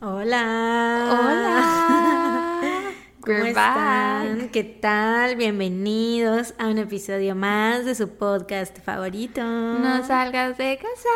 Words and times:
Hola. 0.00 1.08
Hola. 1.10 2.60
¿Cómo 3.20 3.38
We're 3.38 3.48
están? 3.48 4.38
back. 4.38 4.50
¿Qué 4.52 4.62
tal? 4.62 5.34
Bienvenidos 5.34 6.54
a 6.56 6.68
un 6.68 6.78
episodio 6.78 7.34
más 7.34 7.84
de 7.84 7.96
su 7.96 8.08
podcast 8.10 8.78
favorito. 8.78 9.42
No 9.42 10.06
salgas 10.06 10.56
de 10.56 10.78
casa. 10.78 11.08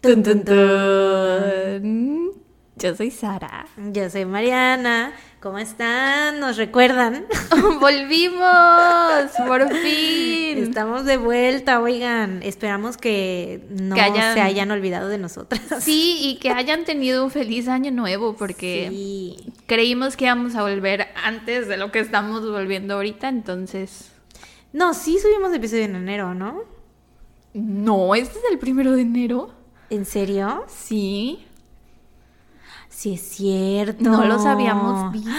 Tun, 0.00 0.22
tun, 0.22 0.42
tun. 0.44 2.32
Yo 2.76 2.94
soy 2.96 3.10
Sara. 3.10 3.66
Yo 3.92 4.08
soy 4.08 4.24
Mariana. 4.24 5.12
¿Cómo 5.44 5.58
están? 5.58 6.40
¿Nos 6.40 6.56
recuerdan? 6.56 7.26
Volvimos, 7.78 9.30
por 9.46 9.68
fin. 9.76 10.56
Estamos 10.56 11.04
de 11.04 11.18
vuelta, 11.18 11.80
oigan. 11.82 12.42
Esperamos 12.42 12.96
que 12.96 13.62
no 13.68 13.94
Que 13.94 14.00
hayan- 14.00 14.32
se 14.32 14.40
hayan 14.40 14.70
olvidado 14.70 15.08
de 15.08 15.18
nosotras. 15.18 15.60
Sí, 15.80 16.16
y 16.22 16.36
que 16.38 16.48
hayan 16.48 16.86
tenido 16.86 17.22
un 17.22 17.30
feliz 17.30 17.68
año 17.68 17.90
nuevo, 17.90 18.34
porque 18.38 18.86
Sí. 18.90 19.52
creímos 19.66 20.16
que 20.16 20.24
íbamos 20.24 20.54
a 20.54 20.62
volver 20.62 21.08
antes 21.22 21.68
de 21.68 21.76
lo 21.76 21.92
que 21.92 22.00
estamos 22.00 22.50
volviendo 22.50 22.94
ahorita, 22.94 23.28
entonces. 23.28 24.12
No, 24.72 24.94
sí 24.94 25.18
subimos 25.20 25.52
episodio 25.52 25.84
en 25.84 25.96
enero, 25.96 26.32
¿no? 26.32 26.62
No, 27.52 28.14
este 28.14 28.38
es 28.38 28.44
el 28.50 28.58
primero 28.58 28.92
de 28.92 29.02
enero. 29.02 29.50
¿En 29.90 30.06
serio? 30.06 30.64
Sí. 30.68 31.44
Sí, 32.94 33.14
es 33.14 33.22
cierto. 33.22 34.08
No 34.08 34.24
los 34.24 34.46
habíamos 34.46 35.12
visto. 35.12 35.30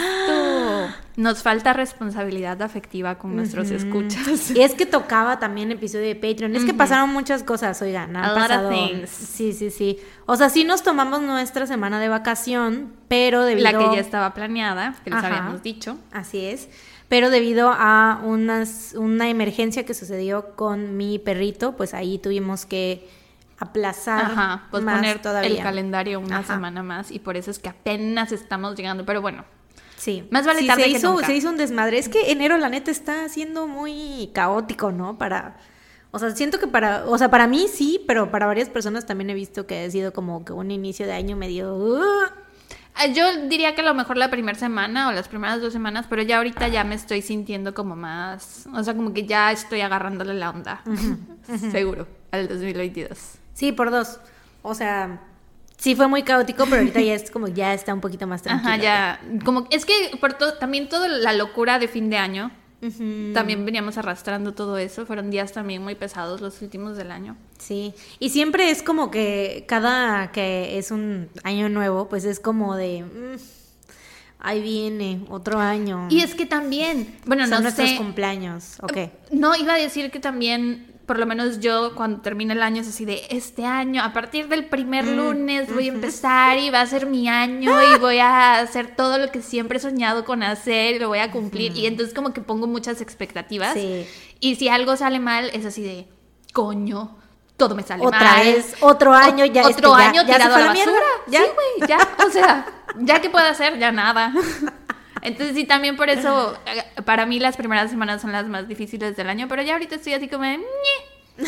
Nos 1.16 1.42
falta 1.42 1.72
responsabilidad 1.72 2.62
afectiva 2.62 3.18
con 3.18 3.36
nuestros 3.36 3.72
escuchas. 3.72 4.52
Y 4.52 4.62
es 4.62 4.74
que 4.74 4.86
tocaba 4.86 5.40
también 5.40 5.72
episodio 5.72 6.08
de 6.08 6.16
Patreon. 6.16 6.56
Es 6.58 6.66
que 6.66 6.74
pasaron 6.74 7.12
muchas 7.12 7.44
cosas, 7.44 7.82
oigan. 7.82 8.16
Han 8.18 8.26
A 8.26 8.34
lot 8.34 8.52
of 8.52 8.70
things. 8.70 9.10
Sí, 9.10 9.54
sí, 9.54 9.72
sí. 9.72 9.98
O 10.26 10.36
sea, 10.36 10.50
sí 10.50 10.66
nos 10.66 10.84
tomamos 10.84 11.22
nuestra 11.22 11.66
semana 11.66 12.02
de 12.02 12.10
vacación, 12.10 12.92
pero 13.08 13.46
debido 13.46 13.72
La 13.72 13.78
que 13.78 13.96
ya 13.96 14.02
estaba 14.02 14.34
planeada, 14.34 14.96
que 15.06 15.12
les 15.12 15.20
Ajá. 15.20 15.28
habíamos 15.28 15.64
dicho. 15.64 15.98
Así 16.12 16.46
es. 16.46 16.68
Pero 17.08 17.30
debido 17.30 17.72
a 17.72 18.20
unas, 18.24 18.94
una 18.98 19.30
emergencia 19.30 19.86
que 19.86 19.94
sucedió 19.94 20.56
con 20.56 20.98
mi 20.98 21.18
perrito, 21.18 21.78
pues 21.78 21.94
ahí 21.94 22.18
tuvimos 22.18 22.66
que 22.66 23.08
aplazar 23.58 24.26
Ajá, 24.26 24.68
pues 24.72 24.84
más 24.84 24.96
poner 24.98 25.22
todavía. 25.22 25.50
el 25.50 25.64
calendario 25.64 26.20
una 26.20 26.40
Ajá. 26.40 26.54
semana 26.56 26.84
más 26.84 27.12
y 27.12 27.20
por 27.20 27.38
eso 27.38 27.52
es 27.52 27.60
que 27.60 27.70
apenas 27.70 28.32
estamos 28.32 28.76
llegando, 28.76 29.06
pero 29.06 29.22
bueno, 29.22 29.46
Sí. 29.98 30.28
Más 30.30 30.46
vale 30.46 30.60
Sí, 30.60 30.68
tarde 30.68 30.84
se 30.84 30.90
que 30.92 30.98
hizo, 30.98 31.12
nunca. 31.14 31.26
Se 31.26 31.36
hizo 31.36 31.50
un 31.50 31.56
desmadre. 31.58 31.98
Es 31.98 32.10
que 32.10 32.32
enero, 32.32 32.58
la 32.58 32.68
neta, 32.70 32.92
está 32.92 33.28
siendo 33.30 33.66
muy 33.66 34.30
caótico, 34.34 34.92
¿no? 34.92 35.18
Para. 35.18 35.56
O 36.12 36.20
sea, 36.20 36.32
siento 36.32 36.60
que 36.60 36.68
para. 36.68 37.06
O 37.08 37.18
sea, 37.18 37.32
para 37.32 37.48
mí 37.48 37.68
sí, 37.74 38.04
pero 38.06 38.30
para 38.30 38.46
varias 38.46 38.70
personas 38.70 39.06
también 39.06 39.30
he 39.30 39.34
visto 39.34 39.66
que 39.66 39.86
ha 39.86 39.90
sido 39.90 40.12
como 40.14 40.44
que 40.44 40.52
un 40.52 40.70
inicio 40.70 41.08
de 41.08 41.14
año 41.14 41.36
medio. 41.38 41.76
uh, 41.76 42.02
Ah, 42.94 43.08
yo 43.08 43.48
diría 43.48 43.74
que 43.74 43.82
a 43.82 43.84
lo 43.86 43.94
mejor 43.94 44.18
la 44.18 44.30
primera 44.30 44.58
semana 44.60 45.08
o 45.10 45.12
las 45.12 45.28
primeras 45.30 45.60
dos 45.62 45.74
semanas, 45.74 46.06
pero 46.10 46.22
ya 46.22 46.38
ahorita 46.38 46.68
ya 46.68 46.84
me 46.84 46.96
estoy 46.96 47.22
sintiendo 47.22 47.74
como 47.74 47.96
más, 47.96 48.68
o 48.74 48.84
sea, 48.84 48.94
como 48.96 49.12
que 49.14 49.26
ya 49.26 49.52
estoy 49.52 49.82
agarrándole 49.82 50.34
la 50.34 50.50
onda, 50.52 50.82
seguro, 51.72 52.08
al 52.32 52.48
2022. 52.48 53.18
Sí, 53.56 53.72
por 53.72 53.90
dos. 53.90 54.20
O 54.62 54.76
sea, 54.76 55.22
sí 55.78 55.96
fue 55.96 56.08
muy 56.08 56.22
caótico, 56.22 56.66
pero 56.66 56.82
ahorita 56.82 57.02
ya 57.02 57.16
es 57.16 57.32
como 57.32 57.48
ya 57.48 57.74
está 57.74 57.94
un 57.94 58.02
poquito 58.02 58.28
más 58.28 58.44
tranquilo. 58.44 58.74
Ajá, 58.74 58.82
ya, 58.82 59.22
como, 59.44 59.68
es 59.72 59.86
que 59.86 60.12
por 60.22 60.34
todo, 60.34 60.54
también 60.54 60.90
toda 60.90 61.08
la 61.08 61.34
locura 61.34 61.80
de 61.80 61.88
fin 61.88 62.12
de 62.12 62.18
año, 62.18 62.52
también 63.34 63.66
veníamos 63.66 63.98
arrastrando 63.98 64.54
todo 64.54 64.78
eso, 64.78 65.08
fueron 65.08 65.32
días 65.32 65.52
también 65.54 65.82
muy 65.82 65.96
pesados 65.96 66.42
los 66.42 66.62
últimos 66.62 66.98
del 66.98 67.10
año. 67.10 67.36
Sí, 67.58 67.96
y 68.20 68.30
siempre 68.30 68.70
es 68.70 68.84
como 68.84 69.10
que 69.10 69.66
cada 69.68 70.32
que 70.32 70.78
es 70.78 70.92
un 70.92 71.30
año 71.44 71.68
nuevo, 71.70 72.10
pues 72.10 72.26
es 72.26 72.40
como 72.40 72.76
de, 72.76 73.04
mm, 73.04 73.40
ahí 74.40 74.62
viene 74.62 75.26
otro 75.30 75.60
año. 75.60 76.08
Y 76.12 76.20
es 76.20 76.36
que 76.36 76.46
también, 76.46 77.18
bueno, 77.26 77.44
Son 77.44 77.52
no 77.52 77.62
nuestros 77.62 77.90
sé, 77.90 77.98
cumpleaños, 77.98 78.78
ok. 78.84 78.98
No, 79.32 79.56
iba 79.56 79.74
a 79.74 79.78
decir 79.78 80.12
que 80.12 80.20
también, 80.20 80.94
por 81.06 81.20
lo 81.20 81.26
menos 81.26 81.60
yo, 81.60 81.94
cuando 81.96 82.22
termine 82.22 82.54
el 82.54 82.64
año, 82.64 82.82
es 82.82 82.88
así 82.88 83.06
de 83.06 83.22
este 83.30 83.66
año, 83.66 84.02
a 84.04 84.12
partir 84.12 84.48
del 84.48 84.66
primer 84.66 85.06
Mm, 85.06 85.16
lunes 85.16 85.74
voy 85.74 85.86
a 85.90 85.92
empezar 85.94 86.58
y 86.58 86.70
va 86.72 86.82
a 86.82 86.88
ser 86.88 87.06
mi 87.06 87.28
año 87.30 87.72
y 87.84 87.98
voy 88.00 88.18
a 88.20 88.60
hacer 88.60 88.96
todo 88.96 89.18
lo 89.20 89.32
que 89.32 89.42
siempre 89.42 89.78
he 89.78 89.82
soñado 89.82 90.26
con 90.26 90.42
hacer 90.44 90.96
y 90.96 91.00
lo 91.00 91.08
voy 91.08 91.20
a 91.20 91.32
cumplir. 91.32 91.76
Y 91.78 91.86
entonces, 91.86 92.14
como 92.16 92.34
que 92.34 92.42
pongo 92.42 92.66
muchas 92.68 93.02
expectativas. 93.02 93.74
Sí. 93.74 94.08
Y 94.40 94.56
si 94.56 94.68
algo 94.68 94.96
sale 94.98 95.20
mal, 95.20 95.50
es 95.54 95.66
así 95.66 95.84
de 95.84 96.08
coño. 96.54 97.18
Todo 97.58 97.74
me 97.76 97.84
sale 97.84 98.06
Otra 98.06 98.20
mal. 98.20 98.46
vez, 98.46 98.76
otro 98.82 99.14
año, 99.14 99.46
ya, 99.46 99.66
Otro 99.66 99.96
este, 99.96 100.04
año 100.08 100.24
ya 100.24 100.34
tirado 100.36 100.56
a 100.56 100.60
la 100.60 100.74
mierda, 100.74 100.92
basura. 100.92 101.54
güey, 101.54 101.90
ya. 101.90 102.26
O 102.28 102.30
sea, 102.30 102.66
ya 103.00 103.22
que 103.22 103.30
puedo 103.30 103.46
hacer, 103.46 103.80
ya 103.80 103.92
nada. 103.92 104.34
Entonces 105.26 105.56
sí, 105.56 105.66
también 105.66 105.96
por 105.98 106.10
eso, 106.10 106.58
eh, 106.66 106.84
para 107.04 107.26
mí 107.26 107.40
las 107.40 107.58
primeras 107.58 107.90
semanas 107.92 108.22
son 108.22 108.32
las 108.32 108.46
más 108.48 108.68
difíciles 108.68 109.16
del 109.16 109.30
año, 109.30 109.48
pero 109.48 109.62
ya 109.64 109.74
ahorita 109.74 109.96
estoy 109.96 110.14
así 110.14 110.28
como 110.28 110.44
de... 110.46 110.60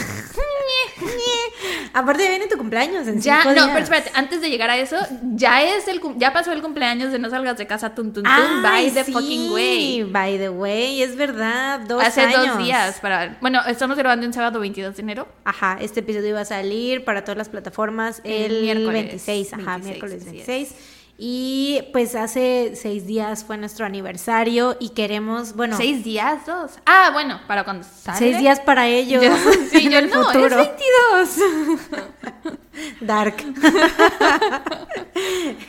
Aparte 1.93 2.27
viene 2.27 2.47
tu 2.47 2.57
cumpleaños 2.57 3.07
en 3.07 3.21
Ya, 3.21 3.37
cinco 3.41 3.49
no, 3.49 3.53
días. 3.55 3.67
pero 3.67 3.83
espérate, 3.83 4.11
antes 4.15 4.41
de 4.41 4.49
llegar 4.49 4.69
a 4.69 4.77
eso, 4.77 4.97
ya 5.33 5.63
es 5.63 5.87
el 5.87 6.01
ya 6.17 6.33
pasó 6.33 6.51
el 6.51 6.61
cumpleaños 6.61 7.11
de 7.11 7.19
no 7.19 7.29
salgas 7.29 7.57
de 7.57 7.65
casa 7.67 7.95
tun 7.95 8.13
tun 8.13 8.23
tun, 8.23 8.31
Ay, 8.33 8.61
by 8.61 8.91
the 8.91 9.03
sí, 9.05 9.13
fucking 9.13 9.51
way. 9.51 10.03
By 10.03 10.37
the 10.37 10.49
way, 10.49 11.01
es 11.01 11.15
verdad, 11.15 11.79
dos 11.81 12.03
Hace 12.03 12.21
años. 12.21 12.47
dos 12.47 12.57
días 12.57 12.99
para, 12.99 13.37
bueno, 13.41 13.61
estamos 13.67 13.97
grabando 13.97 14.25
un 14.27 14.33
sábado 14.33 14.59
22 14.59 14.95
de 14.95 15.01
enero. 15.01 15.27
Ajá, 15.45 15.77
este 15.81 16.01
episodio 16.01 16.29
iba 16.29 16.41
a 16.41 16.45
salir 16.45 17.03
para 17.05 17.21
todas 17.23 17.37
las 17.37 17.49
plataformas 17.49 18.21
el, 18.23 18.57
El 18.57 18.61
miércoles 18.63 19.05
26, 19.05 19.53
ajá, 19.53 19.77
26, 19.77 19.85
miércoles 19.85 20.27
así 20.27 20.39
es. 20.41 20.47
26. 20.47 20.75
Y 21.19 21.81
pues 21.93 22.13
hace 22.13 22.73
seis 22.75 23.07
días 23.07 23.43
fue 23.43 23.57
nuestro 23.57 23.87
aniversario 23.87 24.77
y 24.79 24.89
queremos, 24.89 25.55
bueno, 25.55 25.75
Seis 25.75 26.03
días, 26.03 26.45
dos. 26.45 26.73
Ah, 26.85 27.09
bueno, 27.11 27.39
para 27.47 27.63
cuando 27.63 27.83
salga. 27.85 28.19
seis 28.19 28.37
días 28.37 28.59
para 28.59 28.87
ellos 28.87 29.23
Yo- 29.23 29.35
sí, 29.71 29.87
en 29.87 29.91
yo 29.91 29.97
el 29.99 30.09
no, 30.11 30.23
futuro. 30.25 30.59
es 30.59 30.65
22. 31.25 31.39
Dark. 33.01 33.35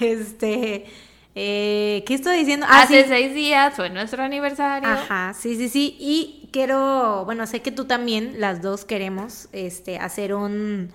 este, 0.00 0.86
eh, 1.34 2.04
¿qué 2.06 2.14
estoy 2.14 2.38
diciendo? 2.38 2.66
Ah, 2.68 2.82
Hace 2.82 3.02
sí. 3.04 3.08
seis 3.08 3.34
días 3.34 3.74
fue 3.74 3.90
nuestro 3.90 4.22
aniversario. 4.22 4.88
Ajá, 4.88 5.34
sí, 5.38 5.56
sí, 5.56 5.68
sí. 5.68 5.96
Y 5.98 6.48
quiero, 6.52 7.24
bueno, 7.24 7.46
sé 7.46 7.62
que 7.62 7.70
tú 7.72 7.84
también, 7.86 8.34
las 8.40 8.62
dos 8.62 8.84
queremos, 8.84 9.48
este, 9.52 9.98
hacer 9.98 10.34
un, 10.34 10.92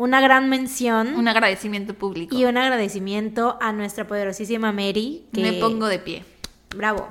una 0.00 0.20
gran 0.20 0.48
mención 0.48 1.14
Un 1.14 1.28
agradecimiento 1.28 1.94
público. 1.94 2.36
y 2.36 2.44
un 2.44 2.56
agradecimiento 2.56 3.58
a 3.60 3.72
nuestra 3.72 4.06
poderosísima 4.06 4.72
Mary. 4.72 5.26
Que, 5.32 5.42
Me 5.42 5.52
pongo 5.54 5.86
de 5.86 5.98
pie. 5.98 6.24
Bravo. 6.74 7.08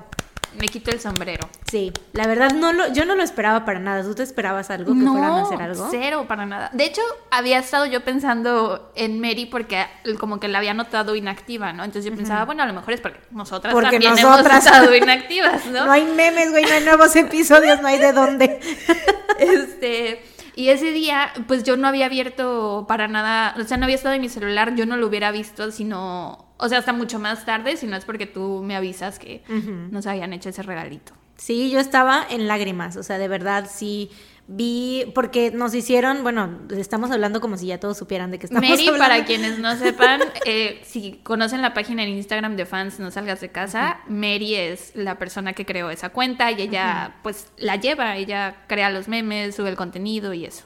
Me 0.59 0.67
quito 0.67 0.89
el 0.89 0.99
sombrero. 0.99 1.47
Sí, 1.69 1.93
la 2.13 2.25
verdad 2.25 2.51
no 2.53 2.73
lo, 2.73 2.91
yo 2.91 3.05
no 3.05 3.13
lo 3.13 3.21
esperaba 3.21 3.65
para 3.65 3.77
nada. 3.79 4.01
¿Tú 4.01 4.15
te 4.15 4.23
esperabas 4.23 4.71
algo 4.71 4.95
que 4.95 5.01
fueran 5.05 5.23
a 5.31 5.41
hacer 5.43 5.61
algo? 5.61 5.87
cero 5.91 6.25
para 6.27 6.47
nada. 6.47 6.71
De 6.73 6.85
hecho, 6.85 7.01
había 7.29 7.59
estado 7.59 7.85
yo 7.85 8.03
pensando 8.03 8.91
en 8.95 9.21
Mary 9.21 9.45
porque 9.45 9.85
como 10.19 10.39
que 10.39 10.47
la 10.47 10.57
había 10.57 10.73
notado 10.73 11.15
inactiva, 11.15 11.71
¿no? 11.71 11.83
Entonces 11.83 12.09
yo 12.09 12.17
pensaba, 12.17 12.45
bueno, 12.45 12.63
a 12.63 12.65
lo 12.65 12.73
mejor 12.73 12.93
es 12.95 12.99
porque 13.01 13.19
nosotras 13.29 13.71
Porque 13.75 13.91
también 13.99 14.13
nosotras- 14.13 14.65
hemos 14.65 14.75
estado 14.75 14.95
inactivas, 15.03 15.65
¿no? 15.67 15.85
No 15.85 15.91
hay 15.91 16.05
memes, 16.05 16.49
güey, 16.49 16.65
no 16.65 16.71
hay 16.71 16.83
nuevos 16.83 17.15
episodios, 17.15 17.79
no 17.81 17.87
hay 17.87 17.99
de 17.99 18.11
dónde. 18.11 18.59
Este, 19.39 20.21
y 20.59 20.67
ese 20.67 20.91
día, 20.91 21.31
pues 21.47 21.63
yo 21.63 21.77
no 21.77 21.87
había 21.87 22.07
abierto 22.07 22.83
para 22.85 23.07
nada, 23.07 23.55
o 23.57 23.63
sea, 23.63 23.77
no 23.77 23.85
había 23.85 23.95
estado 23.95 24.15
en 24.15 24.19
mi 24.19 24.27
celular, 24.27 24.75
yo 24.75 24.85
no 24.85 24.97
lo 24.97 25.07
hubiera 25.07 25.31
visto, 25.31 25.71
sino, 25.71 26.53
o 26.57 26.67
sea, 26.67 26.79
hasta 26.79 26.91
mucho 26.91 27.17
más 27.17 27.45
tarde, 27.45 27.77
si 27.77 27.87
no 27.87 27.95
es 27.95 28.03
porque 28.03 28.25
tú 28.25 28.61
me 28.61 28.75
avisas 28.75 29.19
que 29.19 29.41
nos 29.89 30.05
habían 30.05 30.33
hecho 30.33 30.49
ese 30.49 30.61
regalito. 30.61 31.13
Sí, 31.39 31.71
yo 31.71 31.79
estaba 31.79 32.25
en 32.29 32.47
lágrimas, 32.47 32.95
o 32.97 33.03
sea, 33.03 33.17
de 33.17 33.27
verdad 33.27 33.67
sí 33.71 34.11
vi, 34.51 35.05
porque 35.13 35.51
nos 35.51 35.75
hicieron, 35.75 36.23
bueno, 36.23 36.59
estamos 36.75 37.11
hablando 37.11 37.39
como 37.39 37.55
si 37.55 37.67
ya 37.67 37.79
todos 37.79 37.97
supieran 37.97 38.31
de 38.31 38.39
qué 38.39 38.47
estamos 38.47 38.67
Mary, 38.67 38.87
hablando. 38.87 39.07
para 39.07 39.23
quienes 39.25 39.59
no 39.59 39.75
sepan, 39.77 40.21
eh, 40.45 40.81
si 40.83 41.19
conocen 41.23 41.61
la 41.61 41.73
página 41.75 42.03
en 42.03 42.09
Instagram 42.09 42.55
de 42.55 42.65
fans 42.65 42.99
No 42.99 43.11
Salgas 43.11 43.41
de 43.41 43.49
Casa, 43.51 43.99
Mary 44.07 44.55
es 44.55 44.91
la 44.95 45.19
persona 45.19 45.53
que 45.53 45.65
creó 45.65 45.91
esa 45.91 46.09
cuenta 46.09 46.51
y 46.51 46.61
ella 46.63 47.17
pues 47.21 47.47
la 47.57 47.75
lleva, 47.75 48.17
ella 48.17 48.63
crea 48.67 48.89
los 48.89 49.07
memes, 49.07 49.55
sube 49.55 49.69
el 49.69 49.75
contenido 49.75 50.33
y 50.33 50.45
eso. 50.45 50.65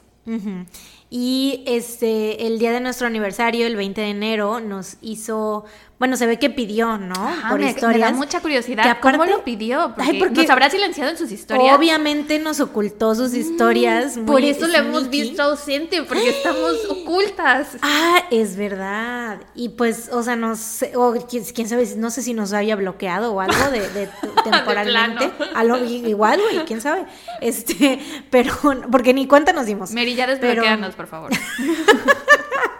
Y 1.10 1.62
este, 1.66 2.46
el 2.46 2.58
día 2.58 2.72
de 2.72 2.80
nuestro 2.80 3.06
aniversario, 3.06 3.66
el 3.66 3.76
20 3.76 4.00
de 4.00 4.08
enero, 4.08 4.60
nos 4.60 4.96
hizo, 5.02 5.66
bueno, 5.98 6.16
se 6.16 6.26
ve 6.26 6.38
que 6.38 6.50
pidió, 6.50 6.98
¿no? 6.98 7.14
Ajá, 7.14 7.50
Por 7.50 7.58
me, 7.60 7.66
me 7.66 7.70
historias. 7.70 8.10
da 8.10 8.16
mucha 8.16 8.40
curiosidad. 8.40 8.82
que 8.96 9.00
¿Cómo 9.00 9.24
lo 9.24 9.44
pidió? 9.44 9.92
Porque, 9.94 10.10
Ay, 10.12 10.18
porque 10.18 10.42
nos 10.42 10.50
habrá 10.50 10.68
silenciado 10.68 11.10
en 11.10 11.16
sus 11.16 11.30
historias. 11.30 11.76
Obviamente 11.78 12.38
nos 12.40 12.60
ocultó 12.60 13.14
sus 13.14 13.32
historias. 13.34 14.18
Por 14.26 14.42
eso 14.42 14.66
lo 14.66 14.74
hemos 14.76 15.08
visto 15.08 15.42
ausente, 15.42 16.02
porque 16.02 16.30
estamos 16.30 16.72
ocultas. 16.90 17.76
Ah, 17.82 18.24
es 18.30 18.56
verdad. 18.56 19.40
Y 19.54 19.70
pues, 19.70 20.08
o 20.12 20.22
sea, 20.22 20.36
no 20.36 20.56
sé, 20.56 20.92
o 20.96 21.12
quién, 21.28 21.44
quién 21.44 21.68
sabe, 21.68 21.86
no 21.96 22.10
sé 22.10 22.22
si 22.22 22.34
nos 22.34 22.52
había 22.52 22.76
bloqueado 22.76 23.32
o 23.32 23.40
algo 23.40 23.70
de, 23.70 23.88
de- 23.90 24.08
temporalmente. 24.44 25.30
A 25.54 25.64
lo- 25.64 25.78
igual, 25.84 26.40
güey, 26.40 26.64
quién 26.66 26.80
sabe. 26.80 27.06
Este, 27.40 28.00
pero, 28.30 28.52
porque 28.90 29.14
ni 29.14 29.26
cuenta 29.26 29.52
nos 29.52 29.66
dimos. 29.66 29.92
Mary, 29.92 30.14
ya 30.14 30.26
Pero- 30.26 30.38
desbloqueanos, 30.40 30.94
por 30.94 31.06
favor. 31.06 31.30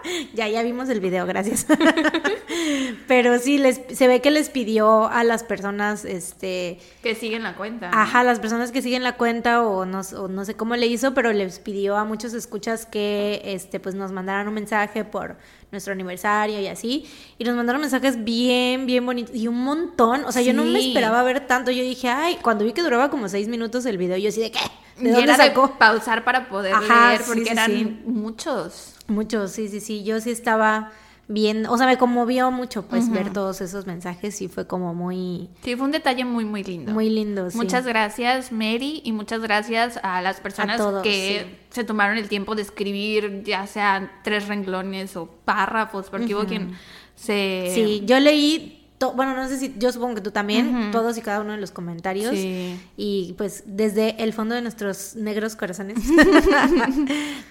ya, 0.33 0.47
ya 0.47 0.63
vimos 0.63 0.89
el 0.89 0.99
video, 0.99 1.25
gracias. 1.25 1.65
Pero 3.07 3.37
sí, 3.39 3.57
les, 3.57 3.81
se 3.93 4.07
ve 4.07 4.21
que 4.21 4.31
les 4.31 4.49
pidió 4.49 5.07
a 5.07 5.23
las 5.23 5.43
personas, 5.43 6.05
este... 6.05 6.79
Que 7.03 7.15
siguen 7.15 7.43
la 7.43 7.55
cuenta. 7.55 7.89
Ajá, 7.93 8.23
las 8.23 8.39
personas 8.39 8.71
que 8.71 8.81
siguen 8.81 9.03
la 9.03 9.17
cuenta 9.17 9.63
o 9.63 9.85
no, 9.85 10.01
o 10.17 10.27
no 10.27 10.45
sé 10.45 10.55
cómo 10.55 10.75
le 10.75 10.87
hizo, 10.87 11.13
pero 11.13 11.31
les 11.33 11.59
pidió 11.59 11.97
a 11.97 12.05
muchos 12.05 12.33
escuchas 12.33 12.85
que, 12.85 13.41
este, 13.45 13.79
pues 13.79 13.95
nos 13.95 14.11
mandaran 14.11 14.47
un 14.47 14.53
mensaje 14.53 15.03
por 15.05 15.37
nuestro 15.71 15.93
aniversario 15.93 16.59
y 16.59 16.67
así. 16.67 17.05
Y 17.37 17.43
nos 17.43 17.55
mandaron 17.55 17.81
mensajes 17.81 18.23
bien, 18.23 18.85
bien 18.85 19.05
bonitos. 19.05 19.35
Y 19.35 19.47
un 19.47 19.61
montón. 19.63 20.25
O 20.25 20.31
sea, 20.31 20.41
yo 20.41 20.53
no 20.53 20.63
me 20.63 20.79
Sí. 20.79 20.87
esperaba 20.89 21.21
ver 21.23 21.45
tanto. 21.47 21.71
Yo 21.71 21.83
dije, 21.83 22.07
ay, 22.09 22.37
cuando 22.41 22.63
vi 22.65 22.73
que 22.73 22.81
duraba 22.81 23.09
como 23.09 23.27
seis 23.29 23.47
minutos 23.47 23.85
el 23.85 23.97
video, 23.97 24.17
yo 24.17 24.29
así 24.29 24.41
de 24.41 24.51
qué. 24.51 24.59
¿De 24.97 25.09
Y 25.09 25.11
dónde 25.11 25.23
era 25.23 25.37
sacó? 25.37 25.67
de 25.67 25.73
pausar 25.73 26.23
para 26.23 26.47
poder 26.47 26.73
Ajá, 26.73 27.09
leer, 27.09 27.21
porque 27.27 27.43
sí, 27.45 27.49
eran 27.51 27.71
sí. 27.71 28.01
muchos. 28.05 28.95
Muchos, 29.07 29.51
sí, 29.51 29.67
sí, 29.67 29.79
sí. 29.79 30.03
Yo 30.03 30.19
sí 30.21 30.31
estaba 30.31 30.91
bien. 31.27 31.65
O 31.65 31.77
sea, 31.77 31.87
me 31.87 31.97
conmovió 31.97 32.51
mucho, 32.51 32.83
pues, 32.83 33.09
ver 33.11 33.33
todos 33.33 33.59
esos 33.61 33.87
mensajes 33.87 34.41
y 34.41 34.47
fue 34.47 34.67
como 34.67 34.93
muy, 34.93 35.49
Sí, 35.63 35.75
fue 35.75 35.85
un 35.85 35.91
detalle 35.91 36.23
muy, 36.23 36.45
muy 36.45 36.63
lindo. 36.63 36.91
muy 36.91 37.09
lindo. 37.09 37.49
sí. 37.49 37.57
Muchas 37.57 37.85
gracias, 37.85 38.51
Mary, 38.51 39.01
y 39.03 39.11
muchas 39.11 39.41
gracias 39.41 39.99
a 40.03 40.21
las 40.21 40.39
personas 40.39 40.77
todos, 40.77 41.01
que 41.03 41.45
sí. 41.49 41.57
se 41.71 41.83
tomaron 41.83 42.17
el 42.17 42.29
tiempo 42.29 42.55
de 42.55 42.61
escribir, 42.61 43.43
ya 43.43 43.65
sean 43.67 44.11
tres 44.23 44.47
renglones 44.47 45.17
o 45.17 45.27
párrafos, 45.45 46.09
porque 46.09 46.35
hubo 46.35 46.45
quien 46.45 46.73
se... 47.15 47.71
Sí, 47.73 48.03
yo 48.05 48.19
leí, 48.19 48.74
bueno, 49.15 49.35
no 49.35 49.47
sé 49.47 49.57
si, 49.59 49.75
yo 49.77 49.91
supongo 49.91 50.15
que 50.15 50.21
tú 50.21 50.31
también, 50.31 50.89
todos 50.91 51.17
y 51.17 51.21
cada 51.21 51.41
uno 51.41 51.51
de 51.51 51.59
los 51.59 51.71
comentarios. 51.71 52.31
Sí. 52.31 52.79
Y 52.97 53.33
pues 53.37 53.63
desde 53.67 54.21
el 54.23 54.33
fondo 54.33 54.55
de 54.55 54.61
nuestros 54.61 55.15
negros 55.15 55.55
corazones. 55.55 55.97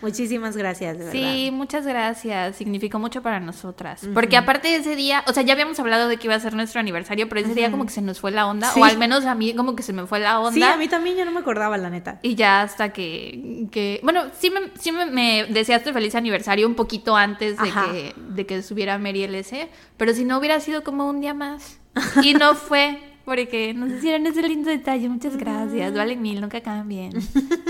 Muchísimas 0.02 0.56
gracias, 0.56 0.98
de 0.98 1.04
verdad. 1.04 1.12
Sí, 1.12 1.50
muchas 1.52 1.86
gracias. 1.86 2.56
Significó 2.56 2.98
mucho 2.98 3.22
para 3.22 3.40
nosotras. 3.40 4.02
Porque 4.12 4.36
aparte 4.36 4.68
de 4.68 4.76
ese 4.76 4.96
día, 4.96 5.24
o 5.26 5.32
sea, 5.32 5.42
ya 5.42 5.52
habíamos 5.52 5.78
hablado 5.80 6.08
de 6.08 6.16
que 6.16 6.26
iba 6.26 6.34
a 6.34 6.40
ser 6.40 6.54
nuestro 6.54 6.80
aniversario, 6.80 7.28
pero 7.28 7.40
ese 7.40 7.54
día 7.54 7.70
como 7.70 7.84
que 7.86 7.92
se 7.92 8.02
nos 8.02 8.20
fue 8.20 8.30
la 8.30 8.46
onda, 8.46 8.70
Sí. 8.72 8.80
o 8.80 8.84
al 8.84 8.98
menos 8.98 9.24
a 9.24 9.34
mí 9.34 9.54
como 9.54 9.76
que 9.76 9.82
se 9.82 9.92
me 9.92 10.06
fue 10.06 10.20
la 10.20 10.40
onda. 10.40 10.52
Sí, 10.52 10.62
a 10.62 10.76
mí 10.76 10.88
también 10.88 11.16
yo 11.16 11.24
no 11.24 11.30
me 11.32 11.40
acordaba, 11.40 11.76
la 11.78 11.90
neta. 11.90 12.18
Y 12.22 12.34
ya 12.34 12.62
hasta 12.62 12.92
que, 12.92 13.66
que- 13.70 14.00
bueno, 14.02 14.24
sí 14.38 14.50
me, 14.50 14.60
sí 14.78 14.92
me, 14.92 15.06
me 15.06 15.44
deseaste 15.48 15.92
feliz 15.92 16.14
aniversario 16.14 16.66
un 16.66 16.74
poquito 16.74 17.16
antes 17.16 17.56
de 17.58 17.68
Ajá. 17.68 17.86
que, 17.90 18.14
de 18.16 18.46
que 18.46 18.62
subiera 18.62 18.98
Mary 18.98 19.24
LS, 19.26 19.68
pero 19.96 20.12
si 20.14 20.24
no 20.24 20.38
hubiera 20.38 20.60
sido 20.60 20.82
como 20.82 21.08
un 21.08 21.20
día 21.20 21.33
más. 21.36 21.78
Y 22.22 22.34
no 22.34 22.54
fue, 22.54 22.98
porque 23.24 23.72
nos 23.74 23.90
hicieron 23.92 24.26
ese 24.26 24.42
lindo 24.42 24.68
detalle, 24.70 25.08
muchas 25.08 25.36
gracias, 25.36 25.94
valen 25.94 26.20
mil, 26.22 26.40
nunca 26.40 26.60
cambien. 26.60 27.12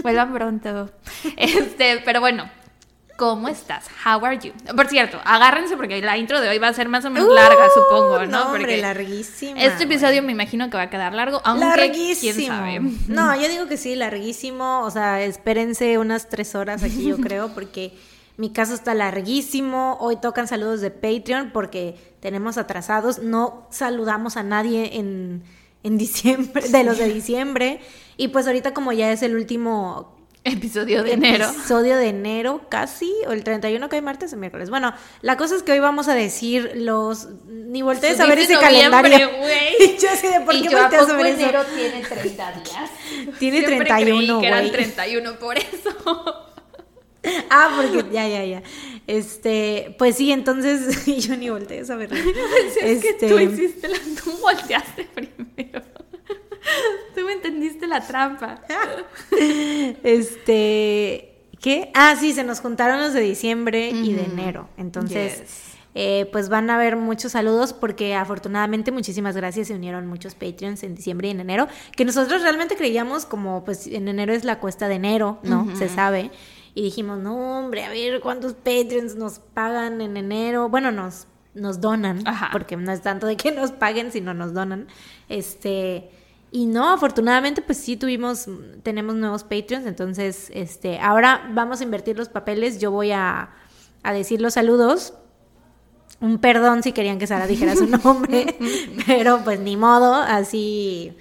Vuelvan 0.03 0.33
pronto. 0.33 0.91
Este, 1.37 2.01
pero 2.05 2.21
bueno. 2.21 2.49
¿Cómo 3.17 3.47
estás? 3.47 3.87
How 4.05 4.25
are 4.25 4.37
you? 4.41 4.53
Por 4.75 4.89
cierto, 4.89 5.21
agárrense 5.25 5.77
porque 5.77 6.03
la 6.03 6.19
intro 6.19 6.41
de 6.41 6.49
hoy 6.49 6.59
va 6.59 6.67
a 6.67 6.73
ser 6.73 6.89
más 6.89 7.05
o 7.05 7.11
menos 7.11 7.33
larga, 7.33 7.69
supongo, 7.73 8.19
¿no? 8.19 8.25
Uh, 8.25 8.27
No, 8.27 8.43
hombre, 8.47 8.61
porque 8.63 8.77
larguísima. 8.79 9.61
este 9.63 9.85
episodio 9.85 10.21
me 10.25 10.33
imagino 10.33 10.69
que 10.69 10.77
va 10.77 10.83
a 10.83 10.91
quedar 10.91 11.15
largo, 11.15 11.41
aunque 11.45 11.65
Larguísimo. 11.65 12.35
quién 12.35 12.47
sabe. 12.49 12.81
No, 13.07 13.41
yo 13.41 13.49
digo 13.49 13.69
que 13.69 13.77
sí, 13.77 13.95
larguísimo. 13.95 14.81
O 14.83 14.91
sea, 14.91 15.23
espérense 15.23 15.97
unas 15.99 16.29
tres 16.29 16.57
horas 16.57 16.83
aquí, 16.83 17.05
yo 17.05 17.19
creo, 17.19 17.55
porque 17.55 17.93
mi 18.37 18.51
caso 18.51 18.75
está 18.75 18.95
larguísimo. 18.95 19.97
Hoy 20.01 20.17
tocan 20.17 20.49
saludos 20.49 20.81
de 20.81 20.91
Patreon 20.91 21.51
porque 21.53 21.97
tenemos 22.21 22.59
atrasados. 22.59 23.19
No 23.19 23.67
saludamos 23.71 24.37
a 24.37 24.43
nadie 24.43 24.99
en, 24.99 25.43
en 25.83 25.99
diciembre, 25.99 26.69
de 26.69 26.85
los 26.85 26.99
de 26.99 27.09
diciembre. 27.13 27.81
Y 28.17 28.29
pues 28.29 28.47
ahorita 28.47 28.75
como 28.75 28.93
ya 28.93 29.13
es 29.13 29.23
el 29.23 29.35
último 29.37 30.15
Episodio 30.47 31.03
de 31.03 31.13
enero. 31.13 31.47
Episodio 31.47 31.97
de 31.97 32.09
enero 32.09 32.61
casi, 32.69 33.11
o 33.27 33.33
el 33.33 33.43
31 33.43 33.89
que 33.89 33.97
hay 33.97 34.03
martes 34.03 34.31
o 34.35 34.37
miércoles. 34.37 34.69
Bueno, 34.69 34.93
la 35.23 35.39
cosa 35.39 35.57
es 35.57 35.63
que 35.63 35.73
hoy 35.73 35.79
vamos 35.79 36.07
a 36.09 36.15
decir 36.15 36.73
los... 36.75 37.29
Ni 37.47 37.81
voltees 37.81 38.21
a 38.21 38.27
ver 38.27 38.39
ese 38.39 38.59
calendario. 38.59 39.31
güey. 39.39 39.97
yo 40.03 40.11
así 40.11 40.29
de, 40.29 40.41
¿por 40.41 40.55
y 40.55 40.61
qué 40.61 40.77
volteas 40.77 41.09
a 41.09 41.17
ver 41.17 41.27
eso? 41.29 41.41
enero 41.41 41.65
tiene 41.75 42.05
30 42.05 42.53
días. 42.53 42.91
Tiene 43.39 43.59
Siempre 43.65 43.87
31, 43.87 44.17
creí 44.17 44.41
que 44.41 44.47
eran 44.47 44.61
güey. 44.61 44.73
31 44.73 45.39
por 45.39 45.57
eso. 45.57 46.54
Ah, 47.51 47.73
porque 47.77 48.13
ya, 48.13 48.29
ya, 48.29 48.45
ya. 48.45 48.63
Este, 49.07 49.95
pues 49.99 50.17
sí, 50.17 50.33
entonces 50.33 51.05
yo 51.27 51.37
ni 51.37 51.51
volteé 51.51 51.81
a. 51.81 51.83
Es 52.83 53.03
que 53.03 53.09
Este, 53.11 53.29
tú 53.29 53.39
hiciste 53.39 53.89
la... 53.89 53.99
Tú 54.23 54.33
volteaste 54.41 55.05
primero. 55.15 55.83
Tú 57.15 57.21
me 57.27 57.33
entendiste 57.35 57.87
la 57.87 58.01
trampa. 58.07 58.63
Este, 60.03 61.35
¿qué? 61.61 61.91
Ah, 61.95 62.17
sí, 62.19 62.33
se 62.33 62.45
nos 62.45 62.61
juntaron 62.61 63.01
los 63.01 63.13
de 63.13 63.21
diciembre 63.21 63.91
y 63.91 64.13
de 64.15 64.25
enero. 64.25 64.69
Entonces, 64.77 65.41
Yes. 65.41 65.63
eh, 65.95 66.29
pues 66.33 66.49
van 66.49 66.71
a 66.71 66.77
haber 66.77 66.97
muchos 66.97 67.33
saludos 67.33 67.73
porque 67.73 68.15
afortunadamente 68.15 68.93
muchísimas 68.93 69.37
gracias 69.37 69.69
se 69.69 69.75
unieron 69.75 70.07
muchos 70.07 70.35
Patreons 70.35 70.83
en 70.83 70.95
diciembre 70.95 71.29
y 71.29 71.31
en 71.33 71.41
enero, 71.41 71.69
que 71.97 72.05
nosotros 72.05 72.43
realmente 72.43 72.77
creíamos 72.77 73.27
como 73.27 73.65
pues 73.65 73.87
en 73.87 74.09
enero 74.09 74.33
es 74.33 74.45
la 74.45 74.59
cuesta 74.59 74.89
de 74.89 74.95
enero, 74.97 75.39
¿no? 75.43 75.75
Se 75.77 75.89
sabe. 75.89 76.31
Y 76.75 76.83
dijimos, 76.83 77.19
no, 77.19 77.59
hombre, 77.59 77.85
a 77.85 77.91
ver 77.91 78.21
cuántos 78.21 78.55
Patreons 78.55 79.15
nos 79.15 79.39
pagan 79.39 80.01
en 80.01 80.17
enero. 80.17 80.69
Bueno, 80.69 80.91
nos, 80.91 81.29
nos 81.55 81.81
donan, 81.81 82.27
Ajá. 82.27 82.49
porque 82.53 82.77
no 82.77 82.91
es 82.91 83.01
tanto 83.01 83.27
de 83.27 83.37
que 83.37 83.53
nos 83.53 83.71
paguen, 83.71 84.11
sino 84.11 84.35
nos 84.35 84.53
donan. 84.53 84.89
Este, 85.29 86.11
y 86.51 86.67
no, 86.67 86.93
afortunadamente, 86.93 87.63
pues 87.63 87.79
sí 87.79 87.97
tuvimos, 87.97 88.47
tenemos 88.83 89.15
nuevos 89.15 89.45
Patreons, 89.45 89.87
entonces, 89.87 90.51
este, 90.53 90.99
ahora 90.99 91.49
vamos 91.53 91.81
a 91.81 91.85
invertir 91.85 92.17
los 92.17 92.29
papeles, 92.29 92.81
yo 92.81 92.91
voy 92.91 93.13
a, 93.13 93.51
a 94.03 94.13
decir 94.13 94.41
los 94.41 94.55
saludos. 94.55 95.15
Un 96.21 96.39
perdón 96.39 96.83
si 96.83 96.93
querían 96.93 97.19
que 97.19 97.27
Sara 97.27 97.47
dijera 97.47 97.77
su 97.77 97.87
nombre, 98.05 98.57
pero 99.07 99.43
pues 99.45 99.61
ni 99.61 99.77
modo, 99.77 100.15
así 100.15 101.17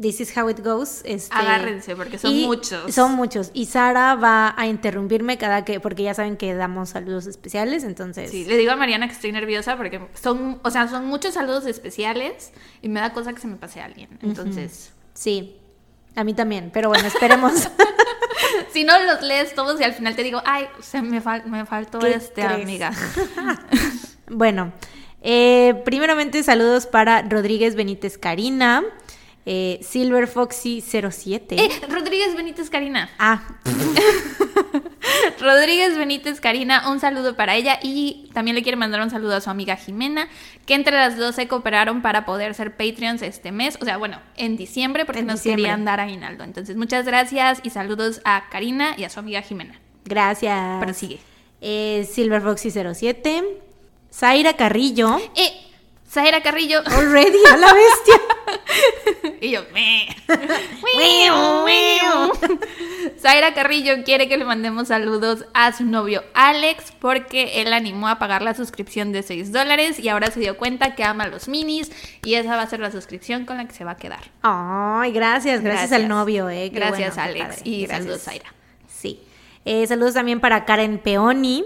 this 0.00 0.20
is 0.20 0.36
how 0.36 0.48
it 0.48 0.60
goes. 0.64 1.02
Este, 1.04 1.34
Agárrense, 1.34 1.96
porque 1.96 2.18
son 2.18 2.40
muchos. 2.42 2.94
Son 2.94 3.12
muchos. 3.14 3.50
Y 3.54 3.66
Sara 3.66 4.14
va 4.14 4.54
a 4.56 4.66
interrumpirme 4.66 5.38
cada 5.38 5.64
que, 5.64 5.80
porque 5.80 6.02
ya 6.02 6.14
saben 6.14 6.36
que 6.36 6.54
damos 6.54 6.90
saludos 6.90 7.26
especiales, 7.26 7.84
entonces. 7.84 8.30
Sí, 8.30 8.44
le 8.44 8.56
digo 8.56 8.72
a 8.72 8.76
Mariana 8.76 9.06
que 9.08 9.14
estoy 9.14 9.32
nerviosa 9.32 9.76
porque 9.76 10.00
son, 10.20 10.60
o 10.62 10.70
sea, 10.70 10.88
son 10.88 11.06
muchos 11.06 11.34
saludos 11.34 11.66
especiales 11.66 12.52
y 12.82 12.88
me 12.88 13.00
da 13.00 13.12
cosa 13.12 13.32
que 13.32 13.40
se 13.40 13.46
me 13.48 13.56
pase 13.56 13.80
a 13.80 13.84
alguien. 13.86 14.08
Entonces, 14.22 14.92
Sí, 15.14 15.56
a 16.14 16.22
mí 16.22 16.32
también, 16.34 16.70
pero 16.72 16.88
bueno, 16.90 17.06
esperemos. 17.08 17.52
si 18.72 18.84
no 18.84 18.96
los 19.02 19.20
lees 19.22 19.54
todos 19.54 19.80
y 19.80 19.84
al 19.84 19.94
final 19.94 20.14
te 20.14 20.22
digo, 20.22 20.40
ay, 20.44 20.66
se 20.80 21.02
me, 21.02 21.20
fal- 21.20 21.44
me 21.46 21.66
faltó 21.66 21.98
¿Qué 21.98 22.12
este, 22.14 22.42
crees? 22.44 22.62
amiga. 22.62 22.92
bueno, 24.30 24.72
eh, 25.22 25.82
primeramente 25.84 26.42
saludos 26.42 26.86
para 26.86 27.22
Rodríguez 27.22 27.74
Benítez 27.74 28.18
Karina, 28.18 28.84
eh, 29.50 29.80
Silver 29.82 30.26
Foxy 30.26 30.82
07. 30.82 31.56
Eh, 31.58 31.70
Rodríguez 31.88 32.36
Benítez 32.36 32.68
Karina. 32.68 33.08
Ah, 33.18 33.40
Rodríguez 35.40 35.96
Benítez 35.96 36.40
Karina, 36.40 36.90
un 36.90 37.00
saludo 37.00 37.34
para 37.34 37.54
ella 37.56 37.78
y 37.82 38.28
también 38.34 38.54
le 38.56 38.62
quiere 38.62 38.76
mandar 38.76 39.00
un 39.00 39.08
saludo 39.10 39.36
a 39.36 39.40
su 39.40 39.48
amiga 39.48 39.76
Jimena, 39.76 40.28
que 40.66 40.74
entre 40.74 40.94
las 40.96 41.16
dos 41.16 41.34
se 41.34 41.48
cooperaron 41.48 42.02
para 42.02 42.24
poder 42.26 42.54
ser 42.54 42.76
Patreons 42.76 43.22
este 43.22 43.52
mes, 43.52 43.78
o 43.80 43.84
sea, 43.84 43.96
bueno, 43.96 44.20
en 44.36 44.56
diciembre 44.56 45.04
porque 45.06 45.20
En 45.20 45.26
nos 45.28 45.36
diciembre. 45.36 45.62
querían 45.64 45.84
dar 45.84 46.00
aguinaldo. 46.00 46.44
Entonces, 46.44 46.76
muchas 46.76 47.06
gracias 47.06 47.60
y 47.62 47.70
saludos 47.70 48.20
a 48.24 48.48
Karina 48.50 48.94
y 48.98 49.04
a 49.04 49.10
su 49.10 49.18
amiga 49.20 49.40
Jimena. 49.42 49.80
gracias. 50.04 50.82
Prosigue. 50.82 51.20
Eh, 51.60 52.06
Silver 52.12 52.42
Foxy 52.42 52.70
07. 52.70 53.44
Zaira 54.12 54.54
Carrillo. 54.54 55.18
Eh, 55.36 55.52
Zaira 56.18 56.42
Carrillo. 56.42 56.80
Already, 56.84 57.38
a 57.48 57.56
la 57.56 57.72
bestia. 57.72 58.20
y 59.40 59.50
yo, 59.52 59.62
me. 59.72 60.08
Zaira 63.20 63.54
Carrillo 63.54 64.02
quiere 64.04 64.28
que 64.28 64.36
le 64.36 64.44
mandemos 64.44 64.88
saludos 64.88 65.44
a 65.54 65.72
su 65.72 65.84
novio 65.84 66.24
Alex 66.34 66.92
porque 66.98 67.62
él 67.62 67.72
animó 67.72 68.08
a 68.08 68.18
pagar 68.18 68.42
la 68.42 68.54
suscripción 68.54 69.12
de 69.12 69.22
6 69.22 69.52
dólares 69.52 70.00
y 70.00 70.08
ahora 70.08 70.32
se 70.32 70.40
dio 70.40 70.56
cuenta 70.56 70.96
que 70.96 71.04
ama 71.04 71.28
los 71.28 71.46
minis 71.46 71.92
y 72.24 72.34
esa 72.34 72.56
va 72.56 72.62
a 72.62 72.66
ser 72.66 72.80
la 72.80 72.90
suscripción 72.90 73.44
con 73.44 73.58
la 73.58 73.68
que 73.68 73.74
se 73.74 73.84
va 73.84 73.92
a 73.92 73.96
quedar. 73.96 74.32
Ay, 74.42 75.12
gracias, 75.12 75.62
gracias, 75.62 75.92
al 75.92 76.08
novio, 76.08 76.50
eh. 76.50 76.70
qué 76.72 76.80
Gracias, 76.80 77.14
bueno, 77.14 77.30
Alex, 77.30 77.60
y 77.62 77.82
Gracias. 77.82 77.98
saludos, 77.98 78.22
Zaira. 78.22 78.52
Sí. 78.88 79.20
Eh, 79.64 79.86
saludos 79.86 80.14
también 80.14 80.40
para 80.40 80.64
Karen 80.64 80.98
Peoni, 80.98 81.64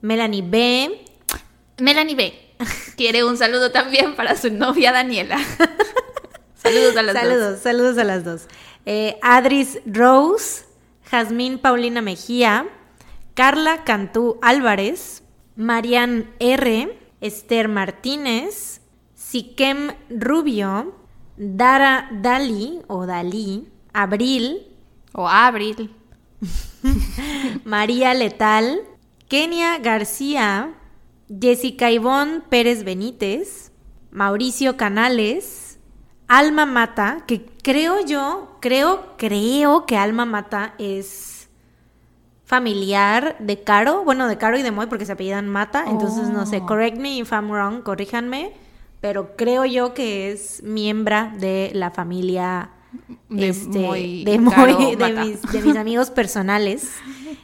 Melanie 0.00 0.42
B. 0.42 1.00
Melanie 1.78 2.16
B 2.16 2.43
quiere 2.96 3.24
un 3.24 3.36
saludo 3.36 3.70
también 3.70 4.16
para 4.16 4.36
su 4.36 4.50
novia 4.50 4.92
Daniela. 4.92 5.38
saludos 6.54 6.96
a 6.96 7.02
las 7.02 7.14
dos. 7.14 7.22
saludos, 7.22 7.60
saludos 7.60 7.98
a 7.98 8.04
las 8.04 8.24
dos. 8.24 8.42
Eh, 8.86 9.18
Adris 9.22 9.78
Rose, 9.86 10.64
Jazmín 11.10 11.58
Paulina 11.58 12.02
Mejía, 12.02 12.66
Carla 13.34 13.84
Cantú 13.84 14.38
Álvarez, 14.42 15.22
Marian 15.56 16.30
R, 16.38 16.98
Esther 17.20 17.68
Martínez, 17.68 18.80
Siquem 19.14 19.92
Rubio, 20.10 20.94
Dara 21.36 22.08
Dali 22.12 22.80
o 22.86 23.06
Dalí, 23.06 23.68
Abril, 23.92 24.68
O 25.12 25.28
Abril. 25.28 25.94
María 27.64 28.12
Letal, 28.14 28.80
Kenia 29.28 29.78
García, 29.78 30.74
Jessica 31.28 31.90
Ivonne 31.90 32.42
Pérez 32.48 32.84
Benítez, 32.84 33.72
Mauricio 34.10 34.76
Canales, 34.76 35.78
Alma 36.28 36.66
Mata, 36.66 37.24
que 37.26 37.44
creo 37.62 38.04
yo, 38.04 38.56
creo, 38.60 39.14
creo 39.16 39.86
que 39.86 39.96
Alma 39.96 40.24
Mata 40.24 40.74
es 40.78 41.48
familiar 42.44 43.36
de 43.40 43.62
Caro, 43.62 44.04
bueno, 44.04 44.28
de 44.28 44.36
Caro 44.36 44.58
y 44.58 44.62
de 44.62 44.70
Moy 44.70 44.86
porque 44.86 45.06
se 45.06 45.12
apellidan 45.12 45.48
Mata, 45.48 45.84
entonces 45.88 46.28
no 46.28 46.46
sé, 46.46 46.58
Oh. 46.62 46.66
correct 46.66 46.98
me 46.98 47.18
if 47.18 47.32
I'm 47.32 47.50
wrong, 47.50 47.82
corríjanme, 47.82 48.52
pero 49.00 49.34
creo 49.36 49.64
yo 49.64 49.94
que 49.94 50.30
es 50.30 50.62
miembro 50.62 51.30
de 51.38 51.70
la 51.74 51.90
familia 51.90 52.70
De 53.28 53.48
este, 53.48 53.78
Moy, 53.80 54.24
de, 54.24 54.36
Caro, 54.50 54.78
Moy, 54.78 54.96
de, 54.96 55.08
Mata. 55.08 55.24
mis, 55.24 55.42
de 55.42 55.62
mis 55.62 55.76
amigos 55.84 56.10
personales. 56.10 56.90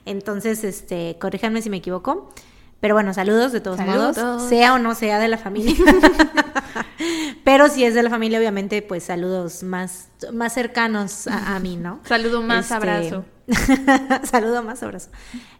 Entonces, 0.06 0.64
este, 0.64 1.16
corríjanme 1.20 1.60
si 1.62 1.70
me 1.70 1.78
equivoco. 1.78 2.32
Pero 2.80 2.94
bueno, 2.94 3.12
saludos 3.12 3.52
de 3.52 3.60
todos 3.60 3.76
Saludos. 3.76 4.16
modos, 4.16 4.48
sea 4.48 4.74
o 4.74 4.78
no 4.78 4.94
sea 4.94 5.18
de 5.18 5.28
la 5.28 5.36
familia. 5.38 5.74
Pero 7.44 7.68
si 7.68 7.84
es 7.84 7.94
de 7.94 8.02
la 8.02 8.10
familia, 8.10 8.38
obviamente, 8.38 8.82
pues 8.82 9.04
saludos 9.04 9.62
más, 9.62 10.08
más 10.32 10.52
cercanos 10.54 11.26
a, 11.26 11.56
a 11.56 11.60
mí, 11.60 11.76
¿no? 11.76 12.00
Saludo 12.04 12.42
más, 12.42 12.64
Este, 12.70 12.74
abrazo. 12.74 13.24
Saludo 14.24 14.62
más, 14.62 14.82
abrazo. 14.82 15.10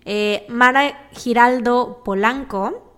Eh, 0.04 0.46
Mara 0.48 1.08
Giraldo 1.12 2.02
Polanco, 2.04 2.94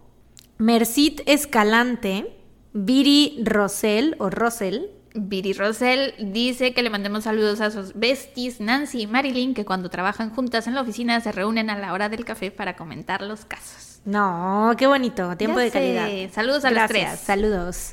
Mercit 0.58 1.20
Escalante, 1.26 2.36
Viri 2.72 3.40
Rosel 3.44 4.16
o 4.18 4.30
Rosel, 4.30 4.90
Viri 5.14 5.52
Rosell 5.52 6.14
dice 6.32 6.72
que 6.72 6.82
le 6.82 6.88
mandemos 6.88 7.24
saludos 7.24 7.60
a 7.60 7.70
sus 7.70 7.92
besties 7.94 8.60
Nancy 8.60 9.02
y 9.02 9.06
Marilyn, 9.06 9.52
que 9.54 9.64
cuando 9.66 9.90
trabajan 9.90 10.30
juntas 10.30 10.66
en 10.66 10.74
la 10.74 10.80
oficina 10.80 11.20
se 11.20 11.32
reúnen 11.32 11.68
a 11.70 11.78
la 11.78 11.92
hora 11.92 12.08
del 12.08 12.24
café 12.24 12.50
para 12.50 12.76
comentar 12.76 13.20
los 13.20 13.44
casos. 13.44 13.91
No, 14.04 14.72
qué 14.76 14.86
bonito, 14.86 15.36
tiempo 15.36 15.58
Ya 15.58 15.64
de 15.64 15.70
sé. 15.70 15.78
calidad. 15.78 16.30
Saludos 16.34 16.64
a 16.64 16.70
las 16.70 16.88
tres. 16.90 17.20
Saludos. 17.20 17.92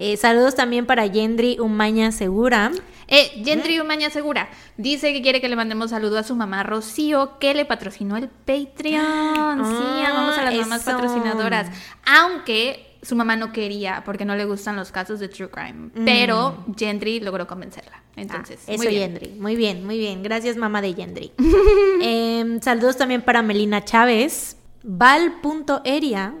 Eh, 0.00 0.16
saludos 0.16 0.54
también 0.54 0.86
para 0.86 1.06
Yendri 1.06 1.58
Umaña 1.58 2.12
Segura. 2.12 2.70
Eh, 3.08 3.42
Gendry 3.44 3.80
Umaña 3.80 4.10
Segura 4.10 4.48
dice 4.76 5.12
que 5.12 5.22
quiere 5.22 5.40
que 5.40 5.48
le 5.48 5.56
mandemos 5.56 5.90
saludo 5.90 6.18
a 6.18 6.22
su 6.22 6.36
mamá 6.36 6.62
Rocío, 6.62 7.38
que 7.40 7.54
le 7.54 7.64
patrocinó 7.64 8.16
el 8.16 8.28
Patreon. 8.28 9.64
sí, 9.64 10.04
amamos 10.06 10.36
a 10.38 10.44
las 10.44 10.54
mamás 10.54 10.86
Ah, 10.86 10.92
patrocinadoras. 10.92 11.68
Aunque 12.06 12.96
su 13.02 13.16
mamá 13.16 13.34
no 13.36 13.52
quería, 13.52 14.02
porque 14.04 14.24
no 14.24 14.36
le 14.36 14.44
gustan 14.44 14.76
los 14.76 14.92
casos 14.92 15.18
de 15.18 15.28
True 15.28 15.48
Crime. 15.50 15.88
Pero 16.04 16.64
Gendry 16.76 17.18
logró 17.20 17.46
convencerla. 17.48 18.02
Entonces, 18.14 18.58
Mm. 18.66 18.70
Ah, 18.70 18.74
eso, 18.74 18.82
muy 18.84 18.86
bien. 18.92 19.10
Yendri. 19.14 19.28
Muy 19.40 19.56
bien, 19.56 19.86
muy 19.86 19.98
bien. 19.98 20.22
Gracias, 20.22 20.56
mamá 20.56 20.80
de 20.82 20.94
Yendri. 20.94 21.32
Em, 22.02 22.60
saludos 22.60 22.96
también 22.98 23.22
para 23.22 23.42
Melina 23.42 23.84
Chávez. 23.84 24.57
Val.eria. 24.90 26.34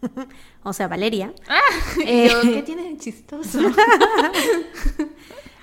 o 0.62 0.72
sea, 0.72 0.86
Valeria. 0.86 1.34
Ah, 1.48 1.58
Eh. 2.06 2.28
yo, 2.30 2.40
¿qué 2.42 2.62
tiene 2.62 2.90
de 2.90 2.96
chistoso? 2.96 3.58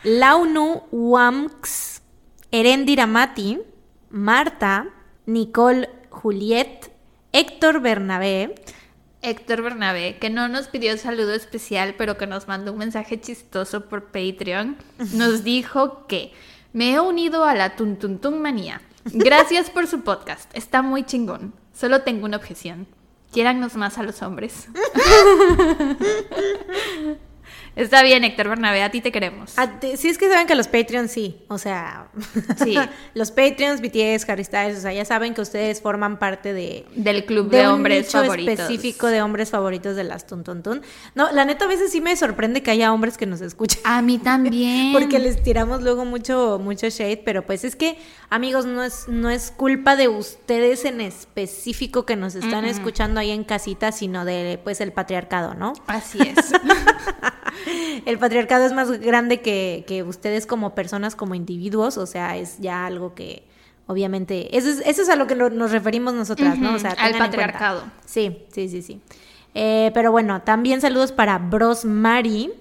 Launu 0.04 0.84
Wamx. 0.92 2.02
Erendiramati. 2.52 3.60
Marta. 4.10 4.90
Nicole 5.26 5.90
Juliet. 6.10 6.92
Héctor 7.32 7.80
Bernabé. 7.80 8.54
Héctor 9.22 9.62
Bernabé, 9.62 10.18
que 10.20 10.30
no 10.30 10.50
nos 10.50 10.68
pidió 10.68 10.98
saludo 10.98 11.34
especial, 11.34 11.96
pero 11.98 12.18
que 12.18 12.28
nos 12.28 12.50
mandó 12.50 12.74
un 12.74 12.80
mensaje 12.80 13.22
chistoso 13.22 13.88
por 13.88 14.08
Patreon, 14.08 14.76
nos 15.14 15.46
dijo 15.46 16.06
que 16.08 16.34
me 16.74 16.92
he 16.92 17.00
unido 17.00 17.46
a 17.46 17.56
la 17.56 17.78
Tuntuntun 17.78 18.42
Manía. 18.42 18.82
Gracias 19.06 19.70
por 19.70 19.88
su 19.88 20.02
podcast, 20.02 20.52
está 20.54 20.82
muy 20.82 21.06
chingón. 21.06 21.54
Solo 21.74 22.04
tengo 22.04 22.26
una 22.26 22.38
objeción. 22.38 22.88
Quiérannos 23.32 23.76
más 23.76 23.98
a 23.98 24.04
los 24.04 24.22
hombres. 24.22 24.68
está 27.76 28.04
bien, 28.04 28.24
Héctor 28.24 28.50
Bernabé, 28.50 28.84
a 28.84 28.92
ti 28.92 29.02
te 29.02 29.12
queremos. 29.12 29.54
Te- 29.80 29.98
sí 29.98 30.10
es 30.10 30.18
que 30.18 30.30
saben 30.30 30.48
que 30.48 30.56
los 30.56 30.68
Patreons 30.68 31.12
sí, 31.12 31.38
o 31.48 31.58
sea, 31.58 32.08
Sí. 32.64 32.76
los 33.14 33.32
Patreons, 33.32 33.82
BTS, 33.82 34.30
Harry 34.30 34.44
Styles, 34.44 34.78
o 34.78 34.82
sea, 34.82 34.94
ya 34.94 35.06
saben 35.06 35.34
que 35.34 35.42
ustedes 35.42 35.82
forman 35.82 36.20
parte 36.20 36.54
de, 36.54 36.86
Del 36.96 37.26
club 37.26 37.50
de, 37.50 37.62
un 37.68 37.74
hombres 37.76 38.06
nicho 38.08 38.20
favoritos. 38.22 38.54
específico 38.60 39.08
de 39.08 39.22
hombres 39.22 39.50
favoritos 39.50 39.96
de 39.96 40.04
las 40.04 40.28
Tuntuntun. 40.28 40.82
No, 41.16 41.32
la 41.32 41.46
neta 41.46 41.66
a 41.66 41.68
veces 41.68 41.92
sí 41.92 42.02
me 42.02 42.16
sorprende 42.16 42.62
que 42.64 42.72
haya 42.72 42.94
hombres 42.94 43.18
que 43.18 43.26
nos 43.26 43.42
escuchen. 43.42 43.82
A 43.86 44.02
mí 44.02 44.18
también. 44.24 44.94
Porque 44.94 45.20
les 45.20 45.42
tiramos 45.44 45.82
luego 45.82 46.06
mucho, 46.06 46.60
mucho 46.64 46.90
shade, 46.90 47.22
pero 47.26 47.46
pues 47.46 47.64
es 47.64 47.76
que, 47.76 47.98
amigos, 48.30 48.66
no 48.66 48.84
es, 48.84 49.08
no 49.08 49.30
es 49.30 49.52
culpa 49.52 49.96
de 49.96 50.08
ustedes 50.08 50.86
en 50.86 51.02
específico 51.02 52.06
que 52.06 52.16
nos 52.16 52.36
están 52.36 52.66
escuchando 52.66 53.20
ahí 53.20 53.32
en 53.32 53.44
casita, 53.44 53.92
sino 53.92 54.26
de 54.26 54.60
pues 54.64 54.82
el 54.82 54.92
patriarcado, 54.92 55.54
¿no? 55.54 55.74
Así 55.88 56.20
es. 56.22 56.52
El 58.06 58.18
patriarcado 58.20 58.66
es 58.66 58.74
más 58.74 58.90
grande 59.00 59.42
que, 59.42 59.84
que 59.88 60.04
ustedes 60.04 60.46
como 60.46 60.76
personas, 60.76 61.16
como 61.16 61.36
individuos, 61.36 61.98
o 61.98 62.06
sea, 62.06 62.38
es 62.38 62.58
ya 62.60 62.86
algo 62.86 63.14
que 63.16 63.44
obviamente, 63.88 64.56
eso 64.58 64.70
es, 64.70 64.80
eso 64.86 65.02
es 65.02 65.10
a 65.10 65.16
lo 65.16 65.28
que 65.28 65.36
lo- 65.36 65.50
nos 65.50 65.72
referimos 65.72 66.14
nosotras, 66.14 66.58
¿no? 66.58 66.74
O 66.76 66.80
sea, 66.80 66.92
al 66.92 67.12
patriarcado. 67.18 67.84
Sí, 68.06 68.46
sí, 68.54 68.70
sí, 68.70 68.82
sí. 68.82 69.02
Eh, 69.56 69.92
pero 69.94 70.12
bueno, 70.12 70.42
también 70.42 70.82
saludos 70.82 71.12
para 71.12 71.38
Bros 71.38 71.84
Mari, 71.86 72.52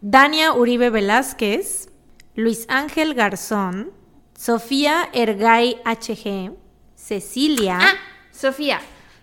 Dania 0.00 0.52
Uribe 0.54 0.90
Velázquez, 0.90 1.88
Luis 2.34 2.64
Ángel 2.68 3.14
Garzón, 3.14 3.90
Sofía 4.36 5.08
Ergay 5.12 5.76
HG, 5.84 6.52
Cecilia. 6.96 7.78
Ah, 7.80 7.92
Sofía. 8.32 8.80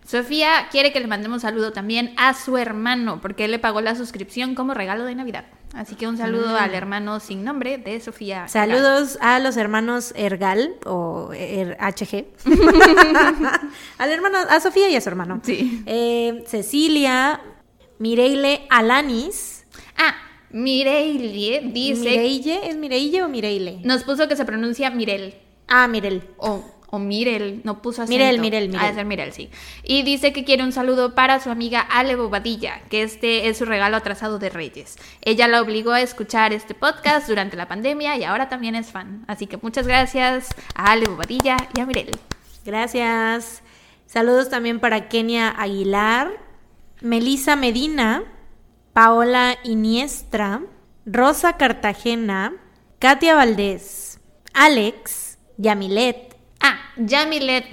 Sofía 0.10 0.70
quiere 0.72 0.92
que 0.92 1.00
le 1.00 1.06
mandemos 1.06 1.44
saludo 1.44 1.72
también 1.72 2.14
a 2.18 2.34
su 2.34 2.58
hermano, 2.58 3.20
porque 3.22 3.46
él 3.46 3.52
le 3.52 3.60
pagó 3.60 3.80
la 3.80 3.94
suscripción 3.94 4.56
como 4.56 4.74
regalo 4.74 5.06
de 5.06 5.14
Navidad. 5.14 5.46
Así 5.76 5.94
que 5.94 6.08
un 6.08 6.18
saludo 6.18 6.58
al 6.58 6.74
hermano 6.74 7.20
sin 7.20 7.44
nombre 7.44 7.78
de 7.78 8.00
Sofía. 8.00 8.48
Saludos 8.48 9.20
a 9.22 9.38
los 9.38 9.56
hermanos 9.56 10.14
Ergal 10.16 10.74
o 10.88 11.30
Er- 11.34 11.78
HG. 11.80 12.26
Al 14.00 14.10
hermano, 14.10 14.40
a 14.50 14.60
Sofía 14.60 14.90
y 14.90 14.96
a 14.96 15.02
su 15.02 15.10
hermano. 15.10 15.42
Sí. 15.44 15.84
Eh, 15.86 16.44
Cecilia, 16.48 17.40
Mireille 18.00 18.66
Alanis. 18.72 19.66
Ah, 19.96 20.16
Mireille 20.50 21.62
dice. 21.72 22.00
¿Mireille? 22.02 22.68
¿Es 22.70 22.76
Mireille 22.78 23.22
o 23.24 23.30
Mireille? 23.30 23.80
Nos 23.84 24.04
puso 24.04 24.28
que 24.28 24.36
se 24.36 24.46
pronuncia 24.46 24.90
Mirel. 24.90 25.36
Ah, 25.68 25.88
Mirel. 25.88 26.24
O, 26.38 26.64
o 26.92 27.00
Mirel, 27.00 27.62
no 27.64 27.82
puso 27.82 28.02
acento. 28.02 28.18
Mirel, 28.18 28.40
Mirel, 28.40 28.70
Mirel. 28.70 28.90
Es 28.90 28.98
el 28.98 29.06
Mirel, 29.06 29.32
sí. 29.32 29.50
Y 29.84 30.04
dice 30.04 30.34
que 30.34 30.44
quiere 30.44 30.64
un 30.64 30.72
saludo 30.72 31.14
para 31.14 31.40
su 31.40 31.50
amiga 31.50 31.82
Ale 31.82 32.16
Bobadilla, 32.16 32.82
que 32.90 33.04
este 33.04 33.48
es 33.48 33.58
su 33.58 33.66
regalo 33.66 33.98
atrasado 33.98 34.40
de 34.40 34.50
Reyes. 34.50 34.98
Ella 35.22 35.48
la 35.48 35.62
obligó 35.62 35.92
a 35.92 36.02
escuchar 36.02 36.52
este 36.52 36.74
podcast 36.74 37.28
durante 37.28 37.56
la 37.58 37.68
pandemia 37.68 38.18
y 38.18 38.24
ahora 38.24 38.50
también 38.50 38.76
es 38.76 38.92
fan. 38.92 39.24
Así 39.28 39.46
que 39.46 39.58
muchas 39.58 39.86
gracias 39.86 40.50
a 40.74 40.92
Ale 40.92 41.08
Bobadilla 41.08 41.58
y 41.76 41.80
a 41.80 41.86
Mirel. 41.86 42.12
Gracias. 42.66 43.62
Saludos 44.08 44.50
también 44.50 44.80
para 44.80 45.08
Kenia 45.10 45.50
Aguilar, 45.50 46.32
Melisa 47.02 47.56
Medina, 47.56 48.24
Paola 48.94 49.58
Iniestra, 49.64 50.62
Rosa 51.06 51.58
Cartagena, 51.58 52.54
Katia 52.98 53.36
Valdés, 53.36 54.20
Alex, 54.54 55.38
Yamilet. 55.58 56.29
Ah, 56.60 56.80
Yamilet 56.98 57.66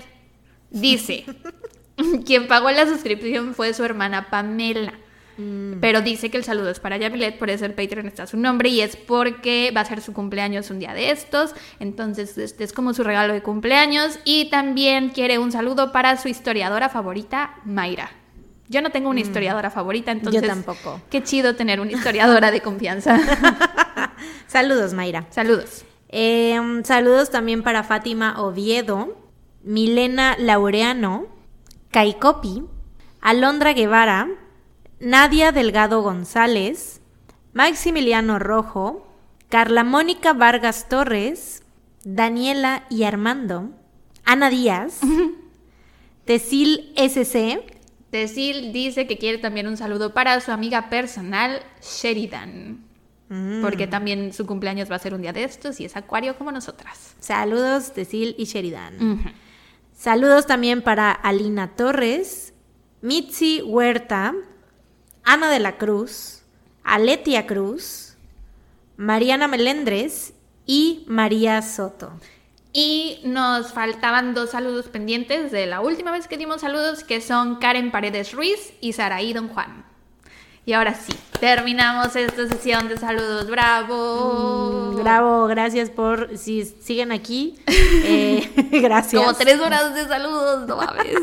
dice, 0.70 1.24
quien 2.24 2.46
pagó 2.46 2.70
la 2.70 2.86
suscripción 2.86 3.54
fue 3.54 3.74
su 3.74 3.84
hermana 3.84 4.28
Pamela. 4.30 4.94
Pero 5.82 6.00
dice 6.00 6.30
que 6.30 6.38
el 6.38 6.44
saludo 6.44 6.70
es 6.70 6.80
para 6.80 6.96
Yamilet, 6.96 7.38
por 7.38 7.50
eso 7.50 7.66
el 7.66 7.74
Patreon 7.74 8.06
está 8.06 8.26
su 8.26 8.38
nombre 8.38 8.70
y 8.70 8.80
es 8.80 8.96
porque 8.96 9.70
va 9.76 9.82
a 9.82 9.84
ser 9.84 10.00
su 10.00 10.14
cumpleaños 10.14 10.70
un 10.70 10.78
día 10.78 10.94
de 10.94 11.10
estos. 11.10 11.54
Entonces, 11.78 12.38
este 12.38 12.64
es 12.64 12.72
como 12.72 12.94
su 12.94 13.04
regalo 13.04 13.34
de 13.34 13.42
cumpleaños. 13.42 14.18
Y 14.24 14.48
también 14.48 15.10
quiere 15.10 15.38
un 15.38 15.52
saludo 15.52 15.92
para 15.92 16.16
su 16.16 16.28
historiadora 16.28 16.88
favorita, 16.88 17.56
Mayra. 17.66 18.10
Yo 18.68 18.80
no 18.80 18.90
tengo 18.90 19.10
una 19.10 19.20
historiadora 19.20 19.70
favorita, 19.70 20.10
entonces. 20.10 20.42
tampoco. 20.46 21.02
Qué 21.10 21.22
chido 21.22 21.54
tener 21.54 21.80
una 21.80 21.92
historiadora 21.92 22.50
de 22.50 22.62
confianza. 22.62 23.18
Saludos, 24.46 24.94
Mayra. 24.94 25.26
Saludos. 25.30 25.84
Eh, 26.08 26.58
saludos 26.84 27.30
también 27.30 27.62
para 27.62 27.82
Fátima 27.82 28.40
Oviedo, 28.40 29.16
Milena 29.62 30.36
Laureano, 30.38 31.26
Kaikopi, 31.90 32.62
Alondra 33.20 33.72
Guevara, 33.72 34.28
Nadia 35.00 35.52
Delgado 35.52 36.02
González, 36.02 37.00
Maximiliano 37.52 38.38
Rojo, 38.38 39.06
Carla 39.48 39.84
Mónica 39.84 40.32
Vargas 40.32 40.88
Torres, 40.88 41.62
Daniela 42.04 42.84
y 42.88 43.04
Armando, 43.04 43.70
Ana 44.24 44.50
Díaz, 44.50 45.00
Tecil 46.24 46.92
SC, 46.96 47.76
Cecil 48.10 48.72
dice 48.72 49.06
que 49.06 49.18
quiere 49.18 49.38
también 49.38 49.66
un 49.66 49.76
saludo 49.76 50.14
para 50.14 50.40
su 50.40 50.50
amiga 50.50 50.88
personal, 50.88 51.60
Sheridan. 51.82 52.85
Mm. 53.28 53.60
Porque 53.60 53.86
también 53.86 54.32
su 54.32 54.46
cumpleaños 54.46 54.90
va 54.90 54.96
a 54.96 55.00
ser 55.00 55.14
un 55.14 55.22
día 55.22 55.32
de 55.32 55.44
estos 55.44 55.80
y 55.80 55.84
es 55.84 55.96
acuario 55.96 56.36
como 56.36 56.52
nosotras. 56.52 57.14
saludos 57.18 57.92
Tecil 57.92 58.34
y 58.38 58.44
Sheridan. 58.44 59.34
Saludos 59.92 60.46
también 60.46 60.82
para 60.82 61.10
Alina 61.10 61.74
Torres, 61.74 62.52
Mitzi 63.00 63.62
Huerta, 63.62 64.34
Ana 65.24 65.50
de 65.50 65.58
la 65.58 65.78
Cruz, 65.78 66.42
Aletia 66.84 67.46
Cruz, 67.46 68.16
Mariana 68.96 69.48
Melendres 69.48 70.34
y 70.66 71.04
María 71.08 71.62
Soto. 71.62 72.12
Y 72.72 73.20
nos 73.24 73.72
faltaban 73.72 74.34
dos 74.34 74.50
saludos 74.50 74.88
pendientes 74.88 75.50
de 75.50 75.66
la 75.66 75.80
última 75.80 76.12
vez 76.12 76.28
que 76.28 76.36
dimos 76.36 76.60
saludos, 76.60 77.04
que 77.04 77.22
son 77.22 77.56
Karen 77.56 77.90
Paredes 77.90 78.34
Ruiz 78.34 78.74
y 78.82 78.92
Saraí 78.92 79.32
Don 79.32 79.48
Juan. 79.48 79.85
Y 80.68 80.72
ahora 80.72 80.94
sí, 80.94 81.12
terminamos 81.38 82.16
esta 82.16 82.48
sesión 82.48 82.88
de 82.88 82.96
saludos. 82.96 83.48
¡Bravo! 83.48 84.90
Mm, 84.94 84.96
bravo, 85.00 85.46
gracias 85.46 85.90
por 85.90 86.36
si 86.36 86.64
siguen 86.64 87.12
aquí. 87.12 87.54
Eh, 88.08 88.52
gracias. 88.82 89.20
Como 89.20 89.34
tres 89.36 89.58
horas 89.60 89.94
de 89.94 90.06
saludos, 90.06 90.66
no 90.68 90.76
mames. 90.76 91.18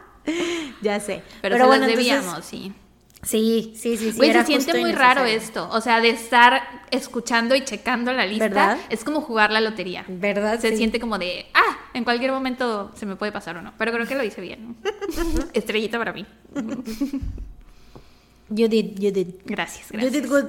ya 0.82 1.00
sé. 1.00 1.22
Pero, 1.40 1.56
se 1.56 1.64
bueno, 1.64 1.86
debíamos, 1.86 2.44
sí. 2.44 2.72
Sí, 3.22 3.74
sí, 3.76 3.96
sí, 3.96 4.12
sí. 4.12 4.18
se 4.18 4.44
siente 4.44 4.78
muy 4.80 4.92
raro 4.92 5.24
esto. 5.24 5.68
O 5.70 5.80
sea, 5.80 6.00
de 6.00 6.10
estar 6.10 6.62
escuchando 6.90 7.54
y 7.54 7.64
checando 7.64 8.12
la 8.12 8.26
lista. 8.26 8.48
¿Verdad? 8.48 8.78
Es 8.90 9.04
como 9.04 9.20
jugar 9.20 9.50
la 9.50 9.60
lotería. 9.60 10.04
¿Verdad? 10.08 10.58
Se 10.58 10.76
siente 10.76 11.00
como 11.00 11.18
de, 11.18 11.46
ah, 11.54 11.78
en 11.94 12.04
cualquier 12.04 12.32
momento 12.32 12.90
se 12.94 13.06
me 13.06 13.16
puede 13.16 13.32
pasar 13.32 13.56
o 13.56 13.62
no. 13.62 13.72
Pero 13.78 13.92
creo 13.92 14.06
que 14.06 14.14
lo 14.14 14.24
hice 14.24 14.40
bien. 14.40 14.76
Estrellita 15.54 15.98
para 15.98 16.12
mí. 16.12 16.26
You 18.50 18.66
did, 18.68 18.98
you 18.98 19.12
did. 19.12 19.28
Gracias, 19.44 19.92
gracias. 19.92 20.12
You 20.12 20.20
did 20.20 20.28
good. 20.28 20.44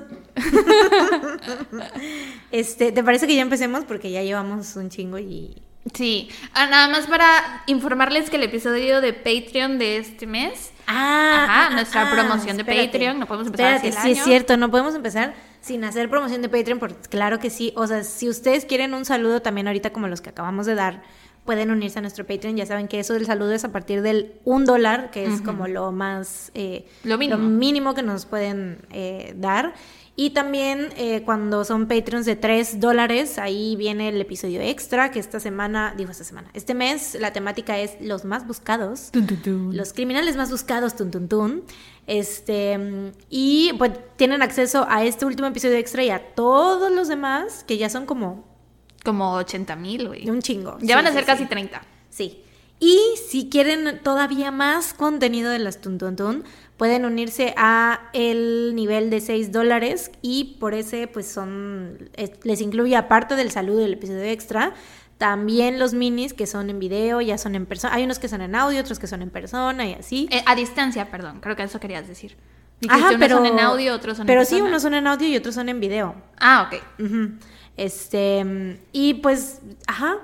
este, 2.51 2.91
¿te 2.91 3.03
parece 3.03 3.27
que 3.27 3.35
ya 3.35 3.41
empecemos? 3.43 3.85
Porque 3.85 4.11
ya 4.11 4.23
llevamos 4.23 4.75
un 4.75 4.89
chingo 4.89 5.19
y. 5.19 5.61
Sí, 5.93 6.29
ah, 6.53 6.67
nada 6.67 6.89
más 6.89 7.07
para 7.07 7.63
informarles 7.65 8.29
que 8.29 8.35
el 8.35 8.43
episodio 8.43 9.01
de 9.01 9.13
Patreon 9.13 9.79
de 9.79 9.97
este 9.97 10.27
mes. 10.27 10.71
Ah, 10.85 11.43
Ajá, 11.43 11.67
ah, 11.67 11.69
nuestra 11.71 12.07
ah, 12.07 12.11
promoción 12.13 12.55
de 12.57 12.61
espérate. 12.61 12.87
Patreon. 12.87 13.19
No 13.19 13.25
podemos 13.27 13.47
empezar 13.47 13.75
Espérate, 13.75 13.97
así 13.97 13.97
el 13.97 14.03
sí 14.03 14.11
es 14.11 14.17
año. 14.19 14.25
cierto, 14.25 14.57
no 14.57 14.69
podemos 14.69 14.93
empezar 14.93 15.33
sin 15.61 15.83
hacer 15.83 16.09
promoción 16.09 16.41
de 16.41 16.49
Patreon, 16.49 16.79
porque 16.79 16.95
claro 17.09 17.39
que 17.39 17.49
sí. 17.49 17.71
O 17.75 17.87
sea, 17.87 18.03
si 18.03 18.29
ustedes 18.29 18.65
quieren 18.65 18.93
un 18.93 19.05
saludo 19.05 19.41
también 19.41 19.67
ahorita 19.67 19.91
como 19.91 20.07
los 20.07 20.21
que 20.21 20.29
acabamos 20.29 20.65
de 20.67 20.75
dar, 20.75 21.03
pueden 21.45 21.71
unirse 21.71 21.99
a 21.99 22.01
nuestro 22.01 22.25
Patreon. 22.25 22.55
Ya 22.55 22.65
saben 22.65 22.87
que 22.87 22.99
eso 22.99 23.13
del 23.13 23.25
saludo 23.25 23.51
es 23.53 23.63
a 23.63 23.71
partir 23.71 24.01
del 24.01 24.33
un 24.45 24.65
dólar, 24.65 25.11
que 25.11 25.25
es 25.25 25.41
como 25.41 25.67
lo 25.67 25.91
más... 25.91 26.51
eh, 26.53 26.85
Lo 27.03 27.17
mínimo. 27.17 27.39
mínimo 27.49 27.93
que 27.93 28.03
nos 28.03 28.25
pueden 28.25 28.79
eh, 28.91 29.33
dar. 29.37 29.73
Y 30.15 30.31
también 30.31 30.89
eh, 30.97 31.23
cuando 31.23 31.63
son 31.63 31.87
Patreons 31.87 32.25
de 32.25 32.35
3 32.35 32.79
dólares, 32.81 33.39
ahí 33.39 33.75
viene 33.77 34.09
el 34.09 34.19
episodio 34.19 34.59
extra, 34.61 35.09
que 35.09 35.19
esta 35.19 35.39
semana, 35.39 35.93
digo 35.97 36.11
esta 36.11 36.25
semana, 36.25 36.49
este 36.53 36.73
mes 36.73 37.15
la 37.19 37.31
temática 37.33 37.79
es 37.79 37.95
los 38.01 38.25
más 38.25 38.45
buscados. 38.45 39.09
Los 39.73 39.93
criminales 39.93 40.35
más 40.35 40.51
buscados, 40.51 40.95
tun, 40.95 41.11
tun, 41.11 41.27
tun. 41.29 41.63
Este, 42.07 42.77
y 43.29 43.71
pues 43.77 43.91
tienen 44.17 44.41
acceso 44.41 44.85
a 44.89 45.05
este 45.05 45.25
último 45.25 45.47
episodio 45.47 45.77
extra 45.77 46.03
y 46.03 46.09
a 46.09 46.35
todos 46.35 46.91
los 46.91 47.07
demás, 47.07 47.63
que 47.65 47.77
ya 47.77 47.89
son 47.89 48.05
como 48.05 48.50
Como 49.03 49.33
80 49.35 49.75
mil, 49.75 50.07
güey. 50.07 50.29
un 50.29 50.41
chingo. 50.41 50.77
Ya 50.79 50.87
Sí, 50.87 50.93
van 50.93 51.05
a 51.07 51.09
sí, 51.09 51.15
ser 51.15 51.23
sí. 51.23 51.27
casi 51.27 51.45
30. 51.45 51.81
Sí. 52.09 52.43
Y 52.79 52.99
si 53.29 53.49
quieren 53.49 53.99
todavía 54.03 54.49
más 54.51 54.93
contenido 54.95 55.51
de 55.51 55.59
las 55.59 55.81
Tun 55.81 55.97
Tun 55.99 56.15
Tun, 56.15 56.43
pueden 56.77 57.05
unirse 57.05 57.53
a 57.57 58.09
el 58.13 58.73
nivel 58.75 59.11
de 59.11 59.21
6 59.21 59.51
dólares 59.51 60.11
y 60.23 60.57
por 60.59 60.73
ese 60.73 61.07
pues 61.07 61.27
son, 61.31 62.09
es- 62.15 62.31
les 62.43 62.59
incluye 62.61 62.95
aparte 62.95 63.35
del 63.35 63.51
saludo 63.51 63.79
del 63.81 63.93
episodio 63.93 64.23
extra, 64.23 64.73
también 65.19 65.77
los 65.77 65.93
minis 65.93 66.33
que 66.33 66.47
son 66.47 66.71
en 66.71 66.79
video, 66.79 67.21
ya 67.21 67.37
son 67.37 67.53
en 67.53 67.67
persona. 67.67 67.93
Hay 67.93 68.03
unos 68.03 68.17
que 68.17 68.27
son 68.27 68.41
en 68.41 68.55
audio, 68.55 68.81
otros 68.81 68.97
que 68.97 69.05
son 69.05 69.21
en 69.21 69.29
persona 69.29 69.85
y 69.87 69.93
así. 69.93 70.27
Eh, 70.31 70.41
a 70.47 70.55
distancia, 70.55 71.11
perdón. 71.11 71.39
Creo 71.41 71.55
que 71.55 71.61
eso 71.61 71.79
querías 71.79 72.07
decir. 72.07 72.35
Dijiste, 72.79 73.13
unos 73.13 73.29
son 73.29 73.45
en 73.45 73.59
audio, 73.59 73.93
otros 73.93 74.17
son 74.17 74.25
Pero 74.25 74.39
en 74.41 74.45
sí, 74.47 74.53
persona. 74.55 74.69
unos 74.71 74.81
son 74.81 74.93
en 74.95 75.05
audio 75.05 75.27
y 75.27 75.37
otros 75.37 75.53
son 75.53 75.69
en 75.69 75.79
video. 75.79 76.15
Ah, 76.39 76.67
ok. 76.67 76.81
Este, 77.77 78.79
y 78.91 79.15
pues, 79.15 79.61
ajá, 79.87 80.17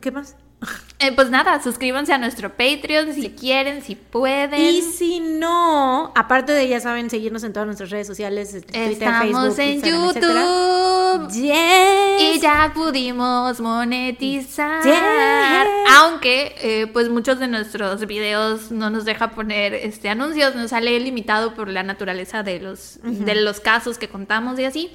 ¿qué 0.00 0.10
más? 0.10 0.36
Eh, 1.02 1.12
pues 1.12 1.30
nada, 1.30 1.62
suscríbanse 1.62 2.12
a 2.12 2.18
nuestro 2.18 2.50
Patreon 2.50 3.14
si 3.14 3.30
quieren, 3.30 3.82
si 3.82 3.94
pueden. 3.94 4.60
Y 4.60 4.82
si 4.82 5.18
no, 5.18 6.12
aparte 6.14 6.52
de, 6.52 6.68
ya 6.68 6.78
saben, 6.78 7.08
seguirnos 7.08 7.42
en 7.42 7.54
todas 7.54 7.64
nuestras 7.64 7.88
redes 7.88 8.06
sociales, 8.06 8.52
este, 8.52 8.70
Twitter, 8.70 8.92
Estamos 8.92 9.56
Facebook, 9.56 9.88
en 9.88 9.94
Instagram. 9.94 10.44
YouTube. 10.44 11.32
Yes. 11.32 12.36
Y 12.36 12.38
ya 12.38 12.72
pudimos 12.74 13.60
monetizar. 13.60 14.84
Yes. 14.84 15.94
Aunque, 15.96 16.54
eh, 16.60 16.86
pues 16.92 17.08
muchos 17.08 17.38
de 17.38 17.48
nuestros 17.48 18.06
videos 18.06 18.70
no 18.70 18.90
nos 18.90 19.06
deja 19.06 19.30
poner 19.30 19.72
este 19.72 20.10
anuncios, 20.10 20.54
nos 20.54 20.68
sale 20.68 21.00
limitado 21.00 21.54
por 21.54 21.68
la 21.68 21.82
naturaleza 21.82 22.42
de 22.42 22.60
los, 22.60 22.98
de 23.02 23.36
los 23.36 23.60
casos 23.60 23.96
que 23.96 24.08
contamos 24.08 24.58
y 24.58 24.64
así. 24.64 24.90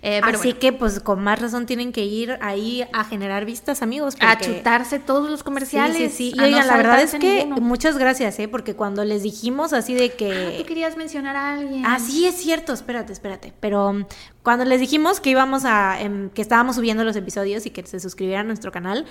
Eh, 0.00 0.20
pero 0.24 0.38
Así 0.38 0.48
bueno, 0.48 0.60
que, 0.60 0.72
pues, 0.72 1.00
con 1.00 1.22
más 1.22 1.40
razón 1.40 1.66
tienen 1.66 1.92
que 1.92 2.04
ir 2.04 2.38
ahí 2.40 2.84
a 2.92 3.04
generar 3.04 3.44
vistas, 3.44 3.82
amigos. 3.82 4.16
a 4.20 4.38
chutarse 4.38 4.98
todos 4.98 5.28
los 5.28 5.42
comerciales. 5.42 5.96
Sí, 5.96 6.08
sí, 6.08 6.30
sí. 6.30 6.32
Y 6.36 6.38
a 6.38 6.42
no 6.42 6.48
oigan, 6.48 6.66
la 6.68 6.76
verdad 6.76 7.02
es 7.02 7.14
que 7.16 7.44
ninguno. 7.46 7.60
muchas 7.66 7.98
gracias, 7.98 8.38
¿eh? 8.38 8.46
Porque 8.48 8.74
cuando 8.74 9.04
les 9.04 9.22
dijimos 9.22 9.72
así 9.72 9.94
de 9.94 10.10
que... 10.10 10.54
Tú 10.58 10.64
querías 10.66 10.96
mencionar 10.96 11.34
a 11.36 11.54
alguien. 11.54 11.84
Ah, 11.84 11.98
sí, 11.98 12.26
es 12.26 12.36
cierto, 12.36 12.72
espérate, 12.72 13.12
espérate. 13.12 13.52
Pero 13.60 13.88
um, 13.90 14.04
cuando 14.42 14.64
les 14.64 14.80
dijimos 14.80 15.20
que 15.20 15.30
íbamos 15.30 15.64
a, 15.64 16.00
em, 16.00 16.30
que 16.30 16.42
estábamos 16.42 16.76
subiendo 16.76 17.02
los 17.04 17.16
episodios 17.16 17.66
y 17.66 17.70
que 17.70 17.84
se 17.86 17.98
suscribieran 18.00 18.46
a 18.46 18.48
nuestro 18.48 18.70
canal, 18.70 19.04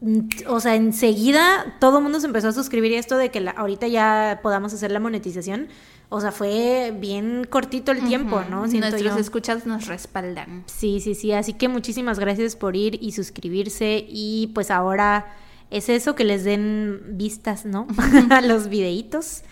mm, 0.00 0.18
o 0.48 0.58
sea, 0.60 0.74
enseguida 0.74 1.76
todo 1.80 1.98
el 1.98 2.02
mundo 2.02 2.18
se 2.20 2.26
empezó 2.26 2.48
a 2.48 2.52
suscribir 2.52 2.92
y 2.92 2.96
esto 2.96 3.16
de 3.16 3.30
que 3.30 3.40
la- 3.40 3.52
ahorita 3.52 3.86
ya 3.86 4.40
podamos 4.42 4.74
hacer 4.74 4.90
la 4.90 5.00
monetización, 5.00 5.68
o 6.14 6.20
sea, 6.20 6.30
fue 6.30 6.94
bien 6.94 7.44
cortito 7.48 7.90
el 7.90 8.04
tiempo, 8.04 8.42
¿no? 8.50 8.68
Siento 8.68 8.90
Nuestros 8.90 9.14
yo. 9.14 9.18
escuchas 9.18 9.64
nos 9.64 9.86
respaldan. 9.86 10.62
Sí, 10.66 11.00
sí, 11.00 11.14
sí. 11.14 11.32
Así 11.32 11.54
que 11.54 11.68
muchísimas 11.68 12.18
gracias 12.18 12.54
por 12.54 12.76
ir 12.76 12.98
y 13.02 13.12
suscribirse. 13.12 14.04
Y 14.06 14.50
pues 14.54 14.70
ahora 14.70 15.34
es 15.70 15.88
eso, 15.88 16.14
que 16.14 16.24
les 16.24 16.44
den 16.44 17.00
vistas, 17.12 17.64
¿no? 17.64 17.86
a 18.30 18.42
los 18.42 18.68
videitos. 18.68 19.42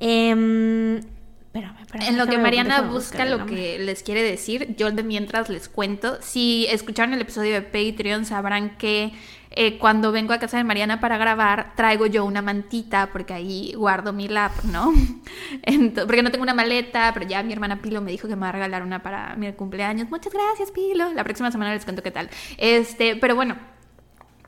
Em, 0.00 0.96
espérame, 0.96 1.80
espérame, 1.80 2.08
En 2.08 2.18
lo 2.18 2.26
que 2.26 2.36
Mariana 2.36 2.82
busca 2.82 3.24
lo 3.24 3.46
que 3.46 3.78
les 3.78 4.02
quiere 4.02 4.22
decir, 4.22 4.76
yo 4.76 4.90
de 4.90 5.02
mientras 5.02 5.48
les 5.48 5.70
cuento. 5.70 6.18
Si 6.20 6.66
escucharon 6.68 7.14
el 7.14 7.22
episodio 7.22 7.54
de 7.54 7.62
Patreon, 7.62 8.26
sabrán 8.26 8.76
que 8.76 9.14
eh, 9.56 9.78
cuando 9.78 10.12
vengo 10.12 10.32
a 10.32 10.38
casa 10.38 10.56
de 10.56 10.64
Mariana 10.64 11.00
para 11.00 11.18
grabar, 11.18 11.72
traigo 11.76 12.06
yo 12.06 12.24
una 12.24 12.42
mantita, 12.42 13.08
porque 13.12 13.34
ahí 13.34 13.72
guardo 13.74 14.12
mi 14.12 14.28
lap, 14.28 14.52
¿no? 14.64 14.92
Ento- 15.62 16.06
porque 16.06 16.22
no 16.22 16.30
tengo 16.30 16.42
una 16.42 16.54
maleta, 16.54 17.10
pero 17.14 17.26
ya 17.26 17.42
mi 17.42 17.52
hermana 17.52 17.80
Pilo 17.82 18.00
me 18.00 18.10
dijo 18.10 18.28
que 18.28 18.34
me 18.36 18.42
va 18.42 18.48
a 18.50 18.52
regalar 18.52 18.82
una 18.82 19.02
para 19.02 19.34
mi 19.36 19.52
cumpleaños. 19.52 20.10
Muchas 20.10 20.32
gracias, 20.32 20.70
Pilo. 20.70 21.12
La 21.14 21.24
próxima 21.24 21.50
semana 21.50 21.72
les 21.74 21.84
cuento 21.84 22.02
qué 22.02 22.10
tal. 22.10 22.28
Este, 22.58 23.16
pero 23.16 23.34
bueno, 23.34 23.56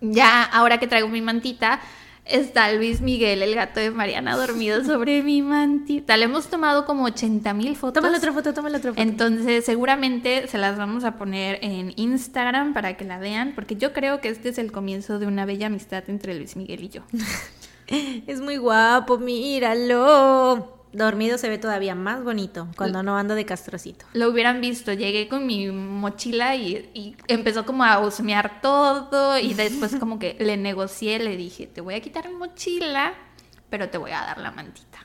ya 0.01 0.43
ahora 0.45 0.79
que 0.79 0.87
traigo 0.87 1.09
mi 1.09 1.21
mantita, 1.21 1.81
está 2.25 2.73
Luis 2.73 3.01
Miguel, 3.01 3.43
el 3.43 3.55
gato 3.55 3.81
de 3.81 3.91
Mariana, 3.91 4.37
dormido 4.37 4.85
sobre 4.85 5.23
mi 5.23 5.43
mantita. 5.43 6.17
Le 6.17 6.25
hemos 6.25 6.49
tomado 6.49 6.85
como 6.85 7.05
80 7.05 7.55
mil 7.55 7.77
fotos. 7.77 8.03
Tómale 8.03 8.19
otra 8.19 8.33
foto, 8.33 8.55
tómale 8.55 8.79
otra 8.79 8.93
foto. 8.93 9.03
Entonces, 9.03 9.65
seguramente 9.65 10.49
se 10.49 10.59
las 10.59 10.77
vamos 10.77 11.05
a 11.05 11.17
poner 11.17 11.59
en 11.63 11.93
Instagram 11.97 12.75
para 12.75 12.97
que 12.97 13.05
la 13.05 13.19
vean, 13.19 13.53
porque 13.55 13.77
yo 13.77 13.93
creo 13.93 14.21
que 14.21 14.29
este 14.29 14.51
es 14.51 14.59
el 14.59 14.73
comienzo 14.73 15.19
de 15.19 15.27
una 15.27 15.45
bella 15.45 15.67
amistad 15.67 16.05
entre 16.09 16.35
Luis 16.35 16.57
Miguel 16.57 16.85
y 16.85 16.89
yo. 16.89 17.03
Es 18.27 18.41
muy 18.41 18.57
guapo, 18.57 19.19
míralo. 19.19 20.84
Dormido 20.95 21.39
se 21.39 21.49
ve 21.49 21.59
todavía 21.59 21.95
más 21.95 22.23
bonito 22.25 22.69
cuando 22.77 23.03
no 23.03 23.17
anda 23.19 23.35
de 23.35 23.45
castrocito. 23.45 24.07
Lo 24.13 24.29
hubieran 24.31 24.61
visto, 24.61 24.93
llegué 24.93 25.29
con 25.29 25.47
mi 25.47 25.67
mochila 25.71 26.55
y, 26.57 26.91
y 26.95 27.17
empezó 27.29 27.67
como 27.67 27.85
a 27.85 27.99
husmear 28.01 28.61
todo 28.61 29.39
y 29.39 29.55
después 29.55 29.97
como 30.01 30.19
que 30.19 30.37
le 30.39 30.57
negocié, 30.57 31.19
le 31.19 31.37
dije, 31.37 31.67
te 31.67 31.81
voy 31.81 31.95
a 31.95 32.01
quitar 32.01 32.29
mi 32.29 32.35
mochila, 32.37 33.15
pero 33.71 33.89
te 33.89 33.99
voy 33.99 34.13
a 34.13 34.21
dar 34.21 34.39
la 34.39 34.51
mantita. 34.51 34.99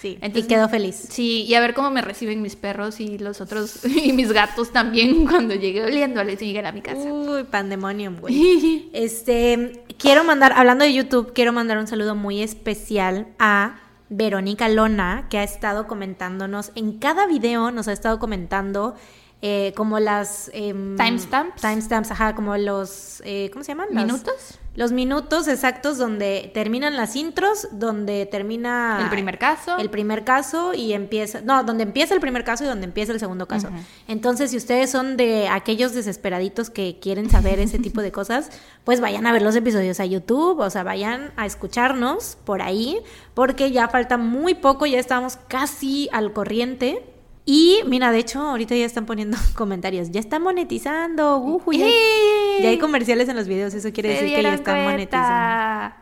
Sí, 0.00 0.16
Entonces- 0.20 0.44
y 0.44 0.48
quedó 0.48 0.68
feliz. 0.68 0.94
Sí, 1.10 1.42
y 1.42 1.54
a 1.54 1.60
ver 1.60 1.74
cómo 1.74 1.90
me 1.90 2.02
reciben 2.02 2.40
mis 2.40 2.54
perros 2.54 3.00
y 3.00 3.18
los 3.18 3.40
otros, 3.40 3.84
y 3.84 4.12
mis 4.12 4.30
gatos 4.32 4.70
también 4.70 5.26
cuando 5.30 5.54
llegue 5.54 5.82
oliendo 5.84 6.20
a 6.20 6.24
Luis 6.24 6.40
Miguel 6.40 6.66
a 6.66 6.72
mi 6.72 6.82
casa. 6.82 7.12
Uy, 7.12 7.42
pandemonium, 7.44 8.20
güey. 8.20 8.90
Este, 8.92 9.84
quiero 9.98 10.22
mandar, 10.22 10.52
hablando 10.52 10.84
de 10.84 10.92
YouTube, 10.94 11.32
quiero 11.32 11.52
mandar 11.52 11.78
un 11.78 11.88
saludo 11.88 12.14
muy 12.14 12.42
especial 12.42 13.26
a 13.40 13.80
Verónica 14.10 14.68
Lona, 14.68 15.26
que 15.30 15.38
ha 15.38 15.42
estado 15.42 15.86
comentándonos 15.86 16.72
en 16.74 16.98
cada 16.98 17.26
video, 17.26 17.70
nos 17.70 17.88
ha 17.88 17.92
estado 17.92 18.18
comentando 18.18 18.94
eh, 19.42 19.72
como 19.76 20.00
las... 20.00 20.50
em, 20.54 20.96
Timestamps. 20.96 21.60
Timestamps, 21.60 22.10
ajá, 22.10 22.34
como 22.34 22.56
los... 22.56 23.22
eh, 23.24 23.50
¿Cómo 23.52 23.64
se 23.64 23.72
llaman? 23.72 23.88
¿Minutos? 23.92 24.58
Los 24.78 24.92
minutos 24.92 25.48
exactos 25.48 25.98
donde 25.98 26.52
terminan 26.54 26.96
las 26.96 27.16
intros, 27.16 27.66
donde 27.72 28.26
termina... 28.26 29.00
El 29.02 29.10
primer 29.10 29.36
caso. 29.36 29.76
El 29.76 29.90
primer 29.90 30.22
caso 30.22 30.72
y 30.72 30.92
empieza... 30.92 31.40
No, 31.40 31.64
donde 31.64 31.82
empieza 31.82 32.14
el 32.14 32.20
primer 32.20 32.44
caso 32.44 32.62
y 32.62 32.68
donde 32.68 32.84
empieza 32.84 33.10
el 33.10 33.18
segundo 33.18 33.48
caso. 33.48 33.70
Entonces, 34.06 34.52
si 34.52 34.56
ustedes 34.56 34.88
son 34.88 35.16
de 35.16 35.48
aquellos 35.48 35.94
desesperaditos 35.94 36.70
que 36.70 37.00
quieren 37.02 37.28
saber 37.28 37.58
ese 37.58 37.80
tipo 37.80 38.02
de 38.02 38.12
cosas, 38.12 38.52
pues 38.84 39.00
vayan 39.00 39.26
a 39.26 39.32
ver 39.32 39.42
los 39.42 39.56
episodios 39.56 39.98
a 39.98 40.06
YouTube, 40.06 40.60
o 40.60 40.70
sea, 40.70 40.84
vayan 40.84 41.32
a 41.34 41.44
escucharnos 41.44 42.38
por 42.44 42.62
ahí, 42.62 43.00
porque 43.34 43.72
ya 43.72 43.88
falta 43.88 44.16
muy 44.16 44.54
poco, 44.54 44.86
ya 44.86 45.00
estamos 45.00 45.38
casi 45.48 46.08
al 46.12 46.32
corriente. 46.32 47.17
Y 47.50 47.80
mira, 47.86 48.12
de 48.12 48.18
hecho, 48.18 48.42
ahorita 48.42 48.76
ya 48.76 48.84
están 48.84 49.06
poniendo 49.06 49.38
comentarios. 49.54 50.10
Ya 50.10 50.20
está 50.20 50.38
monetizando. 50.38 51.38
ujú, 51.38 51.72
ya, 51.72 51.86
¡Eh! 51.86 52.58
ya 52.62 52.68
hay 52.68 52.78
comerciales 52.78 53.26
en 53.30 53.36
los 53.36 53.48
videos. 53.48 53.72
Eso 53.72 53.90
quiere 53.90 54.10
decir 54.10 54.34
que 54.36 54.42
ya 54.42 54.52
están 54.52 54.84
monetizando. 54.84 55.94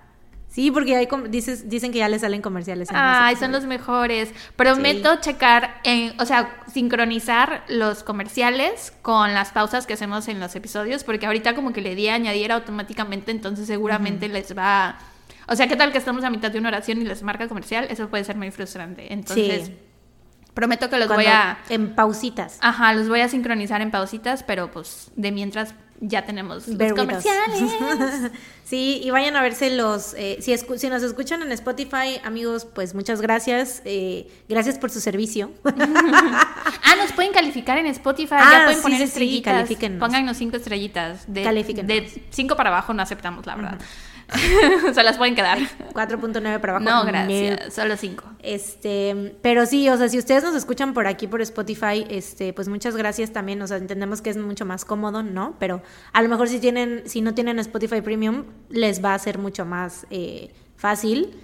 Sí, 0.48 0.72
porque 0.72 0.96
hay 0.96 1.06
dices, 1.28 1.68
dicen 1.68 1.92
que 1.92 1.98
ya 1.98 2.08
le 2.08 2.18
salen 2.18 2.42
comerciales. 2.42 2.88
en 2.90 2.96
los 2.96 3.04
Ay, 3.04 3.36
son 3.36 3.52
los 3.52 3.64
mejores. 3.64 4.34
Prometo 4.56 5.20
checar, 5.20 5.80
en, 5.84 6.20
o 6.20 6.24
sea, 6.26 6.62
sincronizar 6.72 7.62
los 7.68 8.02
comerciales 8.02 8.92
con 9.02 9.32
las 9.32 9.52
pausas 9.52 9.86
que 9.86 9.92
hacemos 9.92 10.26
en 10.26 10.40
los 10.40 10.56
episodios, 10.56 11.04
porque 11.04 11.26
ahorita 11.26 11.54
como 11.54 11.72
que 11.72 11.80
le 11.80 11.94
di 11.94 12.08
a 12.08 12.14
añadir 12.14 12.50
automáticamente, 12.50 13.30
entonces 13.30 13.68
seguramente 13.68 14.28
les 14.28 14.56
va... 14.58 14.98
O 15.46 15.54
sea, 15.54 15.68
¿qué 15.68 15.76
tal 15.76 15.92
que 15.92 15.98
estamos 15.98 16.24
a 16.24 16.30
mitad 16.30 16.50
de 16.50 16.58
una 16.58 16.70
oración 16.70 17.00
y 17.02 17.04
les 17.04 17.22
marca 17.22 17.46
comercial? 17.46 17.86
Eso 17.88 18.08
puede 18.08 18.24
ser 18.24 18.34
muy 18.36 18.50
frustrante. 18.50 19.12
Entonces, 19.12 19.66
Sí. 19.66 19.72
Prometo 20.56 20.90
que 20.90 20.96
los 20.98 21.06
Cuando- 21.06 21.22
voy 21.24 21.32
a... 21.32 21.58
En 21.68 21.94
pausitas. 21.94 22.58
Ajá, 22.62 22.92
los 22.94 23.08
voy 23.08 23.20
a 23.20 23.28
sincronizar 23.28 23.80
en 23.82 23.90
pausitas, 23.92 24.42
pero 24.42 24.70
pues 24.72 25.12
de 25.14 25.30
mientras 25.30 25.74
ya 26.00 26.24
tenemos 26.26 26.66
los 26.66 26.92
comerciales. 26.92 27.70
sí, 28.64 29.00
y 29.04 29.10
vayan 29.10 29.36
a 29.36 29.42
verse 29.42 29.70
los... 29.70 30.14
eh, 30.14 30.38
si, 30.40 30.52
escu- 30.52 30.78
si 30.78 30.88
nos 30.88 31.02
escuchan 31.02 31.42
en 31.42 31.52
Spotify, 31.52 32.20
amigos, 32.24 32.64
pues 32.66 32.94
muchas 32.94 33.20
gracias. 33.20 33.82
eh, 33.84 34.28
gracias 34.48 34.78
por 34.78 34.90
su 34.90 35.00
servicio. 35.00 35.52
Ah, 36.88 36.94
nos 36.96 37.12
pueden 37.12 37.32
calificar 37.32 37.78
en 37.78 37.86
Spotify, 37.86 38.34
Ah, 38.38 38.48
ya 38.52 38.58
pueden 38.64 38.76
sí, 38.76 38.82
poner 38.82 38.98
sí, 38.98 39.04
sí, 39.04 39.08
estrellitas. 39.08 39.54
califíquennos. 39.54 40.00
Pónganos 40.00 40.36
cinco 40.36 40.56
estrellitas. 40.56 41.24
De. 41.26 41.42
De 41.84 42.22
cinco 42.30 42.54
para 42.56 42.70
abajo 42.70 42.94
no 42.94 43.02
aceptamos, 43.02 43.44
la 43.46 43.56
verdad. 43.56 43.78
Se 44.94 45.02
las 45.02 45.16
pueden 45.18 45.34
quedar. 45.34 45.58
4.9 45.92 46.60
para 46.60 46.76
abajo. 46.76 46.84
No, 46.84 47.04
gracias. 47.04 47.74
Solo 47.74 47.96
cinco. 47.96 48.24
Este, 48.42 49.36
pero 49.42 49.66
sí, 49.66 49.88
o 49.88 49.96
sea, 49.96 50.08
si 50.08 50.18
ustedes 50.18 50.42
nos 50.42 50.54
escuchan 50.54 50.94
por 50.94 51.06
aquí 51.06 51.26
por 51.26 51.40
Spotify, 51.42 52.06
este, 52.08 52.52
pues 52.52 52.68
muchas 52.68 52.96
gracias 52.96 53.32
también. 53.32 53.62
O 53.62 53.66
sea, 53.66 53.76
entendemos 53.76 54.22
que 54.22 54.30
es 54.30 54.36
mucho 54.36 54.64
más 54.64 54.84
cómodo, 54.84 55.22
¿no? 55.22 55.56
Pero 55.58 55.82
a 56.12 56.22
lo 56.22 56.28
mejor 56.28 56.48
si 56.48 56.58
tienen, 56.58 57.02
si 57.06 57.20
no 57.20 57.34
tienen 57.34 57.58
Spotify 57.58 58.00
Premium, 58.00 58.44
les 58.68 59.04
va 59.04 59.14
a 59.14 59.18
ser 59.18 59.38
mucho 59.38 59.64
más 59.64 60.06
eh, 60.10 60.52
fácil 60.76 61.36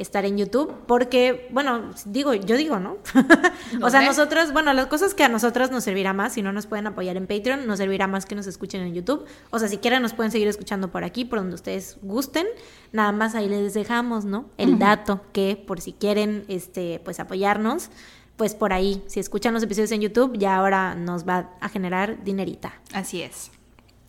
estar 0.00 0.24
en 0.24 0.38
YouTube, 0.38 0.72
porque, 0.86 1.48
bueno, 1.50 1.90
digo, 2.06 2.34
yo 2.34 2.56
digo, 2.56 2.78
¿no? 2.78 2.98
O 3.82 3.90
sea, 3.90 4.00
sé. 4.00 4.06
nosotras, 4.06 4.52
bueno, 4.52 4.72
las 4.72 4.86
cosas 4.86 5.14
que 5.14 5.22
a 5.22 5.28
nosotras 5.28 5.70
nos 5.70 5.84
servirá 5.84 6.12
más, 6.12 6.32
si 6.32 6.42
no 6.42 6.52
nos 6.52 6.66
pueden 6.66 6.86
apoyar 6.86 7.16
en 7.16 7.26
Patreon, 7.26 7.66
nos 7.66 7.78
servirá 7.78 8.06
más 8.06 8.26
que 8.26 8.34
nos 8.34 8.46
escuchen 8.46 8.82
en 8.82 8.94
YouTube. 8.94 9.26
O 9.50 9.58
sea, 9.58 9.68
si 9.68 9.78
quieren 9.78 10.02
nos 10.02 10.12
pueden 10.12 10.32
seguir 10.32 10.48
escuchando 10.48 10.90
por 10.90 11.04
aquí, 11.04 11.24
por 11.24 11.38
donde 11.38 11.54
ustedes 11.54 11.98
gusten. 12.02 12.46
Nada 12.92 13.12
más 13.12 13.34
ahí 13.34 13.48
les 13.48 13.74
dejamos, 13.74 14.24
¿no? 14.24 14.46
El 14.58 14.78
dato 14.78 15.20
que 15.32 15.62
por 15.64 15.80
si 15.80 15.92
quieren, 15.92 16.44
este, 16.48 17.00
pues 17.04 17.20
apoyarnos, 17.20 17.90
pues 18.36 18.54
por 18.54 18.72
ahí, 18.72 19.02
si 19.06 19.20
escuchan 19.20 19.54
los 19.54 19.62
episodios 19.62 19.92
en 19.92 20.00
YouTube, 20.00 20.36
ya 20.36 20.56
ahora 20.56 20.94
nos 20.94 21.26
va 21.28 21.50
a 21.60 21.68
generar 21.68 22.24
dinerita. 22.24 22.72
Así 22.92 23.22
es. 23.22 23.50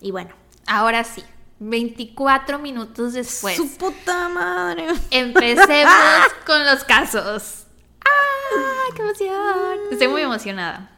Y 0.01 0.11
bueno, 0.11 0.31
Ahora 0.67 1.03
sí. 1.03 1.23
24 1.61 2.57
minutos 2.57 3.13
después. 3.13 3.55
su 3.55 3.69
puta 3.77 4.27
madre. 4.29 4.87
Empecemos 5.11 6.33
con 6.45 6.65
los 6.65 6.83
casos. 6.83 7.65
¡Ah! 8.03 8.93
¡Qué 8.95 9.01
emoción! 9.03 9.79
Estoy 9.91 10.07
muy 10.07 10.23
emocionada. 10.23 10.89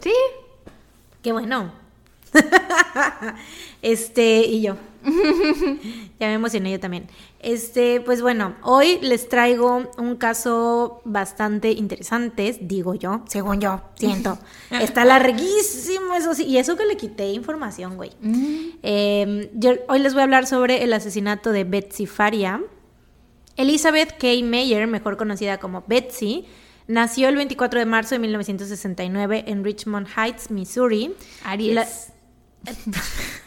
Sí. 0.00 0.14
Qué 1.22 1.32
bueno. 1.32 1.70
este, 3.82 4.38
y 4.46 4.62
yo. 4.62 4.76
ya 6.18 6.26
me 6.28 6.34
emocioné 6.34 6.72
yo 6.72 6.80
también. 6.80 7.08
Este, 7.42 8.00
pues 8.00 8.22
bueno, 8.22 8.54
hoy 8.62 9.00
les 9.02 9.28
traigo 9.28 9.90
un 9.98 10.14
caso 10.14 11.00
bastante 11.04 11.72
interesante, 11.72 12.56
digo 12.60 12.94
yo, 12.94 13.24
según 13.26 13.60
yo, 13.60 13.82
siento. 13.96 14.38
Está 14.70 15.04
larguísimo, 15.04 16.14
eso 16.14 16.34
sí, 16.34 16.44
y 16.44 16.58
eso 16.58 16.76
que 16.76 16.84
le 16.86 16.96
quité 16.96 17.32
información, 17.32 17.96
güey. 17.96 18.12
Eh, 18.84 19.50
yo 19.54 19.72
hoy 19.88 19.98
les 19.98 20.12
voy 20.14 20.20
a 20.20 20.24
hablar 20.24 20.46
sobre 20.46 20.84
el 20.84 20.92
asesinato 20.92 21.50
de 21.50 21.64
Betsy 21.64 22.06
Faria. 22.06 22.62
Elizabeth 23.56 24.16
K. 24.18 24.28
Mayer, 24.44 24.86
mejor 24.86 25.16
conocida 25.16 25.58
como 25.58 25.82
Betsy, 25.88 26.46
nació 26.86 27.28
el 27.28 27.34
24 27.34 27.80
de 27.80 27.86
marzo 27.86 28.14
de 28.14 28.20
1969 28.20 29.44
en 29.48 29.64
Richmond 29.64 30.06
Heights, 30.16 30.50
Missouri. 30.52 31.12
Aries. 31.44 31.74
La- 31.74 31.88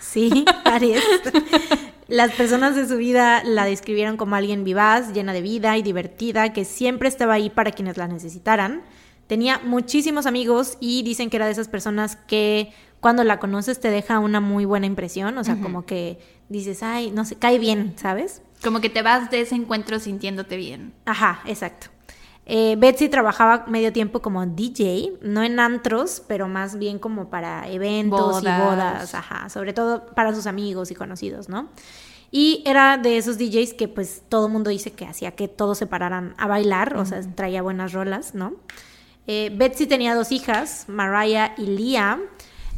sí, 0.01 0.43
Aries. 0.65 1.01
Las 2.07 2.31
personas 2.33 2.75
de 2.75 2.87
su 2.87 2.97
vida 2.97 3.43
la 3.43 3.65
describieron 3.65 4.15
como 4.15 4.35
alguien 4.35 4.63
vivaz, 4.63 5.13
llena 5.13 5.33
de 5.33 5.41
vida 5.41 5.77
y 5.77 5.81
divertida, 5.81 6.53
que 6.53 6.65
siempre 6.65 7.09
estaba 7.09 7.33
ahí 7.33 7.49
para 7.49 7.71
quienes 7.71 7.97
la 7.97 8.07
necesitaran. 8.07 8.83
Tenía 9.27 9.59
muchísimos 9.63 10.27
amigos 10.27 10.77
y 10.79 11.01
dicen 11.01 11.29
que 11.31 11.37
era 11.37 11.47
de 11.47 11.51
esas 11.51 11.67
personas 11.67 12.15
que 12.15 12.71
cuando 12.99 13.23
la 13.23 13.39
conoces 13.39 13.79
te 13.79 13.89
deja 13.89 14.19
una 14.19 14.39
muy 14.39 14.65
buena 14.65 14.85
impresión, 14.85 15.37
o 15.37 15.43
sea, 15.43 15.55
como 15.57 15.85
que 15.85 16.19
dices, 16.49 16.83
ay, 16.83 17.11
no 17.11 17.25
sé, 17.25 17.35
cae 17.35 17.59
bien, 17.59 17.93
¿sabes? 17.97 18.41
Como 18.63 18.81
que 18.81 18.89
te 18.89 19.01
vas 19.01 19.31
de 19.31 19.41
ese 19.41 19.55
encuentro 19.55 19.99
sintiéndote 19.99 20.57
bien. 20.57 20.93
Ajá, 21.05 21.41
exacto. 21.45 21.87
Eh, 22.47 22.75
Betsy 22.77 23.09
trabajaba 23.09 23.65
medio 23.67 23.91
tiempo 23.91 24.21
como 24.21 24.45
DJ, 24.45 25.13
no 25.21 25.41
en 25.43 25.59
antros, 25.59 26.21
pero 26.27 26.47
más 26.47 26.77
bien 26.77 26.99
como 26.99 27.29
para 27.29 27.67
eventos 27.69 28.43
y 28.43 28.45
Bodas. 28.45 29.15
ajá, 29.15 29.49
sobre 29.49 29.73
todo 29.73 30.05
para 30.07 30.33
sus 30.35 30.45
amigos 30.45 30.91
y 30.91 30.95
conocidos, 30.95 31.49
¿no? 31.49 31.69
Y 32.29 32.61
era 32.65 32.97
de 32.97 33.17
esos 33.17 33.37
DJs 33.37 33.73
que 33.73 33.87
pues 33.87 34.21
todo 34.29 34.47
el 34.47 34.53
mundo 34.53 34.69
dice 34.69 34.91
que 34.91 35.05
hacía 35.05 35.31
que 35.31 35.47
todos 35.47 35.77
se 35.77 35.87
pararan 35.87 36.35
a 36.37 36.47
bailar, 36.47 36.97
o 36.97 37.05
sea, 37.05 37.21
traía 37.33 37.61
buenas 37.61 37.93
rolas, 37.93 38.35
¿no? 38.35 38.53
Eh, 39.25 39.51
Betsy 39.55 39.87
tenía 39.87 40.13
dos 40.13 40.31
hijas, 40.31 40.85
Mariah 40.87 41.55
y 41.57 41.65
Leah. 41.65 42.19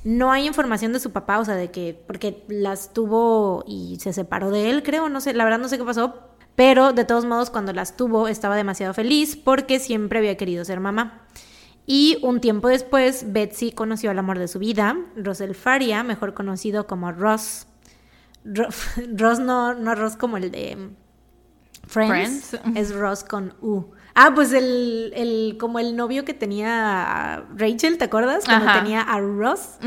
No 0.04 0.32
hay 0.32 0.48
información 0.48 0.94
de 0.94 1.00
su 1.00 1.12
papá, 1.12 1.40
o 1.40 1.46
sea, 1.46 1.56
de 1.56 1.72
que, 1.72 2.00
porque 2.08 2.46
las 2.48 2.94
tuvo 2.94 3.66
y 3.68 3.98
se 4.00 4.14
separó 4.14 4.52
de 4.52 4.70
él, 4.70 4.84
creo, 4.84 5.10
no 5.10 5.20
sé, 5.20 5.34
la 5.34 5.44
verdad 5.44 5.60
no 5.60 5.68
sé 5.68 5.78
qué 5.78 5.84
pasó, 5.84 6.14
pero 6.58 6.92
de 6.92 7.06
todos 7.06 7.24
modos 7.24 7.50
cuando 7.52 7.72
las 7.72 7.96
tuvo 7.96 8.28
estaba 8.28 8.56
demasiado 8.58 8.94
feliz 8.94 9.38
porque 9.38 9.80
siempre 9.80 10.20
había 10.20 10.36
querido 10.36 10.66
ser 10.66 10.82
mamá. 10.82 11.22
Y 11.86 12.18
un 12.24 12.42
tiempo 12.42 12.68
después, 12.68 13.32
Betsy 13.32 13.72
conoció 13.72 14.12
al 14.12 14.20
amor 14.20 14.40
de 14.40 14.50
su 14.50 14.60
vida, 14.60 14.98
Rosel 15.16 15.56
Faria, 15.56 16.04
mejor 16.04 16.34
conocido 16.34 16.86
como 16.88 17.12
Ross. 17.14 17.68
Ro- 18.44 18.68
Ross 19.16 19.40
no, 19.40 19.74
no 19.76 19.96
Ross 19.96 20.18
como 20.18 20.36
el 20.38 20.52
de 20.52 20.90
Friends, 21.88 22.50
Friends. 22.50 22.78
es 22.78 22.94
Ross 22.94 23.24
con 23.24 23.54
U. 23.62 23.92
Ah, 24.20 24.32
pues 24.34 24.52
el, 24.52 25.14
el 25.16 25.58
como 25.60 25.78
el 25.78 25.96
novio 25.96 26.26
que 26.26 26.34
tenía 26.34 27.36
a 27.36 27.44
Rachel, 27.56 28.00
¿te 28.00 28.06
acuerdas? 28.06 28.46
Cuando 28.46 28.68
Ajá. 28.68 28.82
tenía 28.82 29.02
a 29.02 29.20
Ross. 29.20 29.78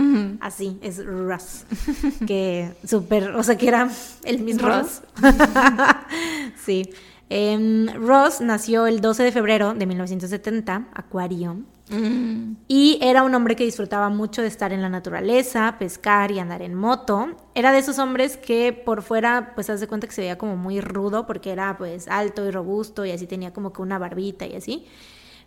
Así, 0.41 0.79
es 0.83 1.05
Ross. 1.05 1.65
que 2.29 2.73
súper, 2.87 3.31
o 3.31 3.43
sea, 3.43 3.59
que 3.59 3.67
era 3.67 3.91
el 4.23 4.39
mismo 4.45 4.69
Ross. 4.69 5.03
Ross. 5.21 5.35
sí. 6.65 6.91
Em, 7.29 7.89
Ross 7.95 8.41
nació 8.41 8.87
el 8.87 9.01
12 9.01 9.25
de 9.25 9.33
febrero 9.33 9.75
de 9.75 9.85
1970, 9.85 10.87
Acuario. 10.95 11.65
Mm. 11.91 12.57
Y 12.69 12.99
era 13.03 13.23
un 13.23 13.35
hombre 13.35 13.57
que 13.57 13.65
disfrutaba 13.65 14.09
mucho 14.09 14.43
de 14.43 14.49
estar 14.49 14.73
en 14.73 14.81
la 14.81 14.89
naturaleza, 14.89 15.77
pescar 15.79 16.31
y 16.31 16.39
andar 16.39 16.63
en 16.63 16.75
moto. 16.75 17.37
Era 17.55 17.73
de 17.73 17.79
esos 17.79 17.99
hombres 17.99 18.37
que 18.37 18.73
por 18.73 19.03
fuera, 19.03 19.53
pues, 19.55 19.69
haz 19.71 19.81
de 19.81 19.89
cuenta 19.89 20.07
que 20.07 20.15
se 20.15 20.23
veía 20.23 20.39
como 20.39 20.57
muy 20.57 20.81
rudo 20.81 21.27
porque 21.27 21.51
era, 21.51 21.77
pues, 21.77 22.09
alto 22.09 22.47
y 22.47 22.51
robusto 22.51 23.05
y 23.05 23.11
así 23.11 23.27
tenía 23.27 23.53
como 23.53 23.73
que 23.73 23.83
una 23.83 23.99
barbita 23.99 24.47
y 24.47 24.55
así. 24.57 24.87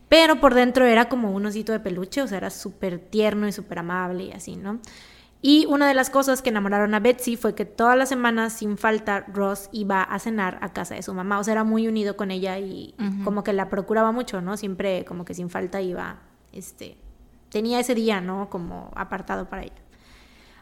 Pero 0.10 0.40
por 0.40 0.54
dentro 0.54 0.86
era 0.86 1.10
como 1.10 1.32
un 1.32 1.46
osito 1.46 1.72
de 1.72 1.80
peluche, 1.80 2.22
o 2.22 2.28
sea, 2.28 2.38
era 2.38 2.50
súper 2.50 3.00
tierno 3.00 3.48
y 3.48 3.52
súper 3.52 3.80
amable 3.80 4.26
y 4.26 4.32
así, 4.32 4.56
¿no? 4.56 4.80
Y 5.46 5.66
una 5.66 5.90
de 5.90 5.94
las 5.94 6.10
cosas 6.10 6.42
que 6.42 6.50
enamoraron 6.50 6.94
a 6.94 7.02
Betsy 7.02 7.36
fue 7.36 7.54
que 7.54 7.66
todas 7.66 7.98
las 7.98 8.08
semanas, 8.08 8.54
sin 8.54 8.78
falta, 8.78 9.26
Ross 9.28 9.70
iba 9.74 10.02
a 10.02 10.18
cenar 10.18 10.58
a 10.62 10.72
casa 10.72 10.96
de 10.96 11.04
su 11.04 11.14
mamá. 11.14 11.38
O 11.38 11.44
sea, 11.44 11.52
era 11.52 11.66
muy 11.66 11.86
unido 11.90 12.16
con 12.16 12.32
ella 12.32 12.58
y 12.60 12.96
como 13.26 13.44
que 13.44 13.52
la 13.52 13.70
procuraba 13.70 14.14
mucho, 14.14 14.40
¿no? 14.40 14.56
Siempre 14.56 15.04
como 15.04 15.26
que 15.26 15.34
sin 15.34 15.50
falta 15.50 15.82
iba, 15.82 16.22
este, 16.54 16.98
tenía 17.50 17.80
ese 17.80 17.96
día, 17.96 18.22
¿no? 18.22 18.50
Como 18.50 18.92
apartado 18.96 19.50
para 19.50 19.63
ella. 19.63 19.74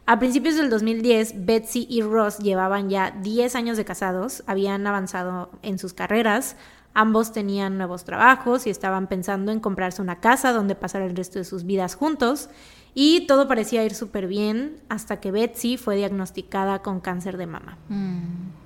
A 0.06 0.19
principios 0.19 0.56
del 0.56 0.69
2010, 0.69 1.45
Betsy 1.45 1.86
y 1.89 2.01
Ross 2.01 2.39
llevaban 2.39 2.89
ya 2.89 3.12
10 3.12 3.56
años 3.56 3.77
de 3.77 3.86
casados, 3.86 4.43
habían 4.47 4.86
avanzado 4.88 5.51
en 5.62 5.77
sus 5.77 5.93
carreras, 5.93 6.56
Ambos 6.93 7.32
tenían 7.32 7.77
nuevos 7.77 8.04
trabajos 8.04 8.67
y 8.67 8.69
estaban 8.69 9.08
pensando 9.08 9.51
en 9.51 9.62
comprarse 9.62 10.01
una 10.01 10.19
casa 10.19 10.51
donde 10.51 10.75
pasar 10.75 11.01
el 11.01 11.15
resto 11.15 11.39
de 11.39 11.45
sus 11.45 11.63
vidas 11.63 11.95
juntos. 11.95 12.49
Y 12.93 13.25
todo 13.27 13.47
parecía 13.47 13.86
ir 13.86 13.95
súper 13.95 14.27
bien 14.27 14.75
hasta 14.89 15.21
que 15.21 15.32
Betsy 15.32 15.77
fue 15.77 15.95
diagnosticada 15.95 16.82
con 16.82 16.99
cáncer 16.99 17.38
de 17.38 17.47
mama. 17.47 17.77
Mm. 17.88 18.61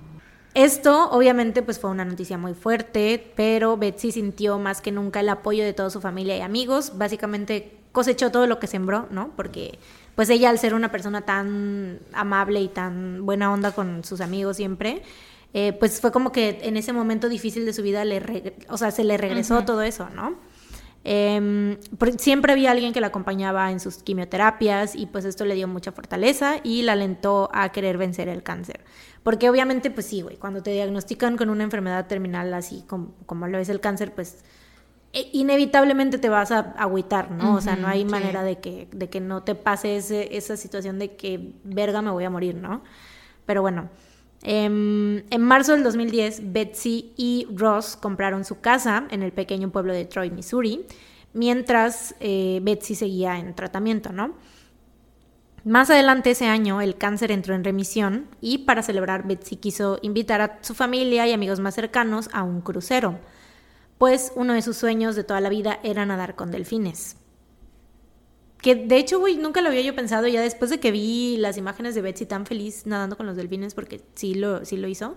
Esto 0.55 1.09
obviamente 1.11 1.61
pues 1.61 1.79
fue 1.79 1.89
una 1.89 2.05
noticia 2.05 2.37
muy 2.37 2.53
fuerte, 2.53 3.33
pero 3.35 3.75
Betsy 3.75 4.13
sintió 4.13 4.57
más 4.57 4.79
que 4.79 4.93
nunca 4.93 5.19
el 5.19 5.27
apoyo 5.27 5.65
de 5.65 5.73
toda 5.73 5.89
su 5.89 5.99
familia 5.99 6.37
y 6.37 6.41
amigos. 6.41 6.93
Básicamente 6.97 7.77
cosechó 7.91 8.31
todo 8.31 8.47
lo 8.47 8.57
que 8.57 8.67
sembró, 8.67 9.07
¿no? 9.11 9.31
Porque 9.35 9.79
pues 10.15 10.29
ella 10.29 10.49
al 10.49 10.57
ser 10.57 10.73
una 10.73 10.91
persona 10.91 11.23
tan 11.23 11.99
amable 12.13 12.61
y 12.61 12.69
tan 12.69 13.25
buena 13.25 13.51
onda 13.51 13.73
con 13.73 14.05
sus 14.05 14.21
amigos 14.21 14.55
siempre, 14.55 15.03
eh, 15.53 15.73
pues 15.73 15.99
fue 15.99 16.13
como 16.13 16.31
que 16.31 16.59
en 16.63 16.77
ese 16.77 16.93
momento 16.93 17.27
difícil 17.27 17.65
de 17.65 17.73
su 17.73 17.81
vida 17.81 18.05
le, 18.05 18.55
o 18.69 18.77
sea, 18.77 18.91
se 18.91 19.03
le 19.03 19.17
regresó 19.17 19.65
todo 19.65 19.81
eso, 19.81 20.09
¿no? 20.09 20.35
Em, 21.07 21.77
siempre 22.17 22.51
había 22.51 22.71
alguien 22.71 22.91
que 22.91 22.99
la 22.99 23.07
acompañaba 23.07 23.71
en 23.71 23.79
sus 23.79 23.97
quimioterapias 23.97 24.95
y 24.95 25.05
pues 25.05 25.23
esto 25.23 25.45
le 25.45 25.53
dio 25.53 25.67
mucha 25.67 25.91
fortaleza 25.91 26.55
y 26.63 26.81
la 26.81 26.93
alentó 26.93 27.51
a 27.53 27.69
querer 27.69 27.99
vencer 27.99 28.27
el 28.27 28.41
cáncer. 28.41 28.83
Porque 29.21 29.47
obviamente, 29.51 29.91
pues 29.91 30.07
sí, 30.07 30.23
güey, 30.23 30.37
cuando 30.37 30.63
te 30.63 30.71
diagnostican 30.71 31.37
con 31.37 31.51
una 31.51 31.63
enfermedad 31.63 32.07
terminal 32.07 32.51
así 32.55 32.83
como, 32.87 33.13
como 33.27 33.47
lo 33.47 33.59
es 33.59 33.69
el 33.69 33.79
cáncer, 33.79 34.15
pues 34.15 34.39
e, 35.13 35.29
inevitablemente 35.33 36.17
te 36.17 36.27
vas 36.27 36.51
a 36.51 36.73
agüitar, 36.75 37.29
¿no? 37.29 37.53
o 37.53 37.61
sea, 37.61 37.75
no 37.75 37.87
hay 37.87 38.03
manera 38.03 38.41
de 38.41 38.57
que, 38.57 38.87
de 38.91 39.07
que 39.07 39.19
no 39.19 39.43
te 39.43 39.53
pase 39.53 39.97
esa 39.97 40.57
situación 40.57 40.97
de 40.97 41.15
que, 41.15 41.53
verga, 41.63 42.01
me 42.01 42.09
voy 42.09 42.23
a 42.23 42.31
morir, 42.31 42.55
¿no? 42.55 42.81
Pero 43.45 43.61
bueno, 43.61 43.91
en 44.47 45.41
marzo 45.41 45.71
del 45.71 45.83
2010, 45.83 46.53
Betsy 46.53 47.13
y 47.17 47.47
Ross 47.55 47.97
compraron 47.97 48.45
su 48.45 48.59
casa 48.59 49.07
en 49.09 49.23
el 49.23 49.31
pequeño 49.31 49.71
pueblo 49.71 49.91
de 49.91 50.05
Troy, 50.05 50.29
Missouri, 50.29 50.85
mientras 51.33 52.15
eh, 52.19 52.59
Betsy 52.61 52.93
seguía 52.93 53.39
en 53.39 53.55
tratamiento. 53.55 54.11
Más 55.63 55.89
adelante 55.89 56.29
ese 56.29 56.45
año 56.45 56.79
el 56.79 56.95
cáncer 56.95 57.31
entró 57.31 57.55
en 57.55 57.63
remisión 57.63 58.27
y 58.39 58.59
para 58.59 58.83
celebrar 58.83 59.27
Betsy 59.27 59.55
quiso 59.55 59.97
invitar 60.03 60.41
a 60.41 60.59
su 60.61 60.75
familia 60.75 61.27
y 61.27 61.33
amigos 61.33 61.59
más 61.59 61.73
cercanos 61.73 62.29
a 62.31 62.43
un 62.43 62.61
crucero, 62.61 63.19
pues 63.97 64.31
uno 64.35 64.53
de 64.53 64.61
sus 64.61 64.77
sueños 64.77 65.15
de 65.15 65.23
toda 65.23 65.41
la 65.41 65.49
vida 65.49 65.79
era 65.81 66.05
nadar 66.05 66.35
con 66.35 66.51
delfines. 66.51 67.17
Que 68.61 68.75
de 68.75 68.97
hecho, 68.97 69.19
güey, 69.19 69.37
nunca 69.37 69.61
lo 69.61 69.69
había 69.69 69.81
yo 69.81 69.95
pensado 69.95 70.27
ya 70.27 70.41
después 70.41 70.71
de 70.71 70.79
que 70.79 70.91
vi 70.91 71.37
las 71.37 71.57
imágenes 71.57 71.93
de 71.95 72.01
Betsy 72.01 72.25
tan 72.25 72.45
feliz 72.45 72.85
nadando 72.85 73.17
con 73.17 73.25
los 73.25 73.35
delfines, 73.35 73.75
porque 73.75 74.01
sí 74.15 74.33
lo, 74.33 74.65
sí 74.65 74.77
lo 74.77 74.87
hizo, 74.87 75.15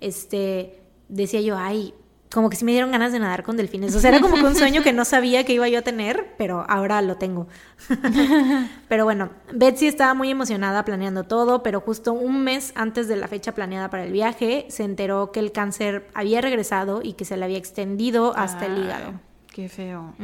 este, 0.00 0.80
decía 1.08 1.40
yo, 1.40 1.58
ay, 1.58 1.92
como 2.32 2.50
que 2.50 2.56
sí 2.56 2.64
me 2.64 2.72
dieron 2.72 2.90
ganas 2.90 3.12
de 3.12 3.18
nadar 3.18 3.42
con 3.42 3.56
delfines. 3.56 3.94
O 3.94 4.00
sea, 4.00 4.10
era 4.10 4.20
como 4.20 4.34
que 4.34 4.44
un 4.44 4.54
sueño 4.54 4.82
que 4.82 4.92
no 4.92 5.04
sabía 5.04 5.44
que 5.44 5.52
iba 5.52 5.68
yo 5.68 5.78
a 5.78 5.82
tener, 5.82 6.34
pero 6.36 6.64
ahora 6.68 7.00
lo 7.02 7.16
tengo. 7.16 7.46
pero 8.88 9.04
bueno, 9.04 9.30
Betsy 9.52 9.86
estaba 9.86 10.14
muy 10.14 10.30
emocionada 10.30 10.84
planeando 10.84 11.24
todo, 11.24 11.62
pero 11.62 11.80
justo 11.80 12.12
un 12.12 12.42
mes 12.42 12.72
antes 12.74 13.08
de 13.08 13.16
la 13.16 13.28
fecha 13.28 13.54
planeada 13.54 13.90
para 13.90 14.04
el 14.04 14.12
viaje, 14.12 14.66
se 14.68 14.84
enteró 14.84 15.32
que 15.32 15.40
el 15.40 15.52
cáncer 15.52 16.08
había 16.14 16.40
regresado 16.40 17.00
y 17.02 17.14
que 17.14 17.24
se 17.24 17.36
le 17.36 17.44
había 17.44 17.58
extendido 17.58 18.36
hasta 18.36 18.66
el 18.66 18.78
hígado. 18.84 19.20
Qué 19.52 19.68
feo. 19.68 20.14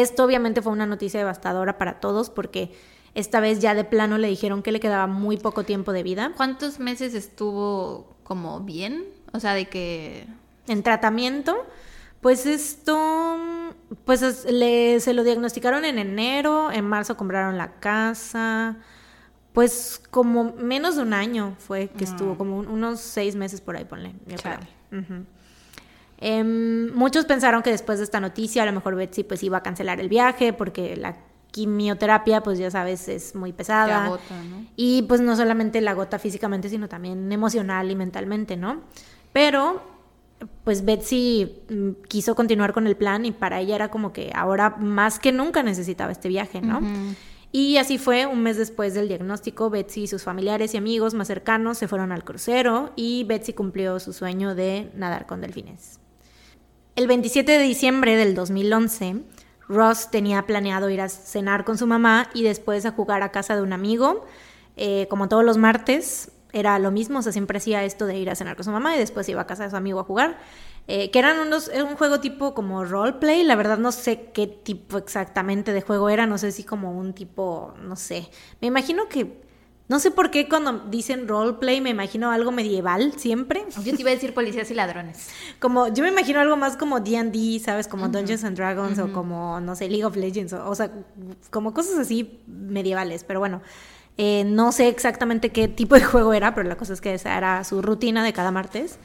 Esto 0.00 0.24
obviamente 0.24 0.62
fue 0.62 0.72
una 0.72 0.86
noticia 0.86 1.18
devastadora 1.18 1.78
para 1.78 2.00
todos 2.00 2.30
porque 2.30 2.72
esta 3.14 3.40
vez 3.40 3.60
ya 3.60 3.74
de 3.74 3.84
plano 3.84 4.18
le 4.18 4.28
dijeron 4.28 4.62
que 4.62 4.72
le 4.72 4.80
quedaba 4.80 5.06
muy 5.06 5.38
poco 5.38 5.64
tiempo 5.64 5.92
de 5.92 6.02
vida. 6.02 6.32
¿Cuántos 6.36 6.78
meses 6.78 7.14
estuvo 7.14 8.14
como 8.22 8.60
bien? 8.60 9.04
O 9.32 9.40
sea, 9.40 9.54
de 9.54 9.66
que... 9.66 10.26
En 10.68 10.82
tratamiento, 10.82 11.56
pues 12.20 12.44
esto, 12.44 13.38
pues 14.04 14.18
se 14.18 15.12
lo 15.14 15.22
diagnosticaron 15.22 15.84
en 15.84 15.98
enero, 15.98 16.72
en 16.72 16.84
marzo 16.84 17.16
compraron 17.16 17.56
la 17.56 17.74
casa, 17.78 18.76
pues 19.52 20.02
como 20.10 20.52
menos 20.54 20.96
de 20.96 21.02
un 21.02 21.14
año 21.14 21.54
fue 21.58 21.88
que 21.88 22.02
estuvo, 22.02 22.36
como 22.36 22.58
unos 22.58 22.98
seis 22.98 23.36
meses 23.36 23.60
por 23.60 23.76
ahí, 23.76 23.84
ponle. 23.84 24.12
Em, 26.18 26.92
muchos 26.94 27.26
pensaron 27.26 27.62
que 27.62 27.70
después 27.70 27.98
de 27.98 28.04
esta 28.04 28.20
noticia 28.20 28.62
a 28.62 28.66
lo 28.66 28.72
mejor 28.72 28.94
Betsy 28.94 29.22
pues 29.22 29.42
iba 29.42 29.58
a 29.58 29.62
cancelar 29.62 30.00
el 30.00 30.08
viaje 30.08 30.52
porque 30.54 30.96
la 30.96 31.16
quimioterapia 31.50 32.42
pues 32.42 32.58
ya 32.58 32.70
sabes 32.70 33.08
es 33.08 33.34
muy 33.34 33.52
pesada 33.52 34.08
¿no? 34.08 34.18
y 34.76 35.02
pues 35.02 35.20
no 35.20 35.36
solamente 35.36 35.80
la 35.80 35.92
agota 35.92 36.18
físicamente 36.18 36.68
sino 36.68 36.88
también 36.88 37.30
emocional 37.30 37.90
y 37.90 37.96
mentalmente, 37.96 38.56
¿no? 38.56 38.82
Pero 39.32 39.82
pues 40.64 40.84
Betsy 40.84 41.62
mm, 41.68 42.06
quiso 42.08 42.34
continuar 42.34 42.72
con 42.72 42.86
el 42.86 42.96
plan 42.96 43.24
y 43.24 43.32
para 43.32 43.60
ella 43.60 43.74
era 43.74 43.90
como 43.90 44.12
que 44.12 44.32
ahora 44.34 44.70
más 44.70 45.18
que 45.18 45.32
nunca 45.32 45.62
necesitaba 45.62 46.12
este 46.12 46.28
viaje, 46.28 46.60
¿no? 46.60 46.80
Y 47.52 47.78
así 47.78 47.96
fue, 47.96 48.26
un 48.26 48.42
mes 48.42 48.58
después 48.58 48.92
del 48.92 49.08
diagnóstico, 49.08 49.70
Betsy 49.70 50.02
y 50.02 50.06
sus 50.08 50.22
familiares 50.22 50.74
y 50.74 50.76
amigos 50.76 51.14
más 51.14 51.28
cercanos 51.28 51.78
se 51.78 51.88
fueron 51.88 52.12
al 52.12 52.24
crucero 52.24 52.92
y 52.96 53.24
Betsy 53.24 53.54
cumplió 53.54 53.98
su 53.98 54.12
sueño 54.12 54.54
de 54.54 54.90
nadar 54.94 55.26
con 55.26 55.40
delfines. 55.40 56.00
El 56.96 57.08
27 57.08 57.52
de 57.52 57.58
diciembre 57.58 58.16
del 58.16 58.34
2011, 58.34 59.16
Ross 59.68 60.10
tenía 60.10 60.46
planeado 60.46 60.88
ir 60.88 61.02
a 61.02 61.10
cenar 61.10 61.66
con 61.66 61.76
su 61.76 61.86
mamá 61.86 62.30
y 62.32 62.42
después 62.42 62.86
a 62.86 62.92
jugar 62.92 63.22
a 63.22 63.32
casa 63.32 63.54
de 63.54 63.60
un 63.60 63.74
amigo, 63.74 64.24
eh, 64.78 65.06
como 65.10 65.28
todos 65.28 65.44
los 65.44 65.58
martes, 65.58 66.30
era 66.54 66.78
lo 66.78 66.90
mismo, 66.90 67.18
o 67.18 67.22
sea, 67.22 67.32
siempre 67.32 67.58
hacía 67.58 67.84
esto 67.84 68.06
de 68.06 68.16
ir 68.16 68.30
a 68.30 68.34
cenar 68.34 68.56
con 68.56 68.64
su 68.64 68.70
mamá 68.70 68.96
y 68.96 68.98
después 68.98 69.28
iba 69.28 69.42
a 69.42 69.46
casa 69.46 69.64
de 69.64 69.70
su 69.70 69.76
amigo 69.76 70.00
a 70.00 70.04
jugar. 70.04 70.38
Eh, 70.88 71.10
que 71.10 71.18
eran 71.18 71.38
unos, 71.38 71.68
un 71.68 71.96
juego 71.96 72.20
tipo 72.20 72.54
como 72.54 72.82
roleplay, 72.82 73.44
la 73.44 73.56
verdad 73.56 73.76
no 73.76 73.92
sé 73.92 74.30
qué 74.32 74.46
tipo 74.46 74.96
exactamente 74.96 75.74
de 75.74 75.82
juego 75.82 76.08
era, 76.08 76.26
no 76.26 76.38
sé 76.38 76.50
si 76.50 76.64
como 76.64 76.96
un 76.96 77.12
tipo, 77.12 77.74
no 77.82 77.96
sé, 77.96 78.30
me 78.62 78.68
imagino 78.68 79.06
que, 79.10 79.42
no 79.88 80.00
sé 80.00 80.10
por 80.10 80.30
qué 80.30 80.48
cuando 80.48 80.80
dicen 80.90 81.28
roleplay 81.28 81.80
me 81.80 81.90
imagino 81.90 82.30
algo 82.30 82.50
medieval 82.50 83.12
siempre. 83.16 83.64
Yo 83.84 83.94
te 83.94 84.00
iba 84.00 84.10
a 84.10 84.14
decir 84.14 84.34
policías 84.34 84.70
y 84.70 84.74
ladrones. 84.74 85.28
Como, 85.60 85.88
yo 85.88 86.02
me 86.02 86.08
imagino 86.10 86.40
algo 86.40 86.56
más 86.56 86.76
como 86.76 87.00
D&D, 87.00 87.60
¿sabes? 87.60 87.86
Como 87.86 88.08
Dungeons 88.08 88.44
and 88.44 88.56
Dragons 88.56 88.98
o 88.98 89.12
como, 89.12 89.60
no 89.60 89.74
sé, 89.74 89.88
League 89.88 90.04
of 90.04 90.16
Legends, 90.16 90.52
o, 90.52 90.68
o 90.68 90.74
sea, 90.74 90.90
como 91.50 91.72
cosas 91.72 91.98
así 91.98 92.40
medievales, 92.46 93.24
pero 93.24 93.40
bueno. 93.40 93.62
Eh, 94.18 94.44
no 94.46 94.72
sé 94.72 94.88
exactamente 94.88 95.50
qué 95.50 95.68
tipo 95.68 95.94
de 95.94 96.00
juego 96.04 96.32
era, 96.32 96.54
pero 96.54 96.68
la 96.68 96.76
cosa 96.76 96.92
es 96.92 97.00
que 97.00 97.14
esa 97.14 97.36
era 97.36 97.64
su 97.64 97.82
rutina 97.82 98.24
de 98.24 98.32
cada 98.32 98.50
martes. 98.50 98.98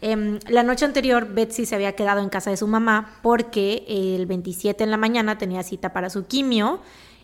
Em, 0.00 0.40
la 0.48 0.62
noche 0.62 0.84
anterior, 0.84 1.28
Betsy 1.32 1.66
se 1.66 1.74
había 1.74 1.92
quedado 1.94 2.20
en 2.20 2.28
casa 2.28 2.50
de 2.50 2.56
su 2.56 2.66
mamá 2.66 3.18
porque 3.22 3.84
el 3.88 4.26
27 4.26 4.82
en 4.82 4.90
la 4.90 4.96
mañana 4.96 5.38
tenía 5.38 5.62
cita 5.62 5.92
para 5.92 6.10
su 6.10 6.26
quimio 6.26 6.80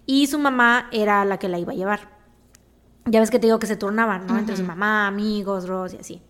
y 0.06 0.28
su 0.28 0.38
mamá 0.38 0.88
era 0.92 1.24
la 1.24 1.38
que 1.38 1.48
la 1.48 1.58
iba 1.58 1.72
a 1.72 1.76
llevar. 1.76 2.17
Ya 3.10 3.20
ves 3.20 3.30
que 3.30 3.38
te 3.38 3.46
digo 3.46 3.58
que 3.58 3.66
se 3.66 3.76
turnaban, 3.76 4.26
¿no? 4.26 4.38
Entre 4.38 4.56
su 4.56 4.64
mamá, 4.64 5.06
amigos, 5.06 5.66
Ross 5.66 5.94
y 5.94 5.96
así. 5.96 6.22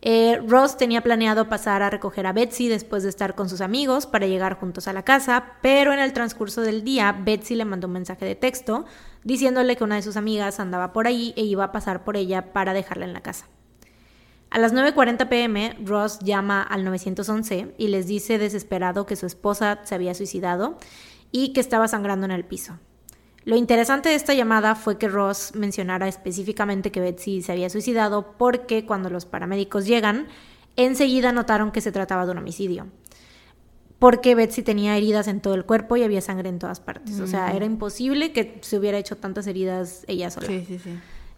Eh, 0.00 0.40
Ross 0.46 0.76
tenía 0.76 1.02
planeado 1.02 1.48
pasar 1.48 1.82
a 1.82 1.90
recoger 1.90 2.26
a 2.26 2.32
Betsy 2.32 2.68
después 2.68 3.02
de 3.02 3.08
estar 3.08 3.34
con 3.34 3.48
sus 3.48 3.60
amigos 3.60 4.06
para 4.06 4.26
llegar 4.26 4.58
juntos 4.58 4.86
a 4.86 4.92
la 4.92 5.02
casa, 5.02 5.54
pero 5.60 5.92
en 5.92 5.98
el 5.98 6.12
transcurso 6.12 6.60
del 6.60 6.84
día 6.84 7.12
Betsy 7.12 7.56
le 7.56 7.64
mandó 7.64 7.88
un 7.88 7.94
mensaje 7.94 8.24
de 8.24 8.36
texto 8.36 8.84
diciéndole 9.24 9.76
que 9.76 9.82
una 9.82 9.96
de 9.96 10.02
sus 10.02 10.16
amigas 10.16 10.60
andaba 10.60 10.92
por 10.92 11.08
ahí 11.08 11.34
e 11.36 11.42
iba 11.42 11.64
a 11.64 11.72
pasar 11.72 12.04
por 12.04 12.16
ella 12.16 12.52
para 12.52 12.74
dejarla 12.74 13.06
en 13.06 13.12
la 13.12 13.22
casa. 13.22 13.46
A 14.50 14.58
las 14.58 14.72
9.40 14.72 15.28
pm, 15.28 15.76
Ross 15.84 16.20
llama 16.20 16.62
al 16.62 16.84
911 16.84 17.74
y 17.76 17.88
les 17.88 18.06
dice 18.06 18.38
desesperado 18.38 19.04
que 19.04 19.16
su 19.16 19.26
esposa 19.26 19.80
se 19.82 19.94
había 19.94 20.14
suicidado 20.14 20.78
y 21.32 21.52
que 21.52 21.60
estaba 21.60 21.88
sangrando 21.88 22.24
en 22.24 22.32
el 22.32 22.44
piso. 22.44 22.78
Lo 23.48 23.56
interesante 23.56 24.10
de 24.10 24.14
esta 24.14 24.34
llamada 24.34 24.74
fue 24.74 24.98
que 24.98 25.08
Ross 25.08 25.52
mencionara 25.54 26.06
específicamente 26.06 26.92
que 26.92 27.00
Betsy 27.00 27.40
se 27.40 27.52
había 27.52 27.70
suicidado 27.70 28.34
porque 28.36 28.84
cuando 28.84 29.08
los 29.08 29.24
paramédicos 29.24 29.86
llegan, 29.86 30.26
enseguida 30.76 31.32
notaron 31.32 31.72
que 31.72 31.80
se 31.80 31.90
trataba 31.90 32.26
de 32.26 32.32
un 32.32 32.38
homicidio 32.38 32.88
porque 33.98 34.34
Betsy 34.34 34.62
tenía 34.62 34.98
heridas 34.98 35.28
en 35.28 35.40
todo 35.40 35.54
el 35.54 35.64
cuerpo 35.64 35.96
y 35.96 36.02
había 36.02 36.20
sangre 36.20 36.50
en 36.50 36.58
todas 36.58 36.80
partes. 36.80 37.20
O 37.20 37.26
sea, 37.26 37.52
era 37.52 37.64
imposible 37.64 38.32
que 38.32 38.58
se 38.60 38.78
hubiera 38.78 38.98
hecho 38.98 39.16
tantas 39.16 39.46
heridas 39.46 40.04
ella 40.08 40.30
sola. 40.30 40.46
Sí, 40.46 40.64
sí, 40.68 40.78
sí. 40.78 40.90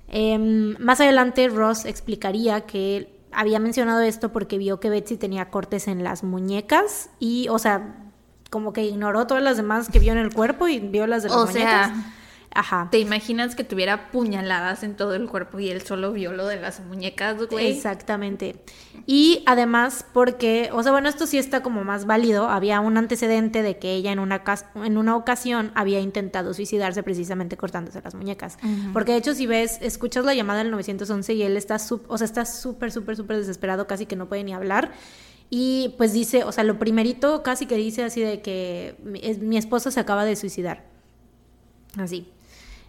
Em, 0.08 0.76
más 0.80 1.00
adelante, 1.00 1.48
Ross 1.48 1.84
explicaría 1.84 2.62
que 2.62 3.08
había 3.30 3.60
mencionado 3.60 4.00
esto 4.00 4.32
porque 4.32 4.58
vio 4.58 4.80
que 4.80 4.90
Betsy 4.90 5.16
tenía 5.16 5.48
cortes 5.48 5.86
en 5.86 6.02
las 6.02 6.24
muñecas 6.24 7.08
y, 7.20 7.46
o 7.50 7.60
sea, 7.60 8.09
como 8.50 8.72
que 8.72 8.84
ignoró 8.84 9.26
todas 9.26 9.42
las 9.42 9.56
demás 9.56 9.88
que 9.88 9.98
vio 9.98 10.12
en 10.12 10.18
el 10.18 10.34
cuerpo 10.34 10.68
y 10.68 10.80
vio 10.80 11.06
las 11.06 11.22
de 11.22 11.30
las 11.30 11.46
muñecas. 11.46 11.92
Ajá. 12.52 12.88
¿Te 12.90 12.98
imaginas 12.98 13.54
que 13.54 13.62
tuviera 13.62 14.10
puñaladas 14.10 14.82
en 14.82 14.96
todo 14.96 15.14
el 15.14 15.28
cuerpo 15.28 15.60
y 15.60 15.70
él 15.70 15.82
solo 15.82 16.12
vio 16.12 16.32
lo 16.32 16.46
de 16.46 16.60
las 16.60 16.80
muñecas, 16.80 17.36
güey? 17.48 17.70
Exactamente. 17.70 18.56
Y 19.06 19.44
además, 19.46 20.04
porque, 20.12 20.68
o 20.72 20.82
sea, 20.82 20.90
bueno, 20.90 21.08
esto 21.08 21.26
sí 21.26 21.38
está 21.38 21.62
como 21.62 21.84
más 21.84 22.06
válido. 22.06 22.48
Había 22.48 22.80
un 22.80 22.98
antecedente 22.98 23.62
de 23.62 23.78
que 23.78 23.94
ella 23.94 24.10
en 24.10 24.18
una, 24.18 24.42
en 24.74 24.98
una 24.98 25.14
ocasión 25.14 25.70
había 25.76 26.00
intentado 26.00 26.52
suicidarse 26.52 27.04
precisamente 27.04 27.56
cortándose 27.56 28.00
las 28.02 28.16
muñecas. 28.16 28.58
Porque 28.92 29.12
de 29.12 29.18
hecho, 29.18 29.34
si 29.34 29.46
ves, 29.46 29.78
escuchas 29.80 30.24
la 30.24 30.34
llamada 30.34 30.58
del 30.58 30.72
911 30.72 31.32
y 31.34 31.42
él 31.44 31.56
está, 31.56 31.76
o 32.08 32.18
sea, 32.18 32.24
está 32.24 32.44
súper, 32.44 32.90
súper, 32.90 33.14
súper 33.14 33.36
desesperado, 33.36 33.86
casi 33.86 34.06
que 34.06 34.16
no 34.16 34.28
puede 34.28 34.42
ni 34.42 34.54
hablar. 34.54 34.90
Y 35.50 35.94
pues 35.98 36.12
dice, 36.12 36.44
o 36.44 36.52
sea, 36.52 36.62
lo 36.64 36.78
primerito 36.78 37.42
casi 37.42 37.66
que 37.66 37.74
dice 37.76 38.04
así 38.04 38.20
de 38.20 38.40
que 38.40 38.94
mi, 39.04 39.20
es- 39.22 39.38
mi 39.40 39.56
esposo 39.56 39.90
se 39.90 39.98
acaba 40.00 40.24
de 40.24 40.36
suicidar. 40.36 40.84
Así. 41.96 42.28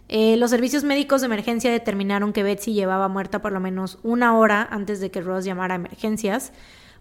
Eh, 0.08 0.36
los 0.36 0.50
servicios 0.50 0.84
médicos 0.84 1.22
de 1.22 1.26
emergencia 1.26 1.72
determinaron 1.72 2.32
que 2.32 2.42
Betsy 2.42 2.72
llevaba 2.74 3.08
muerta 3.08 3.40
por 3.42 3.52
lo 3.52 3.60
menos 3.60 3.98
una 4.02 4.36
hora 4.36 4.68
antes 4.70 5.00
de 5.00 5.10
que 5.10 5.20
Ross 5.22 5.44
llamara 5.44 5.74
a 5.74 5.76
emergencias. 5.76 6.52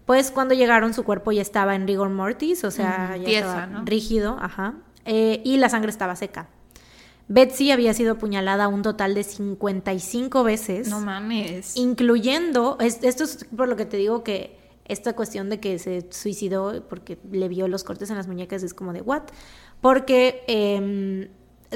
Pues 0.06 0.32
cuando 0.32 0.56
llegaron 0.56 0.94
su 0.96 1.04
cuerpo 1.04 1.32
ya 1.32 1.42
estaba 1.44 1.76
en 1.76 1.86
rigor 1.88 2.10
mortis, 2.10 2.64
o 2.64 2.72
sea, 2.72 3.18
ya 3.18 3.30
estaba 3.40 3.66
¿no? 3.68 3.86
rígido, 3.86 4.38
ajá. 4.42 4.76
Eh, 5.06 5.42
y 5.44 5.58
la 5.58 5.70
sangre 5.70 5.92
estaba 5.92 6.16
seca. 6.16 6.48
Betsy 7.28 7.72
había 7.72 7.94
sido 7.94 8.14
apuñalada 8.14 8.68
un 8.68 8.82
total 8.82 9.14
de 9.14 9.24
55 9.24 10.44
veces 10.44 10.90
No 10.90 11.00
mames. 11.02 11.78
incluyendo, 11.78 12.78
es- 12.80 13.04
esto 13.04 13.24
es 13.26 13.46
por 13.56 13.68
lo 13.68 13.76
que 13.76 13.86
te 13.86 13.98
digo 13.98 14.24
que 14.24 14.58
esta 14.92 15.14
cuestión 15.14 15.50
de 15.50 15.60
que 15.60 15.80
se 15.80 16.08
suicidó 16.12 16.88
porque 16.88 17.18
le 17.32 17.48
vio 17.48 17.68
los 17.68 17.84
cortes 17.84 18.10
en 18.10 18.18
las 18.18 18.28
muñecas 18.28 18.64
es 18.64 18.74
como 18.74 18.94
de 18.94 19.02
what, 19.02 19.24
porque 19.82 20.44
em, 20.48 21.30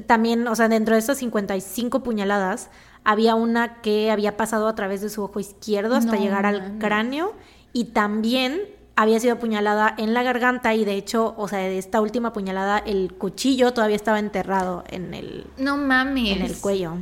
también, 0.05 0.47
o 0.47 0.55
sea, 0.55 0.67
dentro 0.67 0.93
de 0.95 0.99
estas 0.99 1.17
55 1.19 2.03
puñaladas 2.03 2.69
había 3.03 3.35
una 3.35 3.81
que 3.81 4.11
había 4.11 4.35
pasado 4.35 4.67
a 4.67 4.75
través 4.75 5.01
de 5.01 5.09
su 5.09 5.23
ojo 5.23 5.39
izquierdo 5.39 5.95
hasta 5.95 6.15
No 6.15 6.21
llegar 6.21 6.45
al 6.45 6.77
cráneo 6.79 7.33
y 7.71 7.85
también 7.85 8.61
había 8.97 9.19
sido 9.19 9.35
apuñalada 9.35 9.93
en 9.97 10.13
la 10.13 10.23
garganta 10.23 10.73
y 10.73 10.85
de 10.85 10.93
hecho, 10.93 11.33
o 11.37 11.47
sea, 11.47 11.59
de 11.59 11.77
esta 11.77 11.99
última 12.01 12.31
puñalada 12.33 12.77
el 12.79 13.13
cuchillo 13.13 13.73
todavía 13.73 13.95
estaba 13.97 14.19
enterrado 14.19 14.83
en 14.87 15.13
el, 15.13 15.47
No 15.57 15.77
mames. 15.77 16.37
en 16.37 16.41
el 16.43 16.57
cuello. 16.57 16.93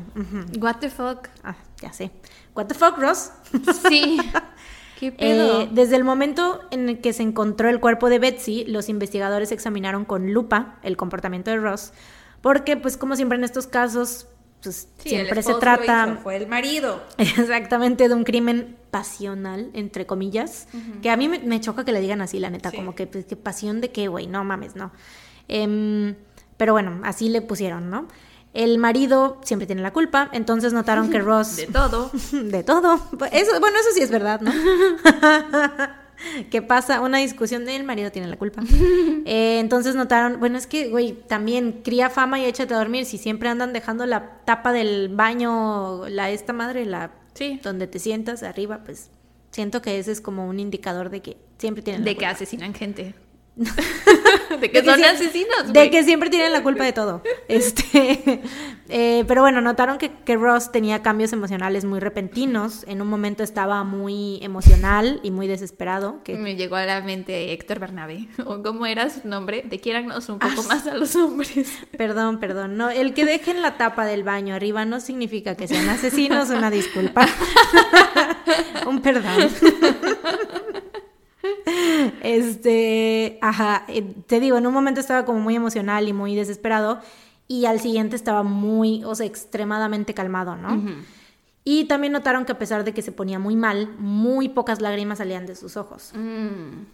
What 0.60 0.78
the 0.80 0.90
fuck. 0.90 1.28
Ah, 1.44 1.56
ya 1.82 1.94
sé. 1.94 2.12
What 2.56 2.66
the 2.66 2.74
fuck, 2.76 2.98
Ross? 2.98 3.32
Sí. 3.88 4.18
¿Qué 5.04 5.12
pedo? 5.12 5.62
Eh, 5.64 5.70
desde 5.72 5.98
el 5.98 6.06
momento 6.06 6.62
en 6.72 6.88
el 6.88 7.02
que 7.02 7.12
se 7.12 7.24
encontró 7.24 7.68
el 7.68 7.82
cuerpo 7.82 8.10
de 8.10 8.20
Betsy, 8.20 8.64
los 8.66 8.88
investigadores 8.88 9.52
examinaron 9.52 10.06
con 10.06 10.32
lupa 10.32 10.80
el 10.82 10.96
comportamiento 10.96 11.52
de 11.52 11.58
Ross, 11.58 11.92
porque 12.40 12.78
pues 12.78 12.96
como 12.96 13.18
siempre 13.18 13.38
en 13.38 13.44
estos 13.44 13.68
casos, 13.68 14.28
pues 14.62 14.88
Sí, 15.00 15.10
siempre 15.10 15.40
el 15.40 15.44
se 15.44 15.56
trata 15.56 16.08
hizo, 16.10 16.22
fue 16.22 16.38
el 16.38 16.48
marido. 16.48 17.02
exactamente 17.18 18.08
de 18.08 18.14
un 18.16 18.24
crimen 18.24 18.78
pasional, 18.92 19.72
entre 19.74 20.06
comillas, 20.06 20.68
que 21.02 21.10
a 21.10 21.18
mí 21.18 21.28
me, 21.28 21.40
me 21.40 21.60
choca 21.60 21.84
que 21.84 21.92
le 21.92 22.00
digan 22.00 22.22
así, 22.22 22.40
la 22.40 22.50
neta, 22.50 22.70
Sí. 22.72 22.78
como 22.78 22.96
que, 22.96 23.06
pues, 23.06 23.26
que 23.26 23.36
pasión 23.36 23.82
de 23.82 23.92
qué, 23.92 24.08
güey, 24.08 24.28
no 24.28 24.46
mames, 24.46 24.78
no. 24.78 24.92
Em, 25.50 26.16
pero 26.56 26.72
bueno, 26.72 27.02
así 27.04 27.28
le 27.28 27.42
pusieron, 27.42 27.90
¿no? 27.90 28.08
El 28.54 28.78
marido 28.78 29.40
siempre 29.44 29.66
tiene 29.66 29.82
la 29.82 29.92
culpa, 29.92 30.30
entonces 30.32 30.74
notaron 30.74 31.10
que 31.10 31.20
Ross... 31.20 31.56
De 31.58 31.68
todo. 31.68 32.12
De 32.32 32.64
todo. 32.64 32.96
Eso, 33.32 33.60
bueno, 33.60 33.78
eso 33.80 33.90
sí 33.96 34.02
es 34.02 34.12
verdad, 34.12 34.42
¿no? 34.42 34.52
que 36.52 36.62
pasa 36.62 37.02
una 37.02 37.18
discusión 37.18 37.66
del 37.66 37.84
marido 37.84 38.12
tiene 38.12 38.28
la 38.28 38.38
culpa. 38.38 38.62
Eh, 39.26 39.58
entonces 39.60 39.96
notaron, 39.96 40.40
bueno, 40.40 40.58
es 40.58 40.68
que, 40.68 40.88
güey, 40.90 41.14
también 41.28 41.82
cría 41.84 42.10
fama 42.10 42.40
y 42.40 42.46
échate 42.46 42.74
a 42.74 42.78
dormir. 42.78 43.06
Si 43.06 43.18
siempre 43.18 43.50
andan 43.50 43.74
dejando 43.74 44.06
la 44.06 44.40
tapa 44.46 44.72
del 44.72 45.10
baño, 45.10 46.08
la 46.08 46.30
esta 46.30 46.54
madre, 46.54 46.86
la 46.86 47.12
Sí. 47.34 47.60
donde 47.64 47.88
te 47.88 47.98
sientas 47.98 48.44
arriba, 48.44 48.84
pues 48.86 49.10
siento 49.52 49.82
que 49.82 49.98
ese 49.98 50.12
es 50.12 50.22
como 50.22 50.48
un 50.48 50.60
indicador 50.60 51.10
de 51.10 51.22
que 51.22 51.38
siempre 51.58 51.82
tienen 51.84 52.04
la 52.04 52.06
De 52.06 52.12
que 52.12 52.20
culpa. 52.20 52.30
asesinan 52.30 52.74
gente. 52.76 53.16
de 54.50 54.58
De 54.58 54.72
que 54.72 54.84
son 54.84 55.04
asesinos. 55.04 55.74
De 55.74 55.90
que 55.90 56.04
siempre 56.04 56.30
tienen 56.30 56.52
la 56.52 56.64
culpa 56.64 56.84
de 56.84 56.94
todo. 56.94 57.22
Este, 57.48 58.42
eh, 58.90 59.26
pero 59.28 59.42
bueno, 59.42 59.62
notaron 59.62 59.98
que, 59.98 60.12
que 60.12 60.36
Ross 60.36 60.72
tenía 60.72 61.02
cambios 61.02 61.34
emocionales 61.34 61.86
muy 61.86 62.00
repentinos. 62.00 62.84
En 62.88 63.02
un 63.02 63.08
momento 63.08 63.44
estaba 63.44 63.84
muy 63.84 64.40
emocional 64.44 65.20
y 65.24 65.32
muy 65.32 65.48
desesperado. 65.48 66.22
Que, 66.24 66.36
Me 66.36 66.56
llegó 66.56 66.76
a 66.78 66.86
la 66.86 67.02
mente 67.02 67.52
Héctor 67.54 67.80
Bernabé. 67.80 68.28
¿O 68.46 68.64
cómo 68.64 68.86
era 68.86 69.10
su 69.10 69.28
nombre? 69.28 69.64
De 69.66 69.80
quiérannos 69.80 70.30
un 70.30 70.40
poco 70.40 70.54
Ah, 70.64 70.68
más 70.68 70.88
a 70.88 70.96
los 70.96 71.16
hombres. 71.16 71.72
Perdón, 71.98 72.40
perdón. 72.40 72.78
No, 72.78 72.90
el 72.90 73.14
que 73.14 73.26
dejen 73.26 73.62
la 73.62 73.78
tapa 73.78 74.06
del 74.06 74.24
baño 74.24 74.56
arriba 74.56 74.86
no 74.86 75.00
significa 75.00 75.56
que 75.56 75.68
sean 75.68 75.88
asesinos. 75.90 76.50
Una 76.50 76.70
disculpa. 76.72 77.28
un 78.88 79.02
perdón. 79.02 79.50
Este, 82.22 83.38
ajá, 83.42 83.86
eh, 83.88 84.02
te 84.28 84.40
digo, 84.40 84.58
en 84.58 84.68
un 84.68 84.74
momento 84.74 85.00
estaba 85.00 85.26
como 85.26 85.40
muy 85.40 85.56
emocional 85.56 86.08
y 86.08 86.14
muy 86.14 86.36
desesperado 86.36 87.00
y 87.48 87.66
al 87.66 87.80
siguiente 87.80 88.16
estaba 88.16 88.44
muy, 88.44 89.04
o 89.04 89.14
sea, 89.16 89.26
extremadamente 89.26 90.14
calmado, 90.14 90.56
¿no? 90.56 90.82
Y 91.66 91.86
también 91.86 92.14
notaron 92.14 92.46
que 92.46 92.52
a 92.52 92.60
pesar 92.60 92.84
de 92.84 92.94
que 92.94 93.02
se 93.02 93.12
ponía 93.12 93.40
muy 93.40 93.56
mal, 93.56 93.94
muy 93.98 94.50
pocas 94.50 94.82
lágrimas 94.82 95.20
salían 95.20 95.46
de 95.46 95.56
sus 95.56 95.78
ojos. 95.78 96.12
Mm. 96.14 96.86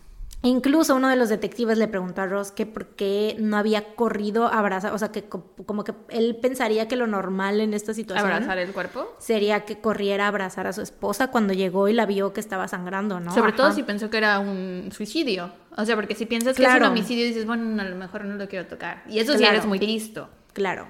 Incluso 0.41 0.95
uno 0.95 1.09
de 1.09 1.17
los 1.17 1.27
detectives 1.27 1.77
le 1.77 1.89
preguntó 1.89 2.21
a 2.21 2.25
Ross 2.25 2.51
que 2.51 2.65
por 2.65 2.87
qué 2.87 3.35
no 3.39 3.57
había 3.57 3.93
corrido 3.95 4.47
a 4.47 4.59
abrazar, 4.59 4.93
o 4.93 4.97
sea, 4.97 5.11
que 5.11 5.23
co- 5.23 5.51
como 5.65 5.83
que 5.83 5.93
él 6.09 6.37
pensaría 6.41 6.87
que 6.87 6.95
lo 6.95 7.07
normal 7.07 7.59
en 7.59 7.73
esta 7.73 7.93
situación 7.93 8.31
¿Abrazar 8.31 8.57
el 8.57 8.71
cuerpo? 8.71 9.15
sería 9.19 9.65
que 9.65 9.81
corriera 9.81 10.25
a 10.25 10.27
abrazar 10.29 10.65
a 10.65 10.71
su 10.71 10.81
esposa 10.81 11.27
cuando 11.29 11.53
llegó 11.53 11.89
y 11.89 11.93
la 11.93 12.05
vio 12.05 12.31
que 12.31 12.39
estaba 12.39 12.69
sangrando, 12.69 13.19
¿no? 13.19 13.33
Sobre 13.33 13.51
todo 13.51 13.73
si 13.73 13.83
pensó 13.83 14.09
que 14.09 14.17
era 14.17 14.39
un 14.39 14.89
suicidio. 14.93 15.51
O 15.75 15.83
sea, 15.85 15.95
porque 15.95 16.15
si 16.15 16.25
piensas 16.25 16.55
que 16.55 16.63
es 16.63 16.69
un 16.69 16.83
homicidio, 16.83 17.25
dices, 17.25 17.45
bueno, 17.45 17.81
a 17.81 17.85
lo 17.85 17.95
mejor 17.97 18.23
no 18.23 18.35
lo 18.35 18.47
quiero 18.47 18.65
tocar. 18.65 19.03
Y 19.09 19.19
eso 19.19 19.37
sí 19.37 19.43
eres 19.43 19.65
muy 19.65 19.79
listo. 19.79 20.29
Claro. 20.53 20.87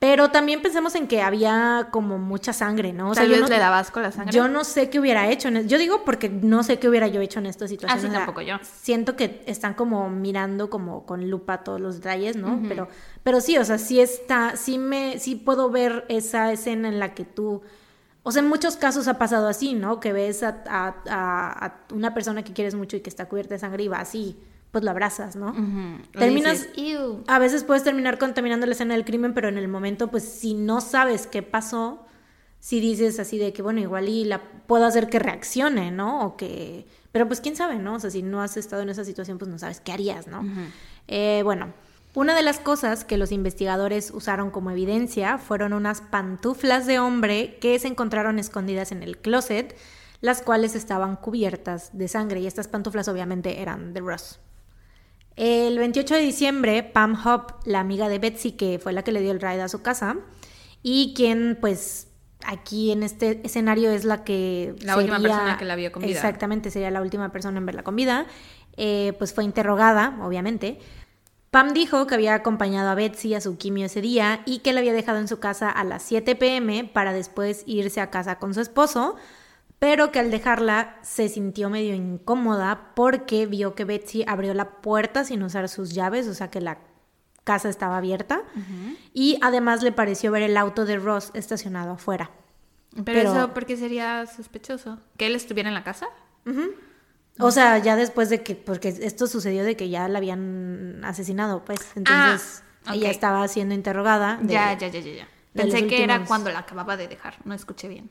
Pero 0.00 0.30
también 0.30 0.62
pensemos 0.62 0.94
en 0.94 1.06
que 1.06 1.20
había 1.20 1.88
como 1.90 2.16
mucha 2.16 2.54
sangre, 2.54 2.94
¿no? 2.94 3.10
O 3.10 3.14
Tal 3.14 3.26
yo 3.26 3.32
vez 3.32 3.40
no, 3.42 3.48
le 3.48 3.58
daba 3.58 3.78
asco 3.78 4.00
la 4.00 4.10
sangre. 4.10 4.32
yo 4.32 4.48
no 4.48 4.64
sé 4.64 4.88
qué 4.88 4.98
hubiera 4.98 5.28
hecho. 5.30 5.48
En 5.48 5.58
es- 5.58 5.66
yo 5.66 5.76
digo 5.76 6.04
porque 6.06 6.30
no 6.30 6.62
sé 6.62 6.78
qué 6.78 6.88
hubiera 6.88 7.06
yo 7.06 7.20
hecho 7.20 7.38
en 7.38 7.44
esta 7.44 7.68
situación. 7.68 7.98
Ah, 7.98 8.00
sí, 8.00 8.06
o 8.06 8.10
sea, 8.10 8.20
tampoco 8.20 8.40
yo. 8.40 8.56
Siento 8.62 9.14
que 9.14 9.42
están 9.46 9.74
como 9.74 10.08
mirando 10.08 10.70
como 10.70 11.04
con 11.04 11.28
lupa 11.28 11.62
todos 11.64 11.82
los 11.82 11.96
detalles, 11.96 12.36
¿no? 12.36 12.62
Pero, 12.66 12.88
pero 13.22 13.42
sí, 13.42 13.58
o 13.58 13.64
sea, 13.66 13.76
sí 13.76 14.00
está, 14.00 14.56
sí 14.56 14.78
me, 14.78 15.18
sí 15.18 15.36
puedo 15.36 15.68
ver 15.70 16.06
esa 16.08 16.50
escena 16.50 16.88
en 16.88 16.98
la 16.98 17.12
que 17.12 17.26
tú, 17.26 17.60
o 18.22 18.32
sea, 18.32 18.40
en 18.42 18.48
muchos 18.48 18.76
casos 18.76 19.06
ha 19.06 19.18
pasado 19.18 19.48
así, 19.48 19.74
¿no? 19.74 20.00
Que 20.00 20.14
ves 20.14 20.42
a, 20.42 20.62
a- 20.66 20.94
a- 21.10 21.66
a 21.66 21.74
una 21.92 22.14
persona 22.14 22.42
que 22.42 22.54
quieres 22.54 22.74
mucho 22.74 22.96
y 22.96 23.00
que 23.00 23.10
está 23.10 23.28
cubierta 23.28 23.54
de 23.54 23.58
sangre 23.58 23.82
y 23.84 23.88
va 23.88 23.98
así, 24.00 24.38
pues 24.70 24.84
la 24.84 24.92
abrazas, 24.92 25.36
¿no? 25.36 25.54
Terminas-. 26.12 26.68
A 27.26 27.38
veces 27.38 27.64
puedes 27.64 27.82
terminar 27.82 28.18
contaminando 28.18 28.66
la 28.66 28.72
escena 28.72 28.94
del 28.94 29.04
crimen, 29.04 29.34
pero 29.34 29.48
en 29.48 29.58
el 29.58 29.68
momento, 29.68 30.08
pues 30.08 30.24
si 30.24 30.54
no 30.54 30.80
sabes 30.80 31.26
qué 31.26 31.42
pasó, 31.42 32.06
si 32.60 32.80
dices 32.80 33.18
así 33.18 33.38
de 33.38 33.52
que, 33.52 33.62
bueno, 33.62 33.80
igual 33.80 34.08
y 34.08 34.24
la 34.24 34.42
puedo 34.66 34.84
hacer 34.84 35.08
que 35.08 35.18
reaccione, 35.18 35.90
¿no? 35.90 36.24
O 36.26 36.36
que... 36.36 36.86
Pero 37.10 37.26
pues 37.26 37.40
quién 37.40 37.56
sabe, 37.56 37.76
¿no? 37.76 37.94
O 37.94 38.00
sea, 38.00 38.10
si 38.10 38.22
no 38.22 38.40
has 38.40 38.56
estado 38.56 38.82
en 38.82 38.90
esa 38.90 39.04
situación, 39.04 39.38
pues 39.38 39.50
no 39.50 39.58
sabes 39.58 39.80
qué 39.80 39.92
harías, 39.92 40.28
¿no? 40.28 40.44
Eh, 41.08 41.40
bueno, 41.42 41.72
una 42.14 42.36
de 42.36 42.42
las 42.42 42.60
cosas 42.60 43.04
que 43.04 43.16
los 43.16 43.32
investigadores 43.32 44.12
usaron 44.12 44.50
como 44.50 44.70
evidencia 44.70 45.38
fueron 45.38 45.72
unas 45.72 46.00
pantuflas 46.00 46.86
de 46.86 46.98
hombre 46.98 47.58
que 47.60 47.78
se 47.78 47.88
encontraron 47.88 48.38
escondidas 48.38 48.92
en 48.92 49.02
el 49.02 49.18
closet, 49.18 49.76
las 50.20 50.42
cuales 50.42 50.74
estaban 50.74 51.16
cubiertas 51.16 51.96
de 51.96 52.06
sangre 52.08 52.40
y 52.40 52.46
estas 52.46 52.68
pantuflas 52.68 53.08
obviamente 53.08 53.62
eran 53.62 53.92
de 53.92 54.00
Ross. 54.00 54.38
El 55.42 55.78
28 55.78 56.16
de 56.16 56.20
diciembre, 56.20 56.82
Pam 56.82 57.16
Hop, 57.26 57.54
la 57.64 57.80
amiga 57.80 58.10
de 58.10 58.18
Betsy, 58.18 58.52
que 58.52 58.78
fue 58.78 58.92
la 58.92 59.02
que 59.02 59.10
le 59.10 59.22
dio 59.22 59.32
el 59.32 59.40
ride 59.40 59.62
a 59.62 59.70
su 59.70 59.80
casa, 59.80 60.18
y 60.82 61.14
quien, 61.16 61.56
pues, 61.58 62.08
aquí 62.44 62.92
en 62.92 63.02
este 63.02 63.40
escenario 63.42 63.90
es 63.90 64.04
la 64.04 64.22
que... 64.22 64.74
La 64.82 64.98
última 64.98 65.18
persona 65.18 65.56
que 65.56 65.64
la 65.64 65.76
vio 65.76 65.92
con 65.92 66.02
vida. 66.02 66.12
Exactamente, 66.12 66.70
sería 66.70 66.90
la 66.90 67.00
última 67.00 67.32
persona 67.32 67.56
en 67.56 67.64
verla 67.64 67.82
con 67.82 67.96
vida. 67.96 68.26
eh, 68.76 69.14
pues 69.16 69.32
fue 69.32 69.44
interrogada, 69.44 70.18
obviamente. 70.22 70.78
Pam 71.50 71.72
dijo 71.72 72.06
que 72.06 72.16
había 72.16 72.34
acompañado 72.34 72.90
a 72.90 72.94
Betsy 72.94 73.34
a 73.34 73.40
su 73.40 73.56
quimio 73.56 73.86
ese 73.86 74.02
día 74.02 74.42
y 74.44 74.58
que 74.58 74.74
la 74.74 74.80
había 74.80 74.92
dejado 74.92 75.20
en 75.20 75.26
su 75.26 75.40
casa 75.40 75.70
a 75.70 75.84
las 75.84 76.02
7 76.02 76.36
pm 76.36 76.84
para 76.84 77.14
después 77.14 77.62
irse 77.64 78.02
a 78.02 78.10
casa 78.10 78.38
con 78.38 78.52
su 78.52 78.60
esposo, 78.60 79.16
pero 79.80 80.12
que 80.12 80.20
al 80.20 80.30
dejarla 80.30 80.96
se 81.02 81.28
sintió 81.28 81.68
medio 81.70 81.94
incómoda 81.96 82.92
porque 82.94 83.46
vio 83.46 83.74
que 83.74 83.84
Betsy 83.84 84.22
abrió 84.28 84.54
la 84.54 84.70
puerta 84.80 85.24
sin 85.24 85.42
usar 85.42 85.68
sus 85.68 85.92
llaves, 85.94 86.28
o 86.28 86.34
sea 86.34 86.50
que 86.50 86.60
la 86.60 86.78
casa 87.42 87.68
estaba 87.68 87.96
abierta, 87.96 88.42
y 89.14 89.38
además 89.42 89.82
le 89.82 89.90
pareció 89.90 90.30
ver 90.30 90.42
el 90.42 90.56
auto 90.56 90.84
de 90.84 90.96
Ross 90.98 91.30
estacionado 91.34 91.92
afuera. 91.92 92.30
Pero, 92.92 93.04
Pero- 93.04 93.32
eso, 93.32 93.54
¿por 93.54 93.66
qué 93.66 93.76
sería 93.76 94.26
sospechoso? 94.26 94.98
¿Que 95.16 95.26
él 95.26 95.34
estuviera 95.34 95.68
en 95.70 95.74
la 95.74 95.82
casa? 95.82 96.06
O 97.38 97.50
sea, 97.50 97.78
ya 97.78 97.96
después 97.96 98.28
de 98.28 98.42
que, 98.42 98.54
porque 98.54 98.88
esto 98.88 99.26
sucedió 99.26 99.64
de 99.64 99.74
que 99.76 99.88
ya 99.88 100.06
la 100.08 100.18
habían 100.18 101.00
asesinado, 101.04 101.64
pues, 101.64 101.80
entonces 101.96 102.62
Ah, 102.84 102.94
ella 102.94 103.08
ok. 103.08 103.14
estaba 103.14 103.48
siendo 103.48 103.74
interrogada. 103.74 104.38
de- 104.42 104.52
Ya, 104.52 104.76
ya, 104.76 104.88
ya, 104.88 105.00
ya, 105.00 105.26
Pensé 105.54 105.86
que 105.86 106.04
era 106.04 106.24
cuando 106.26 106.50
la 106.50 106.60
acababa 106.60 106.96
de 106.96 107.08
dejar. 107.08 107.36
No 107.44 107.54
escuché 107.54 107.88
bien. 107.88 108.10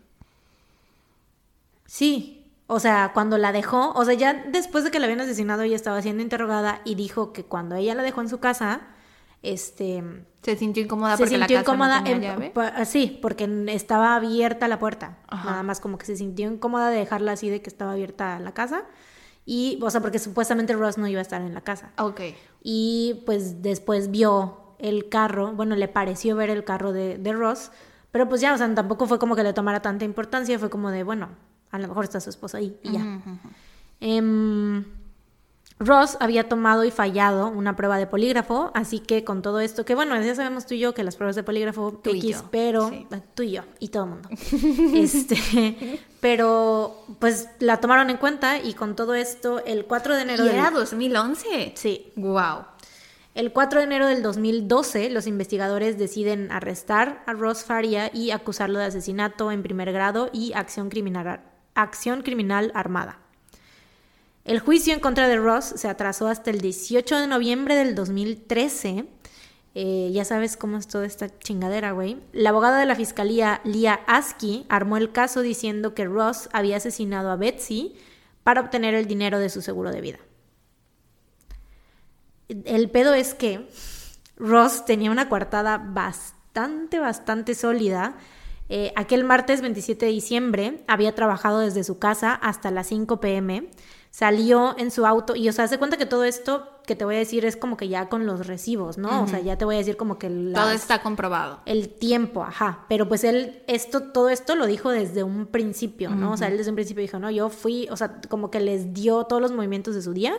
Sí, 1.90 2.54
o 2.68 2.80
sea, 2.80 3.12
cuando 3.14 3.38
la 3.40 3.52
dejó, 3.52 3.92
o 3.94 4.06
sea, 4.06 4.14
ya 4.14 4.34
después 4.34 4.84
de 4.84 4.92
que 4.92 5.00
la 5.00 5.06
habían 5.06 5.22
asesinado, 5.22 5.64
ella 5.64 5.76
estaba 5.76 6.02
siendo 6.04 6.22
interrogada 6.22 6.82
y 6.86 6.94
dijo 6.96 7.34
que 7.34 7.44
cuando 7.44 7.76
ella 7.76 7.96
la 7.96 8.04
dejó 8.04 8.22
en 8.22 8.30
su 8.30 8.40
casa, 8.40 8.82
este, 9.42 10.04
Se 10.44 10.56
sintió 10.56 10.84
incómoda 10.84 11.18
se 11.18 11.24
porque 11.24 11.38
sintió 11.38 11.58
la 11.58 11.64
casa 11.64 11.72
incómoda, 11.72 11.98
no 12.00 12.04
tenía 12.04 12.16
en- 12.16 12.22
llave. 12.40 12.50
pa- 12.52 12.86
sí, 12.86 13.18
porque 13.22 13.50
estaba 13.70 14.16
abierta 14.16 14.68
la 14.68 14.78
puerta, 14.78 15.18
Ajá. 15.28 15.50
nada 15.50 15.64
más 15.64 15.80
como 15.80 15.98
que 15.98 16.06
se 16.06 16.16
sintió 16.16 16.52
incómoda 16.52 16.90
de 16.90 16.98
dejarla 17.00 17.32
así 17.32 17.50
de 17.50 17.62
que 17.62 17.70
estaba 17.70 17.94
abierta 17.94 18.38
la 18.40 18.54
casa 18.54 18.84
Y, 19.46 19.80
o 19.82 19.90
sea, 19.90 20.02
porque 20.02 20.20
supuestamente 20.20 20.74
Ross 20.74 21.00
no 21.00 21.08
iba 21.08 21.18
a 21.20 21.22
estar 21.24 21.42
en 21.42 21.56
la 21.56 21.62
casa. 21.62 21.92
Ok. 21.98 22.22
Y 22.62 23.24
pues 23.26 23.64
después 23.64 24.12
vio 24.12 24.76
el 24.78 25.10
carro, 25.10 25.54
bueno, 25.54 25.76
le 25.76 25.88
pareció 25.88 26.36
ver 26.36 26.52
el 26.52 26.64
carro 26.64 26.92
de, 26.94 27.18
de 27.18 27.34
Ross, 27.34 27.72
pero 28.12 28.30
pues 28.30 28.42
ya, 28.42 28.54
o 28.54 28.58
sea, 28.60 28.72
tampoco 28.76 29.08
fue 29.08 29.18
como 29.18 29.36
que 29.36 29.42
le 29.42 29.54
tomara 29.54 29.82
tanta 29.82 30.06
importancia, 30.06 30.60
fue 30.60 30.70
como 30.70 30.92
de, 30.92 31.02
bueno, 31.04 31.30
a 31.72 31.80
lo 31.80 31.88
mejor 31.88 32.04
está 32.06 32.20
su 32.20 32.30
esposa 32.30 32.58
ahí 32.60 32.78
y 32.84 32.92
ya. 32.94 33.22
Em, 34.02 34.86
Ross 35.82 36.18
había 36.20 36.50
tomado 36.50 36.84
y 36.84 36.92
fallado 36.92 37.48
una 37.48 37.76
prueba 37.78 37.98
de 37.98 38.06
polígrafo, 38.06 38.70
así 38.74 39.00
que 39.00 39.24
con 39.24 39.42
todo 39.42 39.62
esto, 39.62 39.86
que 39.86 39.96
bueno, 39.96 40.20
ya 40.22 40.36
sabemos 40.36 40.66
tú 40.66 40.74
y 40.74 40.80
yo 40.80 40.94
que 40.94 41.04
las 41.06 41.16
pruebas 41.16 41.38
de 41.38 41.44
polígrafo, 41.44 41.94
Tú 42.04 42.10
y 42.10 42.18
X, 42.18 42.42
yo, 42.42 42.48
pero 42.52 42.90
sí. 42.90 43.08
tú 43.34 43.44
y 43.44 43.52
yo 43.52 43.64
y 43.80 43.88
todo 43.88 44.04
el 44.04 44.10
mundo. 44.10 44.30
este, 44.94 46.02
pero 46.20 47.06
pues 47.20 47.48
la 47.60 47.78
tomaron 47.78 48.10
en 48.10 48.18
cuenta 48.18 48.58
y 48.60 48.74
con 48.74 48.96
todo 48.96 49.16
esto, 49.16 49.64
el 49.66 49.86
4 49.86 50.16
de 50.16 50.22
enero 50.24 50.44
¿Y 50.44 50.48
del- 50.48 50.56
era 50.58 50.72
2011? 50.72 51.74
Sí, 51.76 52.12
Wow. 52.18 52.66
el 53.36 53.54
4 53.54 53.80
de 53.80 53.86
enero 53.86 54.08
del 54.08 54.22
2012, 54.22 55.10
los 55.12 55.28
investigadores 55.28 55.98
deciden 55.98 56.52
arrestar 56.52 57.24
a 57.26 57.32
Ross 57.32 57.64
Faria 57.64 58.12
y 58.14 58.32
acusarlo 58.32 58.80
de 58.80 58.86
asesinato 58.86 59.50
en 59.50 59.64
primer 59.64 59.94
grado 59.94 60.30
y 60.34 60.52
acción 60.54 60.90
criminal, 60.90 61.40
acción 61.82 62.22
criminal 62.22 62.72
armada. 62.76 63.20
El 64.46 64.60
juicio 64.60 64.94
en 64.94 65.00
contra 65.00 65.28
de 65.28 65.38
Ross 65.38 65.66
se 65.76 65.88
atrasó 65.88 66.28
hasta 66.28 66.50
el 66.50 66.60
18 66.60 67.20
de 67.20 67.28
noviembre 67.28 67.76
del 67.76 67.94
2013. 67.94 69.06
Eh, 69.76 70.10
ya 70.12 70.26
sabes 70.26 70.58
cómo 70.58 70.78
es 70.78 70.88
toda 70.88 71.06
esta 71.06 71.38
chingadera, 71.38 71.92
güey. 71.92 72.18
La 72.34 72.50
abogada 72.50 72.80
de 72.80 72.86
la 72.86 72.96
fiscalía, 72.96 73.62
Lia 73.64 74.00
Askey, 74.08 74.66
armó 74.68 74.98
el 74.98 75.12
caso 75.12 75.42
diciendo 75.42 75.94
que 75.94 76.06
Ross 76.06 76.50
había 76.52 76.78
asesinado 76.78 77.30
a 77.30 77.36
Betsy 77.36 77.96
para 78.44 78.62
obtener 78.62 78.96
el 78.96 79.06
dinero 79.06 79.40
de 79.40 79.50
su 79.50 79.62
seguro 79.62 79.92
de 79.92 80.02
vida. 80.02 80.20
El 82.66 82.90
pedo 82.90 83.14
es 83.14 83.36
que 83.36 83.70
Ross 84.38 84.86
tenía 84.86 85.12
una 85.12 85.30
coartada 85.30 85.78
bastante, 85.78 86.98
bastante 86.98 87.54
sólida. 87.54 88.16
Eh, 88.70 88.94
aquel 88.96 89.24
martes 89.24 89.62
27 89.62 90.06
de 90.06 90.12
diciembre 90.12 90.84
había 90.88 91.16
trabajado 91.16 91.60
desde 91.60 91.84
su 91.84 91.98
casa 91.98 92.34
hasta 92.34 92.70
las 92.72 92.88
5 92.88 93.20
pm. 93.20 93.70
Salió 94.12 94.76
en 94.78 94.90
su 94.92 95.06
auto 95.06 95.36
y, 95.36 95.50
o 95.50 95.54
sea, 95.54 95.68
se 95.68 95.78
cuenta 95.78 95.98
que 95.98 96.06
todo 96.08 96.24
esto 96.24 96.68
que 96.86 96.96
te 96.96 97.06
voy 97.06 97.16
a 97.16 97.20
decir 97.20 97.46
es 97.46 97.56
como 97.56 97.78
que 97.78 97.88
ya 97.88 98.10
con 98.10 98.26
los 98.26 98.48
recibos, 98.48 98.98
¿no? 98.98 99.22
O 99.24 99.28
sea, 99.28 99.40
ya 99.40 99.56
te 99.58 99.66
voy 99.66 99.76
a 99.76 99.78
decir 99.78 99.98
como 99.98 100.18
que 100.18 100.30
Todo 100.30 100.72
está 100.72 101.04
comprobado. 101.04 101.60
el 101.68 101.90
tiempo, 101.90 102.44
ajá. 102.44 102.86
Pero 102.90 103.08
pues 103.08 103.24
él, 103.24 103.62
esto, 103.68 104.12
todo 104.12 104.30
esto 104.30 104.56
lo 104.56 104.66
dijo 104.66 104.90
desde 104.90 105.22
un 105.24 105.46
principio, 105.46 106.10
¿no? 106.10 106.32
O 106.32 106.38
sea, 106.38 106.48
él 106.48 106.58
desde 106.58 106.72
un 106.72 106.76
principio 106.76 107.02
dijo, 107.02 107.20
no, 107.20 107.30
yo 107.30 107.50
fui, 107.50 107.88
o 107.92 107.98
sea, 107.98 108.20
como 108.30 108.50
que 108.50 108.60
les 108.60 108.94
dio 108.94 109.26
todos 109.26 109.42
los 109.42 109.52
movimientos 109.52 109.94
de 109.94 110.02
su 110.02 110.14
día. 110.14 110.34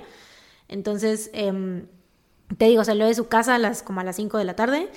Entonces, 0.66 1.30
em, 1.32 1.86
te 2.58 2.64
digo, 2.64 2.82
salió 2.84 3.06
de 3.06 3.14
su 3.14 3.28
casa 3.28 3.54
a 3.54 3.58
las, 3.58 3.84
como 3.84 4.00
a 4.00 4.04
las 4.04 4.16
5 4.16 4.36
de 4.38 4.44
la 4.44 4.56
tarde, 4.56 4.88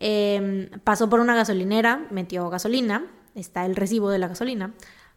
em, 0.00 0.68
pasó 0.82 1.08
por 1.08 1.20
una 1.20 1.34
gasolinera, 1.36 2.06
metió 2.10 2.48
gasolina, 2.50 3.06
está 3.34 3.64
el 3.66 3.76
recibo 3.76 4.10
de 4.10 4.18
la 4.18 4.28
gasolina. 4.28 4.74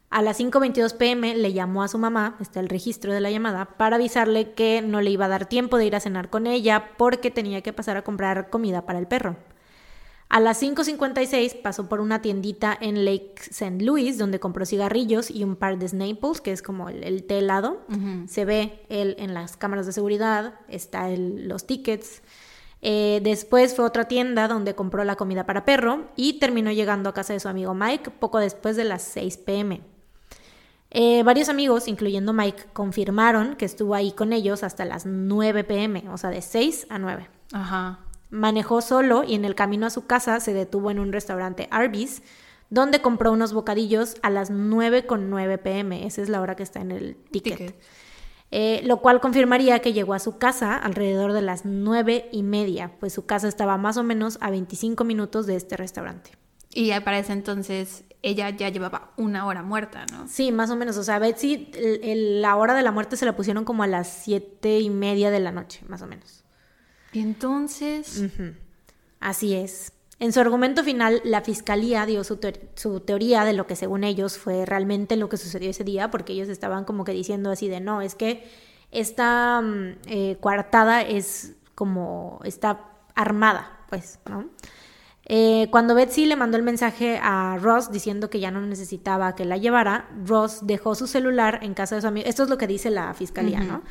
A 0.10 0.22
las 0.22 0.40
5.22 0.40 0.94
pm 0.96 1.36
le 1.36 1.54
llamó 1.54 1.82
a 1.82 1.88
su 1.88 1.98
mamá, 1.98 2.38
está 2.40 2.60
el 2.60 2.70
registro 2.70 3.12
de 3.14 3.20
la 3.22 3.32
llamada, 3.32 3.66
para 3.78 3.96
avisarle 3.96 4.52
que 4.54 4.84
no 4.84 5.02
le 5.02 5.10
iba 5.10 5.26
a 5.26 5.30
dar 5.30 5.48
tiempo 5.48 5.78
de 5.78 5.86
ir 5.88 5.96
a 5.96 6.00
cenar 6.00 6.30
con 6.30 6.46
ella 6.46 6.92
porque 6.98 7.32
tenía 7.32 7.62
que 7.62 7.74
pasar 7.74 7.98
a 7.98 8.04
comprar 8.04 8.52
comida 8.52 8.86
para 8.86 9.00
el 9.00 9.08
perro. 9.08 9.38
A 10.30 10.40
las 10.40 10.62
5.56 10.62 11.62
pasó 11.62 11.88
por 11.90 12.00
una 12.02 12.22
tiendita 12.22 12.76
en 12.80 13.06
Lake 13.06 13.34
St. 13.38 13.84
Louis 13.84 14.18
donde 14.18 14.40
compró 14.40 14.66
cigarrillos 14.66 15.30
y 15.30 15.44
un 15.44 15.56
par 15.56 15.78
de 15.78 15.88
Snaples, 15.88 16.42
que 16.42 16.52
es 16.52 16.62
como 16.64 16.90
el, 16.90 17.04
el 17.04 17.24
té 17.24 17.40
helado. 17.40 17.82
Se 18.28 18.44
ve 18.46 18.84
él 18.90 19.16
en 19.20 19.34
las 19.34 19.58
cámaras 19.58 19.86
de 19.86 19.94
seguridad, 19.94 20.56
está 20.68 21.10
el- 21.10 21.48
los 21.48 21.66
tickets. 21.68 22.22
Eh, 22.86 23.22
después 23.24 23.74
fue 23.74 23.86
a 23.86 23.88
otra 23.88 24.10
tienda 24.10 24.50
donde 24.50 24.76
compró 24.76 25.06
la 25.06 25.16
comida 25.16 25.46
para 25.46 25.64
perro 25.64 26.10
y 26.18 26.34
terminó 26.34 26.70
llegando 26.70 27.10
a 27.10 27.14
casa 27.14 27.32
de 27.32 27.40
su 27.40 27.48
amigo 27.48 27.74
Mike 27.74 28.12
poco 28.12 28.40
después 28.40 28.76
de 28.76 28.84
las 28.84 29.04
6 29.04 29.38
pm. 29.38 29.82
Eh, 30.92 31.24
varios 31.24 31.48
amigos, 31.48 31.88
incluyendo 31.88 32.34
Mike, 32.34 32.66
confirmaron 32.74 33.56
que 33.56 33.64
estuvo 33.64 33.96
ahí 33.96 34.12
con 34.12 34.34
ellos 34.34 34.64
hasta 34.64 34.84
las 34.84 35.06
9 35.06 35.64
pm, 35.64 36.04
o 36.10 36.18
sea, 36.18 36.30
de 36.30 36.42
6 36.42 36.88
a 36.90 37.00
9. 37.00 37.30
Ajá. 37.54 38.00
Manejó 38.30 38.82
solo 38.82 39.24
y 39.24 39.36
en 39.36 39.46
el 39.46 39.56
camino 39.56 39.86
a 39.86 39.90
su 39.90 40.06
casa 40.06 40.42
se 40.42 40.54
detuvo 40.54 40.92
en 40.92 41.00
un 41.00 41.14
restaurante 41.14 41.70
Arby's, 41.72 42.22
donde 42.70 43.02
compró 43.02 43.32
unos 43.32 43.54
bocadillos 43.54 44.18
a 44.24 44.30
las 44.30 44.50
9 44.50 45.06
con 45.06 45.30
9 45.30 45.58
pm. 45.58 46.06
Esa 46.06 46.22
es 46.22 46.28
la 46.28 46.42
hora 46.42 46.58
que 46.58 46.64
está 46.64 46.82
en 46.82 46.92
el 46.92 47.16
ticket. 47.32 47.58
Ticket. 47.58 47.76
Eh, 48.56 48.82
lo 48.86 48.98
cual 48.98 49.20
confirmaría 49.20 49.80
que 49.80 49.94
llegó 49.94 50.14
a 50.14 50.20
su 50.20 50.38
casa 50.38 50.76
alrededor 50.78 51.34
de 51.34 51.42
las 51.42 51.66
9 51.66 52.30
y 52.32 52.44
media, 52.44 52.92
pues 53.00 53.12
su 53.12 53.26
casa 53.26 53.48
estaba 53.48 53.78
más 53.78 53.98
o 53.98 54.04
menos 54.04 54.38
a 54.42 54.52
25 54.52 55.04
minutos 55.06 55.48
de 55.48 55.56
este 55.56 55.76
restaurante. 55.76 56.30
Y 56.72 56.86
ya 56.88 57.04
para 57.04 57.18
ese 57.18 57.34
entonces 57.34 58.04
ella 58.22 58.52
ya 58.52 58.70
llevaba 58.70 59.12
una 59.18 59.48
hora 59.48 59.64
muerta, 59.64 60.06
¿no? 60.12 60.28
Sí, 60.28 60.52
más 60.52 60.70
o 60.70 60.76
menos. 60.76 60.98
O 60.98 61.04
sea, 61.04 61.18
Betsy, 61.18 61.72
el- 61.74 62.04
el- 62.04 62.42
la 62.44 62.56
hora 62.56 62.76
de 62.76 62.84
la 62.84 62.92
muerte 62.92 63.18
se 63.18 63.26
la 63.26 63.36
pusieron 63.36 63.66
como 63.66 63.82
a 63.82 63.88
las 63.88 64.08
7 64.08 64.80
y 64.80 64.90
media 64.92 65.32
de 65.32 65.40
la 65.40 65.52
noche, 65.52 65.82
más 65.88 66.04
o 66.04 66.08
menos. 66.08 66.44
Y 67.12 67.22
entonces... 67.22 68.24
Así 69.20 69.56
es. 69.56 69.94
En 70.24 70.32
su 70.32 70.40
argumento 70.40 70.86
final, 70.86 71.20
la 71.26 71.42
fiscalía 71.42 72.06
dio 72.06 72.24
su, 72.24 72.38
teor- 72.38 72.62
su 72.76 73.02
teoría 73.02 73.44
de 73.44 73.52
lo 73.52 73.68
que 73.68 73.76
según 73.76 74.06
ellos 74.06 74.38
fue 74.38 74.66
realmente 74.66 75.18
lo 75.18 75.28
que 75.28 75.36
sucedió 75.36 75.70
ese 75.70 75.84
día, 75.84 76.10
porque 76.12 76.32
ellos 76.32 76.48
estaban 76.48 76.86
como 76.86 77.04
que 77.04 77.12
diciendo 77.12 77.52
así 77.52 77.68
de 77.68 77.82
no, 77.82 78.02
es 78.02 78.16
que 78.16 78.50
esta 78.92 79.60
mm, 79.62 79.98
eh, 80.08 80.38
coartada 80.40 81.02
es 81.02 81.56
como 81.76 82.40
está 82.46 82.86
armada, 83.16 83.80
pues, 83.90 84.20
¿no? 84.30 84.46
Eh, 85.26 85.68
cuando 85.72 85.94
Betsy 85.94 86.26
le 86.26 86.38
mandó 86.38 86.56
el 86.56 86.64
mensaje 86.64 87.20
a 87.22 87.58
Ross 87.62 87.92
diciendo 87.92 88.30
que 88.30 88.40
ya 88.40 88.50
no 88.50 88.62
necesitaba 88.62 89.36
que 89.36 89.44
la 89.44 89.58
llevara, 89.58 90.08
Ross 90.26 90.60
dejó 90.66 90.96
su 90.96 91.06
celular 91.08 91.60
en 91.64 91.74
casa 91.74 91.96
de 91.96 92.02
su 92.02 92.08
amigo. 92.08 92.28
Esto 92.30 92.44
es 92.44 92.50
lo 92.50 92.58
que 92.58 92.68
dice 92.68 92.90
la 92.92 93.14
fiscalía, 93.14 93.60
¿no? 93.60 93.84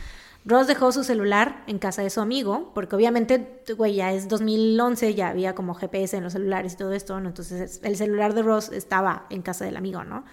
Ross 0.45 0.67
dejó 0.67 0.91
su 0.91 1.05
celular 1.05 1.63
en 1.67 1.79
casa 1.79 2.03
de 2.03 2.11
su 2.11 2.21
amigo, 2.21 2.73
porque 2.75 2.97
obviamente, 2.97 3.65
güey, 3.77 3.95
ya 3.95 4.13
es 4.13 4.29
2011, 4.29 5.15
ya 5.15 5.29
había 5.29 5.55
como 5.55 5.75
GPS 5.75 6.17
en 6.17 6.25
los 6.25 6.33
celulares 6.33 6.75
y 6.75 6.77
todo 6.77 6.93
esto. 6.93 7.17
Entonces 7.17 7.81
el 7.83 7.97
celular 7.97 8.35
de 8.35 8.43
Ross 8.43 8.71
estaba 8.73 9.27
en 9.31 9.43
casa 9.43 9.65
del 9.65 9.77
amigo, 9.77 10.05
¿no? 10.05 10.25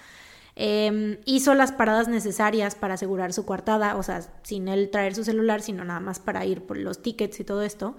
Eh, 0.55 1.21
hizo 1.25 1.53
las 1.53 1.71
paradas 1.71 2.07
necesarias 2.07 2.75
para 2.75 2.95
asegurar 2.95 3.31
su 3.33 3.45
coartada, 3.45 3.95
o 3.95 4.03
sea, 4.03 4.21
sin 4.43 4.67
él 4.67 4.89
traer 4.89 5.15
su 5.15 5.23
celular, 5.23 5.61
sino 5.61 5.85
nada 5.85 5.99
más 5.99 6.19
para 6.19 6.45
ir 6.45 6.63
por 6.63 6.77
los 6.77 7.01
tickets 7.01 7.39
y 7.39 7.43
todo 7.43 7.61
esto. 7.61 7.95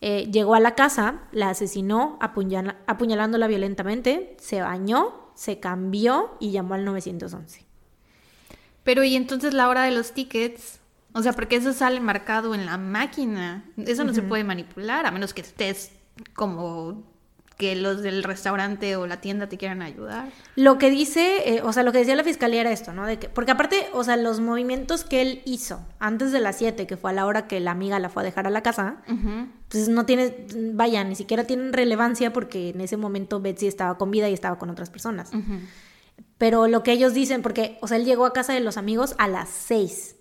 Eh, 0.00 0.30
llegó 0.30 0.54
a 0.54 0.60
la 0.60 0.74
casa, 0.74 1.22
la 1.32 1.50
asesinó 1.50 2.18
apuñalándola 2.20 3.46
violentamente, 3.46 4.36
se 4.38 4.62
bañó, 4.62 5.32
se 5.34 5.58
cambió 5.58 6.36
y 6.40 6.52
llamó 6.52 6.74
al 6.74 6.84
911. 6.84 7.66
Pero 8.84 9.04
y 9.04 9.16
entonces 9.16 9.52
la 9.54 9.68
hora 9.68 9.82
de 9.82 9.90
los 9.90 10.12
tickets, 10.12 10.77
o 11.18 11.22
sea, 11.22 11.32
porque 11.32 11.56
eso 11.56 11.72
sale 11.72 11.98
marcado 11.98 12.54
en 12.54 12.64
la 12.64 12.78
máquina. 12.78 13.64
Eso 13.76 14.04
no 14.04 14.14
se 14.14 14.22
puede 14.22 14.44
manipular, 14.44 15.04
a 15.04 15.10
menos 15.10 15.34
que 15.34 15.40
estés 15.40 15.90
como 16.32 17.02
que 17.56 17.74
los 17.74 18.02
del 18.02 18.22
restaurante 18.22 18.94
o 18.94 19.08
la 19.08 19.20
tienda 19.20 19.48
te 19.48 19.58
quieran 19.58 19.82
ayudar. 19.82 20.30
Lo 20.54 20.78
que 20.78 20.90
dice, 20.90 21.56
eh, 21.56 21.62
o 21.64 21.72
sea, 21.72 21.82
lo 21.82 21.90
que 21.90 21.98
decía 21.98 22.14
la 22.14 22.22
fiscalía 22.22 22.60
era 22.60 22.70
esto, 22.70 22.92
¿no? 22.92 23.04
De 23.04 23.18
que, 23.18 23.28
porque 23.28 23.50
aparte, 23.50 23.88
o 23.94 24.04
sea, 24.04 24.16
los 24.16 24.38
movimientos 24.38 25.02
que 25.02 25.20
él 25.20 25.42
hizo 25.44 25.84
antes 25.98 26.30
de 26.30 26.38
las 26.38 26.56
7, 26.56 26.86
que 26.86 26.96
fue 26.96 27.10
a 27.10 27.14
la 27.14 27.26
hora 27.26 27.48
que 27.48 27.58
la 27.58 27.72
amiga 27.72 27.98
la 27.98 28.10
fue 28.10 28.22
a 28.22 28.24
dejar 28.24 28.46
a 28.46 28.50
la 28.50 28.62
casa, 28.62 28.98
pues 29.68 29.88
no 29.88 30.06
tiene, 30.06 30.46
vaya, 30.72 31.02
ni 31.02 31.16
siquiera 31.16 31.48
tienen 31.48 31.72
relevancia 31.72 32.32
porque 32.32 32.68
en 32.68 32.80
ese 32.80 32.96
momento 32.96 33.40
Betsy 33.40 33.66
estaba 33.66 33.98
con 33.98 34.12
vida 34.12 34.28
y 34.28 34.34
estaba 34.34 34.56
con 34.56 34.70
otras 34.70 34.88
personas. 34.88 35.32
Pero 36.38 36.68
lo 36.68 36.84
que 36.84 36.92
ellos 36.92 37.12
dicen, 37.12 37.42
porque, 37.42 37.76
o 37.80 37.88
sea, 37.88 37.96
él 37.96 38.04
llegó 38.04 38.24
a 38.24 38.32
casa 38.32 38.52
de 38.52 38.60
los 38.60 38.76
amigos 38.76 39.16
a 39.18 39.26
las 39.26 39.48
6. 39.48 40.14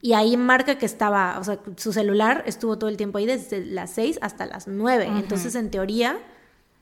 Y 0.00 0.14
ahí 0.14 0.36
marca 0.36 0.78
que 0.78 0.86
estaba, 0.86 1.38
o 1.38 1.44
sea, 1.44 1.58
su 1.76 1.92
celular 1.92 2.42
estuvo 2.46 2.78
todo 2.78 2.88
el 2.88 2.96
tiempo 2.96 3.18
ahí 3.18 3.26
desde 3.26 3.64
las 3.66 3.90
6 3.90 4.18
hasta 4.22 4.46
las 4.46 4.66
9. 4.66 5.06
Entonces, 5.18 5.54
en 5.54 5.70
teoría, 5.70 6.18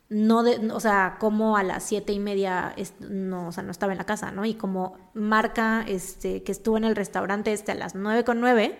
no, 0.08 0.42
de, 0.42 0.70
o 0.72 0.80
sea, 0.80 1.16
como 1.18 1.56
a 1.56 1.62
las 1.62 1.84
siete 1.84 2.12
y 2.12 2.18
media, 2.18 2.74
no, 3.00 3.48
o 3.48 3.52
sea, 3.52 3.62
no 3.62 3.70
estaba 3.70 3.92
en 3.92 3.98
la 3.98 4.06
casa, 4.06 4.30
¿no? 4.32 4.44
Y 4.44 4.54
como 4.54 4.96
marca 5.14 5.84
este, 5.86 6.42
que 6.42 6.52
estuvo 6.52 6.76
en 6.76 6.84
el 6.84 6.96
restaurante 6.96 7.52
este 7.52 7.72
a 7.72 7.76
las 7.76 7.94
9 7.94 8.24
con 8.24 8.40
9, 8.40 8.78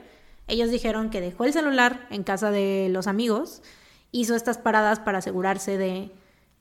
ellos 0.48 0.70
dijeron 0.70 1.10
que 1.10 1.20
dejó 1.20 1.44
el 1.44 1.52
celular 1.52 2.06
en 2.10 2.24
casa 2.24 2.50
de 2.50 2.88
los 2.90 3.06
amigos, 3.06 3.62
hizo 4.12 4.34
estas 4.34 4.58
paradas 4.58 4.98
para 4.98 5.18
asegurarse 5.18 5.78
de, 5.78 6.12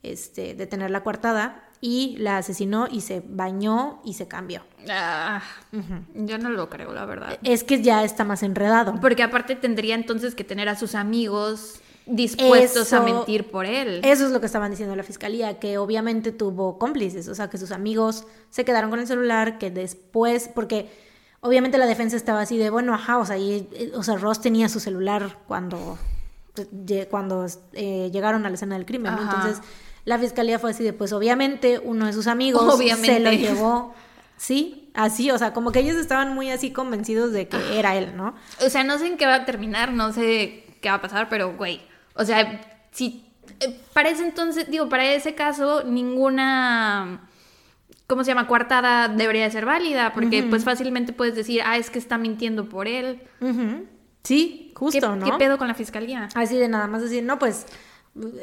este, 0.02 0.54
de 0.54 0.66
tener 0.66 0.90
la 0.90 1.02
coartada 1.02 1.69
y 1.80 2.16
la 2.18 2.38
asesinó 2.38 2.88
y 2.90 3.00
se 3.00 3.22
bañó 3.26 4.00
y 4.04 4.14
se 4.14 4.28
cambió. 4.28 4.62
Ah, 4.88 5.42
Yo 6.14 6.38
no 6.38 6.50
lo 6.50 6.68
creo, 6.68 6.92
la 6.92 7.04
verdad. 7.06 7.38
Es 7.42 7.64
que 7.64 7.82
ya 7.82 8.04
está 8.04 8.24
más 8.24 8.42
enredado. 8.42 8.94
Porque 9.00 9.22
aparte 9.22 9.56
tendría 9.56 9.94
entonces 9.94 10.34
que 10.34 10.44
tener 10.44 10.68
a 10.68 10.76
sus 10.76 10.94
amigos 10.94 11.80
dispuestos 12.06 12.92
a 12.92 13.00
mentir 13.00 13.50
por 13.50 13.66
él. 13.66 14.00
Eso 14.04 14.26
es 14.26 14.32
lo 14.32 14.40
que 14.40 14.46
estaban 14.46 14.70
diciendo 14.70 14.94
la 14.96 15.02
fiscalía, 15.02 15.58
que 15.58 15.78
obviamente 15.78 16.32
tuvo 16.32 16.78
cómplices, 16.78 17.28
o 17.28 17.34
sea, 17.34 17.48
que 17.48 17.56
sus 17.56 17.70
amigos 17.72 18.26
se 18.50 18.64
quedaron 18.64 18.90
con 18.90 19.00
el 19.00 19.06
celular, 19.06 19.58
que 19.58 19.70
después, 19.70 20.50
porque, 20.52 20.90
obviamente 21.40 21.78
la 21.78 21.86
defensa 21.86 22.16
estaba 22.16 22.40
así 22.40 22.58
de, 22.58 22.70
bueno, 22.70 22.94
ajá, 22.94 23.18
o 23.18 23.26
sea, 23.26 23.38
y, 23.38 23.68
eh, 23.72 23.92
o 23.94 24.02
sea 24.02 24.16
Ross 24.16 24.40
tenía 24.40 24.68
su 24.68 24.80
celular 24.80 25.38
cuando, 25.46 25.98
pues, 26.54 26.68
cuando 27.08 27.46
eh, 27.74 28.10
llegaron 28.12 28.44
a 28.44 28.48
la 28.48 28.54
escena 28.54 28.74
del 28.74 28.86
crimen, 28.86 29.14
¿no? 29.14 29.22
Entonces 29.22 29.60
la 30.04 30.18
fiscalía 30.18 30.58
fue 30.58 30.70
así 30.70 30.82
de, 30.84 30.92
pues 30.92 31.12
obviamente 31.12 31.78
uno 31.82 32.06
de 32.06 32.12
sus 32.12 32.26
amigos 32.26 32.62
Obviamente. 32.74 33.14
se 33.14 33.20
lo 33.20 33.30
llevó, 33.32 33.94
sí, 34.36 34.90
así, 34.94 35.30
o 35.30 35.38
sea, 35.38 35.52
como 35.52 35.72
que 35.72 35.80
ellos 35.80 35.96
estaban 35.96 36.34
muy 36.34 36.50
así 36.50 36.72
convencidos 36.72 37.32
de 37.32 37.48
que 37.48 37.78
era 37.78 37.96
él, 37.96 38.16
¿no? 38.16 38.34
O 38.64 38.70
sea, 38.70 38.82
no 38.84 38.98
sé 38.98 39.06
en 39.06 39.16
qué 39.16 39.26
va 39.26 39.34
a 39.34 39.44
terminar, 39.44 39.92
no 39.92 40.12
sé 40.12 40.64
qué 40.80 40.88
va 40.88 40.96
a 40.96 41.00
pasar, 41.02 41.28
pero 41.28 41.54
güey. 41.56 41.80
O 42.14 42.24
sea, 42.24 42.60
si. 42.90 43.24
eh, 43.60 43.78
Para 43.92 44.08
ese 44.08 44.24
entonces, 44.26 44.68
digo, 44.70 44.88
para 44.88 45.04
ese 45.12 45.34
caso, 45.34 45.84
ninguna. 45.84 47.26
¿Cómo 48.06 48.24
se 48.24 48.32
llama? 48.32 48.48
Coartada 48.48 49.06
debería 49.06 49.44
de 49.44 49.50
ser 49.52 49.64
válida, 49.64 50.12
porque 50.12 50.42
pues 50.42 50.64
fácilmente 50.64 51.12
puedes 51.12 51.36
decir, 51.36 51.62
ah, 51.64 51.76
es 51.76 51.90
que 51.90 51.98
está 52.00 52.18
mintiendo 52.18 52.68
por 52.68 52.88
él. 52.88 53.22
Sí, 54.24 54.72
justo, 54.74 55.12
¿Qué, 55.12 55.16
¿no? 55.16 55.26
¿Qué 55.26 55.32
pedo 55.38 55.58
con 55.58 55.68
la 55.68 55.74
fiscalía? 55.74 56.28
Así 56.34 56.56
de 56.56 56.66
nada 56.68 56.86
más 56.88 57.02
decir, 57.02 57.22
no, 57.22 57.38
pues 57.38 57.66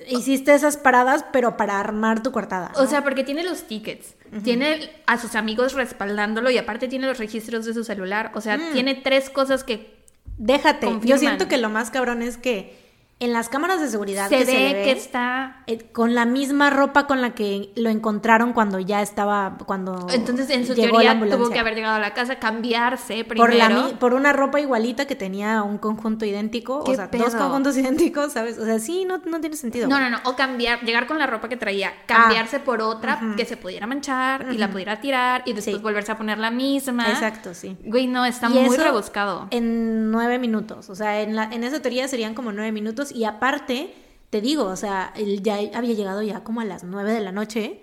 hiciste 0.09 0.53
esas 0.53 0.77
paradas, 0.77 1.25
pero 1.33 1.57
para 1.57 1.79
armar 1.79 2.23
tu 2.23 2.31
coartada. 2.31 2.71
O 2.75 2.87
sea, 2.87 3.03
porque 3.03 3.23
tiene 3.23 3.43
los 3.43 3.63
tickets, 3.63 4.15
tiene 4.43 4.89
a 5.05 5.17
sus 5.17 5.35
amigos 5.35 5.73
respaldándolo 5.73 6.49
y 6.49 6.57
aparte 6.57 6.87
tiene 6.87 7.07
los 7.07 7.17
registros 7.17 7.65
de 7.65 7.73
su 7.73 7.83
celular. 7.83 8.31
O 8.33 8.41
sea, 8.41 8.57
tiene 8.73 8.95
tres 8.95 9.29
cosas 9.29 9.63
que 9.63 9.97
Déjate. 10.37 10.99
Yo 11.03 11.17
siento 11.17 11.47
que 11.47 11.57
lo 11.57 11.69
más 11.69 11.89
cabrón 11.89 12.21
es 12.21 12.37
que 12.37 12.86
en 13.19 13.33
las 13.33 13.49
cámaras 13.49 13.81
de 13.81 13.89
seguridad 13.89 14.29
se 14.29 14.37
que 14.37 14.45
ve 14.45 14.51
se 14.51 14.59
le 14.59 14.73
ve, 14.73 14.83
que 14.83 14.91
está. 14.91 15.63
eh, 15.65 15.89
con 15.91 16.13
la 16.13 16.25
misma 16.25 16.69
ropa 16.69 17.07
con 17.07 17.19
la 17.21 17.33
que 17.33 17.71
lo 17.75 17.89
encontraron 17.89 18.53
cuando 18.53 18.79
ya 18.79 19.01
estaba 19.01 19.57
cuando 19.65 20.05
Entonces, 20.13 20.49
en 20.51 20.67
su 20.67 20.75
llegó 20.75 20.99
teoría, 20.99 21.19
tuvo 21.19 21.49
que 21.49 21.57
haber 21.59 21.73
llegado 21.75 21.95
a 21.95 21.99
la 21.99 22.13
casa, 22.13 22.35
cambiarse 22.37 23.23
primero. 23.23 23.47
por, 23.47 23.55
la, 23.55 23.97
por 23.99 24.13
una 24.13 24.33
ropa 24.33 24.59
igualita 24.59 25.05
que 25.05 25.15
tenía 25.15 25.63
un 25.63 25.79
conjunto 25.79 26.25
idéntico, 26.25 26.79
o 26.79 26.83
¿Qué 26.83 26.95
sea, 26.95 27.07
dos 27.07 27.33
conjuntos 27.35 27.75
idénticos, 27.79 28.33
¿sabes? 28.33 28.57
O 28.59 28.65
sea, 28.65 28.77
sí, 28.79 29.03
no, 29.05 29.17
no 29.25 29.39
tiene 29.41 29.55
sentido. 29.55 29.87
No, 29.87 29.99
no, 29.99 30.09
no. 30.11 30.17
O 30.25 30.35
cambiar, 30.35 30.81
llegar 30.83 31.07
con 31.07 31.17
la 31.17 31.25
ropa 31.25 31.49
que 31.49 31.57
traía, 31.57 31.93
cambiarse 32.05 32.59
por 32.59 32.81
otra 32.81 33.19
que 33.35 33.45
se 33.45 33.57
pudiera 33.57 33.87
manchar 33.87 34.47
y 34.51 34.57
la 34.57 34.69
pudiera 34.69 35.01
tirar 35.01 35.41
y 35.45 35.53
después 35.53 35.77
Sí. 35.77 35.81
volverse 35.81 36.11
a 36.11 36.17
poner 36.17 36.37
la 36.37 36.51
misma. 36.51 37.09
Exacto, 37.09 37.53
sí. 37.53 37.75
Güey, 37.83 38.07
no, 38.07 38.25
está 38.25 38.47
Y 38.47 38.53
muy 38.53 38.75
eso 38.75 38.83
rebuscado. 38.83 39.47
En 39.51 40.11
nueve 40.11 40.37
minutos. 40.39 40.89
O 40.89 40.95
sea, 40.95 41.21
en, 41.21 41.35
la, 41.35 41.45
en 41.45 41.63
esa 41.63 41.81
teoría 41.81 42.07
serían 42.07 42.33
como 42.35 42.51
nueve 42.51 42.71
minutos. 42.71 43.06
Y 43.11 43.25
aparte, 43.25 43.93
te 44.29 44.41
digo, 44.41 44.65
o 44.65 44.75
sea, 44.75 45.13
él 45.15 45.41
ya 45.41 45.59
había 45.73 45.93
llegado 45.93 46.21
ya 46.21 46.43
como 46.43 46.61
a 46.61 46.65
las 46.65 46.83
nueve 46.83 47.11
de 47.11 47.19
la 47.19 47.31
noche. 47.31 47.81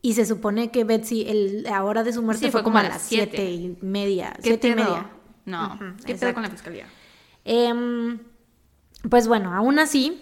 Y 0.00 0.14
se 0.14 0.26
supone 0.26 0.70
que 0.70 0.84
Betsy, 0.84 1.26
el, 1.28 1.64
la 1.64 1.84
hora 1.84 2.04
de 2.04 2.12
su 2.12 2.22
muerte 2.22 2.46
Sí, 2.46 2.52
fue, 2.52 2.62
como 2.62 2.78
a 2.78 2.84
las 2.84 3.02
siete 3.02 3.50
y 3.50 3.76
media. 3.80 4.32
¿Qué 4.36 4.42
Siete 4.42 4.68
y 4.68 4.74
media. 4.74 5.10
No, 5.44 5.78
¿qué 6.04 6.14
pedo 6.14 6.34
con 6.34 6.42
la 6.42 6.50
fiscalía? 6.50 6.86
Em, 7.44 8.18
pues 9.08 9.26
bueno, 9.26 9.54
aún 9.54 9.78
así, 9.78 10.20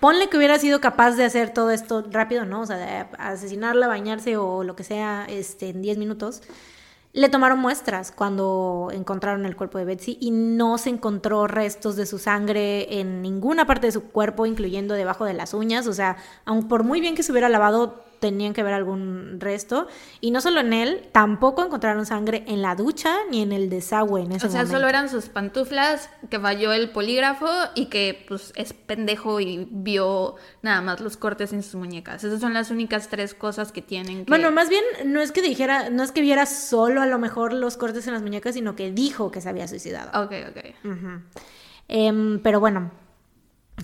ponle 0.00 0.28
que 0.28 0.36
hubiera 0.36 0.58
sido 0.58 0.80
capaz 0.80 1.12
de 1.12 1.24
hacer 1.24 1.52
todo 1.52 1.70
esto 1.70 2.06
rápido, 2.10 2.44
¿no? 2.44 2.60
O 2.60 2.66
sea, 2.66 2.76
de 2.76 3.06
asesinarla, 3.18 3.88
bañarse 3.88 4.36
o 4.36 4.62
lo 4.62 4.76
que 4.76 4.84
sea 4.84 5.26
este, 5.28 5.70
en 5.70 5.82
10 5.82 5.98
minutos. 5.98 6.42
Le 7.12 7.28
tomaron 7.28 7.58
muestras 7.58 8.12
cuando 8.12 8.90
encontraron 8.92 9.44
el 9.44 9.56
cuerpo 9.56 9.78
de 9.78 9.84
Betsy 9.84 10.16
y 10.20 10.30
no 10.30 10.78
se 10.78 10.90
encontró 10.90 11.48
restos 11.48 11.96
de 11.96 12.06
su 12.06 12.20
sangre 12.20 13.00
en 13.00 13.20
ninguna 13.20 13.66
parte 13.66 13.88
de 13.88 13.92
su 13.92 14.04
cuerpo, 14.10 14.46
incluyendo 14.46 14.94
debajo 14.94 15.24
de 15.24 15.34
las 15.34 15.52
uñas. 15.52 15.88
O 15.88 15.92
sea, 15.92 16.18
aun 16.44 16.68
por 16.68 16.84
muy 16.84 17.00
bien 17.00 17.16
que 17.16 17.24
se 17.24 17.32
hubiera 17.32 17.48
lavado, 17.48 18.04
tenían 18.20 18.52
que 18.52 18.60
haber 18.60 18.74
algún 18.74 19.40
resto. 19.40 19.88
Y 20.20 20.30
no 20.30 20.40
solo 20.40 20.60
en 20.60 20.72
él, 20.72 21.08
tampoco 21.12 21.64
encontraron 21.64 22.06
sangre 22.06 22.44
en 22.46 22.62
la 22.62 22.74
ducha 22.76 23.16
ni 23.30 23.42
en 23.42 23.52
el 23.52 23.68
desagüe 23.70 24.22
en 24.22 24.32
ese 24.32 24.46
O 24.46 24.50
sea, 24.50 24.60
momento. 24.60 24.76
solo 24.76 24.88
eran 24.88 25.08
sus 25.08 25.26
pantuflas, 25.28 26.10
que 26.28 26.38
falló 26.38 26.72
el 26.72 26.90
polígrafo 26.90 27.48
y 27.74 27.86
que 27.86 28.24
pues 28.28 28.52
es 28.56 28.72
pendejo 28.72 29.40
y 29.40 29.66
vio 29.70 30.36
nada 30.62 30.80
más 30.82 31.00
los 31.00 31.16
cortes 31.16 31.52
en 31.52 31.62
sus 31.62 31.74
muñecas. 31.76 32.22
Esas 32.22 32.40
son 32.40 32.54
las 32.54 32.70
únicas 32.70 33.08
tres 33.08 33.34
cosas 33.34 33.72
que 33.72 33.82
tienen 33.82 34.24
que... 34.24 34.30
Bueno, 34.30 34.50
más 34.52 34.68
bien 34.68 34.84
no 35.06 35.20
es 35.20 35.32
que 35.32 35.42
dijera, 35.42 35.90
no 35.90 36.02
es 36.02 36.12
que 36.12 36.20
viera 36.20 36.46
solo 36.46 37.02
a 37.02 37.06
lo 37.06 37.18
mejor 37.18 37.52
los 37.52 37.76
cortes 37.76 38.06
en 38.06 38.12
las 38.12 38.22
muñecas, 38.22 38.54
sino 38.54 38.76
que 38.76 38.92
dijo 38.92 39.30
que 39.30 39.40
se 39.40 39.48
había 39.48 39.66
suicidado. 39.66 40.22
Ok, 40.22 40.32
ok. 40.50 40.90
Em, 41.88 42.40
pero 42.42 42.60
bueno, 42.60 42.90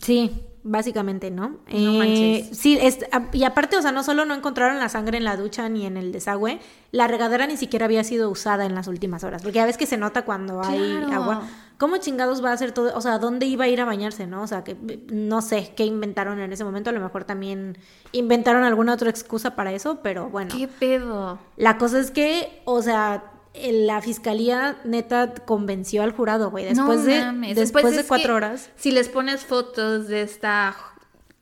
sí, 0.03 0.47
básicamente, 0.69 1.31
¿no? 1.31 1.57
No 1.73 1.93
manches. 1.93 2.49
Sí, 2.59 2.77
es- 2.81 3.05
a- 3.13 3.29
y 3.33 3.45
aparte, 3.45 3.77
o 3.77 3.83
sea, 3.83 3.93
no 3.93 4.03
solo 4.03 4.25
no 4.25 4.35
encontraron 4.35 4.79
la 4.79 4.89
sangre 4.89 5.17
en 5.19 5.25
la 5.25 5.37
ducha 5.37 5.69
ni 5.69 5.87
en 5.87 5.97
el 5.97 6.13
desagüe, 6.13 6.59
la 6.91 7.07
regadera 7.07 7.47
ni 7.47 7.57
siquiera 7.57 7.87
había 7.87 8.03
sido 8.05 8.29
usada 8.31 8.67
en 8.67 8.75
las 8.75 8.89
últimas 8.89 9.23
horas, 9.25 9.43
porque 9.43 9.57
ya 9.57 9.67
ves 9.67 9.77
que 9.77 9.87
se 9.87 9.97
nota 9.97 10.25
cuando 10.25 10.63
hay 10.63 11.05
agua. 11.13 11.43
¿Cómo 11.79 11.99
chingados 11.99 12.43
va 12.43 12.51
a 12.51 12.53
hacer 12.55 12.73
todo? 12.73 12.97
O 12.97 13.01
sea, 13.03 13.19
¿dónde 13.19 13.45
iba 13.47 13.65
a 13.67 13.69
ir 13.69 13.81
a 13.81 13.85
bañarse, 13.85 14.27
no? 14.27 14.43
O 14.43 14.47
sea, 14.47 14.65
que 14.65 14.77
no 15.11 15.43
sé 15.43 15.73
qué 15.77 15.85
inventaron 15.85 16.41
en 16.41 16.51
ese 16.53 16.65
momento, 16.65 16.89
a 16.91 16.93
lo 16.95 17.01
mejor 17.01 17.25
también 17.25 17.77
inventaron 18.13 18.65
alguna 18.65 18.95
otra 18.95 19.11
excusa 19.11 19.55
para 19.57 19.73
eso, 19.73 20.01
pero 20.03 20.31
bueno. 20.31 20.51
¿Qué 20.57 20.69
pedo? 20.69 21.39
La 21.57 21.77
cosa 21.77 21.99
es 22.01 22.11
que, 22.11 22.63
o 22.65 22.81
sea, 22.81 23.25
la 23.73 24.01
fiscalía 24.03 24.77
neta 24.85 25.35
convenció 25.47 26.03
al 26.03 26.13
jurado, 26.13 26.51
güey. 26.51 26.65
Después, 26.65 27.01
No 27.01 27.05
de, 27.05 27.21
mames. 27.21 27.57
después 27.57 27.83
Pues 27.83 27.97
de 27.97 28.05
cuatro 28.05 28.35
horas. 28.35 28.71
Si 28.77 28.91
les 28.91 29.09
pones 29.09 29.45
fotos 29.45 30.09
de 30.09 30.23
esta 30.23 30.77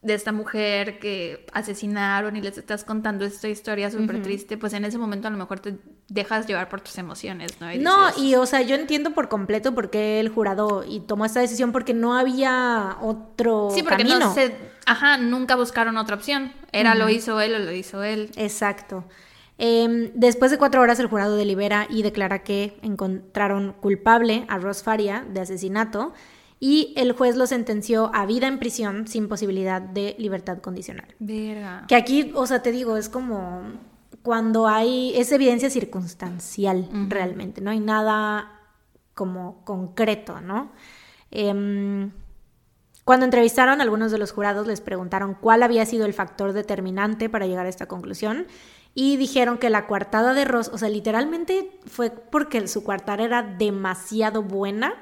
de 0.02 0.12
esta 0.12 0.32
mujer 0.32 0.98
que 0.98 1.46
asesinaron 1.54 2.36
y 2.36 2.42
les 2.42 2.58
estás 2.58 2.84
contando 2.84 3.24
esta 3.24 3.48
historia 3.48 3.90
súper 3.90 4.20
triste, 4.22 4.58
pues 4.58 4.74
en 4.74 4.84
ese 4.84 4.98
momento 4.98 5.28
a 5.28 5.30
lo 5.30 5.38
mejor 5.38 5.60
te 5.60 5.78
dejas 6.08 6.46
llevar 6.46 6.68
por 6.68 6.82
tus 6.82 6.98
emociones, 6.98 7.58
¿no? 7.58 7.72
Y 7.72 7.78
No, 7.78 8.08
dices, 8.08 8.22
y 8.22 8.34
o 8.34 8.44
sea, 8.44 8.60
yo 8.60 8.74
entiendo 8.74 9.12
por 9.12 9.30
completo 9.30 9.74
por 9.74 9.88
qué 9.88 10.20
el 10.20 10.28
jurado 10.28 10.84
y 10.86 11.00
tomó 11.00 11.24
esta 11.24 11.40
decisión 11.40 11.72
porque 11.72 11.94
no 11.94 12.18
había 12.18 12.98
otro 13.00 13.70
Sí, 13.74 13.82
porque 13.82 14.04
camino. 14.04 14.18
no 14.18 14.34
se... 14.34 14.54
Ajá, 14.84 15.16
nunca 15.16 15.56
buscaron 15.56 15.96
otra 15.96 16.16
opción. 16.16 16.52
Era 16.70 16.94
lo 16.94 17.08
hizo 17.08 17.40
él 17.40 17.54
o 17.54 17.58
lo 17.60 17.72
hizo 17.72 18.02
él. 18.02 18.30
Exacto. 18.36 19.04
Em, 19.56 20.10
después 20.14 20.50
de 20.50 20.58
cuatro 20.58 20.80
horas 20.80 20.98
el 20.98 21.06
jurado 21.06 21.36
delibera 21.36 21.86
y 21.88 22.02
declara 22.02 22.42
que 22.42 22.76
encontraron 22.82 23.74
culpable 23.80 24.44
a 24.48 24.58
Ross 24.58 24.82
Faria 24.82 25.24
de 25.32 25.40
asesinato 25.40 26.12
y 26.58 26.92
el 26.96 27.12
juez 27.12 27.36
lo 27.36 27.46
sentenció 27.46 28.10
a 28.14 28.26
vida 28.26 28.48
en 28.48 28.58
prisión 28.58 29.06
sin 29.06 29.28
posibilidad 29.28 29.80
de 29.80 30.16
libertad 30.18 30.58
condicional. 30.58 31.06
Verga. 31.18 31.84
Que 31.86 31.94
aquí, 31.94 32.32
o 32.34 32.46
sea, 32.46 32.62
te 32.62 32.72
digo, 32.72 32.96
es 32.96 33.08
como 33.08 33.62
cuando 34.22 34.66
hay, 34.66 35.12
es 35.14 35.30
evidencia 35.30 35.68
circunstancial 35.70 36.88
realmente, 37.08 37.60
no 37.60 37.70
hay 37.70 37.80
nada 37.80 38.60
como 39.12 39.62
concreto, 39.64 40.40
¿no? 40.40 40.72
Em, 41.30 42.10
cuando 43.04 43.26
entrevistaron 43.26 43.80
a 43.80 43.82
algunos 43.82 44.10
de 44.10 44.18
los 44.18 44.32
jurados, 44.32 44.66
les 44.66 44.80
preguntaron 44.80 45.36
cuál 45.38 45.62
había 45.62 45.84
sido 45.84 46.06
el 46.06 46.14
factor 46.14 46.54
determinante 46.54 47.28
para 47.28 47.46
llegar 47.46 47.66
a 47.66 47.68
esta 47.68 47.86
conclusión 47.86 48.46
y 48.94 49.16
dijeron 49.16 49.58
que 49.58 49.70
la 49.70 49.86
coartada 49.86 50.34
de 50.34 50.44
Ross, 50.44 50.70
o 50.72 50.78
sea, 50.78 50.88
literalmente 50.88 51.70
fue 51.86 52.10
porque 52.10 52.66
su 52.68 52.84
coartada 52.84 53.24
era 53.24 53.42
demasiado 53.42 54.42
buena 54.42 54.94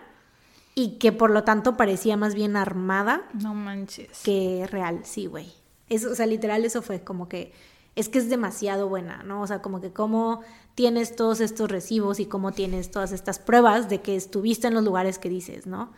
y 0.75 0.99
que 0.99 1.13
por 1.13 1.31
lo 1.31 1.45
tanto 1.45 1.77
parecía 1.77 2.17
más 2.17 2.35
bien 2.35 2.57
armada 2.57 3.29
No 3.35 3.53
manches. 3.55 4.23
que 4.23 4.67
real, 4.71 5.01
sí, 5.05 5.27
güey. 5.27 5.53
Eso, 5.91 6.11
o 6.11 6.15
sea, 6.15 6.25
literal, 6.27 6.65
eso 6.65 6.81
fue 6.81 7.03
como 7.05 7.29
que 7.29 7.53
es 7.95 8.09
que 8.09 8.19
es 8.19 8.31
demasiado 8.31 8.89
buena, 8.89 9.23
¿no? 9.23 9.43
O 9.43 9.47
sea, 9.47 9.61
como 9.61 9.83
que 9.83 9.93
cómo 9.93 10.41
tienes 10.75 11.15
todos 11.15 11.41
estos 11.43 11.71
recibos 11.71 12.21
y 12.21 12.25
cómo 12.25 12.53
tienes 12.53 12.91
todas 12.91 13.13
estas 13.13 13.39
pruebas 13.39 13.91
de 13.91 14.01
que 14.01 14.17
estuviste 14.17 14.67
en 14.69 14.73
los 14.75 14.83
lugares 14.85 15.19
que 15.19 15.29
dices, 15.29 15.67
¿no? 15.67 15.93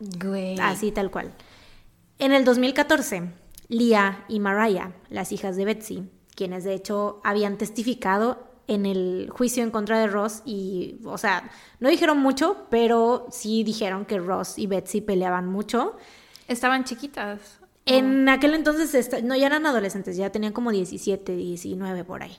Güey. 0.00 0.58
Así 0.58 0.90
tal 0.90 1.12
cual. 1.12 1.32
En 2.18 2.32
el 2.32 2.44
2014, 2.44 3.30
Leah 3.68 4.24
y 4.28 4.40
Mariah, 4.40 4.92
las 5.08 5.30
hijas 5.30 5.56
de 5.56 5.64
Betsy, 5.64 6.10
quienes 6.36 6.62
de 6.62 6.74
hecho 6.74 7.20
habían 7.24 7.58
testificado 7.58 8.46
en 8.68 8.86
el 8.86 9.28
juicio 9.30 9.62
en 9.62 9.70
contra 9.70 9.98
de 9.98 10.06
Ross 10.06 10.42
y, 10.44 10.96
o 11.04 11.18
sea, 11.18 11.50
no 11.80 11.88
dijeron 11.88 12.18
mucho, 12.18 12.66
pero 12.70 13.26
sí 13.30 13.64
dijeron 13.64 14.04
que 14.04 14.18
Ross 14.18 14.58
y 14.58 14.66
Betsy 14.66 15.00
peleaban 15.00 15.46
mucho. 15.46 15.96
Estaban 16.48 16.84
chiquitas. 16.84 17.60
En 17.84 18.28
aquel 18.28 18.54
entonces, 18.54 19.08
no, 19.22 19.36
ya 19.36 19.46
eran 19.46 19.66
adolescentes, 19.66 20.16
ya 20.16 20.30
tenían 20.30 20.52
como 20.52 20.72
17, 20.72 21.36
19 21.36 22.04
por 22.04 22.22
ahí. 22.22 22.36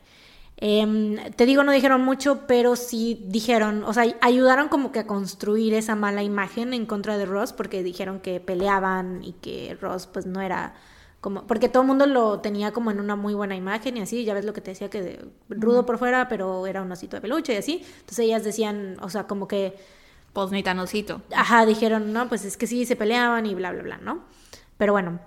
Em, 0.57 1.17
te 1.35 1.45
digo, 1.45 1.63
no 1.63 1.71
dijeron 1.71 2.01
mucho, 2.01 2.47
pero 2.47 2.75
sí 2.75 3.23
dijeron, 3.27 3.83
o 3.83 3.93
sea, 3.93 4.03
ayudaron 4.21 4.69
como 4.69 4.91
que 4.91 4.99
a 4.99 5.07
construir 5.07 5.73
esa 5.75 5.95
mala 5.95 6.23
imagen 6.23 6.73
en 6.73 6.85
contra 6.85 7.17
de 7.17 7.25
Ross, 7.25 7.53
porque 7.53 7.83
dijeron 7.83 8.19
que 8.19 8.39
peleaban 8.39 9.23
y 9.23 9.33
que 9.33 9.77
Ross 9.79 10.07
pues 10.07 10.25
no 10.25 10.41
era 10.41 10.73
como, 11.21 11.47
porque 11.47 11.69
todo 11.69 11.81
el 11.83 11.87
mundo 11.87 12.05
lo 12.05 12.39
tenía 12.41 12.71
como 12.71 12.91
en 12.91 12.99
una 12.99 13.15
muy 13.15 13.33
buena 13.33 13.55
imagen 13.55 13.97
y 13.97 14.01
así, 14.01 14.23
ya 14.25 14.33
ves 14.33 14.45
lo 14.45 14.53
que 14.53 14.61
te 14.61 14.71
decía 14.71 14.89
que 14.89 15.01
de- 15.01 15.25
rudo 15.49 15.85
por 15.85 15.97
fuera, 15.97 16.27
pero 16.29 16.67
era 16.67 16.81
un 16.81 16.91
osito 16.91 17.17
de 17.17 17.21
peluche 17.21 17.53
y 17.53 17.57
así. 17.57 17.83
Entonces 17.99 18.19
ellas 18.19 18.43
decían, 18.43 18.97
o 19.01 19.09
sea, 19.09 19.25
como 19.27 19.47
que 19.47 19.75
Pues 20.33 20.51
ni 20.51 20.63
tan 20.63 20.79
osito. 20.79 21.21
Ajá, 21.35 21.65
dijeron, 21.65 22.13
no, 22.13 22.29
pues 22.29 22.45
es 22.45 22.57
que 22.57 22.67
sí, 22.67 22.85
se 22.85 22.95
peleaban 22.95 23.45
y 23.47 23.55
bla, 23.55 23.71
bla, 23.71 23.83
bla, 23.83 23.97
¿no? 23.97 24.23
Pero 24.77 24.93
bueno, 24.93 25.19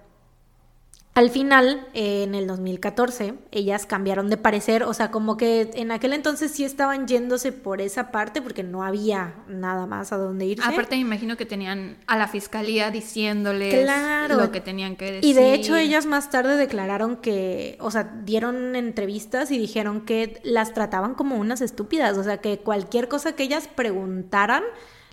Al 1.12 1.28
final, 1.30 1.88
eh, 1.92 2.22
en 2.22 2.36
el 2.36 2.46
2014, 2.46 3.34
ellas 3.50 3.84
cambiaron 3.84 4.30
de 4.30 4.36
parecer, 4.36 4.84
o 4.84 4.94
sea, 4.94 5.10
como 5.10 5.36
que 5.36 5.68
en 5.74 5.90
aquel 5.90 6.12
entonces 6.12 6.52
sí 6.52 6.64
estaban 6.64 7.08
yéndose 7.08 7.50
por 7.50 7.80
esa 7.80 8.12
parte 8.12 8.40
porque 8.40 8.62
no 8.62 8.84
había 8.84 9.34
nada 9.48 9.86
más 9.86 10.12
a 10.12 10.16
dónde 10.18 10.46
irse. 10.46 10.66
Aparte 10.66 10.94
me 10.94 11.02
imagino 11.02 11.36
que 11.36 11.46
tenían 11.46 11.96
a 12.06 12.16
la 12.16 12.28
fiscalía 12.28 12.92
diciéndoles 12.92 13.88
lo 14.28 14.52
que 14.52 14.60
tenían 14.60 14.94
que 14.94 15.06
decir. 15.06 15.24
Y 15.24 15.32
de 15.32 15.52
hecho 15.52 15.76
ellas 15.76 16.06
más 16.06 16.30
tarde 16.30 16.56
declararon 16.56 17.16
que, 17.16 17.76
o 17.80 17.90
sea, 17.90 18.04
dieron 18.24 18.76
entrevistas 18.76 19.50
y 19.50 19.58
dijeron 19.58 20.02
que 20.02 20.40
las 20.44 20.74
trataban 20.74 21.14
como 21.14 21.36
unas 21.36 21.60
estúpidas, 21.60 22.16
o 22.18 22.22
sea, 22.22 22.38
que 22.38 22.58
cualquier 22.58 23.08
cosa 23.08 23.34
que 23.34 23.42
ellas 23.42 23.68
preguntaran 23.74 24.62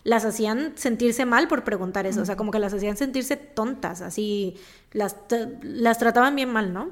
las 0.07 0.23
hacían 0.23 0.71
sentirse 0.75 1.25
mal 1.25 1.49
por 1.49 1.65
preguntar 1.65 2.07
eso, 2.07 2.21
o 2.21 2.25
sea, 2.25 2.37
como 2.37 2.49
que 2.49 2.59
las 2.59 2.73
hacían 2.73 2.95
sentirse 2.95 3.35
tontas, 3.35 3.99
así, 3.99 4.55
las, 4.93 5.17
las 5.61 5.97
trataban 5.99 6.33
bien 6.33 6.49
mal, 6.49 6.71
¿no? 6.71 6.91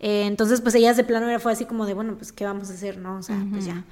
Eh, 0.00 0.24
entonces, 0.26 0.60
pues 0.60 0.74
ellas 0.74 0.96
de 0.96 1.04
plano 1.04 1.28
era, 1.28 1.38
fue 1.38 1.52
así 1.52 1.66
como 1.66 1.86
de, 1.86 1.94
bueno, 1.94 2.16
pues, 2.16 2.32
¿qué 2.32 2.44
vamos 2.44 2.68
a 2.68 2.72
hacer, 2.72 2.98
no? 2.98 3.18
O 3.18 3.22
sea, 3.22 3.40
pues 3.52 3.64
ya. 3.64 3.84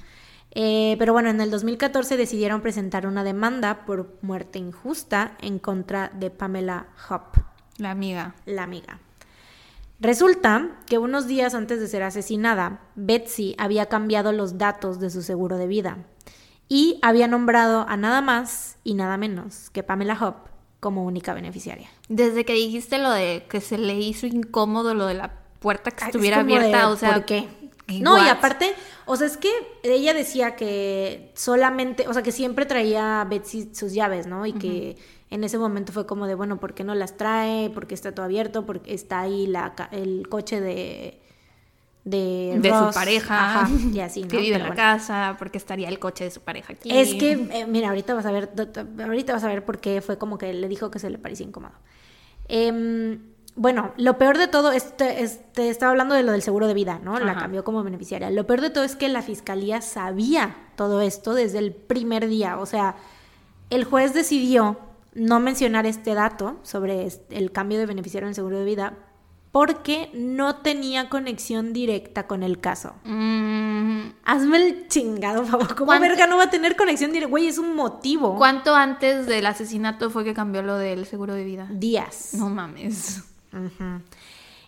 Eh, 0.51 0.97
pero 0.99 1.13
bueno, 1.13 1.29
en 1.29 1.39
el 1.39 1.49
2014 1.49 2.17
decidieron 2.17 2.59
presentar 2.59 3.07
una 3.07 3.23
demanda 3.23 3.85
por 3.85 4.17
muerte 4.21 4.59
injusta 4.59 5.37
en 5.39 5.59
contra 5.59 6.11
de 6.13 6.29
Pamela 6.29 6.87
Hopp. 7.09 7.37
La 7.77 7.91
amiga. 7.91 8.35
La 8.45 8.63
amiga. 8.63 8.99
Resulta 10.01 10.71
que 10.87 10.97
unos 10.97 11.25
días 11.25 11.53
antes 11.53 11.79
de 11.79 11.87
ser 11.87 12.03
asesinada, 12.03 12.81
Betsy 12.95 13.55
había 13.57 13.85
cambiado 13.85 14.33
los 14.33 14.57
datos 14.57 14.99
de 14.99 15.09
su 15.09 15.21
seguro 15.21 15.55
de 15.55 15.67
vida 15.67 15.99
y 16.69 16.99
había 17.01 17.27
nombrado 17.27 17.85
a 17.87 17.97
nada 17.97 18.21
más 18.21 18.77
y 18.83 18.93
nada 18.93 19.17
menos 19.17 19.69
que 19.69 19.83
Pamela 19.83 20.17
Hopp 20.19 20.47
como 20.79 21.05
única 21.05 21.33
beneficiaria. 21.33 21.89
Desde 22.09 22.45
que 22.45 22.53
dijiste 22.53 22.97
lo 22.97 23.11
de 23.11 23.45
que 23.49 23.61
se 23.61 23.77
le 23.77 23.95
hizo 23.95 24.27
incómodo 24.27 24.93
lo 24.93 25.05
de 25.05 25.15
la 25.15 25.33
puerta 25.59 25.91
que 25.91 26.05
estuviera 26.05 26.39
abierta, 26.39 26.89
o 26.89 26.95
sea, 26.95 27.15
¿por 27.15 27.25
qué? 27.25 27.47
No, 28.01 28.17
y 28.23 28.27
aparte, 28.27 28.75
o 29.05 29.15
sea, 29.15 29.27
es 29.27 29.37
que 29.37 29.49
ella 29.83 30.13
decía 30.13 30.57
que 30.57 31.31
solamente, 31.35 32.07
o 32.09 32.13
sea, 32.13 32.21
que 32.21 32.33
siempre 32.33 32.65
traía 32.65 33.25
Betsy 33.29 33.73
sus 33.73 33.93
llaves, 33.93 34.27
¿no? 34.27 34.45
Y 34.45 34.53
que 34.53 34.97
en 35.29 35.43
ese 35.45 35.57
momento 35.57 35.93
fue 35.93 36.05
como 36.05 36.27
de, 36.27 36.35
bueno, 36.35 36.59
¿por 36.59 36.73
qué 36.73 36.83
no 36.83 36.95
las 36.95 37.15
trae? 37.15 37.69
¿Por 37.69 37.87
qué 37.87 37.95
está 37.95 38.13
todo 38.13 38.25
abierto? 38.25 38.65
Porque 38.65 38.93
está 38.93 39.21
ahí 39.21 39.47
la, 39.47 39.73
el 39.91 40.27
coche 40.27 40.59
de 40.59 41.21
de, 42.09 42.61
su 42.63 42.93
pareja 42.93 43.67
y 43.93 43.99
así, 43.99 44.23
que 44.27 44.37
vive 44.37 44.55
en 44.55 44.63
la 44.63 44.75
casa, 44.75 45.35
porque 45.37 45.57
estaría 45.57 45.89
el 45.89 45.99
coche 45.99 46.23
de 46.23 46.31
su 46.31 46.41
pareja 46.41 46.73
aquí. 46.73 46.89
Es 46.91 47.15
que, 47.15 47.31
eh, 47.31 47.65
mira, 47.67 47.89
ahorita 47.89 48.13
vas 48.13 48.25
a 48.25 48.31
ver, 48.31 48.49
ahorita 49.03 49.33
vas 49.33 49.43
a 49.43 49.47
ver 49.47 49.65
por 49.65 49.79
qué 49.79 50.01
fue 50.01 50.17
como 50.17 50.37
que 50.37 50.53
le 50.53 50.67
dijo 50.67 50.89
que 50.89 50.99
se 50.99 51.09
le 51.09 51.17
parecía 51.17 51.45
incómodo. 51.45 51.73
Em, 52.47 53.19
bueno, 53.55 53.91
lo 53.97 54.17
peor 54.17 54.37
de 54.37 54.47
todo, 54.47 54.71
este, 54.71 55.23
este, 55.23 55.69
estaba 55.69 55.91
hablando 55.91 56.15
de 56.15 56.23
lo 56.23 56.31
del 56.31 56.41
seguro 56.41 56.67
de 56.67 56.73
vida, 56.73 57.01
¿no? 57.03 57.19
La 57.19 57.35
cambió 57.35 57.63
como 57.63 57.83
beneficiaria. 57.83 58.29
Lo 58.29 58.45
peor 58.45 58.61
de 58.61 58.69
todo 58.69 58.83
es 58.83 58.95
que 58.95 59.09
la 59.09 59.21
fiscalía 59.21 59.81
sabía 59.81 60.55
todo 60.75 61.01
esto 61.01 61.33
desde 61.33 61.57
el 61.57 61.73
primer 61.73 62.27
día. 62.27 62.59
O 62.59 62.65
sea, 62.65 62.95
el 63.69 63.83
juez 63.83 64.13
decidió 64.13 64.79
no 65.15 65.39
mencionar 65.39 65.87
este 65.87 66.13
dato 66.13 66.57
sobre 66.61 67.07
el 67.31 67.51
cambio 67.51 67.79
de 67.79 67.87
beneficiario 67.87 68.27
en 68.27 68.29
el 68.29 68.35
seguro 68.35 68.59
de 68.59 68.65
vida 68.65 68.93
porque 69.57 70.11
no 70.13 70.57
tenía 70.57 71.09
conexión 71.09 71.73
directa 71.73 72.27
con 72.27 72.43
el 72.43 72.59
caso. 72.59 72.93
Mm. 73.05 74.09
Hazme 74.23 74.57
el 74.57 74.87
chingado, 74.87 75.43
favor. 75.45 75.73
¿Cómo 75.73 75.99
verga 75.99 76.27
no 76.27 76.37
va 76.37 76.43
a 76.43 76.49
tener 76.51 76.75
conexión 76.75 77.11
directa? 77.11 77.27
Güey, 77.27 77.47
es 77.47 77.57
un 77.57 77.75
motivo. 77.75 78.35
¿Cuánto 78.37 78.75
antes 78.75 79.25
del 79.25 79.47
asesinato 79.47 80.11
fue 80.11 80.23
que 80.23 80.35
cambió 80.35 80.61
lo 80.61 80.77
del 80.77 81.07
seguro 81.07 81.33
de 81.33 81.43
vida? 81.43 81.67
Días. 81.71 82.35
No 82.35 82.49
mames. 82.49 83.23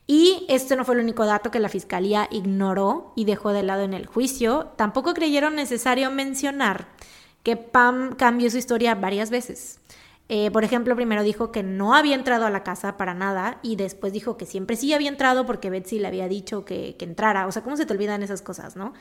Y 0.07 0.47
este 0.49 0.75
no 0.75 0.83
fue 0.85 0.95
el 0.95 1.01
único 1.01 1.23
dato 1.23 1.51
que 1.51 1.59
la 1.59 1.69
fiscalía 1.69 2.27
ignoró 2.31 3.13
y 3.15 3.25
dejó 3.25 3.51
de 3.51 3.61
lado 3.61 3.83
en 3.83 3.93
el 3.93 4.07
juicio. 4.07 4.71
Tampoco 4.75 5.13
creyeron 5.13 5.53
necesario 5.53 6.09
mencionar 6.09 6.87
que 7.43 7.57
Pam 7.57 8.15
cambió 8.15 8.49
su 8.49 8.57
historia 8.57 8.95
varias 8.95 9.29
veces. 9.29 9.81
Eh, 10.31 10.51
por 10.51 10.63
ejemplo, 10.63 10.95
primero 10.95 11.23
dijo 11.23 11.51
que 11.51 11.63
no 11.63 11.95
había 11.95 12.13
entrado 12.13 12.45
a 12.45 12.51
la 12.51 12.61
casa 12.63 12.97
para 12.97 13.15
nada 13.15 13.57
y 13.63 13.77
después 13.77 14.13
dijo 14.13 14.37
que 14.37 14.45
siempre 14.45 14.75
sí 14.75 14.93
había 14.93 15.09
entrado 15.09 15.47
porque 15.47 15.71
Betsy 15.71 15.97
le 15.97 16.07
había 16.07 16.27
dicho 16.27 16.65
que, 16.65 16.95
entrara. 16.99 17.47
O 17.47 17.51
sea, 17.51 17.63
¿cómo 17.63 17.75
se 17.75 17.87
te 17.87 17.93
olvidan 17.93 18.21
esas 18.21 18.43
cosas, 18.43 18.75
no? 18.75 18.93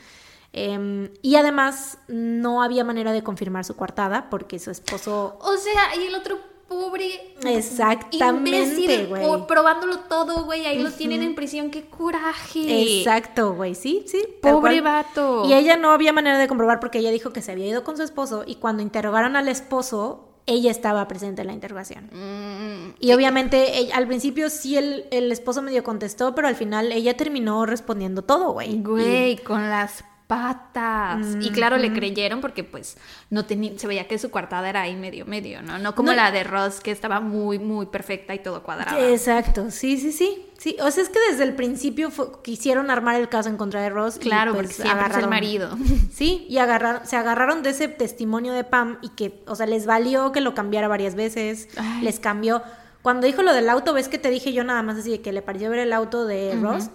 Em, 0.54 1.10
y 1.20 1.36
además 1.36 1.98
no 2.08 2.62
había 2.62 2.82
manera 2.82 3.12
de 3.12 3.22
confirmar 3.22 3.66
su 3.66 3.76
coartada 3.76 4.30
porque 4.30 4.58
su 4.58 4.70
esposo... 4.70 5.38
O 5.42 5.56
sea, 5.58 5.94
y 6.00 6.06
el 6.06 6.14
otro 6.14 6.38
pobre... 6.66 7.34
Exactamente, 7.44 9.04
güey. 9.04 9.46
Probándolo 9.46 9.98
todo, 10.00 10.46
güey. 10.46 10.64
Ahí 10.64 10.82
lo 10.82 10.90
tienen 10.92 11.22
en 11.22 11.34
prisión. 11.34 11.70
¡Qué 11.70 11.90
coraje! 11.90 13.00
Exacto, 13.00 13.52
güey. 13.52 13.74
Sí, 13.74 14.02
sí. 14.06 14.24
Pobre 14.40 14.80
vato. 14.80 15.44
Y 15.44 15.52
ella 15.52 15.76
no 15.76 15.90
había 15.90 16.14
manera 16.14 16.38
de 16.38 16.48
comprobar 16.48 16.80
porque 16.80 17.00
ella 17.00 17.10
dijo 17.10 17.34
que 17.34 17.42
se 17.42 17.52
había 17.52 17.66
ido 17.66 17.84
con 17.84 17.98
su 17.98 18.02
esposo 18.02 18.44
y 18.46 18.54
cuando 18.54 18.82
interrogaron 18.82 19.36
al 19.36 19.48
esposo 19.48 20.27
ella 20.48 20.70
estaba 20.70 21.06
presente 21.06 21.42
en 21.42 21.48
la 21.48 21.52
interrogación. 21.52 22.06
Mm, 22.06 22.94
y 22.98 23.12
obviamente 23.12 23.90
al 23.92 24.06
principio 24.06 24.50
sí 24.50 24.76
el, 24.76 25.04
el, 25.10 25.30
esposo 25.30 25.62
medio 25.62 25.84
contestó, 25.84 26.34
pero 26.34 26.48
al 26.48 26.56
final 26.56 26.90
ella 26.90 27.16
terminó 27.16 27.66
respondiendo 27.66 28.22
todo, 28.22 28.52
güey. 28.52 28.80
Güey, 28.80 29.36
con 29.38 29.68
las 29.68 30.02
patas. 30.28 31.26
Y 31.40 31.50
claro, 31.50 31.78
le 31.78 31.92
creyeron 31.92 32.40
porque 32.40 32.62
pues 32.62 32.96
no 33.30 33.46
tenía, 33.46 33.76
se 33.78 33.86
veía 33.86 34.06
que 34.06 34.18
su 34.18 34.30
coartada 34.30 34.68
era 34.68 34.82
ahí 34.82 34.94
medio 34.94 35.24
medio, 35.26 35.62
¿no? 35.62 35.78
No 35.78 35.94
como 35.94 36.12
la 36.12 36.30
de 36.30 36.44
Ross 36.44 36.80
que 36.80 36.92
estaba 36.92 37.20
muy, 37.20 37.58
muy 37.58 37.86
perfecta 37.86 38.34
y 38.34 38.38
todo 38.38 38.62
cuadrado. 38.62 38.98
Exacto, 38.98 39.70
sí, 39.70 39.96
sí, 39.98 40.12
sí. 40.12 40.47
Sí, 40.58 40.76
o 40.82 40.90
sea, 40.90 41.04
es 41.04 41.08
que 41.08 41.18
desde 41.30 41.44
el 41.44 41.54
principio 41.54 42.10
quisieron 42.42 42.90
armar 42.90 43.16
el 43.16 43.28
caso 43.28 43.48
en 43.48 43.56
contra 43.56 43.80
de 43.80 43.90
Ross. 43.90 44.18
Claro, 44.18 44.52
pues, 44.52 44.68
porque 44.68 44.82
siempre 44.82 45.06
es 45.08 45.16
el 45.16 45.28
marido. 45.28 45.70
Sí, 46.12 46.46
y 46.48 46.58
agarraron, 46.58 47.06
se 47.06 47.16
agarraron 47.16 47.62
de 47.62 47.70
ese 47.70 47.88
testimonio 47.88 48.52
de 48.52 48.64
Pam 48.64 48.98
y 49.00 49.10
que, 49.10 49.42
o 49.46 49.54
sea, 49.54 49.66
les 49.66 49.86
valió 49.86 50.32
que 50.32 50.40
lo 50.40 50.54
cambiara 50.54 50.88
varias 50.88 51.14
veces, 51.14 51.68
les 52.02 52.18
cambió. 52.18 52.62
Cuando 53.02 53.26
dijo 53.26 53.42
lo 53.42 53.54
del 53.54 53.70
auto, 53.70 53.94
ves 53.94 54.08
que 54.08 54.18
te 54.18 54.30
dije 54.30 54.52
yo 54.52 54.64
nada 54.64 54.82
más 54.82 54.98
así 54.98 55.10
de 55.10 55.20
que 55.20 55.32
le 55.32 55.42
pareció 55.42 55.70
ver 55.70 55.78
el 55.78 55.92
auto 55.92 56.26
de 56.26 56.58
Ross 56.60 56.90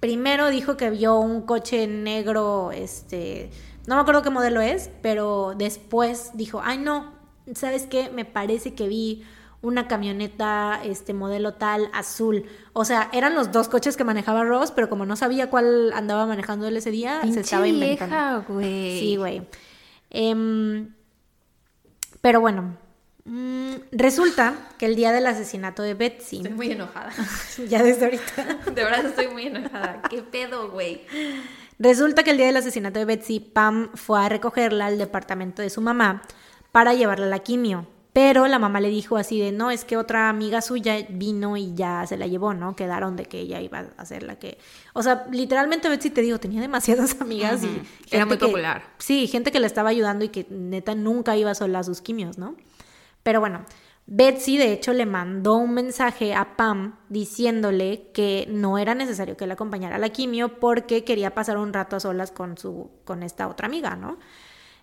primero 0.00 0.50
dijo 0.50 0.76
que 0.76 0.90
vio 0.90 1.18
un 1.18 1.42
coche 1.42 1.86
negro, 1.86 2.70
este, 2.72 3.50
no 3.86 3.96
me 3.96 4.00
acuerdo 4.02 4.22
qué 4.22 4.30
modelo 4.30 4.60
es, 4.60 4.90
pero 5.02 5.54
después 5.56 6.30
dijo, 6.34 6.60
ay 6.62 6.78
no, 6.78 7.12
¿sabes 7.54 7.86
qué? 7.86 8.10
Me 8.10 8.24
parece 8.24 8.74
que 8.74 8.88
vi 8.88 9.24
una 9.60 9.88
camioneta, 9.88 10.80
este 10.84 11.14
modelo 11.14 11.54
tal, 11.54 11.90
azul. 11.92 12.44
O 12.72 12.84
sea, 12.84 13.10
eran 13.12 13.34
los 13.34 13.52
dos 13.52 13.68
coches 13.68 13.96
que 13.96 14.04
manejaba 14.04 14.44
Ross, 14.44 14.70
pero 14.70 14.88
como 14.88 15.04
no 15.06 15.16
sabía 15.16 15.50
cuál 15.50 15.92
andaba 15.92 16.26
manejando 16.26 16.66
él 16.66 16.76
ese 16.76 16.90
día, 16.90 17.22
se 17.32 17.40
estaba 17.40 17.66
inventando. 17.66 18.44
güey. 18.48 19.00
Sí, 19.00 19.16
güey. 19.16 19.42
Em, 20.10 20.94
pero 22.20 22.40
bueno, 22.40 22.76
Mm, 23.30 23.74
resulta 23.92 24.54
que 24.78 24.86
el 24.86 24.96
día 24.96 25.12
del 25.12 25.26
asesinato 25.26 25.82
de 25.82 25.92
Betsy. 25.92 26.38
Estoy 26.38 26.52
muy 26.52 26.72
enojada. 26.72 27.12
ya 27.68 27.82
desde 27.82 28.06
ahorita. 28.06 28.58
De 28.74 28.84
verdad 28.84 29.04
estoy 29.04 29.28
muy 29.28 29.46
enojada. 29.48 30.00
¿Qué 30.08 30.22
pedo, 30.22 30.70
güey? 30.70 31.02
Resulta 31.78 32.22
que 32.22 32.30
el 32.30 32.38
día 32.38 32.46
del 32.46 32.56
asesinato 32.56 32.98
de 32.98 33.04
Betsy, 33.04 33.38
Pam 33.40 33.90
fue 33.94 34.18
a 34.18 34.30
recogerla 34.30 34.86
al 34.86 34.96
departamento 34.96 35.60
de 35.60 35.68
su 35.68 35.82
mamá 35.82 36.22
para 36.72 36.94
llevarla 36.94 37.26
a 37.26 37.28
la 37.28 37.40
quimio. 37.40 37.86
Pero 38.18 38.48
la 38.48 38.58
mamá 38.58 38.80
le 38.80 38.88
dijo 38.88 39.16
así 39.16 39.38
de, 39.38 39.52
no, 39.52 39.70
es 39.70 39.84
que 39.84 39.96
otra 39.96 40.28
amiga 40.28 40.60
suya 40.60 41.06
vino 41.08 41.56
y 41.56 41.72
ya 41.76 42.04
se 42.04 42.16
la 42.16 42.26
llevó, 42.26 42.52
¿no? 42.52 42.74
Quedaron 42.74 43.14
de 43.14 43.26
que 43.26 43.38
ella 43.38 43.60
iba 43.60 43.90
a 43.96 44.04
ser 44.04 44.24
la 44.24 44.40
que... 44.40 44.58
O 44.92 45.04
sea, 45.04 45.28
literalmente 45.30 45.88
Betsy, 45.88 46.10
te 46.10 46.22
digo, 46.22 46.40
tenía 46.40 46.60
demasiadas 46.60 47.16
amigas 47.20 47.62
y... 47.62 47.80
Era 48.10 48.26
muy 48.26 48.36
popular. 48.36 48.82
Sí, 48.98 49.28
gente 49.28 49.52
que 49.52 49.60
le 49.60 49.68
estaba 49.68 49.90
ayudando 49.90 50.24
y 50.24 50.30
que 50.30 50.48
neta 50.50 50.96
nunca 50.96 51.36
iba 51.36 51.54
sola 51.54 51.78
a 51.78 51.84
sus 51.84 52.00
quimios, 52.00 52.38
¿no? 52.38 52.56
Pero 53.22 53.38
bueno, 53.38 53.64
Betsy 54.06 54.58
de 54.58 54.72
hecho 54.72 54.92
le 54.94 55.06
mandó 55.06 55.54
un 55.54 55.74
mensaje 55.74 56.34
a 56.34 56.56
Pam 56.56 56.96
diciéndole 57.08 58.10
que 58.12 58.48
no 58.50 58.78
era 58.78 58.96
necesario 58.96 59.36
que 59.36 59.46
la 59.46 59.54
acompañara 59.54 59.94
a 59.94 60.00
la 60.00 60.08
quimio 60.08 60.58
porque 60.58 61.04
quería 61.04 61.36
pasar 61.36 61.56
un 61.56 61.72
rato 61.72 61.94
a 61.94 62.00
solas 62.00 62.32
con, 62.32 62.58
su, 62.58 62.90
con 63.04 63.22
esta 63.22 63.46
otra 63.46 63.68
amiga, 63.68 63.94
¿no? 63.94 64.18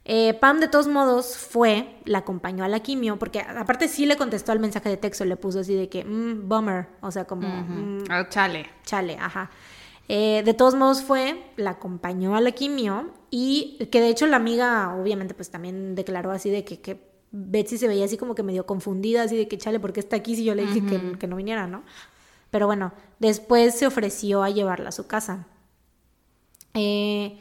Eh, 0.08 0.36
Pam 0.36 0.60
de 0.60 0.68
todos 0.68 0.88
modos 0.88 1.36
fue, 1.36 2.00
la 2.06 2.20
acompañó 2.20 2.64
a 2.64 2.68
la 2.68 2.80
quimio, 2.82 3.18
porque 3.18 3.40
aparte 3.40 3.88
sí 3.88 4.06
le 4.06 4.18
contestó 4.18 4.52
al 4.52 4.60
mensaje 4.60 4.88
de 4.88 4.98
texto, 4.98 5.26
le 5.26 5.36
puso 5.36 5.62
así 5.62 5.74
de 5.74 5.90
que, 5.90 6.06
mmm, 6.06 6.48
bummer, 6.48 6.88
o 7.02 7.12
sea, 7.12 7.26
como... 7.26 7.48
Mm, 7.48 8.04
chale. 8.30 8.70
Chale, 8.84 9.18
ajá. 9.20 9.50
Eh, 10.08 10.44
de 10.46 10.54
todos 10.54 10.76
modos 10.76 11.02
fue, 11.02 11.44
la 11.56 11.72
acompañó 11.72 12.36
a 12.36 12.42
la 12.42 12.52
quimio 12.52 13.12
y 13.32 13.88
que 13.92 14.00
de 14.00 14.10
hecho 14.10 14.28
la 14.28 14.38
amiga 14.38 14.96
obviamente 14.96 15.34
pues 15.34 15.50
también 15.50 15.96
declaró 15.96 16.30
así 16.30 16.52
de 16.52 16.64
que, 16.64 16.80
que 16.80 17.02
Betsy 17.32 17.80
se 17.80 17.88
veía 17.88 18.06
así 18.06 18.16
como 18.16 18.36
que 18.36 18.44
medio 18.44 18.68
confundida, 18.68 19.24
así 19.24 19.36
de 19.36 19.48
que 19.48 19.58
chale, 19.58 19.80
¿por 19.80 19.94
qué 19.94 20.00
está 20.00 20.16
aquí 20.16 20.36
si 20.36 20.44
yo 20.44 20.54
le 20.54 20.68
dije 20.68 20.84
que, 21.20 21.28
no 21.28 21.36
viniera, 21.36 21.66
no? 21.66 21.84
Pero 22.52 22.68
bueno, 22.68 22.94
después 23.18 23.74
se 23.76 23.88
ofreció 23.88 24.44
a 24.44 24.52
llevarla 24.52 24.90
a 24.90 24.92
su 24.92 25.08
casa. 25.08 25.48
Eh, 26.76 27.40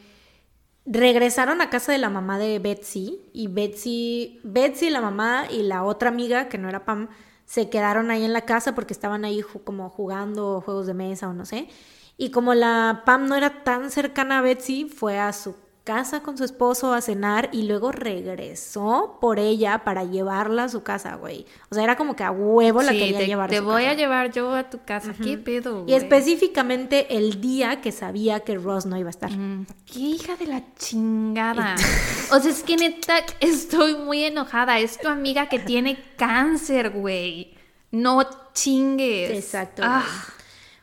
regresaron 0.87 1.61
a 1.61 1.71
casa 1.71 1.93
de 1.93 1.99
la 1.99 2.11
mamá 2.11 2.39
de 2.39 2.59
Betsy 2.59 3.21
y 3.33 3.49
Betsy, 3.49 4.41
Betsy, 4.45 4.91
la 4.91 5.01
mamá 5.01 5.47
y 5.51 5.63
la 5.63 5.83
otra 5.83 6.11
amiga, 6.11 6.49
que 6.49 6.59
no 6.59 6.69
era 6.69 6.85
Pam, 6.85 7.09
se 7.47 7.69
quedaron 7.71 8.11
ahí 8.11 8.25
en 8.25 8.33
la 8.33 8.43
casa 8.43 8.75
porque 8.75 8.93
estaban 8.93 9.25
ahí 9.25 9.43
como 9.65 9.89
jugando 9.91 10.61
juegos 10.61 10.87
de 10.87 10.95
mesa 10.95 11.29
o 11.29 11.33
no 11.35 11.45
sé. 11.47 11.69
Y 12.17 12.31
como 12.31 12.55
la 12.55 13.03
Pam 13.05 13.27
no 13.27 13.35
era 13.37 13.65
tan 13.65 13.91
cercana 13.91 14.39
a 14.39 14.43
Betsy, 14.43 14.89
fue 14.89 15.19
a 15.19 15.33
su 15.33 15.57
casa 15.85 16.23
con 16.23 16.39
su 16.39 16.45
esposo 16.45 16.95
a 16.95 17.03
cenar 17.03 17.51
y 17.53 17.65
luego 17.65 17.93
regresó 17.93 19.19
por 19.21 19.39
ella 19.39 19.85
para 19.85 20.05
llevarla 20.05 20.65
a 20.65 20.69
su 20.71 20.83
casa, 20.83 21.17
güey. 21.17 21.45
O 21.69 21.75
sea, 21.75 21.85
era 21.85 21.97
como 21.97 22.17
que 22.17 22.25
a 22.25 22.31
huevo 22.31 22.83
la 22.83 22.93
quería 22.93 23.19
te, 23.19 23.27
llevar. 23.27 23.51
Te 23.51 23.61
voy 23.61 23.85
a 23.85 23.93
llevar 23.93 24.33
yo 24.33 24.55
a 24.55 24.71
tu 24.71 24.83
casa. 24.83 25.15
¿Qué 25.23 25.37
pedo, 25.37 25.83
güey? 25.83 25.93
Y 25.93 25.95
específicamente 25.95 27.15
el 27.17 27.41
día 27.43 27.83
que 27.83 27.93
sabía 27.93 28.41
que 28.41 28.57
Ross 28.57 28.87
no 28.87 28.97
iba 28.97 29.09
a 29.09 29.11
estar. 29.11 29.31
Qué 29.31 29.99
hija 29.99 30.37
de 30.37 30.47
la 30.47 30.63
chingada. 30.75 31.75
o 32.33 32.41
sea, 32.41 32.51
es 32.51 32.63
que 32.63 32.77
neta 32.77 33.17
estoy 33.41 33.95
muy 33.95 34.25
enojada. 34.25 34.79
Es 34.79 34.99
tu 34.99 35.09
amiga 35.09 35.51
que 35.51 35.59
tiene 35.59 36.03
cáncer, 36.17 36.91
güey. 36.91 37.55
No 37.91 38.23
chingues. 38.55 39.33
Exacto. 39.33 39.83
Ah. 39.85 40.05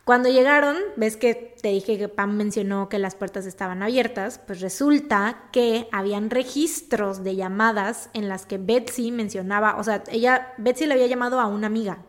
Cuando 0.03 0.29
llegaron, 0.29 0.77
ves 0.95 1.15
que 1.15 1.35
te 1.61 1.69
dije 1.69 1.97
que 1.97 2.07
Pam 2.07 2.35
mencionó 2.35 2.89
que 2.89 2.97
las 2.97 3.15
puertas 3.15 3.45
estaban 3.45 3.83
abiertas, 3.83 4.39
pues 4.47 4.59
resulta 4.59 5.49
que 5.51 5.87
habían 5.91 6.31
registros 6.31 7.23
de 7.23 7.35
llamadas 7.35 8.09
en 8.13 8.27
las 8.27 8.47
que 8.47 8.57
Betsy 8.57 9.11
mencionaba, 9.11 9.75
o 9.77 9.83
sea, 9.83 10.03
ella, 10.11 10.53
Betsy 10.57 10.87
le 10.87 10.95
había 10.95 11.05
llamado 11.05 11.39
a 11.39 11.45
una 11.45 11.67
amiga 11.67 11.99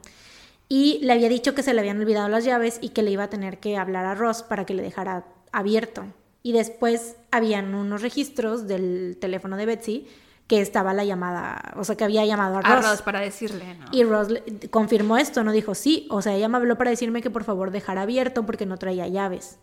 y 0.68 1.00
le 1.02 1.12
había 1.12 1.28
dicho 1.28 1.54
que 1.54 1.62
se 1.62 1.74
le 1.74 1.80
habían 1.80 2.00
olvidado 2.00 2.30
las 2.30 2.44
llaves 2.44 2.78
y 2.80 2.88
que 2.90 3.02
le 3.02 3.10
iba 3.10 3.24
a 3.24 3.30
tener 3.30 3.58
que 3.58 3.76
hablar 3.76 4.06
a 4.06 4.14
Ross 4.14 4.42
para 4.42 4.64
que 4.64 4.72
le 4.72 4.82
dejara 4.82 5.26
abierto. 5.52 6.06
Y 6.42 6.52
después 6.52 7.16
habían 7.30 7.74
unos 7.74 8.00
registros 8.00 8.66
del 8.66 9.18
teléfono 9.20 9.58
de 9.58 9.66
Betsy 9.66 10.08
que 10.52 10.60
estaba 10.60 10.92
la 10.92 11.02
llamada, 11.02 11.72
o 11.76 11.82
sea, 11.82 11.96
que 11.96 12.04
había 12.04 12.26
llamado 12.26 12.58
a 12.58 12.60
Ross. 12.60 12.84
A 12.84 12.90
Ross 12.90 13.00
para 13.00 13.20
decirle, 13.20 13.74
¿no? 13.74 13.86
Y 13.90 14.04
Ross 14.04 14.28
confirmó 14.68 15.16
esto, 15.16 15.42
no 15.44 15.50
dijo 15.50 15.74
sí, 15.74 16.06
o 16.10 16.20
sea, 16.20 16.34
ella 16.34 16.46
me 16.48 16.58
habló 16.58 16.76
para 16.76 16.90
decirme 16.90 17.22
que 17.22 17.30
por 17.30 17.42
favor 17.42 17.70
dejara 17.70 18.02
abierto 18.02 18.44
porque 18.44 18.66
no 18.66 18.76
traía 18.76 19.08
llaves. 19.08 19.58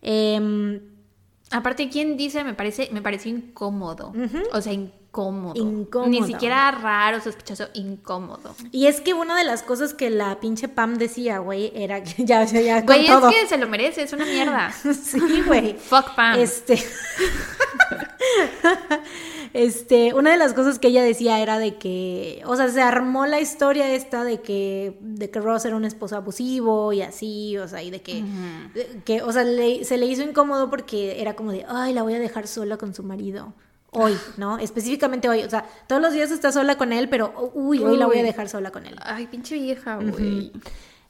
Eh, 0.00 0.80
Aparte, 1.50 1.88
¿quién 1.88 2.16
dice? 2.16 2.44
Me 2.44 2.52
parece, 2.54 2.90
me 2.92 3.00
parece 3.00 3.30
incómodo. 3.30 4.12
O 4.52 4.60
sea, 4.60 4.72
incómodo. 4.72 5.54
Incómodo. 5.56 6.10
Ni 6.10 6.22
siquiera 6.22 6.70
raro, 6.70 7.22
sospechoso, 7.22 7.68
incómodo. 7.72 8.54
Y 8.70 8.86
es 8.86 9.00
que 9.00 9.14
una 9.14 9.36
de 9.36 9.44
las 9.44 9.62
cosas 9.62 9.94
que 9.94 10.10
la 10.10 10.40
pinche 10.40 10.68
Pam 10.68 10.98
decía, 10.98 11.38
güey, 11.38 11.72
era 11.74 12.02
que 12.02 12.24
ya, 12.26 12.44
ya, 12.44 12.60
ya. 12.60 12.82
Güey, 12.82 13.06
es 13.06 13.20
que 13.20 13.46
se 13.46 13.56
lo 13.56 13.66
merece, 13.66 14.02
es 14.02 14.12
una 14.12 14.26
mierda. 14.26 14.72
sí, 15.02 15.42
güey. 15.46 15.74
Fuck 15.74 16.14
Pam. 16.14 16.38
Este. 16.38 16.78
Este, 19.52 20.14
una 20.14 20.30
de 20.32 20.36
las 20.36 20.54
cosas 20.54 20.78
que 20.78 20.88
ella 20.88 21.02
decía 21.02 21.40
era 21.40 21.58
de 21.58 21.76
que, 21.76 22.42
o 22.46 22.56
sea, 22.56 22.68
se 22.68 22.82
armó 22.82 23.26
la 23.26 23.40
historia 23.40 23.92
esta 23.92 24.24
de 24.24 24.40
que, 24.40 24.98
de 25.00 25.30
que 25.30 25.40
Ross 25.40 25.64
era 25.64 25.76
un 25.76 25.84
esposo 25.84 26.16
abusivo 26.16 26.92
y 26.92 27.02
así, 27.02 27.56
o 27.58 27.68
sea, 27.68 27.82
y 27.82 27.90
de 27.90 28.02
que, 28.02 28.24
que 29.04 29.22
o 29.22 29.32
sea, 29.32 29.44
se 29.44 29.98
le 29.98 30.06
hizo 30.06 30.22
incómodo 30.22 30.70
porque 30.70 31.20
era 31.20 31.34
como 31.34 31.52
de, 31.52 31.64
ay, 31.68 31.92
la 31.92 32.02
voy 32.02 32.14
a 32.14 32.18
dejar 32.18 32.46
sola 32.46 32.76
con 32.76 32.94
su 32.94 33.02
marido. 33.02 33.54
Hoy, 33.90 34.18
¿no? 34.36 34.58
Específicamente 34.58 35.30
hoy. 35.30 35.42
O 35.44 35.50
sea, 35.50 35.64
todos 35.86 36.02
los 36.02 36.12
días 36.12 36.30
está 36.30 36.52
sola 36.52 36.76
con 36.76 36.92
él, 36.92 37.08
pero 37.08 37.52
uy, 37.54 37.82
hoy 37.82 37.96
la 37.96 38.06
voy 38.06 38.18
a 38.18 38.22
dejar 38.22 38.48
sola 38.48 38.70
con 38.70 38.84
él. 38.84 38.96
Ay, 39.00 39.26
pinche 39.28 39.54
vieja, 39.54 39.96
güey. 39.96 40.52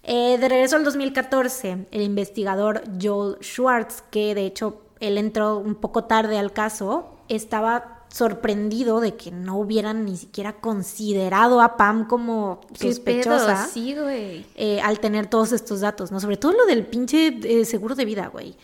Eh, 0.05 0.39
de 0.39 0.49
regreso 0.49 0.77
al 0.77 0.85
2014, 0.85 1.87
el 1.91 2.03
investigador 2.03 2.83
Joel 3.01 3.37
Schwartz, 3.43 4.05
que 4.11 4.35
de 4.35 4.47
hecho 4.47 4.81
él 5.01 5.19
entró 5.19 5.59
un 5.59 5.75
poco 5.75 6.05
tarde 6.05 6.39
al 6.39 6.53
caso, 6.53 7.19
estaba 7.29 7.98
sorprendido 8.09 9.01
de 9.01 9.15
que 9.15 9.31
no 9.31 9.59
hubieran 9.59 10.05
ni 10.05 10.17
siquiera 10.17 10.55
considerado 10.55 11.61
a 11.61 11.77
Pam 11.77 12.07
como 12.07 12.61
sospechosa 12.75 13.67
sí, 13.67 13.95
güey. 13.95 14.47
Eh, 14.55 14.81
al 14.81 15.01
tener 15.01 15.27
todos 15.27 15.53
estos 15.53 15.81
datos, 15.81 16.11
¿no? 16.11 16.21
Sobre 16.21 16.37
todo 16.37 16.53
lo 16.53 16.67
del 16.67 16.87
pinche 16.87 17.39
eh, 17.43 17.65
seguro 17.65 17.95
de 17.95 18.05
vida, 18.05 18.29
güey. 18.29 18.57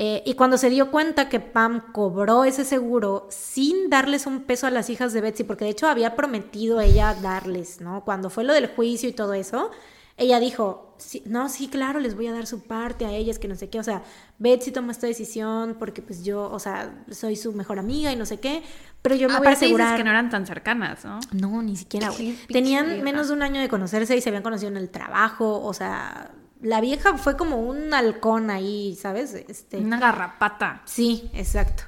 Eh, 0.00 0.22
y 0.24 0.34
cuando 0.34 0.58
se 0.58 0.70
dio 0.70 0.92
cuenta 0.92 1.28
que 1.28 1.40
Pam 1.40 1.92
cobró 1.92 2.44
ese 2.44 2.64
seguro 2.64 3.26
sin 3.30 3.90
darles 3.90 4.26
un 4.26 4.42
peso 4.42 4.68
a 4.68 4.70
las 4.70 4.90
hijas 4.90 5.12
de 5.12 5.20
Betsy, 5.20 5.42
porque 5.42 5.64
de 5.64 5.72
hecho 5.72 5.88
había 5.88 6.14
prometido 6.14 6.80
ella 6.80 7.16
darles, 7.20 7.80
¿no? 7.80 8.04
Cuando 8.04 8.30
fue 8.30 8.44
lo 8.44 8.52
del 8.52 8.68
juicio 8.68 9.08
y 9.08 9.12
todo 9.12 9.34
eso, 9.34 9.72
ella 10.18 10.40
dijo, 10.40 10.96
no, 11.26 11.48
sí, 11.48 11.68
claro, 11.68 12.00
les 12.00 12.16
voy 12.16 12.26
a 12.26 12.32
dar 12.32 12.46
su 12.46 12.62
parte 12.62 13.06
a 13.06 13.12
ellas, 13.12 13.38
que 13.38 13.46
no 13.46 13.54
sé 13.54 13.70
qué, 13.70 13.78
o 13.78 13.84
sea, 13.84 14.02
Betsy 14.38 14.72
toma 14.72 14.90
esta 14.90 15.06
decisión 15.06 15.76
porque 15.78 16.02
pues 16.02 16.24
yo, 16.24 16.50
o 16.50 16.58
sea, 16.58 17.04
soy 17.10 17.36
su 17.36 17.52
mejor 17.52 17.78
amiga 17.78 18.12
y 18.12 18.16
no 18.16 18.26
sé 18.26 18.40
qué, 18.40 18.62
pero 19.00 19.14
yo 19.14 19.28
me 19.28 19.38
voy 19.38 19.46
a 19.46 19.50
asegurar... 19.50 19.96
que 19.96 20.02
no 20.02 20.10
eran 20.10 20.28
tan 20.28 20.44
cercanas, 20.44 21.04
¿no? 21.04 21.20
No, 21.32 21.62
ni 21.62 21.76
siquiera, 21.76 22.10
güey. 22.10 22.36
Tenían 22.48 23.02
menos 23.02 23.28
de 23.28 23.34
un 23.34 23.42
año 23.42 23.60
de 23.60 23.68
conocerse 23.68 24.16
y 24.16 24.20
se 24.20 24.28
habían 24.28 24.42
conocido 24.42 24.70
en 24.70 24.76
el 24.76 24.90
trabajo, 24.90 25.62
o 25.62 25.72
sea, 25.72 26.32
la 26.60 26.80
vieja 26.80 27.16
fue 27.16 27.36
como 27.36 27.58
un 27.60 27.94
halcón 27.94 28.50
ahí, 28.50 28.98
¿sabes? 29.00 29.34
Este... 29.34 29.76
Una 29.76 30.00
garrapata. 30.00 30.82
Sí, 30.84 31.30
exacto. 31.32 31.84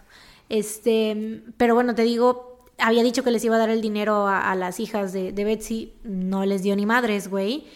Este, 0.49 1.43
pero 1.57 1.75
bueno, 1.75 1.97
te 1.97 2.03
digo, 2.03 2.67
había 2.79 3.03
dicho 3.03 3.25
que 3.25 3.33
les 3.33 3.45
iba 3.45 3.57
a 3.57 3.59
dar 3.59 3.71
el 3.71 3.81
dinero 3.81 4.29
a, 4.29 4.55
las 4.55 4.79
hijas 4.79 5.13
de, 5.13 5.33
de 5.33 5.45
Betsy, 5.45 5.95
no 6.05 6.45
les 6.45 6.63
dio 6.63 6.77
ni 6.77 6.87
madres, 6.87 7.29
güey. 7.29 7.67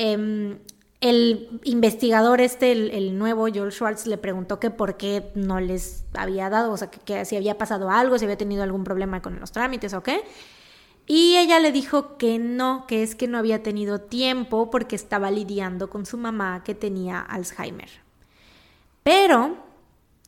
Em, 0.00 0.60
el 1.00 1.60
investigador 1.64 2.40
este, 2.40 2.70
el, 2.70 3.18
nuevo, 3.18 3.48
Joel 3.52 3.72
Schwartz, 3.72 4.06
le 4.06 4.16
preguntó 4.16 4.60
que 4.60 4.70
por 4.70 4.96
qué 4.96 5.32
no 5.34 5.58
les 5.58 6.04
había 6.14 6.48
dado, 6.50 6.70
o 6.70 6.76
sea, 6.76 6.88
que, 6.88 7.24
si 7.24 7.34
había 7.34 7.58
pasado 7.58 7.90
algo, 7.90 8.16
si 8.16 8.24
había 8.24 8.38
tenido 8.38 8.62
algún 8.62 8.84
problema 8.84 9.20
con 9.22 9.40
los 9.40 9.50
trámites 9.50 9.94
o 9.94 10.04
qué. 10.04 10.22
Y 11.08 11.36
ella 11.36 11.58
le 11.58 11.72
dijo 11.72 12.16
que 12.16 12.38
no, 12.38 12.86
que 12.86 13.02
es 13.02 13.16
que 13.16 13.26
no 13.26 13.38
había 13.38 13.64
tenido 13.64 14.00
tiempo 14.00 14.70
porque 14.70 14.94
estaba 14.94 15.32
lidiando 15.32 15.90
con 15.90 16.06
su 16.06 16.16
mamá 16.16 16.62
que 16.62 16.76
tenía 16.76 17.20
Alzheimer. 17.20 17.90
Pero 19.02 19.56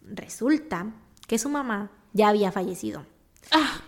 resulta 0.02 0.86
que 1.28 1.38
su 1.38 1.48
mamá 1.48 1.92
ya 2.12 2.28
había 2.28 2.50
fallecido. 2.50 3.06
Ah. 3.52 3.82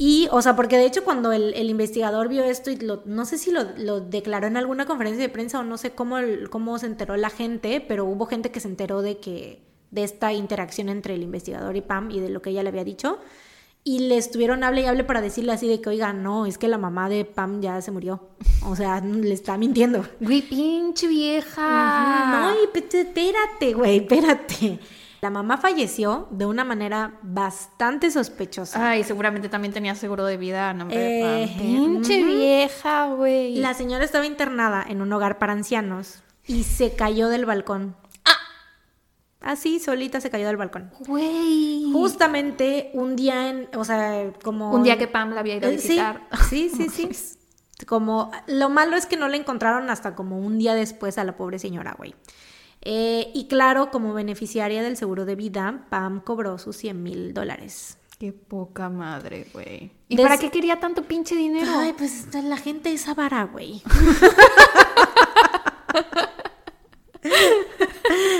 Y, 0.00 0.28
o 0.30 0.40
sea, 0.40 0.54
porque 0.54 0.76
de 0.76 0.86
hecho 0.86 1.02
cuando 1.02 1.32
el, 1.32 1.68
investigador 1.68 2.28
vio 2.28 2.44
esto 2.44 2.70
y 2.70 2.76
lo, 2.76 3.02
no 3.04 3.26
sé 3.26 3.36
si 3.36 3.50
lo, 3.50 4.00
declaró 4.00 4.46
en 4.46 4.56
alguna 4.56 4.86
conferencia 4.86 5.20
de 5.20 5.28
prensa 5.28 5.58
o 5.58 5.64
no 5.64 5.76
sé 5.76 5.90
cómo, 5.90 6.18
cómo 6.50 6.78
se 6.78 6.86
enteró 6.86 7.16
la 7.16 7.30
gente, 7.30 7.84
pero 7.86 8.04
hubo 8.04 8.26
gente 8.26 8.52
que 8.52 8.60
se 8.60 8.68
enteró 8.68 9.02
de 9.02 9.18
que 9.18 9.60
de 9.90 10.04
esta 10.04 10.32
interacción 10.32 10.88
entre 10.88 11.14
el 11.14 11.22
investigador 11.24 11.76
y 11.76 11.80
Pam 11.80 12.12
y 12.12 12.20
de 12.20 12.28
lo 12.28 12.40
que 12.40 12.50
ella 12.50 12.62
le 12.62 12.68
había 12.68 12.84
dicho. 12.84 13.18
Y 13.82 14.00
le 14.00 14.18
estuvieron 14.18 14.62
hable 14.62 14.82
y 14.82 14.84
hable 14.84 15.02
para 15.02 15.20
decirle 15.20 15.50
así 15.50 15.66
de 15.66 15.80
que, 15.80 15.88
oiga, 15.88 16.12
no, 16.12 16.46
es 16.46 16.58
que 16.58 16.68
la 16.68 16.78
mamá 16.78 17.08
de 17.08 17.24
Pam 17.24 17.60
ya 17.60 17.80
se 17.80 17.90
murió. 17.90 18.20
O 18.66 18.76
sea, 18.76 19.00
le 19.04 19.34
está 19.34 19.58
mintiendo. 19.58 20.06
Güey, 20.20 20.42
pinche 20.42 21.08
vieja. 21.08 22.52
No, 22.52 22.54
y 22.54 22.78
espérate, 22.78 23.74
güey, 23.74 23.96
espérate. 23.96 24.78
La 25.20 25.30
mamá 25.30 25.56
falleció 25.56 26.28
de 26.30 26.46
una 26.46 26.64
manera 26.64 27.18
bastante 27.22 28.10
sospechosa. 28.10 28.90
Ay, 28.90 29.02
seguramente 29.02 29.48
también 29.48 29.74
tenía 29.74 29.96
seguro 29.96 30.24
de 30.24 30.36
vida, 30.36 30.72
no 30.74 30.86
eh, 30.90 31.52
Pinche 31.58 32.24
vieja, 32.24 33.12
güey. 33.14 33.56
La 33.56 33.74
señora 33.74 34.04
estaba 34.04 34.26
internada 34.26 34.84
en 34.88 35.02
un 35.02 35.12
hogar 35.12 35.38
para 35.38 35.52
ancianos 35.52 36.22
y 36.46 36.62
se 36.62 36.94
cayó 36.94 37.28
del 37.28 37.46
balcón. 37.46 37.96
Ah. 38.24 38.36
Así, 39.40 39.80
solita 39.80 40.20
se 40.20 40.30
cayó 40.30 40.46
del 40.46 40.56
balcón. 40.56 40.92
Güey. 41.00 41.90
Justamente 41.92 42.90
un 42.94 43.16
día 43.16 43.50
en, 43.50 43.68
o 43.74 43.84
sea, 43.84 44.32
como... 44.44 44.70
Un 44.72 44.84
día 44.84 44.98
que 44.98 45.08
Pam 45.08 45.32
la 45.32 45.40
había 45.40 45.56
ido 45.56 45.66
a 45.66 45.72
eh, 45.72 45.76
visitar. 45.76 46.28
Sí, 46.48 46.70
sí, 46.70 46.88
sí. 46.88 47.10
como, 47.86 48.30
lo 48.46 48.70
malo 48.70 48.96
es 48.96 49.06
que 49.06 49.16
no 49.16 49.26
la 49.26 49.36
encontraron 49.36 49.90
hasta 49.90 50.14
como 50.14 50.38
un 50.38 50.58
día 50.58 50.74
después 50.74 51.18
a 51.18 51.24
la 51.24 51.36
pobre 51.36 51.58
señora, 51.58 51.94
güey. 51.98 52.14
Eh, 52.90 53.32
y 53.34 53.48
claro, 53.48 53.90
como 53.90 54.14
beneficiaria 54.14 54.82
del 54.82 54.96
seguro 54.96 55.26
de 55.26 55.36
vida, 55.36 55.84
Pam 55.90 56.22
cobró 56.22 56.56
sus 56.56 56.74
100 56.78 57.02
mil 57.02 57.34
dólares. 57.34 57.98
Qué 58.18 58.32
poca 58.32 58.88
madre, 58.88 59.46
güey. 59.52 59.92
¿Y 60.08 60.16
para 60.16 60.38
qué 60.38 60.50
quería 60.50 60.80
tanto 60.80 61.02
pinche 61.02 61.36
dinero? 61.36 61.70
Ay, 61.70 61.92
pues 61.92 62.28
la 62.32 62.56
gente 62.56 62.90
es 62.90 63.06
avara, 63.06 63.44
güey. 63.44 63.82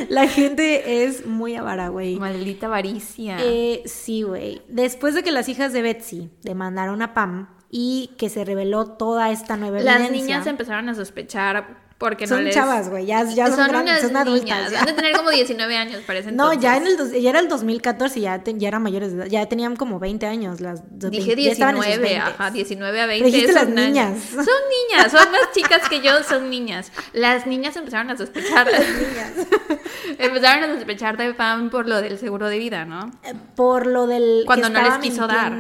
La 0.09 0.27
gente 0.27 1.05
es 1.05 1.27
muy 1.27 1.55
avara, 1.55 1.89
güey. 1.89 2.17
Maldita 2.17 2.67
avaricia. 2.67 3.37
Eh, 3.41 3.83
sí, 3.85 4.23
güey. 4.23 4.63
Después 4.69 5.15
de 5.15 5.23
que 5.23 5.31
las 5.31 5.51
hijas 5.51 5.75
de 5.75 5.83
Betsy 5.83 6.31
demandaron 6.43 7.03
a 7.03 7.13
Pam 7.13 7.49
y 7.71 8.15
que 8.17 8.31
se 8.31 8.47
reveló 8.47 8.93
toda 8.93 9.31
esta 9.31 9.59
nueva 9.59 9.81
Las 9.81 10.11
niñas 10.11 10.47
empezaron 10.47 10.89
a 10.89 10.95
sospechar 10.95 11.88
porque 11.99 12.29
son 12.29 12.45
no 12.45 12.51
chavas, 12.51 12.89
güey, 12.89 13.07
ya, 13.07 13.25
ya 13.25 13.49
son, 13.49 13.57
son, 13.57 14.17
adultas. 14.17 14.73
Van 14.73 14.89
a 14.89 14.95
tener 14.95 15.17
como 15.17 15.31
19 15.31 15.77
años, 15.77 16.01
parece. 16.07 16.31
No, 16.31 16.53
ya 16.53 16.77
en 16.77 16.87
el 16.87 17.21
ya 17.21 17.31
era 17.31 17.41
el 17.41 17.49
2014, 17.49 18.21
ya, 18.21 18.41
ya 18.45 18.69
eran 18.69 18.85
mayores 18.85 19.11
de 19.11 19.19
edad, 19.19 19.27
ya 19.27 19.47
tenían 19.47 19.75
como 19.75 19.99
20 19.99 20.25
años. 20.27 20.61
Las, 20.61 20.83
Dije 20.89 21.35
19, 21.35 22.17
ajá, 22.17 22.53
19 22.53 23.01
a 23.01 23.07
20. 23.07 23.25
Pero 23.25 23.35
dijiste 23.35 23.53
las 23.53 23.69
niñas. 23.69 24.17
Son 24.31 24.45
niñas, 24.45 25.11
son 25.11 25.33
más 25.33 25.51
chicas 25.53 25.89
que 25.89 26.01
yo, 26.01 26.23
son 26.23 26.49
niñas. 26.51 26.93
Las 27.13 27.49
niñas 27.49 27.75
empezaron 27.75 28.11
a 28.11 28.17
sospechar. 28.17 28.69
Las 28.71 28.81
niñas. 28.81 29.33
empezaron 30.19 30.71
a 30.71 30.75
sospechar 30.75 31.17
de 31.17 31.35
Pam 31.35 31.69
por 31.69 31.89
lo 31.89 32.01
del 32.01 32.17
seguro 32.19 32.49
de 32.49 32.59
vida, 32.59 32.85
¿no? 32.85 33.11
Eh, 33.25 33.35
por 33.57 33.89
lo 33.89 34.07
del... 34.07 34.45
Cuando 34.47 34.69
no 34.69 34.83
les 34.83 34.99
quiso 34.99 35.27
dar. 35.27 35.59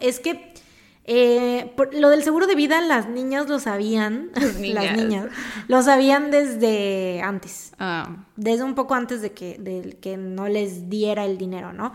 Es 0.00 0.18
que 0.18 0.55
Eh, 1.08 1.72
por- 1.76 1.94
lo 1.94 2.10
del 2.10 2.24
seguro 2.24 2.46
de 2.48 2.56
vida, 2.56 2.80
las 2.80 3.08
niñas 3.08 3.48
lo 3.48 3.58
sabían. 3.60 4.30
Las 4.34 4.56
niñas. 4.60 4.96
niñas. 4.96 5.26
Lo 5.68 5.80
sabían 5.82 6.30
desde 6.32 7.20
antes. 7.22 7.72
Ah, 7.78 8.26
Desde 8.36 8.64
un 8.64 8.74
poco 8.74 8.94
antes 8.94 9.22
de 9.22 9.32
que, 9.32 9.56
de 9.58 9.98
que 10.00 10.16
no 10.16 10.48
les 10.48 10.88
diera 10.90 11.24
el 11.24 11.38
dinero, 11.38 11.72
¿no? 11.72 11.92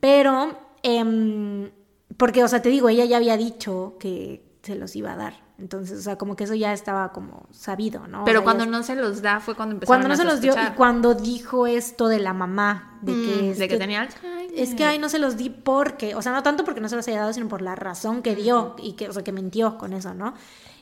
Pero, 0.00 0.58
em, 0.82 1.70
porque, 2.16 2.44
o 2.44 2.48
sea, 2.48 2.62
te 2.62 2.68
digo, 2.68 2.88
ella 2.88 3.04
ya 3.04 3.16
había 3.16 3.36
dicho 3.36 3.96
que 3.98 4.42
se 4.62 4.76
los 4.76 4.94
iba 4.96 5.12
a 5.12 5.16
dar. 5.16 5.34
Entonces, 5.62 5.96
o 6.00 6.02
sea, 6.02 6.16
como 6.18 6.34
que 6.34 6.42
eso 6.42 6.54
ya 6.54 6.72
estaba 6.72 7.12
como 7.12 7.46
sabido, 7.52 8.08
¿no? 8.08 8.22
O 8.22 8.24
pero 8.24 8.40
sea, 8.40 8.44
cuando 8.44 8.64
ya- 8.64 8.70
no 8.72 8.82
se 8.82 8.96
los 8.96 9.22
da 9.22 9.38
fue 9.38 9.54
cuando 9.54 9.74
empezaron 9.76 9.88
cuando 10.02 10.08
no 10.08 10.14
a 10.14 10.16
se 10.16 10.24
los 10.24 10.40
dio 10.40 10.54
y 10.54 10.72
cuando 10.74 11.14
dijo 11.14 11.68
esto 11.68 12.08
de 12.08 12.18
la 12.18 12.32
mamá, 12.34 12.98
de 13.00 13.12
que, 13.12 13.18
Mm, 13.42 13.50
es 13.52 13.58
de 13.58 13.68
que 13.68 13.78
tenía 13.78 14.00
Alzheimer. 14.02 14.50
es 14.58 14.74
que 14.74 14.84
ay, 14.84 14.98
no 14.98 15.08
se 15.08 15.20
los 15.20 15.36
di 15.36 15.50
porque, 15.50 16.16
o 16.16 16.22
sea, 16.22 16.32
no 16.32 16.42
tanto 16.42 16.64
porque 16.64 16.80
no 16.80 16.88
se 16.88 16.96
los 16.96 17.06
haya 17.06 17.20
dado, 17.20 17.32
sino 17.32 17.46
por 17.46 17.62
la 17.62 17.76
razón 17.76 18.22
que 18.22 18.34
dio 18.34 18.74
y 18.82 18.94
que, 18.94 19.08
o 19.08 19.12
sea, 19.12 19.22
que 19.22 19.30
mintió 19.30 19.78
con 19.78 19.92
eso, 19.92 20.12
¿no? 20.14 20.34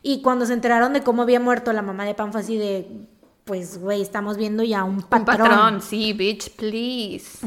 Y 0.03 0.22
cuando 0.22 0.47
se 0.47 0.55
enteraron 0.55 0.95
de 0.95 1.03
cómo 1.03 1.20
había 1.22 1.41
muerto 1.41 1.72
la 1.74 1.83
mamá 1.83 2.07
de 2.07 2.14
Pam 2.14 2.33
fue 2.33 2.41
así 2.41 2.57
de, 2.57 3.07
pues, 3.45 3.78
güey, 3.78 4.01
estamos 4.01 4.39
viendo 4.39 4.62
ya 4.62 4.83
un 4.85 4.95
Un 4.95 5.03
patrón. 5.03 5.26
patrón, 5.49 5.83
sí, 5.83 6.14
bitch, 6.14 6.57
please. 6.57 7.47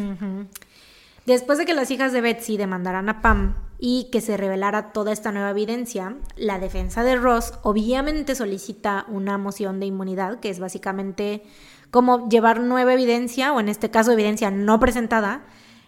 Después 1.25 1.57
de 1.57 1.65
que 1.65 1.73
las 1.73 1.89
hijas 1.89 2.11
de 2.11 2.19
Betsy 2.19 2.57
demandaran 2.57 3.07
a 3.07 3.21
Pam 3.21 3.55
y 3.79 4.09
que 4.11 4.19
se 4.19 4.35
revelara 4.35 4.91
toda 4.91 5.13
esta 5.13 5.31
nueva 5.31 5.51
evidencia, 5.51 6.17
la 6.35 6.59
defensa 6.59 7.03
de 7.03 7.15
Ross 7.15 7.53
obviamente 7.63 8.35
solicita 8.35 9.05
una 9.07 9.37
moción 9.37 9.79
de 9.79 9.85
inmunidad, 9.85 10.41
que 10.41 10.49
es 10.49 10.59
básicamente 10.59 11.43
como 11.91 12.27
llevar 12.27 12.59
nueva 12.59 12.93
evidencia, 12.93 13.53
o 13.53 13.59
en 13.59 13.69
este 13.69 13.89
caso 13.89 14.11
evidencia 14.11 14.51
no 14.51 14.79
presentada, 14.79 15.45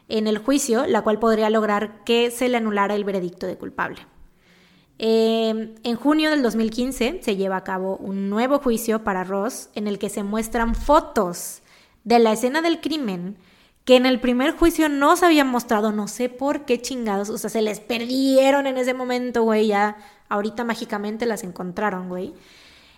en 0.08 0.28
el 0.28 0.38
juicio, 0.38 0.86
la 0.86 1.02
cual 1.02 1.20
podría 1.20 1.50
lograr 1.50 2.04
que 2.04 2.32
se 2.32 2.48
le 2.48 2.58
anulara 2.58 2.96
el 2.96 3.04
veredicto 3.04 3.48
de 3.48 3.58
culpable. 3.58 4.00
Eh, 5.00 5.76
en 5.84 5.96
junio 5.98 6.30
del 6.30 6.44
2015 6.44 7.20
se 7.22 7.36
lleva 7.36 7.58
a 7.58 7.64
cabo 7.66 7.98
un 7.98 8.30
nuevo 8.30 8.60
juicio 8.60 9.04
para 9.04 9.26
Ross 9.26 9.70
en 9.76 9.88
el 9.88 10.00
que 10.00 10.10
se 10.10 10.24
muestran 10.24 10.76
fotos 10.76 11.62
de 12.06 12.20
la 12.20 12.32
escena 12.32 12.62
del 12.62 12.80
crimen 12.80 13.36
que 13.86 13.96
en 13.96 14.08
el 14.08 14.20
primer 14.20 14.58
juicio 14.58 14.90
no 14.90 15.16
se 15.16 15.26
habían 15.26 15.48
mostrado, 15.48 15.92
no 15.92 16.08
sé 16.08 16.28
por 16.28 16.66
qué 16.66 16.82
chingados, 16.82 17.30
o 17.30 17.38
sea, 17.38 17.52
se 17.52 17.62
les 17.62 17.80
perdieron 17.80 18.66
en 18.66 18.78
ese 18.78 18.96
momento, 18.96 19.44
güey, 19.44 19.68
ya 19.68 19.98
ahorita 20.28 20.64
mágicamente 20.64 21.28
las 21.28 21.44
encontraron, 21.44 22.10
güey. 22.10 22.34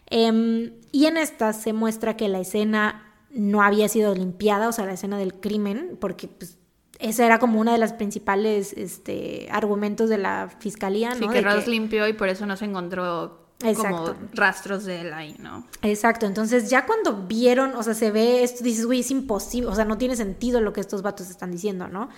Em, 0.05 0.71
y 0.93 1.05
en 1.05 1.17
estas 1.17 1.61
se 1.61 1.73
muestra 1.73 2.15
que 2.15 2.29
la 2.29 2.39
escena 2.39 3.03
no 3.29 3.61
había 3.61 3.89
sido 3.89 4.15
limpiada, 4.15 4.69
o 4.69 4.71
sea, 4.71 4.85
la 4.85 4.93
escena 4.93 5.17
del 5.17 5.33
crimen, 5.33 5.97
porque 5.99 6.29
pues, 6.29 6.57
ese 6.99 7.25
era 7.25 7.38
como 7.38 7.59
una 7.59 7.73
de 7.73 7.77
las 7.77 7.91
principales 7.91 8.71
este, 8.73 9.49
argumentos 9.51 10.09
de 10.09 10.17
la 10.17 10.49
fiscalía, 10.59 11.13
Sí, 11.15 11.25
¿no? 11.25 11.29
que 11.29 11.41
De 11.41 11.41
Ross 11.41 11.67
limpió 11.67 12.07
y 12.07 12.13
por 12.13 12.29
eso 12.29 12.45
no 12.45 12.55
se 12.55 12.63
encontró 12.63 13.47
Exacto. 13.64 14.16
como 14.16 14.30
rastros 14.34 14.86
de 14.86 15.01
él 15.01 15.14
ahí, 15.14 15.36
¿no? 15.39 15.66
Exacto, 15.82 16.26
entonces 16.26 16.70
ya 16.70 16.86
cuando 16.86 17.24
vieron, 17.28 17.76
o 17.76 17.82
sea, 17.84 17.93
se 17.95 18.12
ve 18.12 18.43
esto, 18.43 18.64
dices, 18.64 18.86
güey, 18.86 18.99
es 18.99 19.10
imposible, 19.12 19.70
o 19.70 19.76
sea, 19.76 19.86
no 19.86 19.97
tiene 19.97 20.16
sentido 20.16 20.62
lo 20.62 20.74
que 20.74 20.82
estos 20.82 21.01
vatos 21.01 21.30
están 21.30 21.51
diciendo, 21.51 21.88
¿no? 21.88 22.10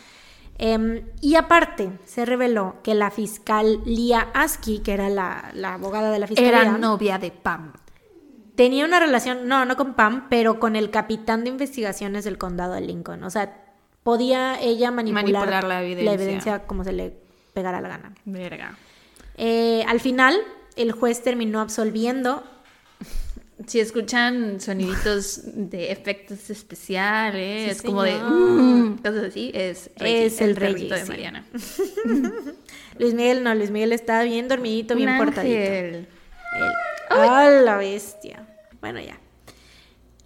Em, 0.58 1.06
y 1.22 1.36
aparte, 1.36 1.90
se 2.06 2.26
reveló 2.26 2.76
que 2.84 2.94
la 2.94 3.10
fiscal 3.12 3.80
Lia 3.86 4.28
Aski, 4.34 4.80
que 4.80 4.92
era 4.94 5.08
la, 5.08 5.52
la 5.54 5.76
abogada 5.76 6.12
de 6.12 6.20
la 6.20 6.28
fiscalía, 6.28 6.62
Era 6.64 6.78
novia 6.78 7.18
de 7.18 7.32
Pam. 7.32 7.72
tenía 8.56 8.84
una 8.84 9.00
relación, 9.00 9.48
no, 9.48 9.64
no 9.64 9.78
con 9.78 9.94
Pam, 9.94 10.28
pero 10.30 10.60
con 10.60 10.76
el 10.76 10.90
capitán 10.92 11.46
de 11.46 11.50
investigaciones 11.52 12.26
del 12.26 12.38
condado 12.38 12.74
de 12.74 12.82
Lincoln. 12.82 13.24
O 13.24 13.30
sea, 13.30 13.56
podía 14.04 14.60
ella 14.60 14.92
manipular, 14.92 15.24
Manipular 15.46 15.64
la 15.64 15.82
evidencia. 15.82 16.64
como 16.68 16.84
se 16.84 16.92
le 16.92 17.14
pegara 17.54 17.80
la 17.80 17.88
gana. 17.88 18.14
Verga. 18.26 18.76
Eh, 19.38 19.86
al 19.88 20.02
final, 20.02 20.36
el 20.82 20.92
juez 20.92 21.22
terminó 21.24 21.60
absolviendo 21.60 22.44
Si 23.68 23.80
escuchan 23.80 24.60
soniditos 24.62 25.42
de 25.46 25.92
efectos 25.92 26.50
especiales, 26.50 27.64
Sí, 27.66 27.70
es 27.72 27.82
como 27.82 28.04
de 28.04 28.14
mm, 28.18 28.98
cosas 28.98 29.24
así, 29.26 29.52
es 29.54 29.90
Es 29.98 30.40
el 30.42 30.56
perrito 30.56 30.96
Reggie, 30.96 30.96
de 30.96 31.02
sí. 31.04 31.10
Mariana. 31.10 31.46
Luis 33.00 33.14
Miguel, 33.14 33.44
no, 33.44 33.54
Luis 33.56 33.72
Miguel 33.72 33.92
estaba 33.94 34.24
bien 34.24 34.48
dormidito, 34.48 34.96
bien 34.96 35.18
portadito. 35.18 35.54
El- 35.58 36.08
¡Ah, 37.10 37.50
la 37.64 37.78
bestia! 37.78 38.48
Bueno, 38.82 39.00
ya. 39.00 39.20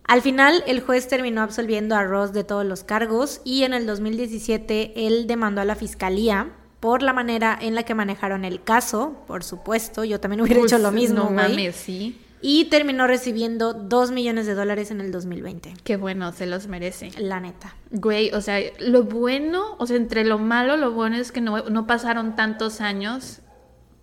Al 0.06 0.22
final, 0.22 0.64
el 0.68 0.82
juez 0.82 1.08
terminó 1.08 1.42
absolviendo 1.42 1.96
a 1.96 2.04
Ross 2.04 2.34
de 2.34 2.44
todos 2.44 2.66
los 2.66 2.84
cargos 2.84 3.42
y 3.46 3.64
en 3.64 3.74
el 3.74 3.86
2017 3.86 5.08
él 5.08 5.28
demandó 5.28 5.62
a 5.62 5.66
la 5.66 5.76
fiscalía 5.76 6.52
por 6.84 7.02
la 7.02 7.14
manera 7.14 7.58
en 7.62 7.76
la 7.76 7.84
que 7.84 7.96
manejaron 7.96 8.44
el 8.44 8.62
caso, 8.62 9.24
por 9.26 9.46
supuesto, 9.46 10.04
yo 10.04 10.20
también 10.20 10.42
hubiera 10.42 10.60
hecho 10.60 10.78
lo 10.80 10.92
mismo, 10.92 11.24
No 11.24 11.30
mames, 11.30 11.78
sí. 11.78 12.20
Y 12.42 12.66
terminó 12.66 13.08
recibiendo 13.08 13.74
2 13.74 14.12
millones 14.12 14.48
de 14.48 14.54
dólares 14.54 14.92
en 14.92 15.00
el 15.00 15.10
2020. 15.10 15.76
Qué 15.86 15.96
bueno, 15.96 16.34
se 16.34 16.46
los 16.46 16.68
merece. 16.68 17.12
La 17.18 17.40
neta. 17.40 17.74
Güey, 17.92 18.32
o 18.34 18.42
sea, 18.42 18.60
lo 18.80 19.04
bueno, 19.04 19.78
o 19.80 19.88
sea, 19.88 19.96
entre 19.96 20.26
lo 20.26 20.40
malo, 20.40 20.76
lo 20.76 20.92
bueno 20.92 21.16
es 21.16 21.32
que 21.32 21.40
no, 21.40 21.70
no 21.70 21.88
pasaron 21.88 22.36
tantos 22.36 22.82
años 22.82 23.40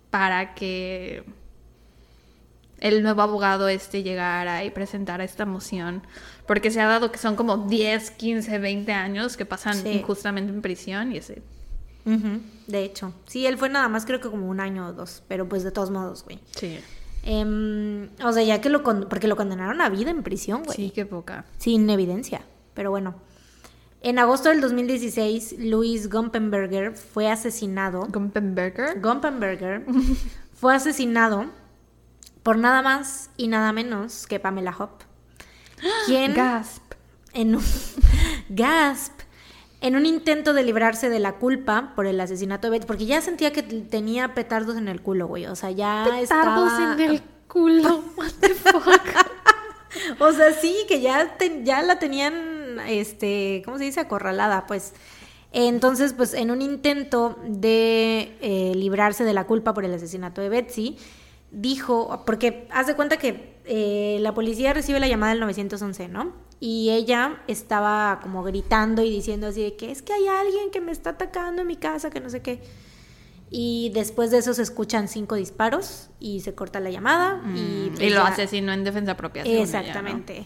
para 0.09 0.55
que 0.55 1.23
el 2.79 3.03
nuevo 3.03 3.21
abogado 3.21 3.67
este 3.67 4.01
llegara 4.01 4.63
y 4.65 4.71
presentara 4.71 5.23
esta 5.23 5.45
moción. 5.45 6.01
Porque 6.47 6.71
se 6.71 6.81
ha 6.81 6.87
dado 6.87 7.11
que 7.11 7.19
son 7.19 7.35
como 7.35 7.57
10, 7.57 8.09
15, 8.09 8.57
20 8.57 8.91
años 8.91 9.37
que 9.37 9.45
pasan 9.45 9.75
Sí. 9.75 9.89
injustamente 9.89 10.51
en 10.51 10.63
prisión 10.63 11.11
y 11.11 11.17
ese... 11.17 11.43
De 12.05 12.83
hecho. 12.83 13.13
Sí, 13.27 13.45
él 13.45 13.57
fue 13.57 13.69
nada 13.69 13.87
más 13.89 14.05
creo 14.05 14.19
que 14.19 14.29
como 14.29 14.47
un 14.49 14.59
año 14.59 14.87
o 14.87 14.93
dos, 14.93 15.23
pero 15.27 15.47
pues 15.47 15.63
de 15.63 15.71
todos 15.71 15.91
modos, 15.91 16.23
güey. 16.23 16.39
Sí. 16.55 16.79
Em, 17.23 18.09
o 18.23 18.31
sea, 18.33 18.41
ya 18.43 18.61
que 18.61 18.69
lo... 18.69 18.81
con- 18.83 19.07
porque 19.09 19.27
lo 19.27 19.35
condenaron 19.35 19.79
a 19.81 19.89
vida 19.89 20.09
en 20.09 20.23
prisión, 20.23 20.63
güey. 20.63 20.75
Sí, 20.75 20.91
qué 20.91 21.05
poca. 21.05 21.45
sin 21.57 21.89
evidencia. 21.89 22.41
Pero 22.73 22.89
bueno. 22.89 23.15
En 24.01 24.17
agosto 24.17 24.49
del 24.49 24.61
2016, 24.61 25.57
Luis 25.59 26.09
Gumpenberger 26.09 26.95
fue 26.95 27.29
asesinado. 27.29 28.07
Gumpenberger. 28.09 28.99
Gumpenberger 28.99 29.85
fue 30.55 30.73
asesinado 30.75 31.45
por 32.41 32.57
nada 32.57 32.81
más 32.81 33.29
y 33.37 33.47
nada 33.47 33.71
menos 33.73 34.25
que 34.25 34.39
Pamela 34.39 34.75
Hopp. 34.77 35.03
Quien 36.07 36.33
Gasp. 36.33 36.81
en 37.33 37.55
un 37.57 37.63
gasp 38.49 39.20
en 39.81 39.95
un 39.95 40.05
intento 40.05 40.53
de 40.53 40.63
librarse 40.63 41.09
de 41.09 41.19
la 41.19 41.33
culpa 41.33 41.93
por 41.95 42.05
el 42.05 42.19
asesinato 42.21 42.67
de 42.67 42.77
Beth, 42.77 42.85
porque 42.87 43.05
ya 43.05 43.19
sentía 43.21 43.51
que 43.51 43.63
tenía 43.63 44.33
petardos 44.33 44.77
en 44.77 44.87
el 44.87 45.01
culo, 45.01 45.27
güey. 45.27 45.47
O 45.47 45.55
sea, 45.55 45.71
ya 45.71 46.03
Petardos 46.05 46.23
estaba 46.71 46.93
en 46.93 46.99
el 47.09 47.21
culo. 47.47 48.03
What 48.17 48.31
the 48.39 48.49
fuck. 48.53 48.85
O 50.19 50.31
sea, 50.31 50.53
sí, 50.53 50.75
que 50.87 51.01
ya, 51.01 51.35
te- 51.37 51.63
ya 51.63 51.81
la 51.81 51.99
tenían, 51.99 52.79
este, 52.87 53.61
¿cómo 53.65 53.77
se 53.77 53.83
dice? 53.85 53.99
Acorralada, 53.99 54.65
pues. 54.67 54.93
Entonces, 55.51 56.13
pues 56.13 56.33
en 56.33 56.49
un 56.49 56.61
intento 56.61 57.37
de 57.45 58.37
eh, 58.41 58.71
librarse 58.75 59.25
de 59.25 59.33
la 59.33 59.45
culpa 59.45 59.73
por 59.73 59.83
el 59.83 59.93
asesinato 59.93 60.39
de 60.41 60.47
Betsy, 60.47 60.97
dijo, 61.51 62.23
porque 62.25 62.67
haz 62.71 62.87
de 62.87 62.95
cuenta 62.95 63.17
que 63.17 63.57
eh, 63.65 64.17
la 64.21 64.33
policía 64.33 64.73
recibe 64.73 64.99
la 65.01 65.07
llamada 65.09 65.31
del 65.33 65.41
911, 65.41 66.07
¿no? 66.07 66.31
Y 66.63 66.91
ella 66.91 67.41
estaba 67.47 68.19
como 68.21 68.43
gritando 68.43 69.01
y 69.01 69.09
diciendo 69.09 69.47
así 69.47 69.63
de 69.63 69.75
que 69.75 69.89
es 69.91 70.01
que 70.03 70.13
hay 70.13 70.27
alguien 70.27 70.69
que 70.71 70.79
me 70.79 70.91
está 70.91 71.09
atacando 71.09 71.63
en 71.63 71.67
mi 71.67 71.75
casa, 71.75 72.09
que 72.11 72.19
no 72.21 72.29
sé 72.29 72.41
qué. 72.43 72.61
Y 73.49 73.89
después 73.95 74.29
de 74.31 74.37
eso 74.37 74.53
se 74.53 74.61
escuchan 74.61 75.07
cinco 75.09 75.35
disparos 75.35 76.09
y 76.19 76.39
se 76.41 76.53
corta 76.53 76.79
la 76.79 76.89
llamada. 76.91 77.41
y, 77.55 77.59
Y, 77.59 77.89
pues, 77.95 78.09
lo 78.11 78.17
ya- 78.21 78.27
asesinó 78.27 78.71
en 78.73 78.83
defensa 78.83 79.17
propia. 79.17 79.43
según 79.43 79.57
ella, 79.57 79.71
¿no? 79.71 79.79
Exactamente. 79.79 80.45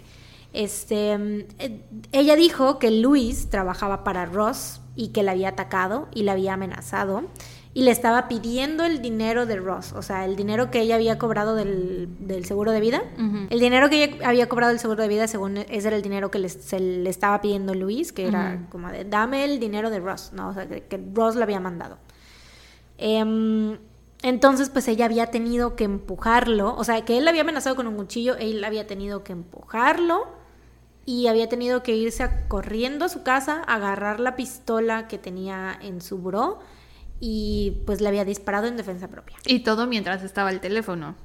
Este, 0.54 1.18
mm, 1.18 1.40
eh, 1.60 1.82
ella 2.14 2.36
dijo 2.38 2.80
que 2.80 2.92
Luis 2.92 3.50
trabajaba 3.50 4.06
para 4.06 4.26
Ross 4.26 4.80
y 4.96 5.10
que 5.10 5.22
la 5.22 5.34
había 5.34 5.50
atacado 5.50 6.08
y 6.16 6.24
la 6.24 6.32
había 6.32 6.54
amenazado 6.54 7.24
y 7.76 7.84
le 7.84 7.92
estaba 7.92 8.28
pidiendo 8.30 8.86
el 8.86 9.02
dinero 9.02 9.46
de 9.46 9.58
Ross, 9.58 9.92
o 9.94 10.02
sea, 10.02 10.24
el 10.24 10.36
dinero 10.38 10.72
que 10.72 10.80
ella 10.80 10.96
había 10.96 11.18
cobrado 11.20 11.56
del, 11.56 12.08
del 12.20 12.46
seguro 12.46 12.72
de 12.72 12.80
vida. 12.80 13.04
El 13.52 13.60
dinero 13.60 13.90
que 13.90 14.04
ella 14.06 14.28
había 14.30 14.48
cobrado 14.48 14.72
del 14.72 14.80
seguro 14.80 15.04
de 15.04 15.10
vida, 15.10 15.28
según 15.28 15.58
ese 15.58 15.88
era 15.90 15.98
el 15.98 16.02
dinero 16.02 16.32
que 16.32 16.40
le, 16.40 16.48
se 16.48 16.80
le 16.80 17.10
estaba 17.10 17.42
pidiendo 17.42 17.74
Luis, 17.76 18.14
que 18.14 18.28
era 18.28 18.54
como 18.72 18.90
de, 18.90 19.04
dame 19.04 19.44
el 19.44 19.60
dinero 19.60 19.90
de 19.90 20.00
Ross, 20.00 20.32
¿no? 20.34 20.50
O 20.50 20.54
sea, 20.54 20.68
que, 20.70 20.84
que 20.84 20.98
Ross 21.14 21.36
le 21.36 21.44
había 21.44 21.60
mandado. 21.60 21.98
Em, 22.98 23.78
entonces, 24.24 24.70
pues 24.70 24.88
ella 24.88 25.06
había 25.06 25.28
tenido 25.28 25.76
que 25.76 25.84
empujarlo, 25.84 26.76
o 26.76 26.84
sea, 26.84 27.04
que 27.04 27.18
él 27.18 27.26
la 27.26 27.32
había 27.32 27.42
amenazado 27.42 27.76
con 27.76 27.88
un 27.88 27.96
cuchillo, 27.98 28.36
él 28.38 28.64
había 28.64 28.88
tenido 28.88 29.24
que 29.24 29.34
empujarlo 29.34 30.26
y 31.06 31.28
había 31.28 31.50
tenido 31.50 31.84
que 31.84 31.96
irse 31.96 32.24
a- 32.24 32.48
corriendo 32.48 33.06
a 33.06 33.10
su 33.10 33.22
casa, 33.24 33.62
agarrar 33.68 34.20
la 34.20 34.36
pistola 34.36 35.08
que 35.08 35.18
tenía 35.18 35.78
en 35.82 36.02
su 36.02 36.18
buró 36.18 36.60
y 37.20 37.78
pues 37.86 38.02
le 38.02 38.08
había 38.08 38.26
disparado 38.26 38.68
en 38.68 38.78
defensa 38.78 39.08
propia. 39.08 39.38
Y 39.46 39.60
todo 39.60 39.88
mientras 39.88 40.24
estaba 40.24 40.50
el 40.52 40.60
teléfono 40.60 41.16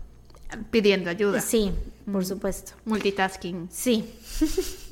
pidiendo 0.71 1.11
ayuda. 1.11 1.41
Sí, 1.41 1.73
por 2.11 2.25
supuesto. 2.25 2.73
Multitasking. 2.85 3.69
Sí. 3.71 4.05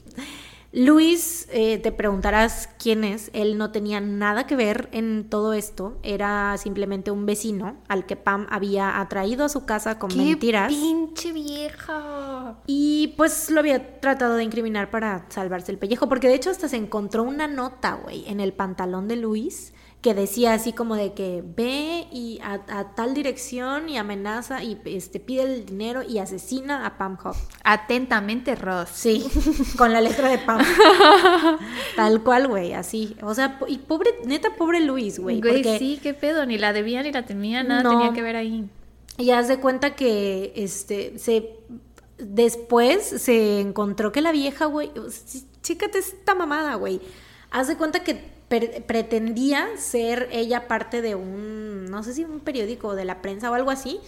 Luis, 0.70 1.48
eh, 1.50 1.78
te 1.78 1.92
preguntarás 1.92 2.68
quién 2.78 3.02
es. 3.02 3.30
Él 3.32 3.56
no 3.56 3.72
tenía 3.72 4.00
nada 4.00 4.46
que 4.46 4.54
ver 4.54 4.90
en 4.92 5.30
todo 5.30 5.54
esto. 5.54 5.98
Era 6.02 6.56
simplemente 6.58 7.10
un 7.10 7.24
vecino 7.24 7.78
al 7.88 8.04
que 8.04 8.16
Pam 8.16 8.46
había 8.50 9.00
atraído 9.00 9.46
a 9.46 9.48
su 9.48 9.64
casa 9.64 9.98
con 9.98 10.10
¡Qué 10.10 10.18
mentiras. 10.18 10.68
pinche 10.68 11.32
vieja! 11.32 12.58
Y 12.66 13.14
pues 13.16 13.48
lo 13.48 13.60
había 13.60 13.98
tratado 14.00 14.34
de 14.34 14.44
incriminar 14.44 14.90
para 14.90 15.24
salvarse 15.30 15.72
el 15.72 15.78
pellejo. 15.78 16.06
Porque 16.06 16.28
de 16.28 16.34
hecho 16.34 16.50
hasta 16.50 16.68
se 16.68 16.76
encontró 16.76 17.22
una 17.22 17.48
nota, 17.48 17.94
güey, 17.94 18.28
en 18.28 18.38
el 18.38 18.52
pantalón 18.52 19.08
de 19.08 19.16
Luis 19.16 19.72
que 20.00 20.14
decía 20.14 20.54
así 20.54 20.72
como 20.72 20.94
de 20.94 21.12
que 21.12 21.42
ve 21.44 22.06
y 22.12 22.38
a, 22.42 22.60
a 22.68 22.94
tal 22.94 23.14
dirección 23.14 23.88
y 23.88 23.96
amenaza 23.98 24.62
y 24.62 24.80
este 24.84 25.18
pide 25.18 25.42
el 25.42 25.66
dinero 25.66 26.02
y 26.04 26.18
asesina 26.18 26.86
a 26.86 26.96
Pam 26.98 27.18
Hop. 27.24 27.34
Atentamente, 27.64 28.54
Ross. 28.54 28.90
Sí, 28.92 29.26
con 29.76 29.92
la 29.92 30.00
letra 30.00 30.28
de 30.28 30.38
Pam. 30.38 30.60
Tal 31.96 32.22
cual, 32.22 32.46
güey, 32.46 32.74
así. 32.74 33.16
O 33.22 33.34
sea, 33.34 33.58
y 33.66 33.78
pobre, 33.78 34.10
neta, 34.24 34.50
pobre 34.56 34.80
Luis, 34.80 35.18
güey. 35.18 35.40
Güey, 35.40 35.62
porque 35.62 35.78
sí, 35.78 35.98
qué 36.02 36.14
pedo. 36.14 36.46
Ni 36.46 36.58
la 36.58 36.72
debía 36.72 37.02
ni 37.02 37.10
la 37.10 37.26
temía, 37.26 37.64
nada 37.64 37.82
No. 37.82 37.90
tenía 37.90 38.12
que 38.12 38.22
ver 38.22 38.36
ahí. 38.36 38.68
Y 39.16 39.30
haz 39.30 39.48
de 39.48 39.58
cuenta 39.58 39.96
que 39.96 40.52
este 40.54 41.18
se 41.18 41.56
después 42.18 43.02
se 43.04 43.60
encontró 43.60 44.12
que 44.12 44.20
la 44.20 44.32
vieja, 44.32 44.66
güey, 44.66 44.90
sí, 45.10 45.44
chécate 45.62 45.98
esta 45.98 46.34
mamada, 46.34 46.74
güey. 46.76 47.00
Haz 47.50 47.68
de 47.68 47.76
cuenta 47.76 48.04
que 48.04 48.37
pretendía 48.48 49.68
ser 49.76 50.28
ella 50.32 50.68
parte 50.68 51.02
de 51.02 51.14
un, 51.14 51.86
no 51.86 52.02
sé 52.02 52.14
si 52.14 52.24
un 52.24 52.40
periódico 52.40 52.94
de 52.94 53.04
la 53.04 53.20
prensa 53.22 53.50
o 53.50 53.54
algo 53.54 53.70
así. 53.70 54.00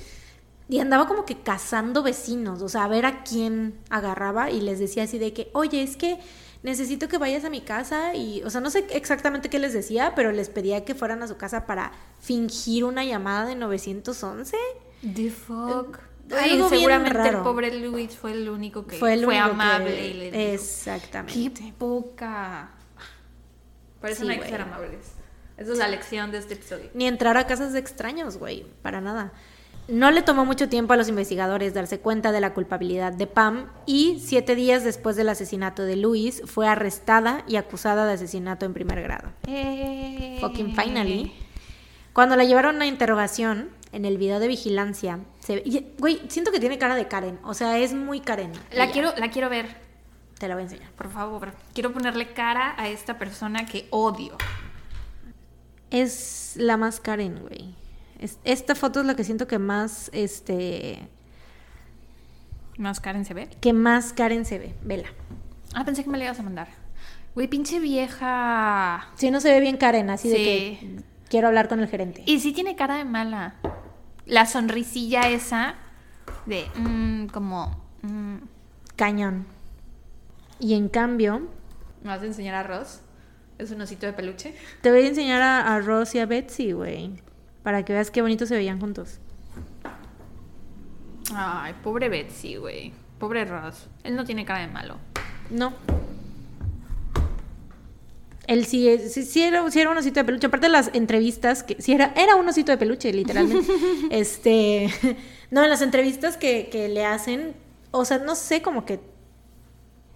Y 0.68 0.78
andaba 0.78 1.09
como 1.09 1.24
que 1.24 1.36
cazando 1.41 2.03
vecinos, 2.03 2.62
o 2.62 2.68
sea, 2.68 2.84
a 2.84 2.88
ver 2.88 3.05
a 3.05 3.24
quién 3.24 3.74
agarraba 3.91 4.51
y 4.51 4.61
les 4.61 4.78
decía 4.78 5.03
así 5.03 5.18
de 5.18 5.32
que, 5.32 5.51
oye, 5.53 5.82
es 5.82 5.97
que 5.97 6.18
necesito 6.62 7.09
que 7.09 7.18
vayas 7.18 7.45
a 7.45 7.51
mi 7.51 7.61
casa 7.61 8.14
y, 8.14 8.43
o 8.45 8.51
sea, 8.51 8.61
no 8.61 8.70
sé 8.70 8.86
exactamente 8.91 9.51
qué 9.51 9.59
les 9.59 9.72
decía, 9.72 10.12
pero 10.14 10.30
les 10.30 10.49
pedía 10.49 10.84
que 10.84 10.95
fueran 10.95 11.22
a 11.24 11.26
su 11.26 11.36
casa 11.36 11.66
para 11.66 11.91
fingir 12.20 12.84
una 12.84 13.05
llamada 13.05 13.47
de 13.47 13.57
911. 13.57 14.57
The 15.14 15.30
fuck. 15.30 15.99
Eh, 16.30 16.34
Ay, 16.38 16.51
algo 16.53 16.68
bien 16.68 16.78
seguramente 16.80 17.18
el 17.18 17.24
raro. 17.32 17.43
pobre 17.43 17.76
Luis 17.76 18.14
fue 18.16 18.30
el 18.30 18.49
único 18.49 18.86
que 18.86 18.91
Fue 18.97 18.99
fue, 18.99 19.14
el 19.14 19.26
único 19.26 19.32
que- 19.32 19.51
amable 19.51 20.07
y 20.07 20.14
le 20.14 20.24
dijo, 20.30 20.36
Exactamente. 20.55 21.51
¡Qué 21.64 21.72
poca! 21.76 22.70
Por 24.01 24.11
eso 24.11 24.22
Sí, 24.22 24.26
no 24.26 24.32
hay 24.32 24.40
que 24.40 24.48
ser 24.48 24.61
amables. 24.62 25.12
Esa 25.57 25.72
es 25.72 25.78
la 25.78 25.88
lección 25.88 26.30
de 26.30 26.38
este 26.38 26.55
episodio. 26.55 26.88
Ni 26.94 27.07
entrar 27.07 27.36
a 27.36 27.46
casas 27.46 27.72
de 27.72 27.78
extraños, 27.78 28.38
güey, 28.38 28.64
para 28.82 29.01
nada. 29.01 29.32
No 29.88 30.11
le 30.11 30.22
tomó 30.22 30.44
mucho 30.44 30.68
tiempo 30.68 30.92
a 30.92 30.96
los 30.96 31.09
investigadores 31.09 31.74
darse 31.74 31.98
cuenta 31.98 32.30
de 32.32 32.40
la 32.40 32.55
culpabilidad 32.55 33.12
de 33.12 33.26
Pam 33.26 33.66
y 33.86 34.22
siete 34.24 34.55
días 34.55 34.84
después 34.84 35.16
del 35.16 35.28
asesinato 35.28 35.82
de 35.82 35.96
Luis 35.96 36.42
fue 36.46 36.68
arrestada 36.68 37.42
y 37.48 37.57
acusada 37.57 38.07
de 38.07 38.12
asesinato 38.12 38.64
en 38.66 38.72
primer 38.72 39.03
grado. 39.03 39.30
Fucking 40.40 40.74
finally. 40.76 41.32
Cuando 42.12 42.36
la 42.36 42.44
llevaron 42.44 42.80
a 42.82 42.86
interrogación, 42.86 43.70
en 43.92 44.05
el 44.05 44.16
video 44.18 44.38
de 44.38 44.46
vigilancia, 44.48 45.18
se 45.40 45.57
ve- 45.57 45.86
güey, 45.98 46.20
siento 46.28 46.53
que 46.53 46.61
tiene 46.61 46.78
cara 46.78 46.94
de 46.94 47.09
Karen, 47.09 47.38
o 47.44 47.55
sea, 47.55 47.76
es 47.78 47.92
muy 47.92 48.20
Karen. 48.20 48.53
La 48.72 48.84
ella. 48.84 48.92
quiero, 48.92 49.12
la 49.16 49.30
quiero 49.30 49.48
ver, 49.48 49.66
Te 50.41 50.49
la 50.49 50.55
voy 50.55 50.62
a 50.62 50.64
enseñar. 50.64 50.91
por 50.93 51.09
favor. 51.12 51.53
Quiero 51.74 51.93
ponerle 51.93 52.32
cara 52.32 52.74
a 52.76 52.88
esta 52.88 53.16
persona 53.18 53.66
que 53.66 53.86
odio. 53.91 54.36
Es 55.91 56.55
la 56.57 56.76
más 56.76 56.99
Karen, 57.01 57.41
güey. 57.41 57.74
Es- 58.18 58.38
esta 58.45 58.74
foto 58.74 59.01
es 59.01 59.07
la 59.07 59.14
que 59.16 59.22
siento 59.24 59.47
que 59.47 59.59
más, 59.59 60.11
este, 60.12 61.09
Más 62.78 63.01
Karen 63.01 63.24
se 63.24 63.34
ve. 63.34 63.49
que 63.61 63.72
más 63.72 64.12
Karen 64.12 64.45
se 64.45 64.59
ve. 64.59 64.74
Vela. 64.82 65.09
Ah, 65.74 65.84
pensé 65.84 66.03
que 66.05 66.11
me 66.11 66.18
la 66.18 66.24
ibas 66.24 66.41
a 66.41 66.43
mandar. 66.43 66.68
Güey, 67.34 67.47
pinche 67.49 67.78
vieja. 67.78 69.09
Si 69.16 69.30
no 69.30 69.41
se 69.41 69.51
ve 69.53 69.61
bien 69.61 69.76
Karen, 69.76 70.11
así 70.11 70.28
de 70.28 70.36
Sí. 70.36 70.45
que 70.45 71.03
quiero 71.28 71.49
hablar 71.49 71.68
con 71.68 71.80
el 71.80 71.88
gerente. 71.88 72.22
Y 72.26 72.41
sí 72.41 72.53
tiene 72.53 72.76
cara 72.76 72.97
de 72.97 73.05
mala. 73.05 73.55
La 74.26 74.47
sonrisilla 74.47 75.28
esa 75.28 75.74
de 76.47 76.66
mm, 76.76 77.26
como... 77.26 77.78
mm. 78.03 78.36
Cañón. 78.97 79.47
Y 80.61 80.74
en 80.74 80.88
cambio, 80.88 81.48
¿Me 82.02 82.08
vas 82.11 82.22
a 82.22 82.26
enseñar 82.26 82.54
a 82.54 82.62
Ross? 82.62 83.00
¿Es 83.58 83.70
un 83.70 83.80
osito 83.80 84.06
de 84.06 84.12
peluche? 84.12 84.54
te 84.80 84.90
voy 84.90 85.02
a 85.02 85.08
enseñar 85.08 85.42
a, 85.42 85.74
a 85.74 85.80
Ross 85.80 86.14
y 86.14 86.18
a 86.18 86.26
Betsy, 86.26 86.72
güey. 86.72 87.12
Para 87.62 87.84
que 87.84 87.92
veas 87.92 88.11
qué 88.11 88.22
bonito 88.22 88.46
se 88.46 88.56
veían 88.56 88.80
juntos. 88.80 89.18
Ay, 91.34 91.74
pobre 91.82 92.08
Betsy, 92.08 92.56
güey. 92.56 92.92
Pobre 93.18 93.44
Ross. 93.44 93.88
Él 94.02 94.16
no 94.16 94.24
tiene 94.24 94.44
cara 94.44 94.61
de 94.61 94.68
malo. 94.68 94.96
No. 95.50 95.74
Él 98.46 98.64
sí, 98.64 98.98
sí, 99.08 99.22
sí 99.24 99.42
era, 99.42 99.70
sí 99.70 99.80
era 99.80 99.90
un 99.90 99.98
osito 99.98 100.20
de 100.20 100.24
peluche. 100.24 100.46
Aparte 100.46 100.66
de 100.66 100.72
las 100.72 100.90
entrevistas, 100.94 101.62
que 101.62 101.80
sí 101.80 101.92
era, 101.92 102.12
era 102.16 102.36
un 102.36 102.48
osito 102.48 102.72
de 102.72 102.78
peluche, 102.78 103.12
literalmente. 103.12 103.70
este, 104.11 104.88
no, 105.50 105.62
en 105.62 105.70
las 105.70 105.82
entrevistas 105.82 106.36
que, 106.36 106.68
que 106.70 106.88
le 106.88 107.04
hacen, 107.04 107.54
o 107.90 108.04
sea, 108.04 108.18
no 108.18 108.34
sé, 108.34 108.62
como 108.62 108.86
que 108.86 108.98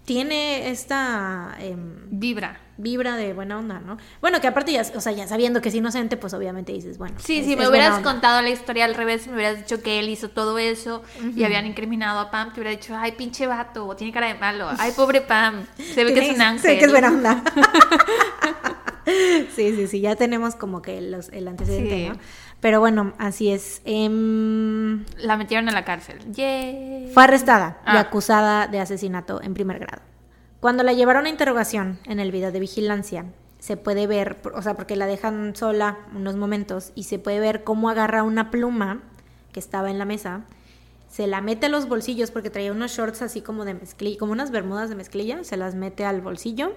tiene 0.05 0.69
esta 0.69 1.55
em, 1.59 2.07
Vibra. 2.11 2.59
vibra 2.77 3.15
de 3.15 3.33
buena 3.33 3.57
onda, 3.57 3.79
¿no? 3.79 3.97
Bueno, 4.21 4.39
que 4.39 4.47
aparte 4.47 4.71
ya, 4.71 4.83
o 4.95 5.01
sea, 5.01 5.11
ya 5.11 5.27
sabiendo 5.27 5.61
que 5.61 5.69
es 5.69 5.75
inocente, 5.75 6.17
pues 6.17 6.33
obviamente 6.33 6.71
dices, 6.71 6.97
bueno. 6.97 7.15
Sí, 7.19 7.43
si 7.43 7.55
me 7.55 7.63
es 7.63 7.69
buena 7.69 7.87
hubieras 7.87 7.99
contado 7.99 8.41
la 8.41 8.49
historia 8.49 8.85
al 8.85 8.95
revés, 8.95 9.27
me 9.27 9.33
hubieras 9.33 9.57
dicho 9.57 9.81
que 9.81 9.99
él 9.99 10.09
hizo 10.09 10.29
todo 10.29 10.57
eso 10.57 11.03
y 11.35 11.43
habían 11.43 11.65
incriminado 11.65 12.19
a 12.19 12.31
Pam, 12.31 12.53
te 12.53 12.59
hubiera 12.59 12.71
dicho, 12.71 12.95
ay, 12.95 13.13
pinche 13.13 13.47
vato, 13.47 13.95
tiene 13.95 14.13
cara 14.13 14.27
de 14.27 14.35
malo. 14.35 14.69
Ay, 14.77 14.91
pobre 14.95 15.21
Pam, 15.21 15.65
se 15.77 16.03
ve 16.03 16.13
que 16.13 16.29
es 16.29 16.35
un 16.35 16.41
ángel. 16.41 16.61
Se 16.61 16.67
ve 16.69 16.77
que 16.77 16.85
es 16.85 16.91
buena 16.91 17.07
onda. 17.09 17.43
sí, 19.55 19.75
sí, 19.75 19.87
sí, 19.87 19.99
ya 20.01 20.15
tenemos 20.15 20.55
como 20.55 20.81
que 20.81 20.99
los, 21.01 21.29
el 21.29 21.47
antecedente, 21.47 21.95
Sí. 22.03 22.09
¿no? 22.09 22.15
Pero 22.61 22.79
bueno, 22.79 23.13
así 23.17 23.51
es. 23.51 23.81
Em, 23.85 25.05
La 25.17 25.37
metieron 25.37 25.69
a 25.69 25.71
la 25.71 25.83
cárcel. 25.85 26.19
Yay. 26.31 27.11
fue 27.13 27.23
arrestada 27.23 27.79
y 27.85 27.89
Ah. 27.91 27.99
acusada 27.99 28.67
de 28.67 28.79
asesinato 28.79 29.41
en 29.41 29.53
primer 29.53 29.79
grado. 29.79 30.01
Cuando 30.59 30.81
la 30.83 30.93
llevaron 30.93 31.25
a 31.25 31.29
interrogación 31.29 31.99
en 32.05 32.19
el 32.19 32.31
video 32.31 32.51
de 32.51 32.59
vigilancia, 32.59 33.25
se 33.59 33.77
puede 33.77 34.07
ver, 34.07 34.37
o 34.53 34.61
sea, 34.61 34.73
porque 34.75 34.95
la 34.95 35.05
dejan 35.05 35.55
sola 35.55 35.99
unos 36.15 36.35
momentos 36.35 36.91
y 36.95 37.03
se 37.03 37.19
puede 37.19 37.39
ver 37.39 37.63
cómo 37.63 37.89
agarra 37.89 38.23
una 38.23 38.49
pluma 38.51 39.01
que 39.51 39.59
estaba 39.59 39.91
en 39.91 39.99
la 39.99 40.05
mesa, 40.05 40.45
se 41.09 41.27
la 41.27 41.41
mete 41.41 41.67
a 41.67 41.69
los 41.69 41.87
bolsillos 41.87 42.31
porque 42.31 42.49
traía 42.49 42.71
unos 42.71 42.91
shorts 42.91 43.21
así 43.21 43.41
como 43.41 43.63
de 43.65 43.73
mezclilla, 43.75 44.17
como 44.17 44.31
unas 44.33 44.51
bermudas 44.51 44.89
de 44.89 44.95
mezclilla, 44.95 45.43
se 45.43 45.55
las 45.57 45.75
mete 45.75 46.03
al 46.05 46.21
bolsillo 46.21 46.73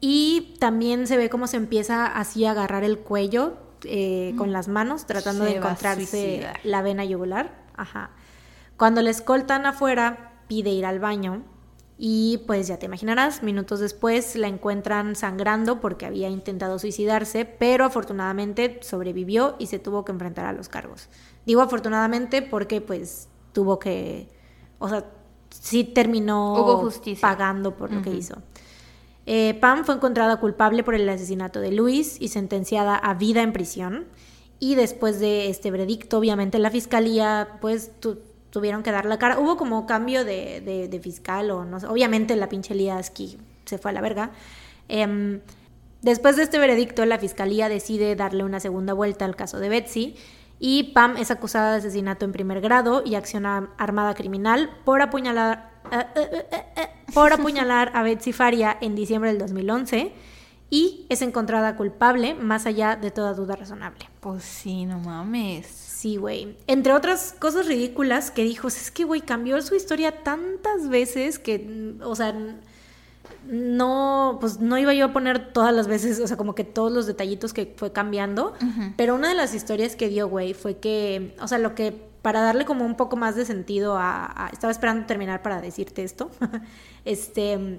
y 0.00 0.56
también 0.58 1.06
se 1.06 1.16
ve 1.16 1.28
cómo 1.28 1.46
se 1.46 1.56
empieza 1.56 2.06
así 2.06 2.44
a 2.44 2.52
agarrar 2.52 2.84
el 2.84 2.98
cuello 2.98 3.58
eh, 3.84 4.34
con 4.36 4.52
las 4.52 4.68
manos, 4.68 5.06
tratando 5.06 5.44
Se 5.44 5.50
de 5.50 5.56
encontrarse 5.56 6.46
la 6.64 6.82
vena 6.82 7.04
yugular. 7.04 7.64
Ajá. 7.76 8.10
Cuando 8.76 9.02
la 9.02 9.10
escoltan 9.10 9.66
afuera, 9.66 10.42
pide 10.48 10.70
ir 10.70 10.86
al 10.86 10.98
baño 11.00 11.42
y 12.02 12.38
pues 12.46 12.66
ya 12.66 12.78
te 12.78 12.86
imaginarás, 12.86 13.42
minutos 13.42 13.78
después 13.78 14.34
la 14.36 14.48
encuentran 14.48 15.16
sangrando 15.16 15.80
porque 15.82 16.06
había 16.06 16.30
intentado 16.30 16.78
suicidarse, 16.78 17.44
pero 17.44 17.84
afortunadamente 17.84 18.80
sobrevivió 18.82 19.56
y 19.58 19.66
se 19.66 19.78
tuvo 19.78 20.02
que 20.06 20.12
enfrentar 20.12 20.46
a 20.46 20.54
los 20.54 20.70
cargos. 20.70 21.10
Digo 21.44 21.60
afortunadamente 21.60 22.40
porque 22.40 22.80
pues 22.80 23.28
tuvo 23.52 23.78
que, 23.78 24.30
o 24.78 24.88
sea, 24.88 25.04
sí 25.50 25.84
terminó 25.84 26.54
Hubo 26.54 26.78
justicia. 26.78 27.20
pagando 27.20 27.76
por 27.76 27.92
lo 27.92 28.00
que 28.00 28.10
hizo. 28.10 28.36
Eh, 29.32 29.54
Pam 29.60 29.84
fue 29.84 29.94
encontrada 29.94 30.38
culpable 30.38 30.82
por 30.82 30.96
el 30.96 31.08
asesinato 31.08 31.60
de 31.60 31.70
Luis 31.70 32.16
y 32.20 32.28
sentenciada 32.28 32.96
a 32.96 33.14
vida 33.14 33.42
en 33.42 33.52
prisión. 33.52 34.06
Y 34.58 34.74
después 34.74 35.20
de 35.20 35.48
este 35.48 35.70
veredicto, 35.70 36.18
obviamente 36.18 36.58
la 36.58 36.68
fiscalía, 36.72 37.46
pues 37.60 37.92
tu- 38.00 38.18
tuvieron 38.50 38.82
que 38.82 38.90
dar 38.90 39.04
la 39.04 39.20
cara. 39.20 39.38
Hubo 39.38 39.56
como 39.56 39.86
cambio 39.86 40.24
de, 40.24 41.00
fiscal 41.00 41.52
o 41.52 41.64
no. 41.64 41.76
Obviamente 41.88 42.34
la 42.34 42.48
pinche 42.48 42.74
Liaski 42.74 43.38
se 43.66 43.78
fue 43.78 43.92
a 43.92 43.94
la 43.94 44.00
verga. 44.00 44.32
Em, 44.88 45.40
después 46.02 46.34
de 46.34 46.42
este 46.42 46.58
veredicto, 46.58 47.06
la 47.06 47.16
fiscalía 47.20 47.68
decide 47.68 48.16
darle 48.16 48.42
una 48.42 48.58
segunda 48.58 48.94
vuelta 48.94 49.24
al 49.26 49.36
caso 49.36 49.60
de 49.60 49.68
Betsy. 49.68 50.16
Y 50.58 50.92
Pam 50.92 51.16
es 51.16 51.30
acusada 51.30 51.70
de 51.70 51.78
asesinato 51.78 52.24
en 52.24 52.32
primer 52.32 52.60
grado 52.60 53.02
y 53.06 53.14
acción 53.14 53.46
ar- 53.46 53.68
armada 53.78 54.14
criminal 54.14 54.70
por 54.84 55.00
apuñalar, 55.02 55.69
eh, 55.92 56.06
eh, 56.14 56.46
eh, 56.76 56.88
por 57.12 57.32
apuñalar 57.32 57.90
a 57.94 58.02
Betsy 58.02 58.32
Faria 58.32 58.76
en 58.80 58.94
diciembre 58.94 59.30
del 59.30 59.38
2011 59.38 60.12
y 60.70 61.06
es 61.08 61.22
encontrada 61.22 61.76
culpable 61.76 62.34
más 62.34 62.66
allá 62.66 62.96
de 62.96 63.10
toda 63.10 63.34
duda 63.34 63.56
razonable. 63.56 64.08
Pues 64.20 64.44
sí, 64.44 64.86
no 64.86 65.00
mames. 65.00 65.66
Sí, 65.66 66.16
güey. 66.16 66.56
Entre 66.66 66.92
otras 66.92 67.34
cosas 67.38 67.66
ridículas 67.66 68.30
que 68.30 68.44
dijo, 68.44 68.68
es 68.68 68.90
que, 68.90 69.04
güey, 69.04 69.20
cambió 69.20 69.60
su 69.62 69.74
historia 69.74 70.22
tantas 70.22 70.88
veces 70.88 71.38
que, 71.38 71.94
o 72.02 72.14
sea, 72.14 72.34
no, 73.46 74.38
pues 74.40 74.60
no 74.60 74.78
iba 74.78 74.94
yo 74.94 75.06
a 75.06 75.12
poner 75.12 75.52
todas 75.52 75.74
las 75.74 75.88
veces, 75.88 76.20
o 76.20 76.26
sea, 76.26 76.36
como 76.36 76.54
que 76.54 76.64
todos 76.64 76.92
los 76.92 77.06
detallitos 77.06 77.52
que 77.52 77.74
fue 77.76 77.92
cambiando, 77.92 78.54
pero 78.96 79.14
una 79.14 79.28
de 79.28 79.34
las 79.34 79.54
historias 79.54 79.96
que 79.96 80.08
dio, 80.08 80.28
güey, 80.28 80.54
fue 80.54 80.78
que, 80.78 81.34
o 81.40 81.48
sea, 81.48 81.58
lo 81.58 81.74
que, 81.74 82.09
para 82.22 82.40
darle 82.40 82.64
como 82.64 82.84
un 82.84 82.96
poco 82.96 83.16
más 83.16 83.34
de 83.34 83.44
sentido 83.44 83.96
a, 83.98 84.50
estaba 84.52 84.70
esperando 84.70 85.06
terminar 85.06 85.42
para 85.42 85.60
decirte 85.60 86.02
esto, 86.02 86.30
este, 87.04 87.78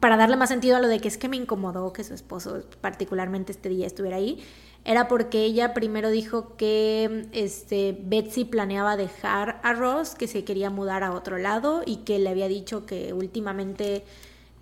para 0.00 0.16
darle 0.16 0.36
más 0.36 0.48
sentido 0.48 0.76
a 0.76 0.80
lo 0.80 0.88
de 0.88 1.00
que 1.00 1.08
es 1.08 1.18
que 1.18 1.28
me 1.28 1.36
incomodó 1.36 1.92
que 1.92 2.04
su 2.04 2.14
esposo, 2.14 2.62
particularmente 2.80 3.52
este 3.52 3.68
día, 3.68 3.86
estuviera 3.86 4.16
ahí, 4.16 4.42
era 4.84 5.08
porque 5.08 5.44
ella 5.44 5.74
primero 5.74 6.10
dijo 6.10 6.56
que 6.56 7.28
este, 7.32 7.96
Betsy 8.02 8.44
planeaba 8.44 8.96
dejar 8.96 9.60
a 9.62 9.74
Ross, 9.74 10.14
que 10.14 10.26
se 10.26 10.44
quería 10.44 10.70
mudar 10.70 11.04
a 11.04 11.12
otro 11.12 11.36
lado 11.38 11.82
y 11.84 11.98
que 11.98 12.18
le 12.18 12.30
había 12.30 12.48
dicho 12.48 12.86
que 12.86 13.12
últimamente 13.12 14.04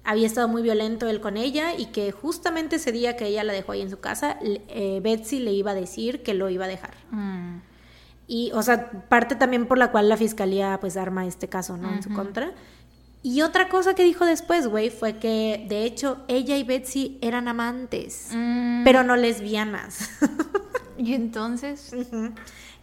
había 0.03 0.27
estado 0.27 0.49
muy 0.49 0.63
violento 0.63 1.07
él 1.07 1.21
con 1.21 1.37
ella 1.37 1.75
y 1.77 1.87
que 1.87 2.11
justamente 2.13 2.77
ese 2.77 2.93
día 2.93 3.17
que 3.17 3.27
ella 3.27 3.45
la 3.45 3.53
dejó 3.53 3.73
ahí 3.73 3.83
en 3.83 3.91
su 3.91 4.01
casa, 4.01 4.39
eh, 4.43 5.01
Betsy 5.03 5.39
le 5.39 5.53
iba 5.53 5.73
a 5.73 5.75
decir 5.75 6.23
que 6.23 6.35
lo 6.35 6.49
iba 6.51 6.65
a 6.65 6.69
dejar. 6.69 6.95
Mm. 7.11 7.68
Y, 8.31 8.53
o 8.53 8.63
sea, 8.63 8.91
parte 9.09 9.35
también 9.35 9.67
por 9.67 9.79
la 9.79 9.91
cual 9.91 10.09
la 10.09 10.17
fiscalía 10.19 10.79
pues 10.81 10.97
arma 10.99 11.27
este 11.27 11.49
caso, 11.49 11.77
¿no? 11.79 11.91
En 11.93 12.03
su 12.03 12.13
contra. 12.13 12.53
Y 13.23 13.41
otra 13.43 13.69
cosa 13.69 13.95
que 13.95 14.05
dijo 14.05 14.25
después, 14.27 14.69
güey, 14.69 14.91
fue 14.91 15.17
que 15.17 15.65
de 15.69 15.83
hecho 15.85 16.19
ella 16.29 16.57
y 16.57 16.63
Betsy 16.63 17.19
eran 17.23 17.49
amantes, 17.49 18.29
Mm. 18.35 18.85
pero 18.85 19.03
no 19.03 19.17
lesbianas. 19.17 20.11
Y 21.01 21.15
entonces, 21.15 21.93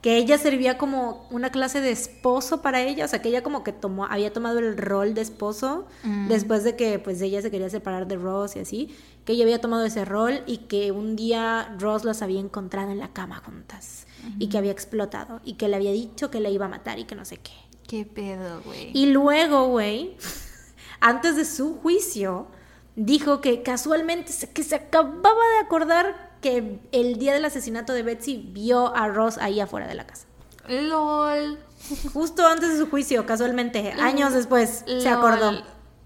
que 0.01 0.15
ella 0.15 0.37
servía 0.37 0.77
como 0.77 1.27
una 1.31 1.49
clase 1.49 1.81
de 1.81 1.91
esposo 1.91 2.61
para 2.61 2.81
ella, 2.81 3.03
o 3.03 3.07
sea, 3.09 3.21
que 3.21 3.27
ella 3.27 3.43
como 3.43 3.61
que 3.65 3.73
tomó, 3.73 4.05
había 4.05 4.31
tomado 4.31 4.59
el 4.59 4.77
rol 4.77 5.13
de 5.13 5.19
esposo 5.21 5.85
Mm. 6.03 6.29
después 6.29 6.63
de 6.63 6.77
que 6.77 6.97
pues 6.97 7.19
ella 7.21 7.41
se 7.41 7.51
quería 7.51 7.69
separar 7.69 8.07
de 8.07 8.15
Ross 8.15 8.55
y 8.55 8.59
así, 8.59 8.95
que 9.25 9.33
ella 9.33 9.43
había 9.43 9.59
tomado 9.59 9.83
ese 9.83 10.05
rol 10.05 10.41
y 10.47 10.59
que 10.59 10.93
un 10.93 11.17
día 11.17 11.75
Ross 11.77 12.05
las 12.05 12.21
había 12.21 12.39
encontrado 12.39 12.89
en 12.91 12.99
la 12.99 13.09
cama 13.09 13.41
juntas 13.45 14.04
y 14.39 14.49
que 14.49 14.57
había 14.57 14.71
explotado 14.71 15.41
y 15.43 15.53
que 15.53 15.67
le 15.67 15.76
había 15.76 15.91
dicho 15.91 16.32
que 16.32 16.39
le 16.39 16.51
iba 16.51 16.65
a 16.65 16.69
matar 16.69 16.99
y 16.99 17.05
que 17.05 17.15
no 17.15 17.26
sé 17.26 17.38
qué. 17.38 17.51
¿qué 17.88 18.05
pedo, 18.05 18.61
güey? 18.65 18.91
Y 18.93 19.07
luego, 19.07 19.67
güey, 19.67 20.15
antes 20.99 21.36
de 21.36 21.45
su 21.45 21.76
juicio, 21.76 22.47
dijo 22.95 23.41
que 23.41 23.63
casualmente 23.63 24.32
se, 24.32 24.51
que 24.51 24.63
se 24.63 24.76
acababa 24.76 25.43
de 25.53 25.65
acordar 25.65 26.36
que 26.41 26.80
el 26.91 27.17
día 27.17 27.34
del 27.34 27.45
asesinato 27.45 27.93
de 27.93 28.03
Betsy 28.03 28.38
vio 28.51 28.95
a 28.95 29.07
Ross 29.07 29.38
ahí 29.38 29.59
afuera 29.59 29.88
de 29.88 29.95
la 29.95 30.05
casa. 30.05 30.26
LOL. 30.67 31.59
Justo 32.13 32.45
antes 32.47 32.69
de 32.69 32.78
su 32.78 32.89
juicio, 32.89 33.26
casualmente, 33.26 33.91
años 33.93 34.34
después, 34.34 34.84
se 34.86 35.09
acordó. 35.09 35.63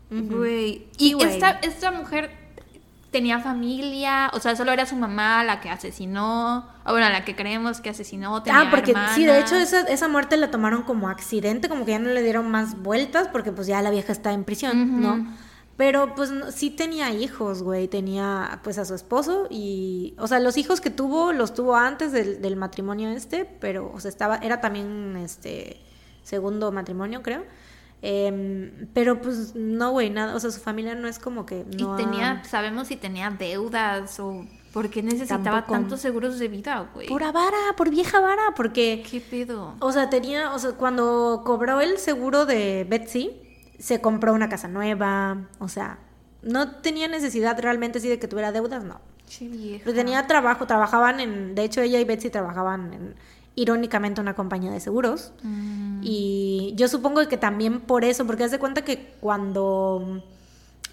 Güey. 0.09 0.87
Y 0.97 1.13
güey. 1.13 1.27
esta, 1.29 1.51
esta 1.61 1.91
mujer 1.91 2.31
tenía 3.11 3.39
familia, 3.39 4.29
o 4.33 4.39
sea, 4.39 4.55
solo 4.55 4.71
era 4.71 4.85
su 4.85 4.95
mamá 4.95 5.43
la 5.43 5.59
que 5.61 5.69
asesinó, 5.69 6.67
o 6.85 6.91
bueno, 6.91 7.09
la 7.09 7.25
que 7.25 7.35
creemos 7.35 7.81
que 7.81 7.89
asesinó, 7.89 8.43
tenía 8.43 8.61
Ah, 8.61 8.67
porque 8.69 8.93
sí, 9.15 9.25
de 9.25 9.39
hecho 9.39 9.55
esa, 9.55 9.81
esa 9.81 10.07
muerte 10.07 10.37
la 10.37 10.51
tomaron 10.51 10.83
como 10.83 11.09
accidente, 11.09 11.69
como 11.69 11.85
que 11.85 11.91
ya 11.91 11.99
no 11.99 12.09
le 12.09 12.21
dieron 12.21 12.49
más 12.51 12.81
vueltas 12.81 13.27
porque 13.29 13.51
pues 13.51 13.65
ya 13.67 13.81
la 13.81 13.89
vieja 13.89 14.11
está 14.11 14.31
en 14.33 14.43
prisión. 14.43 15.01
¿no? 15.01 15.25
Pero 15.75 16.13
pues 16.13 16.29
no- 16.29 16.51
sí 16.51 16.69
tenía 16.71 17.09
hijos, 17.11 17.63
güey, 17.63 17.87
tenía 17.87 18.59
pues 18.63 18.77
a 18.77 18.85
su 18.85 18.93
esposo 18.93 19.47
y, 19.49 20.13
o 20.19 20.27
sea, 20.27 20.39
los 20.39 20.57
hijos 20.57 20.81
que 20.81 20.89
tuvo 20.89 21.31
los 21.31 21.53
tuvo 21.53 21.75
antes 21.77 22.11
del, 22.11 22.41
del 22.41 22.57
matrimonio 22.57 23.09
este, 23.09 23.45
pero, 23.45 23.89
o 23.93 23.99
sea, 24.01 24.09
estaba, 24.09 24.37
era 24.37 24.59
también 24.61 25.15
este 25.17 25.79
segundo 26.21 26.71
matrimonio, 26.71 27.23
creo. 27.23 27.43
Em, 28.01 28.87
pero 28.93 29.21
pues 29.21 29.55
no, 29.55 29.91
güey, 29.91 30.09
nada, 30.09 30.35
o 30.35 30.39
sea, 30.39 30.51
su 30.51 30.61
familia 30.61 30.95
no 30.95 31.07
es 31.07 31.19
como 31.19 31.45
que 31.45 31.65
no 31.65 31.77
y 31.77 31.83
ha- 31.83 31.95
tenía, 31.97 32.43
sabemos 32.45 32.87
si 32.87 32.95
tenía 32.95 33.29
deudas 33.29 34.19
o 34.21 34.45
por 34.71 34.89
qué 34.89 35.03
necesitaba 35.03 35.43
Tampoco. 35.43 35.73
tantos 35.73 35.99
seguros 35.99 36.39
de 36.39 36.47
vida, 36.47 36.89
güey. 36.93 37.07
Pura 37.07 37.31
vara, 37.31 37.57
por 37.75 37.89
vieja 37.89 38.19
vara, 38.21 38.53
porque 38.55 39.03
¿Qué 39.09 39.19
pedo? 39.19 39.75
O 39.79 39.91
sea, 39.91 40.09
tenía, 40.09 40.53
o 40.53 40.59
sea, 40.59 40.71
cuando 40.73 41.41
cobró 41.43 41.81
el 41.81 41.97
seguro 41.97 42.45
de 42.45 42.85
Betsy, 42.89 43.31
se 43.79 43.99
compró 43.99 44.33
una 44.33 44.47
casa 44.47 44.67
nueva, 44.67 45.47
o 45.59 45.67
sea, 45.67 45.99
no 46.41 46.71
tenía 46.77 47.07
necesidad 47.09 47.59
realmente 47.59 47.97
así 47.97 48.07
de 48.07 48.17
que 48.19 48.27
tuviera 48.29 48.51
deudas, 48.53 48.83
no. 48.83 49.01
Che 49.27 49.47
vieja. 49.47 49.81
Pero 49.83 49.95
tenía 49.95 50.25
trabajo, 50.25 50.65
trabajaban 50.67 51.19
en, 51.19 51.53
de 51.53 51.63
hecho 51.63 51.81
ella 51.81 51.99
y 51.99 52.03
Betsy 52.05 52.29
trabajaban 52.29 52.93
en, 52.93 53.15
irónicamente, 53.61 54.21
una 54.21 54.35
compañía 54.35 54.71
de 54.71 54.79
seguros. 54.79 55.31
Mm, 55.43 56.01
Y 56.03 56.73
yo 56.75 56.87
supongo 56.87 57.27
que 57.27 57.37
también 57.37 57.81
por 57.81 58.05
eso, 58.05 58.25
porque 58.25 58.43
haz 58.45 58.51
de 58.51 58.59
cuenta 58.59 58.83
que 58.83 59.13
cuando, 59.19 60.23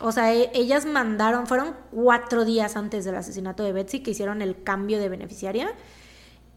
o 0.01 0.12
sea, 0.12 0.35
e- 0.35 0.51
ellas 0.55 0.85
mandaron, 0.85 1.47
fueron 1.47 1.75
cuatro 1.93 2.45
días 2.45 2.77
antes 2.77 3.05
del 3.05 3.14
asesinato 3.14 3.62
de 3.62 3.73
Betsy 3.73 4.01
que 4.01 4.11
hicieron 4.11 4.43
el 4.43 4.62
cambio 4.62 4.99
de 4.99 5.09
beneficiaria 5.09 5.69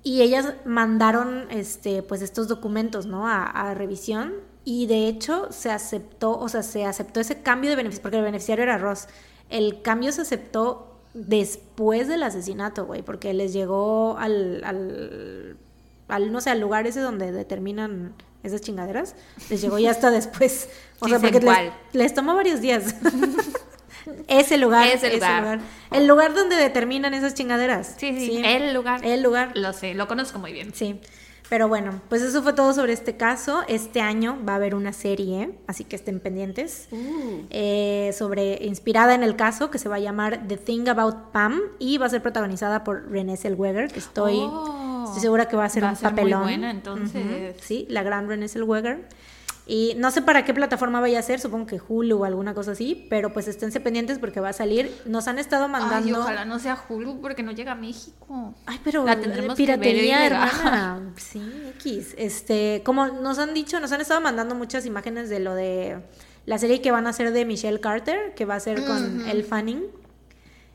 y 0.01 0.21
ellas 0.21 0.53
mandaron, 0.65 1.45
este, 1.51 2.01
pues 2.03 2.21
estos 2.21 2.47
documentos, 2.47 3.05
¿no? 3.05 3.27
A, 3.27 3.43
a 3.43 3.73
revisión 3.75 4.33
y 4.65 4.87
de 4.87 5.07
hecho 5.07 5.47
se 5.51 5.69
aceptó, 5.71 6.37
o 6.39 6.49
sea, 6.49 6.63
se 6.63 6.85
aceptó 6.85 7.19
ese 7.19 7.41
cambio 7.41 7.69
de 7.69 7.75
beneficiario, 7.75 8.01
porque 8.03 8.17
el 8.17 8.23
beneficiario 8.23 8.63
era 8.63 8.77
Ross. 8.77 9.07
El 9.49 9.81
cambio 9.81 10.11
se 10.11 10.21
aceptó 10.21 10.95
después 11.13 12.07
del 12.07 12.23
asesinato, 12.23 12.85
güey, 12.85 13.01
porque 13.01 13.33
les 13.33 13.51
llegó 13.53 14.15
al, 14.17 14.63
al, 14.63 15.57
al, 16.09 16.31
no 16.31 16.41
sé, 16.41 16.49
al 16.49 16.59
lugar 16.59 16.87
ese 16.87 16.99
donde 16.99 17.31
determinan 17.31 18.13
esas 18.43 18.61
chingaderas, 18.61 19.15
les 19.49 19.61
llegó 19.61 19.79
ya 19.79 19.91
hasta 19.91 20.11
después. 20.19 20.69
O 20.99 21.05
Sí 21.05 21.11
sea, 21.11 21.19
porque 21.19 21.39
les, 21.39 21.71
les 21.93 22.13
tomó 22.13 22.35
varios 22.35 22.61
días. 22.61 22.95
ese 24.27 24.57
lugar. 24.57 24.87
Ese 24.87 25.13
lugar. 25.13 25.59
El 25.91 26.07
lugar 26.07 26.33
donde 26.33 26.55
determinan 26.55 27.13
esas 27.13 27.33
chingaderas. 27.33 27.95
Sí, 27.97 28.17
sí, 28.19 28.41
el 28.43 28.73
lugar. 28.73 29.05
El 29.05 29.21
lugar. 29.23 29.51
Lo 29.55 29.73
sé, 29.73 29.93
lo 29.93 30.07
conozco 30.07 30.39
muy 30.39 30.53
bien. 30.53 30.73
Sí. 30.73 30.99
Pero 31.49 31.67
bueno, 31.67 31.99
pues 32.09 32.21
eso 32.21 32.43
fue 32.43 32.53
todo 32.53 32.73
sobre 32.73 32.93
este 32.93 33.17
caso. 33.17 33.63
Este 33.67 34.01
año 34.01 34.37
va 34.47 34.53
a 34.53 34.55
haber 34.57 34.75
una 34.75 34.93
serie, 34.93 35.49
así 35.65 35.83
que 35.83 35.95
estén 35.95 36.19
pendientes. 36.19 36.87
Uh. 36.91 37.45
eh, 37.49 38.13
sobre 38.15 38.63
inspirada 38.63 39.15
en 39.15 39.23
el 39.23 39.35
caso 39.35 39.71
que 39.71 39.79
se 39.79 39.89
va 39.89 39.95
a 39.95 39.99
llamar 39.99 40.47
The 40.47 40.57
Thing 40.57 40.87
About 40.87 41.31
Pam 41.31 41.59
y 41.79 41.97
va 41.97 42.05
a 42.05 42.09
ser 42.09 42.21
protagonizada 42.21 42.83
por 42.83 43.09
Renée 43.11 43.35
Zellweger, 43.35 43.91
que 43.91 43.97
estoy, 43.97 44.35
Oh. 44.41 44.88
Estoy 45.09 45.21
segura 45.21 45.47
que 45.47 45.55
va 45.55 45.65
a 45.65 45.69
ser 45.69 45.83
Va 45.83 45.87
un 45.89 45.93
a 45.93 45.95
ser 45.97 46.11
muy 46.11 46.15
papelón. 46.21 46.41
buena, 46.43 46.71
entonces. 46.71 47.55
Sí, 47.61 47.85
la 47.89 48.03
gran 48.03 48.27
Renée 48.27 48.47
Zellweger. 48.47 49.07
Y 49.71 49.93
no 49.97 50.09
sé 50.09 50.23
para 50.23 50.45
qué 50.45 50.53
plataforma 50.55 50.99
vaya 50.99 51.19
a 51.19 51.21
ser, 51.21 51.39
supongo 51.39 51.67
que 51.67 51.79
Hulu 51.87 52.17
o 52.21 52.25
alguna 52.25 52.55
cosa 52.55 52.71
así, 52.71 53.05
pero 53.07 53.31
pues 53.31 53.47
esténse 53.47 53.79
pendientes 53.79 54.17
porque 54.17 54.39
va 54.39 54.49
a 54.49 54.53
salir. 54.53 54.91
Nos 55.05 55.27
han 55.27 55.37
estado 55.37 55.65
Ay, 55.65 55.71
mandando. 55.71 56.19
ojalá 56.21 56.43
no 56.43 56.57
sea 56.57 56.75
Hulu 56.89 57.21
porque 57.21 57.43
no 57.43 57.51
llega 57.51 57.73
a 57.73 57.75
México. 57.75 58.55
Ay, 58.65 58.79
pero 58.83 59.05
La 59.05 59.19
tendremos 59.19 59.55
que 59.55 59.65
ver 59.67 59.79
piratería, 59.79 60.25
ilegal. 60.25 60.49
hermana. 60.49 61.13
Sí, 61.17 61.39
X. 61.75 62.15
Este, 62.17 62.81
como 62.83 63.05
nos 63.09 63.37
han 63.37 63.53
dicho, 63.53 63.79
nos 63.79 63.91
han 63.91 64.01
estado 64.01 64.19
mandando 64.21 64.55
muchas 64.55 64.87
imágenes 64.87 65.29
de 65.29 65.39
lo 65.39 65.53
de 65.53 65.99
la 66.47 66.57
serie 66.57 66.81
que 66.81 66.89
van 66.89 67.05
a 67.05 67.11
hacer 67.11 67.31
de 67.31 67.45
Michelle 67.45 67.79
Carter, 67.79 68.33
que 68.33 68.45
va 68.45 68.55
a 68.55 68.59
ser 68.59 68.83
con 68.83 69.19
Ujú. 69.19 69.29
Elle 69.29 69.43
Fanning. 69.43 69.83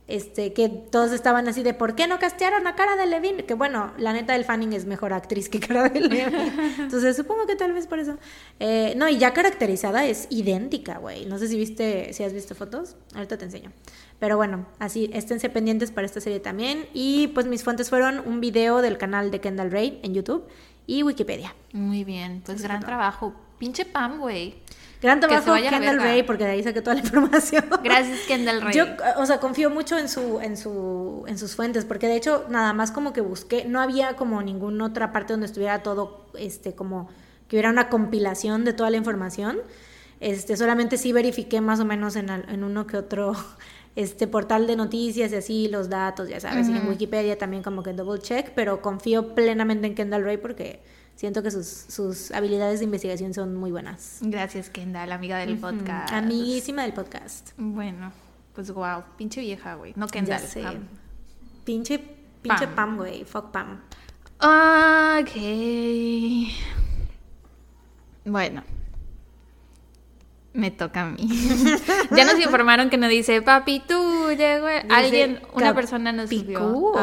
Este, 0.06 0.52
que 0.52 0.68
todos 0.68 1.12
estaban 1.12 1.48
así 1.48 1.62
de 1.62 1.72
¿por 1.72 1.94
qué 1.94 2.06
no 2.06 2.18
castearon 2.18 2.66
a 2.66 2.74
Cara 2.74 2.94
de 2.94 3.06
Levine? 3.06 3.46
Que 3.46 3.54
bueno, 3.54 3.94
la 3.96 4.12
neta 4.12 4.36
El 4.36 4.44
Fanning 4.44 4.74
es 4.74 4.84
mejor 4.84 5.14
actriz 5.14 5.48
que 5.48 5.60
Cara 5.60 5.88
de 5.88 6.00
Levine. 6.00 6.52
Entonces 6.78 7.16
supongo 7.16 7.46
que 7.46 7.56
tal 7.56 7.72
vez 7.72 7.86
por 7.86 7.98
eso. 7.98 8.18
Eh, 8.60 8.92
no, 8.96 9.08
y 9.08 9.16
ya 9.16 9.32
caracterizada 9.32 10.04
es 10.04 10.26
idéntica, 10.28 10.98
güey. 10.98 11.24
No 11.24 11.38
sé 11.38 11.48
si 11.48 11.56
viste, 11.56 12.12
si 12.12 12.22
has 12.22 12.34
visto 12.34 12.54
fotos. 12.54 12.96
Ahorita 13.14 13.38
te 13.38 13.46
enseño. 13.46 13.72
Pero 14.18 14.36
bueno, 14.36 14.66
así, 14.78 15.10
esténse 15.14 15.48
pendientes 15.48 15.90
para 15.90 16.06
esta 16.06 16.20
serie 16.20 16.38
también. 16.38 16.86
Y 16.92 17.28
pues 17.28 17.46
mis 17.46 17.64
fuentes 17.64 17.88
fueron 17.88 18.20
un 18.26 18.40
video 18.40 18.82
del 18.82 18.98
canal 18.98 19.30
de 19.30 19.40
Kendall 19.40 19.70
Ray 19.70 20.00
en 20.02 20.12
YouTube 20.12 20.44
y 20.86 21.02
Wikipedia. 21.02 21.54
Muy 21.72 22.04
bien, 22.04 22.42
pues 22.44 22.62
gran 22.62 22.80
trabajo. 22.80 23.34
Pinche 23.58 23.86
Pam, 23.86 24.18
güey. 24.18 24.56
Gran 25.04 25.20
trabajo 25.20 25.54
Kendall. 25.54 25.98
Ray 25.98 26.22
porque 26.22 26.44
de 26.44 26.50
ahí 26.52 26.62
saqué 26.62 26.80
toda 26.82 26.94
la 26.94 27.00
información. 27.04 27.64
Gracias, 27.82 28.20
Kendall 28.26 28.62
Ray. 28.62 28.74
Yo, 28.74 28.86
o 29.18 29.26
sea, 29.26 29.38
confío 29.38 29.70
mucho 29.70 29.98
en 29.98 30.08
su, 30.08 30.40
en 30.40 30.56
su, 30.56 31.24
en 31.26 31.38
sus 31.38 31.54
fuentes, 31.54 31.84
porque 31.84 32.06
de 32.08 32.16
hecho, 32.16 32.46
nada 32.48 32.72
más 32.72 32.90
como 32.90 33.12
que 33.12 33.20
busqué, 33.20 33.64
no 33.66 33.80
había 33.80 34.16
como 34.16 34.42
ninguna 34.42 34.86
otra 34.86 35.12
parte 35.12 35.34
donde 35.34 35.46
estuviera 35.46 35.82
todo, 35.82 36.24
este, 36.38 36.74
como 36.74 37.08
que 37.48 37.56
hubiera 37.56 37.70
una 37.70 37.88
compilación 37.90 38.64
de 38.64 38.72
toda 38.72 38.88
la 38.90 38.96
información. 38.96 39.58
Este, 40.20 40.56
solamente 40.56 40.96
sí 40.96 41.12
verifiqué 41.12 41.60
más 41.60 41.80
o 41.80 41.84
menos 41.84 42.16
en, 42.16 42.30
al- 42.30 42.48
en 42.48 42.64
uno 42.64 42.86
que 42.86 42.96
otro 42.96 43.34
este 43.96 44.26
portal 44.26 44.66
de 44.66 44.74
noticias 44.76 45.30
y 45.32 45.36
así 45.36 45.68
los 45.68 45.88
datos, 45.90 46.28
ya 46.28 46.40
sabes, 46.40 46.68
y 46.68 46.72
en. 46.72 46.88
Wikipedia 46.88 47.36
también 47.36 47.62
como 47.62 47.82
que 47.82 47.92
double 47.92 48.20
check, 48.22 48.50
pero 48.54 48.80
confío 48.80 49.34
plenamente 49.34 49.86
en 49.86 49.94
Kendall 49.94 50.24
Ray 50.24 50.38
porque 50.38 50.82
siento 51.16 51.42
que 51.42 51.50
sus, 51.50 51.66
sus 51.66 52.30
habilidades 52.30 52.80
de 52.80 52.86
investigación 52.86 53.34
son 53.34 53.54
muy 53.54 53.70
buenas. 53.70 54.18
Gracias, 54.22 54.70
Kendall, 54.70 55.12
amiga 55.12 55.38
del 55.38 55.58
podcast. 55.58 56.12
Amiguísima 56.12 56.82
del 56.82 56.92
podcast. 56.92 57.50
Bueno, 57.56 58.12
pues 58.54 58.70
wow, 58.70 59.04
pinche 59.16 59.40
vieja, 59.40 59.74
güey. 59.74 59.92
No 59.96 60.06
Kendall. 60.06 60.40
Ya 60.40 60.46
sé. 60.46 60.62
Pam. 60.62 60.88
Pinche, 61.64 61.98
pinche 62.42 62.66
Pam. 62.66 62.74
Pam, 62.74 62.96
güey. 62.96 63.24
Fuck 63.24 63.50
Pam. 63.50 63.80
Ok. 64.40 65.30
Bueno. 68.24 68.73
Me 70.54 70.70
toca 70.70 71.02
a 71.02 71.10
mí. 71.10 71.28
ya 72.16 72.24
nos 72.24 72.38
informaron 72.38 72.88
que 72.88 72.96
no 72.96 73.08
dice 73.08 73.42
papi 73.42 73.80
tú 73.80 74.30
llegó 74.30 74.68
alguien, 74.88 75.40
una 75.52 75.74
persona 75.74 76.12
nos 76.12 76.30
subió. 76.30 76.64
o 76.64 76.94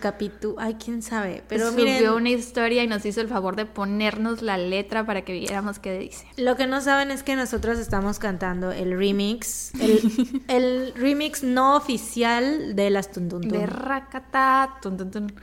Capitú, 0.00 0.56
ay, 0.58 0.76
quién 0.82 1.02
sabe. 1.02 1.44
Pero 1.48 1.70
subió 1.70 2.16
una 2.16 2.30
historia 2.30 2.82
y 2.82 2.86
nos 2.86 3.04
hizo 3.04 3.20
el 3.20 3.28
favor 3.28 3.56
de 3.56 3.66
ponernos 3.66 4.40
la 4.40 4.56
letra 4.56 5.04
para 5.04 5.22
que 5.22 5.34
viéramos 5.34 5.78
qué 5.78 5.98
dice. 5.98 6.26
Lo 6.38 6.56
que 6.56 6.66
no 6.66 6.80
saben 6.80 7.10
es 7.10 7.22
que 7.22 7.36
nosotros 7.36 7.78
estamos 7.78 8.18
cantando 8.18 8.72
el 8.72 8.96
remix, 8.96 9.72
el, 9.74 10.42
el 10.48 10.94
remix 10.94 11.42
no 11.42 11.76
oficial 11.76 12.74
de 12.74 12.88
las 12.88 13.10
Tuntuntun. 13.10 13.50
De 13.50 13.66
Rakata, 13.66 14.78
Tuntuntun. 14.80 15.34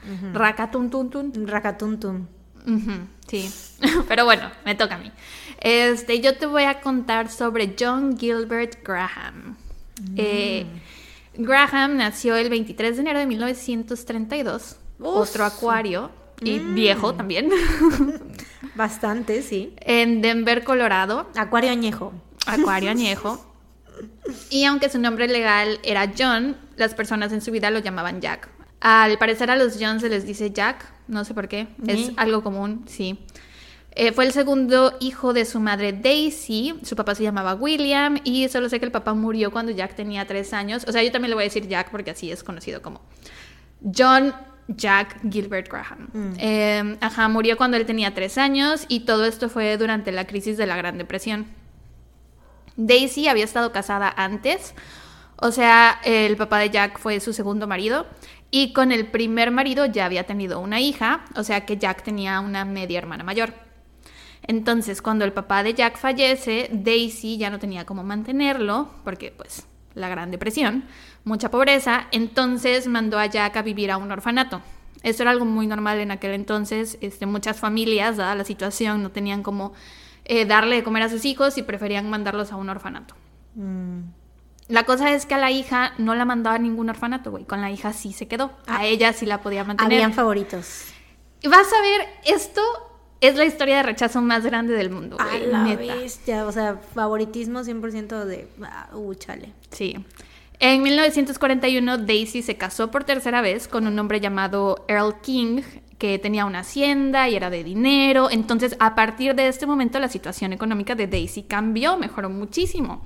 Sí, 3.28 3.50
pero 4.08 4.24
bueno, 4.24 4.50
me 4.64 4.74
toca 4.74 4.96
a 4.96 4.98
mí. 4.98 5.10
Este, 5.60 6.20
yo 6.20 6.36
te 6.36 6.46
voy 6.46 6.64
a 6.64 6.80
contar 6.80 7.30
sobre 7.30 7.74
John 7.78 8.18
Gilbert 8.18 8.84
Graham. 8.84 9.56
Mm. 10.00 10.14
Eh, 10.16 10.66
Graham 11.34 11.96
nació 11.96 12.36
el 12.36 12.50
23 12.50 12.96
de 12.96 13.02
enero 13.02 13.18
de 13.18 13.26
1932, 13.26 14.76
otro 15.00 15.44
acuario 15.44 16.10
y 16.40 16.58
mm. 16.58 16.74
viejo 16.74 17.14
también. 17.14 17.50
Bastante, 18.74 19.42
sí. 19.42 19.74
En 19.80 20.20
Denver, 20.20 20.62
Colorado. 20.64 21.28
Acuario 21.34 21.70
añejo. 21.70 22.12
Acuario 22.46 22.90
añejo. 22.92 23.54
Y 24.50 24.64
aunque 24.64 24.90
su 24.90 24.98
nombre 24.98 25.28
legal 25.28 25.80
era 25.82 26.12
John, 26.16 26.56
las 26.76 26.94
personas 26.94 27.32
en 27.32 27.40
su 27.40 27.50
vida 27.50 27.70
lo 27.70 27.78
llamaban 27.78 28.20
Jack. 28.20 28.50
Al 28.80 29.18
parecer 29.18 29.50
a 29.50 29.56
los 29.56 29.78
John 29.80 30.00
se 30.00 30.08
les 30.08 30.26
dice 30.26 30.50
Jack, 30.50 30.92
no 31.08 31.24
sé 31.24 31.34
por 31.34 31.48
qué, 31.48 31.68
es 31.86 32.12
algo 32.16 32.42
común, 32.42 32.84
sí. 32.86 33.18
Eh, 33.98 34.12
fue 34.12 34.26
el 34.26 34.32
segundo 34.32 34.94
hijo 35.00 35.32
de 35.32 35.46
su 35.46 35.58
madre 35.58 35.94
Daisy, 35.94 36.78
su 36.82 36.94
papá 36.96 37.14
se 37.14 37.22
llamaba 37.22 37.54
William 37.54 38.18
y 38.24 38.46
solo 38.48 38.68
sé 38.68 38.78
que 38.78 38.84
el 38.84 38.92
papá 38.92 39.14
murió 39.14 39.50
cuando 39.50 39.72
Jack 39.72 39.94
tenía 39.94 40.26
tres 40.26 40.52
años. 40.52 40.84
O 40.86 40.92
sea, 40.92 41.02
yo 41.02 41.10
también 41.10 41.30
le 41.30 41.34
voy 41.34 41.44
a 41.44 41.46
decir 41.46 41.66
Jack 41.66 41.90
porque 41.90 42.10
así 42.10 42.30
es 42.30 42.44
conocido 42.44 42.82
como 42.82 43.00
John 43.82 44.34
Jack 44.68 45.18
Gilbert 45.30 45.70
Graham. 45.70 46.10
Mm. 46.12 46.32
Eh, 46.38 46.96
ajá, 47.00 47.28
murió 47.28 47.56
cuando 47.56 47.78
él 47.78 47.86
tenía 47.86 48.12
tres 48.12 48.36
años 48.36 48.84
y 48.88 49.00
todo 49.00 49.24
esto 49.24 49.48
fue 49.48 49.78
durante 49.78 50.12
la 50.12 50.26
crisis 50.26 50.58
de 50.58 50.66
la 50.66 50.76
Gran 50.76 50.98
Depresión. 50.98 51.46
Daisy 52.76 53.28
había 53.28 53.44
estado 53.44 53.72
casada 53.72 54.12
antes, 54.14 54.74
o 55.36 55.50
sea, 55.50 56.00
el 56.04 56.36
papá 56.36 56.58
de 56.58 56.68
Jack 56.68 56.98
fue 56.98 57.20
su 57.20 57.32
segundo 57.32 57.66
marido 57.66 58.06
y 58.58 58.72
con 58.72 58.90
el 58.90 59.06
primer 59.06 59.50
marido 59.50 59.84
ya 59.84 60.06
había 60.06 60.24
tenido 60.24 60.60
una 60.60 60.80
hija, 60.80 61.26
o 61.34 61.44
sea 61.44 61.66
que 61.66 61.76
Jack 61.76 62.02
tenía 62.02 62.40
una 62.40 62.64
media 62.64 62.96
hermana 62.96 63.22
mayor. 63.22 63.52
Entonces, 64.44 65.02
cuando 65.02 65.26
el 65.26 65.34
papá 65.34 65.62
de 65.62 65.74
Jack 65.74 65.98
fallece, 65.98 66.70
Daisy 66.72 67.36
ya 67.36 67.50
no 67.50 67.58
tenía 67.58 67.84
cómo 67.84 68.02
mantenerlo, 68.02 68.88
porque 69.04 69.30
pues 69.36 69.66
la 69.94 70.08
Gran 70.08 70.30
Depresión, 70.30 70.84
mucha 71.22 71.50
pobreza, 71.50 72.06
entonces 72.12 72.86
mandó 72.86 73.18
a 73.18 73.26
Jack 73.26 73.58
a 73.58 73.62
vivir 73.62 73.90
a 73.90 73.98
un 73.98 74.10
orfanato. 74.10 74.62
Esto 75.02 75.24
era 75.24 75.32
algo 75.32 75.44
muy 75.44 75.66
normal 75.66 75.98
en 75.98 76.10
aquel 76.10 76.32
entonces, 76.32 76.96
este, 77.02 77.26
muchas 77.26 77.60
familias, 77.60 78.16
dada 78.16 78.34
la 78.36 78.44
situación, 78.44 79.02
no 79.02 79.10
tenían 79.10 79.42
cómo 79.42 79.74
eh, 80.24 80.46
darle 80.46 80.76
de 80.76 80.82
comer 80.82 81.02
a 81.02 81.10
sus 81.10 81.26
hijos 81.26 81.58
y 81.58 81.62
preferían 81.62 82.08
mandarlos 82.08 82.52
a 82.52 82.56
un 82.56 82.70
orfanato. 82.70 83.14
Mm. 83.54 84.25
La 84.68 84.84
cosa 84.84 85.12
es 85.12 85.26
que 85.26 85.34
a 85.34 85.38
la 85.38 85.50
hija 85.50 85.92
no 85.98 86.14
la 86.14 86.24
mandaba 86.24 86.56
a 86.56 86.58
ningún 86.58 86.88
orfanato, 86.88 87.30
güey. 87.30 87.44
Con 87.44 87.60
la 87.60 87.70
hija 87.70 87.92
sí 87.92 88.12
se 88.12 88.26
quedó. 88.26 88.46
A 88.66 88.78
ah. 88.78 88.84
ella 88.86 89.12
sí 89.12 89.26
la 89.26 89.40
podía 89.40 89.64
mantener. 89.64 89.92
Habían 89.92 90.12
favoritos. 90.12 90.86
Vas 91.44 91.72
a 91.72 91.80
ver, 91.82 92.08
esto 92.24 92.62
es 93.20 93.36
la 93.36 93.44
historia 93.44 93.76
de 93.76 93.82
rechazo 93.84 94.20
más 94.20 94.44
grande 94.44 94.74
del 94.74 94.90
mundo. 94.90 95.16
A 95.20 95.38
la 95.38 95.76
bestia, 95.76 96.46
o 96.46 96.52
sea, 96.52 96.76
favoritismo 96.94 97.60
100% 97.60 98.24
de... 98.24 98.48
Uh, 98.92 99.14
chale. 99.14 99.52
Sí. 99.70 99.96
En 100.58 100.82
1941 100.82 101.98
Daisy 101.98 102.42
se 102.42 102.56
casó 102.56 102.90
por 102.90 103.04
tercera 103.04 103.42
vez 103.42 103.68
con 103.68 103.86
un 103.86 103.98
hombre 103.98 104.20
llamado 104.20 104.84
Earl 104.88 105.20
King, 105.20 105.62
que 105.98 106.18
tenía 106.18 106.44
una 106.44 106.60
hacienda 106.60 107.28
y 107.28 107.36
era 107.36 107.50
de 107.50 107.62
dinero. 107.62 108.30
Entonces, 108.30 108.76
a 108.80 108.94
partir 108.94 109.34
de 109.34 109.48
este 109.48 109.66
momento, 109.66 109.98
la 109.98 110.08
situación 110.08 110.52
económica 110.52 110.94
de 110.94 111.06
Daisy 111.06 111.42
cambió, 111.42 111.96
mejoró 111.96 112.30
muchísimo. 112.30 113.04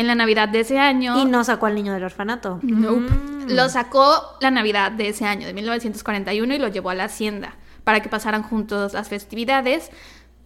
En 0.00 0.06
la 0.06 0.14
Navidad 0.14 0.48
de 0.48 0.60
ese 0.60 0.78
año... 0.78 1.20
Y 1.20 1.26
no 1.26 1.44
sacó 1.44 1.66
al 1.66 1.74
niño 1.74 1.92
del 1.92 2.04
orfanato. 2.04 2.58
Nope. 2.62 3.12
Mm. 3.12 3.50
Lo 3.50 3.68
sacó 3.68 4.38
la 4.40 4.50
Navidad 4.50 4.90
de 4.92 5.10
ese 5.10 5.26
año, 5.26 5.46
de 5.46 5.52
1941, 5.52 6.54
y 6.54 6.58
lo 6.58 6.68
llevó 6.68 6.88
a 6.88 6.94
la 6.94 7.04
hacienda 7.04 7.56
para 7.84 8.00
que 8.00 8.08
pasaran 8.08 8.42
juntos 8.42 8.94
las 8.94 9.10
festividades. 9.10 9.90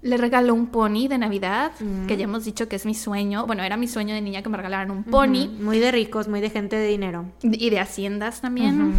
Le 0.03 0.17
regaló 0.17 0.55
un 0.55 0.67
pony 0.67 1.07
de 1.09 1.19
Navidad, 1.19 1.71
que 2.09 2.17
ya 2.17 2.25
hemos 2.25 2.45
dicho 2.45 2.67
que 2.69 2.75
es 2.75 2.85
mi 2.85 2.95
sueño. 2.95 3.47
Bueno, 3.47 3.63
era 3.63 3.77
mi 3.77 3.87
sueño 3.87 4.13
de 4.17 4.23
niña 4.23 4.43
que 4.43 4.49
me 4.49 4.57
regalaran 4.57 4.91
un 4.91 5.05
pony. 5.05 5.47
Muy 5.61 5.79
de 5.79 5.93
ricos, 5.93 6.27
muy 6.27 6.41
de 6.41 6.51
gente 6.51 6.75
de 6.75 6.89
dinero. 6.89 7.25
Y 7.41 7.71
de 7.71 7.79
haciendas 7.79 8.41
también. 8.41 8.93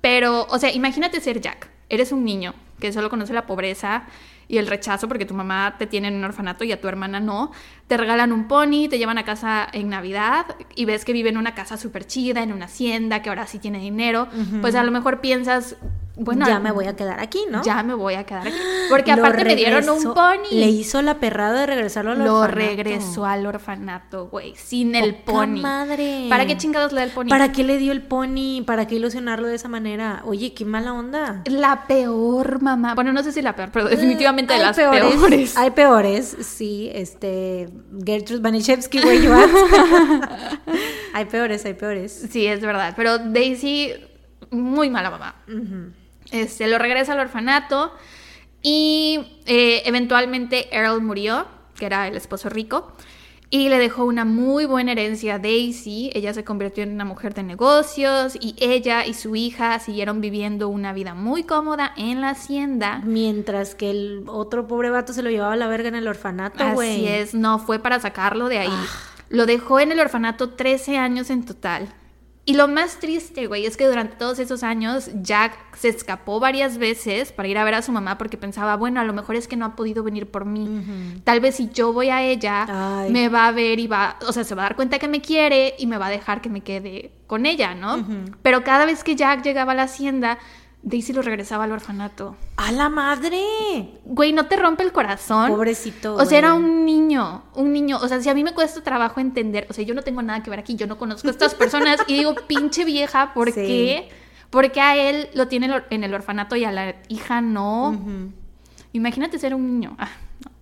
Pero, 0.00 0.46
o 0.50 0.58
sea, 0.60 0.72
imagínate 0.72 1.20
ser 1.20 1.40
Jack. 1.40 1.68
Eres 1.88 2.12
un 2.12 2.24
niño 2.24 2.54
que 2.78 2.92
solo 2.92 3.10
conoce 3.10 3.32
la 3.32 3.46
pobreza 3.46 4.04
y 4.48 4.56
el 4.56 4.66
rechazo 4.66 5.06
porque 5.08 5.26
tu 5.26 5.34
mamá 5.34 5.76
te 5.78 5.86
tiene 5.86 6.08
en 6.08 6.16
un 6.16 6.24
orfanato 6.24 6.64
y 6.64 6.72
a 6.72 6.80
tu 6.80 6.88
hermana 6.88 7.20
no. 7.20 7.52
Te 7.86 7.96
regalan 7.96 8.32
un 8.32 8.48
pony, 8.48 8.88
te 8.88 8.98
llevan 8.98 9.18
a 9.18 9.24
casa 9.24 9.68
en 9.72 9.90
Navidad 9.90 10.46
y 10.74 10.86
ves 10.86 11.04
que 11.04 11.12
vive 11.12 11.28
en 11.28 11.36
una 11.36 11.54
casa 11.54 11.76
súper 11.76 12.06
chida, 12.06 12.42
en 12.42 12.52
una 12.52 12.64
hacienda, 12.64 13.22
que 13.22 13.28
ahora 13.28 13.46
sí 13.46 13.58
tiene 13.58 13.78
dinero. 13.78 14.28
Pues 14.62 14.74
a 14.74 14.82
lo 14.82 14.90
mejor 14.90 15.20
piensas, 15.20 15.76
bueno, 16.18 16.46
ya 16.46 16.58
me 16.58 16.72
voy 16.72 16.86
a 16.86 16.96
quedar 16.96 17.20
aquí, 17.20 17.40
¿no? 17.50 17.62
Ya 17.62 17.82
me 17.82 17.94
voy 17.94 18.14
a 18.14 18.24
quedar 18.24 18.46
aquí. 18.46 18.56
Porque 18.90 19.12
aparte 19.12 19.44
me 19.44 19.54
dieron 19.54 19.88
un 19.88 20.02
pony. 20.14 20.50
Le 20.50 20.66
hizo 20.66 21.00
la 21.00 21.20
perrada 21.20 21.60
de 21.60 21.66
regresarlo 21.66 22.12
al 22.12 22.20
orfanato. 22.20 22.46
Lo 22.46 22.54
regresó 22.54 23.24
al 23.24 23.46
orfanato, 23.46 24.26
güey, 24.26 24.54
sin 24.56 24.94
el 24.94 25.14
pony. 25.14 25.60
madre! 25.60 26.26
¿Para 26.28 26.46
qué 26.46 26.56
chingados 26.56 26.92
le 26.92 27.00
da 27.00 27.04
el 27.04 27.12
pony? 27.12 27.28
¿Para 27.28 27.52
qué 27.52 27.62
le 27.62 27.78
dio 27.78 27.92
el 27.92 28.02
pony? 28.02 28.62
¿Para 28.66 28.86
qué 28.86 28.96
ilusionarlo 28.96 29.46
de 29.46 29.54
esa 29.54 29.68
manera? 29.68 30.22
Oye, 30.24 30.52
qué 30.54 30.64
mala 30.64 30.92
onda. 30.92 31.42
La 31.46 31.86
peor, 31.86 32.60
mamá. 32.60 32.94
Bueno, 32.94 33.12
no 33.12 33.22
sé 33.22 33.32
si 33.32 33.40
la 33.40 33.54
peor, 33.54 33.70
pero 33.72 33.88
definitivamente 33.88 34.54
de 34.54 34.60
las 34.60 34.76
peores, 34.76 35.56
Hay 35.56 35.70
peores, 35.70 36.36
sí. 36.40 36.90
Este, 36.92 37.68
Gertrude 38.04 38.40
Banishevsky, 38.40 39.00
güey, 39.00 39.18
Hay 41.14 41.24
peores, 41.26 41.64
hay 41.64 41.74
peores. 41.74 42.28
Sí, 42.30 42.46
es 42.46 42.60
verdad. 42.60 42.94
Pero 42.96 43.18
Daisy, 43.18 43.92
muy 44.50 44.90
mala 44.90 45.10
mamá. 45.10 45.34
Este, 46.30 46.66
lo 46.68 46.78
regresa 46.78 47.12
al 47.12 47.20
orfanato 47.20 47.92
y 48.62 49.20
eh, 49.46 49.82
eventualmente 49.86 50.74
Earl 50.76 51.00
murió, 51.00 51.46
que 51.76 51.86
era 51.86 52.08
el 52.08 52.16
esposo 52.16 52.48
rico, 52.48 52.92
y 53.50 53.70
le 53.70 53.78
dejó 53.78 54.04
una 54.04 54.26
muy 54.26 54.66
buena 54.66 54.92
herencia 54.92 55.36
a 55.36 55.38
Daisy. 55.38 56.10
Ella 56.12 56.34
se 56.34 56.44
convirtió 56.44 56.82
en 56.82 56.92
una 56.92 57.06
mujer 57.06 57.32
de 57.32 57.42
negocios 57.42 58.36
y 58.38 58.54
ella 58.58 59.06
y 59.06 59.14
su 59.14 59.36
hija 59.36 59.78
siguieron 59.78 60.20
viviendo 60.20 60.68
una 60.68 60.92
vida 60.92 61.14
muy 61.14 61.44
cómoda 61.44 61.94
en 61.96 62.20
la 62.20 62.30
hacienda. 62.30 63.00
Mientras 63.04 63.74
que 63.74 63.90
el 63.90 64.24
otro 64.26 64.66
pobre 64.66 64.90
vato 64.90 65.14
se 65.14 65.22
lo 65.22 65.30
llevaba 65.30 65.54
a 65.54 65.56
la 65.56 65.68
verga 65.68 65.88
en 65.88 65.94
el 65.94 66.08
orfanato, 66.08 66.62
güey. 66.74 67.06
Así 67.06 67.08
es, 67.08 67.34
no 67.34 67.58
fue 67.58 67.78
para 67.78 67.98
sacarlo 68.00 68.50
de 68.50 68.58
ahí. 68.58 68.70
Ah. 68.70 68.86
Lo 69.30 69.46
dejó 69.46 69.80
en 69.80 69.92
el 69.92 70.00
orfanato 70.00 70.50
13 70.50 70.98
años 70.98 71.30
en 71.30 71.46
total. 71.46 71.88
Y 72.48 72.54
lo 72.54 72.66
más 72.66 72.98
triste, 72.98 73.46
güey, 73.46 73.66
es 73.66 73.76
que 73.76 73.86
durante 73.86 74.16
todos 74.16 74.38
esos 74.38 74.62
años 74.62 75.10
Jack 75.20 75.76
se 75.76 75.88
escapó 75.88 76.40
varias 76.40 76.78
veces 76.78 77.30
para 77.30 77.46
ir 77.46 77.58
a 77.58 77.62
ver 77.62 77.74
a 77.74 77.82
su 77.82 77.92
mamá 77.92 78.16
porque 78.16 78.38
pensaba, 78.38 78.74
bueno, 78.76 79.00
a 79.00 79.04
lo 79.04 79.12
mejor 79.12 79.36
es 79.36 79.46
que 79.46 79.54
no 79.54 79.66
ha 79.66 79.76
podido 79.76 80.02
venir 80.02 80.30
por 80.30 80.46
mí. 80.46 81.20
Tal 81.24 81.40
vez 81.40 81.56
si 81.56 81.68
yo 81.68 81.92
voy 81.92 82.08
a 82.08 82.22
ella, 82.22 83.04
me 83.10 83.28
va 83.28 83.48
a 83.48 83.52
ver 83.52 83.78
y 83.78 83.86
va, 83.86 84.16
o 84.26 84.32
sea, 84.32 84.44
se 84.44 84.54
va 84.54 84.62
a 84.62 84.64
dar 84.64 84.76
cuenta 84.76 84.98
que 84.98 85.08
me 85.08 85.20
quiere 85.20 85.74
y 85.78 85.86
me 85.86 85.98
va 85.98 86.06
a 86.06 86.10
dejar 86.10 86.40
que 86.40 86.48
me 86.48 86.62
quede 86.62 87.12
con 87.26 87.44
ella, 87.44 87.74
¿no? 87.74 88.02
Pero 88.40 88.64
cada 88.64 88.86
vez 88.86 89.04
que 89.04 89.14
Jack 89.14 89.42
llegaba 89.42 89.72
a 89.72 89.74
la 89.74 89.82
hacienda, 89.82 90.38
Daisy 90.88 91.12
lo 91.12 91.20
regresaba 91.20 91.64
al 91.64 91.72
orfanato. 91.72 92.34
¡A 92.56 92.72
la 92.72 92.88
madre! 92.88 93.42
Güey, 94.06 94.32
¿no 94.32 94.46
te 94.46 94.56
rompe 94.56 94.82
el 94.82 94.92
corazón? 94.92 95.50
Pobrecito. 95.50 96.14
O 96.14 96.24
sea, 96.24 96.38
era 96.38 96.54
un 96.54 96.86
niño, 96.86 97.42
un 97.54 97.74
niño. 97.74 97.98
O 97.98 98.08
sea, 98.08 98.22
si 98.22 98.30
a 98.30 98.34
mí 98.34 98.42
me 98.42 98.54
cuesta 98.54 98.82
trabajo 98.82 99.20
entender, 99.20 99.66
o 99.68 99.74
sea, 99.74 99.84
yo 99.84 99.94
no 99.94 100.02
tengo 100.02 100.22
nada 100.22 100.42
que 100.42 100.48
ver 100.48 100.58
aquí, 100.58 100.76
yo 100.76 100.86
no 100.86 100.96
conozco 100.96 101.28
a 101.28 101.30
estas 101.30 101.54
personas 101.54 102.00
y 102.06 102.14
digo, 102.14 102.34
pinche 102.48 102.86
vieja, 102.86 103.34
¿por 103.34 103.52
qué? 103.52 104.08
Porque 104.48 104.80
a 104.80 104.96
él 104.96 105.28
lo 105.34 105.46
tiene 105.46 105.68
en 105.90 106.04
el 106.04 106.14
orfanato 106.14 106.56
y 106.56 106.64
a 106.64 106.72
la 106.72 106.96
hija 107.08 107.42
no. 107.42 108.00
Imagínate 108.92 109.38
ser 109.38 109.54
un 109.54 109.66
niño. 109.66 109.94
Ah, 109.98 110.08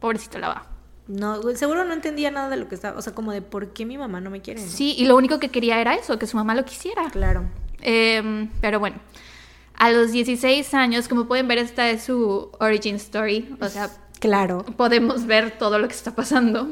pobrecito 0.00 0.40
la 0.40 0.48
va. 0.48 0.66
No, 1.06 1.40
seguro 1.54 1.84
no 1.84 1.94
entendía 1.94 2.32
nada 2.32 2.48
de 2.48 2.56
lo 2.56 2.68
que 2.68 2.74
estaba, 2.74 2.98
o 2.98 3.02
sea, 3.02 3.14
como 3.14 3.30
de 3.30 3.42
por 3.42 3.72
qué 3.72 3.86
mi 3.86 3.96
mamá 3.96 4.20
no 4.20 4.28
me 4.28 4.40
quiere. 4.40 4.60
Sí, 4.60 4.96
y 4.98 5.04
lo 5.04 5.14
único 5.14 5.38
que 5.38 5.50
quería 5.50 5.80
era 5.80 5.94
eso, 5.94 6.18
que 6.18 6.26
su 6.26 6.36
mamá 6.36 6.56
lo 6.56 6.64
quisiera. 6.64 7.08
Claro. 7.10 7.44
Em, 7.80 8.50
pero 8.60 8.80
bueno. 8.80 8.96
A 9.78 9.90
los 9.90 10.10
16 10.10 10.72
años, 10.74 11.06
como 11.06 11.26
pueden 11.26 11.48
ver, 11.48 11.58
esta 11.58 11.90
es 11.90 12.04
su 12.04 12.50
origin 12.60 12.96
story. 12.96 13.54
O 13.60 13.68
sea, 13.68 13.90
claro. 14.20 14.64
Podemos 14.76 15.26
ver 15.26 15.58
todo 15.58 15.78
lo 15.78 15.86
que 15.86 15.94
está 15.94 16.14
pasando. 16.14 16.70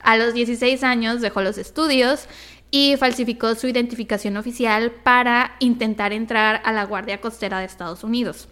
A 0.00 0.16
los 0.16 0.34
16 0.34 0.82
años 0.82 1.20
dejó 1.20 1.42
los 1.42 1.58
estudios 1.58 2.26
y 2.70 2.96
falsificó 2.96 3.54
su 3.54 3.68
identificación 3.68 4.36
oficial 4.38 4.90
para 4.90 5.56
intentar 5.60 6.12
entrar 6.12 6.62
a 6.64 6.72
la 6.72 6.84
Guardia 6.84 7.20
Costera 7.20 7.58
de 7.58 7.66
Estados 7.66 8.02
Unidos. 8.02 8.48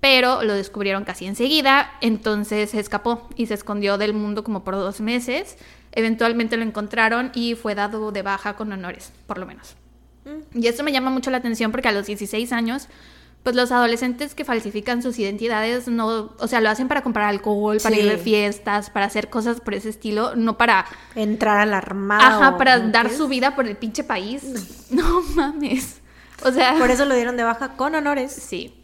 pero 0.00 0.44
lo 0.44 0.54
descubrieron 0.54 1.02
casi 1.04 1.26
enseguida, 1.26 1.90
entonces 2.00 2.70
se 2.70 2.78
escapó 2.78 3.28
y 3.34 3.46
se 3.46 3.54
escondió 3.54 3.98
del 3.98 4.14
mundo 4.14 4.44
como 4.44 4.62
por 4.62 4.76
dos 4.76 5.00
meses. 5.00 5.56
Eventualmente 5.90 6.56
lo 6.56 6.62
encontraron 6.62 7.32
y 7.34 7.56
fue 7.56 7.74
dado 7.74 8.12
de 8.12 8.22
baja 8.22 8.54
con 8.54 8.70
honores, 8.72 9.12
por 9.26 9.38
lo 9.38 9.46
menos. 9.46 9.74
Mm. 10.28 10.62
Y 10.62 10.66
esto 10.66 10.82
me 10.82 10.92
llama 10.92 11.10
mucho 11.10 11.30
la 11.30 11.38
atención 11.38 11.70
porque 11.70 11.88
a 11.88 11.92
los 11.92 12.06
16 12.06 12.52
años, 12.52 12.88
pues 13.42 13.56
los 13.56 13.72
adolescentes 13.72 14.34
que 14.34 14.44
falsifican 14.44 15.02
sus 15.02 15.18
identidades 15.18 15.88
no, 15.88 16.34
o 16.38 16.48
sea, 16.48 16.60
lo 16.60 16.68
hacen 16.68 16.88
para 16.88 17.02
comprar 17.02 17.28
alcohol, 17.28 17.78
para 17.82 17.96
ir 17.96 18.04
de 18.04 18.18
fiestas, 18.18 18.90
para 18.90 19.06
hacer 19.06 19.30
cosas 19.30 19.60
por 19.60 19.74
ese 19.74 19.88
estilo, 19.88 20.36
no 20.36 20.58
para 20.58 20.86
entrar 21.14 21.58
a 21.58 21.66
la 21.66 21.78
armada. 21.78 22.26
Ajá, 22.26 22.58
para 22.58 22.78
dar 22.78 23.10
su 23.10 23.28
vida 23.28 23.54
por 23.54 23.66
el 23.66 23.76
pinche 23.76 24.04
país. 24.04 24.42
No 24.90 25.20
mames. 25.34 26.00
O 26.44 26.50
sea, 26.50 26.78
por 26.78 26.90
eso 26.90 27.04
lo 27.04 27.14
dieron 27.14 27.36
de 27.36 27.42
baja 27.42 27.76
con 27.76 27.94
honores. 27.94 28.32
Sí. 28.32 28.74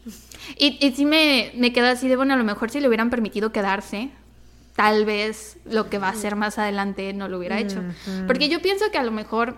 Y, 0.57 0.77
y 0.85 0.91
sí 0.91 1.05
me, 1.05 1.51
me 1.55 1.73
quedó 1.73 1.87
así 1.87 2.07
de, 2.07 2.15
bueno, 2.15 2.35
a 2.35 2.37
lo 2.37 2.43
mejor 2.43 2.69
si 2.69 2.79
le 2.79 2.87
hubieran 2.87 3.09
permitido 3.09 3.51
quedarse, 3.51 4.11
tal 4.75 5.05
vez 5.05 5.57
lo 5.65 5.89
que 5.89 5.97
va 5.97 6.07
a 6.07 6.11
hacer 6.11 6.35
más 6.35 6.59
adelante 6.59 7.13
no 7.13 7.27
lo 7.27 7.37
hubiera 7.37 7.59
hecho. 7.59 7.81
Porque 8.27 8.49
yo 8.49 8.61
pienso 8.61 8.85
que 8.91 8.97
a 8.97 9.03
lo 9.03 9.11
mejor 9.11 9.57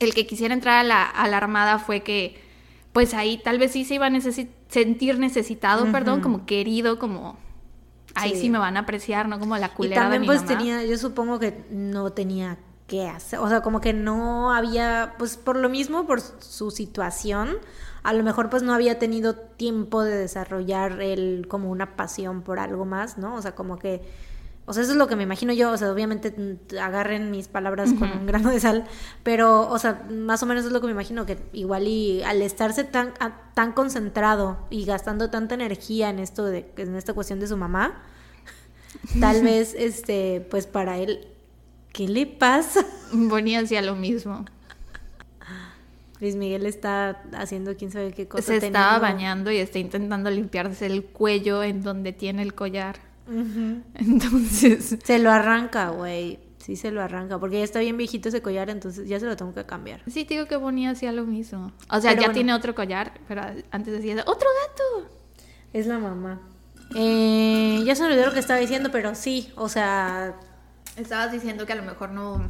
el 0.00 0.14
que 0.14 0.26
quisiera 0.26 0.54
entrar 0.54 0.78
a 0.78 0.84
la, 0.84 1.04
a 1.04 1.28
la 1.28 1.36
Armada 1.36 1.78
fue 1.78 2.02
que, 2.02 2.40
pues 2.92 3.14
ahí 3.14 3.38
tal 3.38 3.58
vez 3.58 3.72
sí 3.72 3.84
se 3.84 3.94
iba 3.94 4.06
a 4.06 4.10
sentir 4.68 5.18
necesitado, 5.18 5.90
perdón, 5.90 6.20
como 6.20 6.44
querido, 6.46 6.98
como 6.98 7.38
ahí 8.14 8.36
sí. 8.36 8.50
me 8.50 8.58
van 8.58 8.76
a 8.76 8.80
apreciar, 8.80 9.28
¿no? 9.28 9.38
Como 9.38 9.56
la 9.56 9.74
culera 9.74 9.94
y 9.94 9.98
también, 9.98 10.26
pues 10.26 10.44
tenía, 10.44 10.84
yo 10.84 10.98
supongo 10.98 11.38
que 11.38 11.64
no 11.70 12.12
tenía 12.12 12.58
que 12.86 13.08
hacer, 13.08 13.38
o 13.38 13.48
sea, 13.48 13.62
como 13.62 13.80
que 13.80 13.92
no 13.92 14.52
había, 14.52 15.14
pues 15.18 15.36
por 15.36 15.56
lo 15.56 15.68
mismo, 15.68 16.06
por 16.06 16.20
su 16.20 16.70
situación, 16.70 17.56
a 18.02 18.12
lo 18.12 18.22
mejor 18.22 18.50
pues 18.50 18.62
no 18.62 18.74
había 18.74 18.98
tenido 18.98 19.34
tiempo 19.34 20.02
de 20.02 20.16
desarrollar 20.16 21.00
él 21.00 21.46
como 21.48 21.70
una 21.70 21.96
pasión 21.96 22.42
por 22.42 22.58
algo 22.58 22.84
más, 22.84 23.16
¿no? 23.16 23.34
O 23.36 23.42
sea, 23.42 23.54
como 23.54 23.78
que, 23.78 24.02
o 24.72 24.74
sea, 24.74 24.84
eso 24.84 24.92
es 24.92 24.96
lo 24.96 25.06
que 25.06 25.16
me 25.16 25.22
imagino 25.22 25.52
yo, 25.52 25.70
o 25.70 25.76
sea, 25.76 25.92
obviamente 25.92 26.30
mm, 26.30 26.78
agarren 26.78 27.30
mis 27.30 27.46
palabras 27.46 27.92
con 27.92 28.10
un 28.10 28.24
grano 28.24 28.50
de 28.50 28.58
sal, 28.58 28.86
pero, 29.22 29.68
o 29.68 29.78
sea, 29.78 30.06
más 30.10 30.42
o 30.42 30.46
menos 30.46 30.64
es 30.64 30.72
lo 30.72 30.80
que 30.80 30.86
me 30.86 30.92
imagino, 30.92 31.26
que 31.26 31.36
igual 31.52 31.86
y 31.86 32.22
al 32.22 32.40
estarse 32.40 32.82
tan, 32.82 33.12
tan 33.52 33.72
concentrado 33.72 34.66
y 34.70 34.86
gastando 34.86 35.28
tanta 35.28 35.54
energía 35.54 36.08
en 36.08 36.20
esto 36.20 36.46
de, 36.46 36.72
en 36.78 36.96
esta 36.96 37.12
cuestión 37.12 37.38
de 37.38 37.48
su 37.48 37.58
mamá, 37.58 38.00
tal 39.20 39.42
vez, 39.42 39.74
este, 39.76 40.46
pues 40.50 40.66
para 40.66 40.96
él, 40.96 41.28
¿qué 41.92 42.08
le 42.08 42.24
pasa? 42.24 42.86
Bonnie 43.12 43.58
hacía 43.58 43.82
lo 43.82 43.94
mismo. 43.94 44.46
Luis 46.18 46.34
Miguel 46.34 46.64
está 46.64 47.20
haciendo 47.36 47.76
quién 47.76 47.90
sabe 47.90 48.12
qué 48.12 48.26
cosa. 48.26 48.58
Se 48.58 48.66
estaba 48.66 48.98
bañando 48.98 49.50
y 49.50 49.58
está 49.58 49.78
intentando 49.78 50.30
limpiarse 50.30 50.86
el 50.86 51.04
cuello 51.04 51.62
en 51.62 51.82
donde 51.82 52.14
tiene 52.14 52.40
el 52.40 52.54
collar. 52.54 53.11
Entonces. 53.94 54.96
Se 55.02 55.18
lo 55.18 55.30
arranca, 55.30 55.90
güey. 55.90 56.38
Sí, 56.58 56.76
se 56.76 56.90
lo 56.90 57.02
arranca. 57.02 57.38
Porque 57.38 57.58
ya 57.58 57.64
está 57.64 57.80
bien 57.80 57.96
viejito 57.96 58.28
ese 58.28 58.42
collar, 58.42 58.70
entonces 58.70 59.08
ya 59.08 59.18
se 59.18 59.26
lo 59.26 59.36
tengo 59.36 59.52
que 59.52 59.64
cambiar. 59.64 60.02
Sí, 60.08 60.24
digo 60.24 60.46
que 60.46 60.56
Bonnie 60.56 60.86
hacía 60.86 61.12
lo 61.12 61.24
mismo. 61.24 61.72
O 61.90 62.00
sea, 62.00 62.14
ya 62.14 62.32
tiene 62.32 62.54
otro 62.54 62.74
collar, 62.74 63.12
pero 63.26 63.42
antes 63.70 63.92
decía, 63.92 64.22
¡otro 64.26 64.48
gato! 64.62 65.10
Es 65.72 65.86
la 65.86 65.98
mamá. 65.98 66.40
Eh, 66.94 67.82
ya 67.84 67.94
se 67.94 68.04
olvidó 68.04 68.26
lo 68.26 68.32
que 68.32 68.38
estaba 68.38 68.60
diciendo, 68.60 68.90
pero 68.92 69.14
sí, 69.14 69.52
o 69.56 69.68
sea. 69.68 70.36
Estabas 70.96 71.32
diciendo 71.32 71.64
que 71.66 71.72
a 71.72 71.76
lo 71.76 71.82
mejor 71.82 72.10
no 72.10 72.48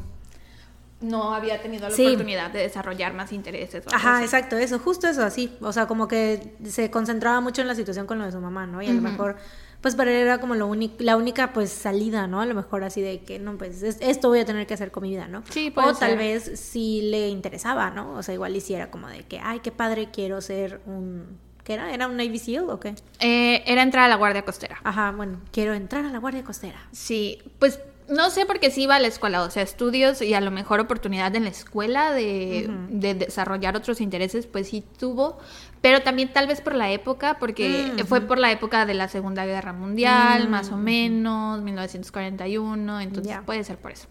no 1.03 1.35
había 1.35 1.61
tenido 1.61 1.89
la 1.89 1.95
oportunidad 1.95 2.51
de 2.51 2.61
desarrollar 2.61 3.13
más 3.13 3.33
intereses. 3.33 3.85
Ajá, 3.93 4.23
exacto, 4.23 4.57
eso, 4.57 4.79
justo 4.79 5.09
eso, 5.09 5.23
así. 5.25 5.53
O 5.61 5.73
sea, 5.73 5.87
como 5.87 6.09
que 6.09 6.57
se 6.65 6.91
concentraba 6.91 7.41
mucho 7.41 7.61
en 7.61 7.69
la 7.69 7.75
situación 7.75 8.07
con 8.07 8.19
lo 8.19 8.25
de 8.25 8.33
su 8.33 8.41
mamá, 8.41 8.67
¿no? 8.67 8.81
Y 8.83 8.89
a 8.89 8.93
lo 8.93 9.03
mejor, 9.03 9.37
pues 9.83 9.97
para 9.97 10.11
él 10.13 10.17
era 10.17 10.39
como 10.39 10.55
lo 10.55 10.73
la 10.99 11.17
única, 11.17 11.53
pues, 11.53 11.71
salida, 11.71 12.29
¿no? 12.29 12.41
A 12.41 12.47
lo 12.47 12.55
mejor 12.55 12.85
así 12.85 13.03
de 13.03 13.21
que, 13.21 13.41
no, 13.41 13.59
pues, 13.59 13.83
esto 13.83 14.29
voy 14.29 14.39
a 14.39 14.45
tener 14.45 14.67
que 14.67 14.75
hacer 14.75 14.93
con 14.93 15.03
mi 15.03 15.11
vida, 15.11 15.27
¿no? 15.27 15.43
Sí, 15.51 15.71
puede 15.71 15.89
O 15.89 15.95
tal 15.95 16.17
vez 16.17 16.53
sí 16.55 17.03
le 17.03 17.29
interesaba, 17.29 17.91
¿no? 17.91 18.15
O 18.15 18.23
sea, 18.23 18.33
igual 18.33 18.55
hiciera 18.55 18.91
como 18.91 19.09
de 19.09 19.25
que, 19.25 19.41
ay, 19.41 19.59
qué 19.59 19.73
padre, 19.73 20.09
quiero 20.13 20.41
ser 20.41 20.81
un... 20.87 21.39
¿Qué 21.65 21.75
era? 21.75 21.93
¿Era 21.93 22.09
un 22.09 22.17
Navy 22.17 22.39
SEAL 22.39 22.71
o 22.71 22.81
qué? 22.81 22.95
Eh, 23.21 23.63
era 23.67 23.83
entrar 23.83 24.05
a 24.05 24.09
la 24.09 24.17
Guardia 24.17 24.45
Costera. 24.45 24.81
Ajá, 24.83 25.13
bueno, 25.13 25.41
quiero 25.53 25.75
entrar 25.75 26.05
a 26.05 26.11
la 26.11 26.19
Guardia 26.19 26.43
Costera. 26.43 26.79
Sí, 26.91 27.41
pues 27.61 27.79
no 28.09 28.31
sé 28.31 28.47
por 28.47 28.61
qué 28.61 28.71
sí 28.71 28.83
iba 28.83 28.97
a 28.97 29.01
la 29.01 29.09
escuela, 29.09 29.43
o 29.43 29.51
sea, 29.51 29.63
estudios 29.63 30.23
y 30.23 30.35
a 30.35 30.41
lo 30.41 30.51
mejor 30.51 30.81
oportunidad 30.81 31.35
en 31.35 31.45
la 31.45 31.51
escuela 31.51 32.13
de, 32.13 32.69
desarrollar 32.91 33.77
otros 33.77 34.01
intereses, 34.01 34.47
pues 34.47 34.69
sí 34.69 34.85
tuvo, 34.99 35.39
pero 35.83 36.01
también 36.03 36.33
tal 36.33 36.47
vez 36.47 36.61
por 36.61 36.75
la 36.75 36.91
época, 36.91 37.37
porque 37.39 37.93
fue 38.09 38.23
por 38.23 38.39
la 38.39 38.51
época 38.51 38.87
de 38.87 38.95
la 38.95 39.09
Segunda 39.09 39.45
Guerra 39.45 39.73
Mundial, 39.73 40.49
más 40.49 40.71
o 40.71 40.77
menos, 40.77 41.61
1941, 41.61 43.01
entonces 43.01 43.37
puede 43.45 43.65
ser 43.65 43.77
por 43.77 43.91
eso. 43.91 44.09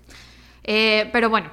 Eh, 0.64 1.10
pero 1.12 1.30
bueno, 1.30 1.50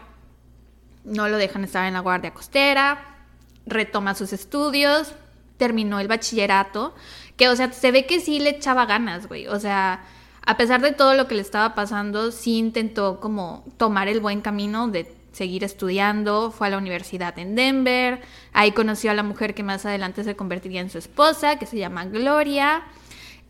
no 1.04 1.28
lo 1.28 1.38
dejan 1.38 1.64
estar 1.64 1.86
en 1.86 1.94
la 1.94 2.00
Guardia 2.00 2.34
Costera, 2.34 3.16
retoma 3.64 4.14
sus 4.14 4.32
estudios, 4.32 5.14
terminó 5.56 6.00
el 6.00 6.08
bachillerato, 6.08 6.94
que 7.36 7.48
o 7.48 7.56
sea, 7.56 7.72
se 7.72 7.92
ve 7.92 8.04
que 8.04 8.20
sí 8.20 8.40
le 8.40 8.50
echaba 8.50 8.84
ganas, 8.84 9.28
güey, 9.28 9.46
o 9.46 9.58
sea 9.58 10.02
a 10.48 10.56
pesar 10.56 10.80
de 10.80 10.92
todo 10.92 11.12
lo 11.12 11.28
que 11.28 11.34
le 11.34 11.42
estaba 11.42 11.74
pasando, 11.74 12.32
sí 12.32 12.56
intentó 12.56 13.20
como 13.20 13.66
tomar 13.76 14.08
el 14.08 14.18
buen 14.18 14.40
camino 14.40 14.88
de 14.88 15.04
seguir 15.38 15.64
estudiando, 15.64 16.50
fue 16.50 16.66
a 16.66 16.70
la 16.70 16.78
universidad 16.78 17.38
en 17.38 17.54
Denver, 17.54 18.20
ahí 18.52 18.72
conoció 18.72 19.10
a 19.10 19.14
la 19.14 19.22
mujer 19.22 19.54
que 19.54 19.62
más 19.62 19.86
adelante 19.86 20.24
se 20.24 20.36
convertiría 20.36 20.80
en 20.80 20.90
su 20.90 20.98
esposa, 20.98 21.58
que 21.58 21.64
se 21.64 21.78
llama 21.78 22.04
Gloria, 22.04 22.82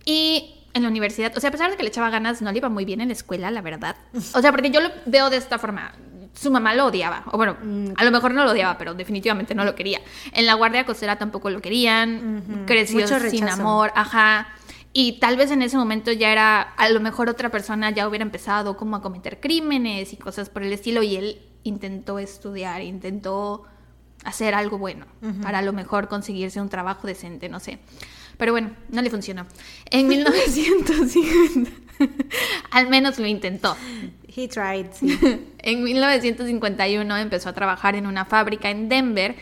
y 0.04 0.54
en 0.74 0.82
la 0.82 0.88
universidad, 0.88 1.36
o 1.36 1.40
sea, 1.40 1.48
a 1.48 1.50
pesar 1.50 1.70
de 1.70 1.76
que 1.76 1.82
le 1.82 1.88
echaba 1.88 2.10
ganas, 2.10 2.42
no 2.42 2.52
le 2.52 2.58
iba 2.58 2.68
muy 2.68 2.84
bien 2.84 3.00
en 3.00 3.08
la 3.08 3.14
escuela, 3.14 3.50
la 3.50 3.62
verdad. 3.62 3.96
O 4.34 4.40
sea, 4.40 4.52
porque 4.52 4.70
yo 4.70 4.80
lo 4.80 4.90
veo 5.06 5.30
de 5.30 5.38
esta 5.38 5.58
forma. 5.58 5.92
Su 6.34 6.52
mamá 6.52 6.74
lo 6.74 6.86
odiaba, 6.86 7.24
o 7.32 7.36
bueno, 7.36 7.56
a 7.96 8.04
lo 8.04 8.10
mejor 8.12 8.32
no 8.32 8.44
lo 8.44 8.52
odiaba, 8.52 8.78
pero 8.78 8.94
definitivamente 8.94 9.56
no 9.56 9.64
lo 9.64 9.74
quería. 9.74 10.00
En 10.32 10.46
la 10.46 10.54
guardia 10.54 10.86
costera 10.86 11.16
tampoco 11.16 11.50
lo 11.50 11.60
querían, 11.60 12.64
creció 12.66 13.08
sin 13.28 13.48
amor, 13.48 13.90
ajá. 13.96 14.46
Y 14.92 15.18
tal 15.20 15.36
vez 15.36 15.50
en 15.50 15.62
ese 15.62 15.76
momento 15.76 16.12
ya 16.12 16.30
era, 16.30 16.60
a 16.60 16.88
lo 16.90 17.00
mejor 17.00 17.28
otra 17.28 17.50
persona 17.50 17.90
ya 17.90 18.08
hubiera 18.08 18.22
empezado 18.22 18.76
como 18.76 18.96
a 18.96 19.02
cometer 19.02 19.40
crímenes 19.40 20.12
y 20.12 20.16
cosas 20.16 20.48
por 20.48 20.62
el 20.62 20.72
estilo 20.72 21.02
y 21.02 21.16
él 21.16 21.40
intentó 21.62 22.18
estudiar, 22.18 22.82
intentó 22.82 23.64
hacer 24.24 24.54
algo 24.54 24.78
bueno 24.78 25.06
para 25.42 25.58
a 25.58 25.62
lo 25.62 25.72
mejor 25.72 26.08
conseguirse 26.08 26.60
un 26.60 26.68
trabajo 26.68 27.06
decente, 27.06 27.48
no 27.48 27.60
sé. 27.60 27.78
Pero 28.36 28.52
bueno, 28.52 28.70
no 28.88 29.02
le 29.02 29.10
funcionó. 29.10 29.46
En 29.90 30.06
1950, 30.06 31.70
al 32.70 32.88
menos 32.88 33.18
lo 33.18 33.26
intentó. 33.26 33.76
He 34.28 34.48
tried. 34.48 34.86
en 35.58 35.82
1951 35.82 37.16
empezó 37.16 37.48
a 37.48 37.52
trabajar 37.52 37.96
en 37.96 38.06
una 38.06 38.24
fábrica 38.24 38.70
en 38.70 38.88
Denver 38.88 39.36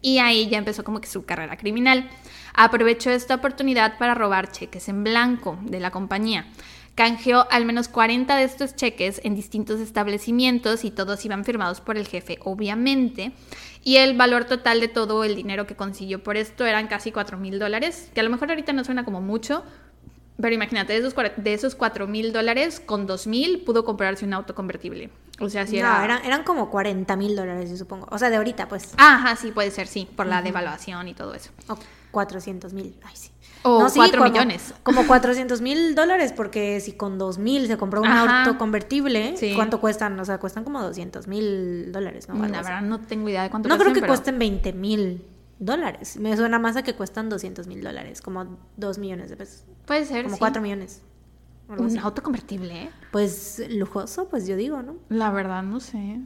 y 0.00 0.18
ahí 0.18 0.48
ya 0.48 0.58
empezó 0.58 0.84
como 0.84 1.00
que 1.00 1.08
su 1.08 1.24
carrera 1.24 1.56
criminal 1.56 2.08
aprovechó 2.54 3.10
esta 3.10 3.34
oportunidad 3.34 3.98
para 3.98 4.14
robar 4.14 4.50
cheques 4.50 4.88
en 4.88 5.04
blanco 5.04 5.58
de 5.62 5.80
la 5.80 5.90
compañía. 5.90 6.46
Canjeó 6.98 7.46
al 7.52 7.64
menos 7.64 7.86
40 7.86 8.36
de 8.36 8.42
estos 8.42 8.74
cheques 8.74 9.20
en 9.22 9.36
distintos 9.36 9.78
establecimientos 9.78 10.84
y 10.84 10.90
todos 10.90 11.24
iban 11.24 11.44
firmados 11.44 11.80
por 11.80 11.96
el 11.96 12.08
jefe, 12.08 12.40
obviamente. 12.42 13.30
Y 13.84 13.98
el 13.98 14.16
valor 14.16 14.46
total 14.46 14.80
de 14.80 14.88
todo 14.88 15.22
el 15.22 15.36
dinero 15.36 15.64
que 15.64 15.76
consiguió 15.76 16.24
por 16.24 16.36
esto 16.36 16.66
eran 16.66 16.88
casi 16.88 17.12
4 17.12 17.38
mil 17.38 17.60
dólares, 17.60 18.10
que 18.12 18.18
a 18.18 18.24
lo 18.24 18.30
mejor 18.30 18.50
ahorita 18.50 18.72
no 18.72 18.82
suena 18.82 19.04
como 19.04 19.20
mucho, 19.20 19.62
pero 20.42 20.52
imagínate, 20.52 20.92
de 20.92 20.98
esos, 20.98 21.14
de 21.36 21.54
esos 21.54 21.76
4 21.76 22.08
mil 22.08 22.32
dólares, 22.32 22.80
con 22.84 23.06
2 23.06 23.28
mil 23.28 23.60
pudo 23.60 23.84
comprarse 23.84 24.24
un 24.24 24.34
auto 24.34 24.56
convertible. 24.56 25.10
O 25.38 25.48
sea, 25.48 25.68
si 25.68 25.78
era... 25.78 25.98
No, 25.98 26.04
eran, 26.04 26.24
eran 26.24 26.42
como 26.42 26.68
40 26.68 27.14
mil 27.14 27.36
dólares, 27.36 27.70
yo 27.70 27.76
supongo. 27.76 28.08
O 28.10 28.18
sea, 28.18 28.28
de 28.28 28.38
ahorita, 28.38 28.66
pues. 28.66 28.94
Ajá, 28.96 29.36
sí, 29.36 29.52
puede 29.52 29.70
ser, 29.70 29.86
sí, 29.86 30.08
por 30.16 30.26
la 30.26 30.42
devaluación 30.42 31.06
y 31.06 31.14
todo 31.14 31.32
eso. 31.34 31.52
400 32.10 32.72
mil. 32.72 32.96
Ay, 33.04 33.14
sí. 33.14 33.30
O 33.62 33.86
4 33.92 34.24
millones. 34.24 34.74
Como 34.82 35.06
400 35.06 35.60
mil 35.60 35.94
dólares, 35.94 36.32
porque 36.36 36.80
si 36.80 36.92
con 36.92 37.18
2 37.18 37.38
mil 37.38 37.66
se 37.66 37.76
compró 37.76 38.00
un 38.00 38.08
auto 38.08 38.58
convertible, 38.58 39.34
¿cuánto 39.54 39.80
cuestan? 39.80 40.18
O 40.20 40.24
sea, 40.24 40.38
cuestan 40.38 40.64
como 40.64 40.82
200 40.82 41.26
mil 41.28 41.92
dólares, 41.92 42.28
¿no? 42.28 42.34
La 42.46 42.62
verdad 42.62 42.82
no 42.82 43.00
tengo 43.00 43.28
idea 43.28 43.42
de 43.42 43.50
cuánto 43.50 43.68
No 43.68 43.78
creo 43.78 43.92
que 43.92 44.02
cuesten 44.02 44.38
20 44.38 44.72
mil 44.72 45.24
dólares. 45.58 46.16
Me 46.18 46.36
suena 46.36 46.58
más 46.58 46.76
a 46.76 46.82
que 46.82 46.94
cuestan 46.94 47.28
200 47.28 47.66
mil 47.66 47.82
dólares, 47.82 48.22
como 48.22 48.58
2 48.76 48.98
millones 48.98 49.30
de 49.30 49.36
pesos. 49.36 49.64
Puede 49.86 50.04
ser, 50.04 50.24
Como 50.24 50.38
4 50.38 50.62
millones. 50.62 51.02
¿Un 51.68 51.98
auto 51.98 52.22
convertible? 52.22 52.84
¿eh? 52.84 52.90
Pues 53.12 53.62
lujoso, 53.68 54.28
pues 54.28 54.46
yo 54.46 54.56
digo, 54.56 54.82
¿no? 54.82 54.96
La 55.10 55.30
verdad 55.30 55.62
no 55.62 55.80
sé. 55.80 56.20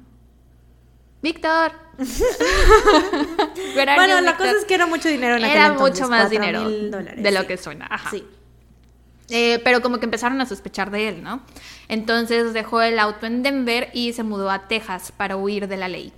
Víctor. 1.23 1.73
bueno, 3.75 4.21
la 4.21 4.37
cosa 4.37 4.51
es 4.51 4.65
que 4.65 4.75
era 4.75 4.87
mucho 4.87 5.09
dinero 5.09 5.37
en 5.37 5.45
aquel 5.45 5.57
Era 5.57 5.73
mucho 5.75 6.09
más 6.09 6.31
dinero 6.31 6.69
de 6.69 7.31
lo 7.31 7.47
que 7.47 7.57
suena. 7.57 7.87
Ajá. 7.89 8.11
Sí. 8.11 8.27
Eh, 9.31 9.61
pero 9.65 9.81
como 9.81 9.99
que 9.99 10.05
empezaron 10.05 10.41
a 10.41 10.47
sospechar 10.47 10.91
de 10.91 11.09
él, 11.09 11.23
¿no? 11.23 11.43
Entonces 11.89 12.53
dejó 12.53 12.83
el 12.83 12.99
auto 12.99 13.27
en 13.27 13.43
Denver 13.43 13.89
y 13.95 14.13
se 14.13 14.25
mudó 14.25 14.51
a 14.51 14.67
Texas 14.69 15.13
para 15.17 15.37
huir 15.37 15.69
de 15.69 15.77
la 15.77 15.89
ley. 15.89 16.13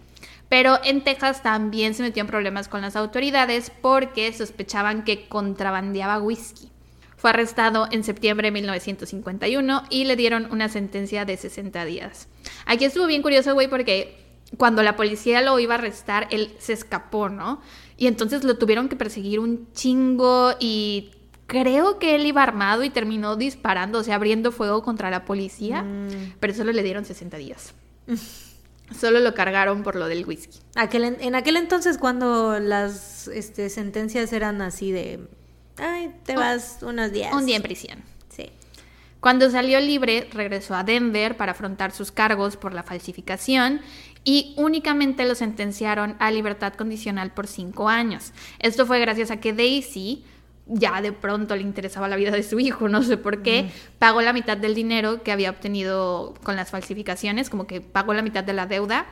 Pero 0.49 0.79
en 0.83 1.05
Texas 1.05 1.43
también 1.43 1.95
se 1.95 2.03
metió 2.03 2.23
en 2.23 2.27
problemas 2.27 2.69
con 2.69 2.81
las 2.81 2.97
autoridades 2.97 3.71
porque 3.71 4.33
sospechaban 4.33 5.05
que 5.05 5.29
contrabandeaba 5.29 6.19
whisky. 6.19 6.71
Fue 7.17 7.31
arrestado 7.31 7.89
en 7.91 8.05
septiembre 8.05 8.49
de 8.49 8.53
1951 8.53 9.85
y 9.91 10.05
le 10.05 10.17
dieron 10.17 10.49
una 10.51 10.69
sentencia 10.69 11.25
de 11.25 11.37
60 11.37 11.85
días. 11.85 12.29
Aquí 12.67 12.85
estuvo 12.85 13.07
bien 13.07 13.23
curioso, 13.23 13.55
güey, 13.55 13.69
porque 13.69 14.24
cuando 14.59 14.83
la 14.83 14.97
policía 14.97 15.41
lo 15.43 15.59
iba 15.59 15.75
a 15.75 15.79
arrestar, 15.79 16.29
él 16.31 16.55
se 16.59 16.73
escapó, 16.73 17.29
¿no? 17.29 17.61
Y 17.97 18.07
entonces 18.07 18.45
lo 18.45 18.57
tuvieron 18.59 18.89
que 18.89 18.97
perseguir 18.97 19.41
un 19.41 19.69
chingo 19.73 20.53
y 20.61 21.11
creo 21.47 21.99
que 21.99 22.15
él 22.15 22.27
iba 22.27 22.43
armado 22.43 22.83
y 22.85 22.91
terminó 22.91 23.37
disparando, 23.37 23.99
o 24.01 24.03
sea, 24.03 24.17
abriendo 24.17 24.51
fuego 24.53 24.83
contra 24.83 25.11
la 25.11 25.25
policía, 25.25 25.83
Mm. 25.83 26.35
pero 26.41 26.55
solo 26.55 26.73
le 26.73 26.83
dieron 26.83 27.05
60 27.05 27.37
días. 27.37 27.75
Solo 28.99 29.21
lo 29.21 29.35
cargaron 29.35 29.83
por 29.83 29.97
lo 29.97 30.07
del 30.09 30.27
whisky. 30.27 30.59
Aquel 30.77 31.05
en, 31.05 31.17
en 31.21 31.35
aquel 31.35 31.57
entonces 31.57 31.97
cuando 31.99 32.59
las 32.61 33.29
este, 33.29 33.71
sentencias 33.71 34.33
eran 34.33 34.61
así 34.63 34.93
de, 34.93 35.27
ay, 35.79 36.15
te 36.25 36.37
vas 36.37 36.79
unos 36.83 37.11
días. 37.13 37.33
Un 37.35 37.47
día 37.47 37.57
en 37.57 37.63
prisión. 37.63 38.03
Sí. 38.29 38.51
Cuando 39.21 39.51
salió 39.51 39.81
libre, 39.81 40.29
regresó 40.33 40.75
a 40.75 40.85
Denver 40.85 41.37
para 41.37 41.53
afrontar 41.53 41.93
sus 41.93 42.13
cargos 42.13 42.57
por 42.59 42.75
la 42.75 42.83
falsificación 42.83 43.81
y 44.25 44.55
únicamente 44.57 45.25
lo 45.27 45.35
sentenciaron 45.35 46.17
a 46.19 46.31
libertad 46.31 46.73
condicional 46.75 47.33
por 47.33 47.47
cinco 47.47 47.89
años. 47.89 48.33
Esto 48.59 48.87
fue 48.87 48.99
gracias 48.99 49.31
a 49.31 49.39
que 49.39 49.53
Daisy 49.53 50.25
ya 50.67 51.03
de 51.03 51.13
pronto 51.13 51.55
le 51.57 51.63
interesaba 51.63 52.09
la 52.09 52.17
vida 52.17 52.31
de 52.31 52.43
su 52.43 52.59
hijo, 52.59 52.89
no 52.89 53.03
sé 53.03 53.17
por 53.17 53.43
qué, 53.43 53.71
pagó 53.99 54.23
la 54.23 54.33
mitad 54.33 54.57
del 54.57 54.75
dinero 54.75 55.23
que 55.23 55.31
había 55.31 55.51
obtenido 55.51 56.35
con 56.43 56.57
las 56.57 56.71
falsificaciones, 56.71 57.51
como 57.51 57.67
que 57.67 57.81
pagó 57.81 58.15
la 58.15 58.23
mitad 58.23 58.45
de 58.45 58.55
la 58.55 58.67
deuda, 58.67 59.07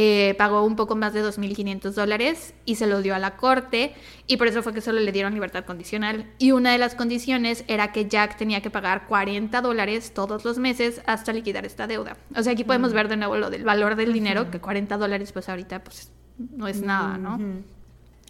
eh, 0.00 0.36
pagó 0.38 0.62
un 0.62 0.76
poco 0.76 0.94
más 0.94 1.12
de 1.12 1.24
2.500 1.24 1.90
dólares 1.90 2.54
y 2.64 2.76
se 2.76 2.86
lo 2.86 3.02
dio 3.02 3.16
a 3.16 3.18
la 3.18 3.36
corte 3.36 3.96
y 4.28 4.36
por 4.36 4.46
eso 4.46 4.62
fue 4.62 4.72
que 4.72 4.80
solo 4.80 5.00
le 5.00 5.10
dieron 5.10 5.34
libertad 5.34 5.64
condicional. 5.64 6.30
Y 6.38 6.52
una 6.52 6.70
de 6.70 6.78
las 6.78 6.94
condiciones 6.94 7.64
era 7.66 7.90
que 7.90 8.06
Jack 8.06 8.36
tenía 8.36 8.62
que 8.62 8.70
pagar 8.70 9.08
40 9.08 9.60
dólares 9.60 10.14
todos 10.14 10.44
los 10.44 10.58
meses 10.58 11.02
hasta 11.06 11.32
liquidar 11.32 11.66
esta 11.66 11.88
deuda. 11.88 12.16
O 12.36 12.44
sea, 12.44 12.52
aquí 12.52 12.62
podemos 12.62 12.92
ver 12.92 13.08
de 13.08 13.16
nuevo 13.16 13.34
lo 13.38 13.50
del 13.50 13.64
valor 13.64 13.96
del 13.96 14.12
dinero, 14.12 14.52
que 14.52 14.60
40 14.60 14.96
dólares 14.98 15.32
pues 15.32 15.48
ahorita 15.48 15.82
pues 15.82 16.12
no 16.38 16.68
es 16.68 16.80
nada, 16.80 17.18
¿no? 17.18 17.36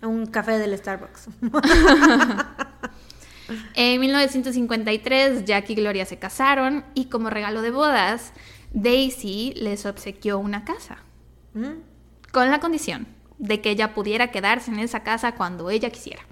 Un 0.00 0.24
café 0.24 0.56
del 0.56 0.74
Starbucks. 0.78 1.28
En 3.74 3.98
1953, 3.98 5.46
Jack 5.46 5.70
y 5.70 5.74
Gloria 5.74 6.04
se 6.04 6.18
casaron 6.18 6.84
y 6.94 7.06
como 7.06 7.30
regalo 7.30 7.62
de 7.62 7.70
bodas, 7.70 8.34
Daisy 8.72 9.54
les 9.56 9.86
obsequió 9.86 10.38
una 10.38 10.66
casa, 10.66 10.98
Mm. 11.54 11.80
con 12.32 12.50
la 12.50 12.60
condición 12.60 13.06
de 13.38 13.60
que 13.60 13.70
ella 13.70 13.94
pudiera 13.94 14.30
quedarse 14.30 14.70
en 14.70 14.78
esa 14.80 15.02
casa 15.02 15.32
cuando 15.34 15.70
ella 15.70 15.90
quisiera, 15.90 16.22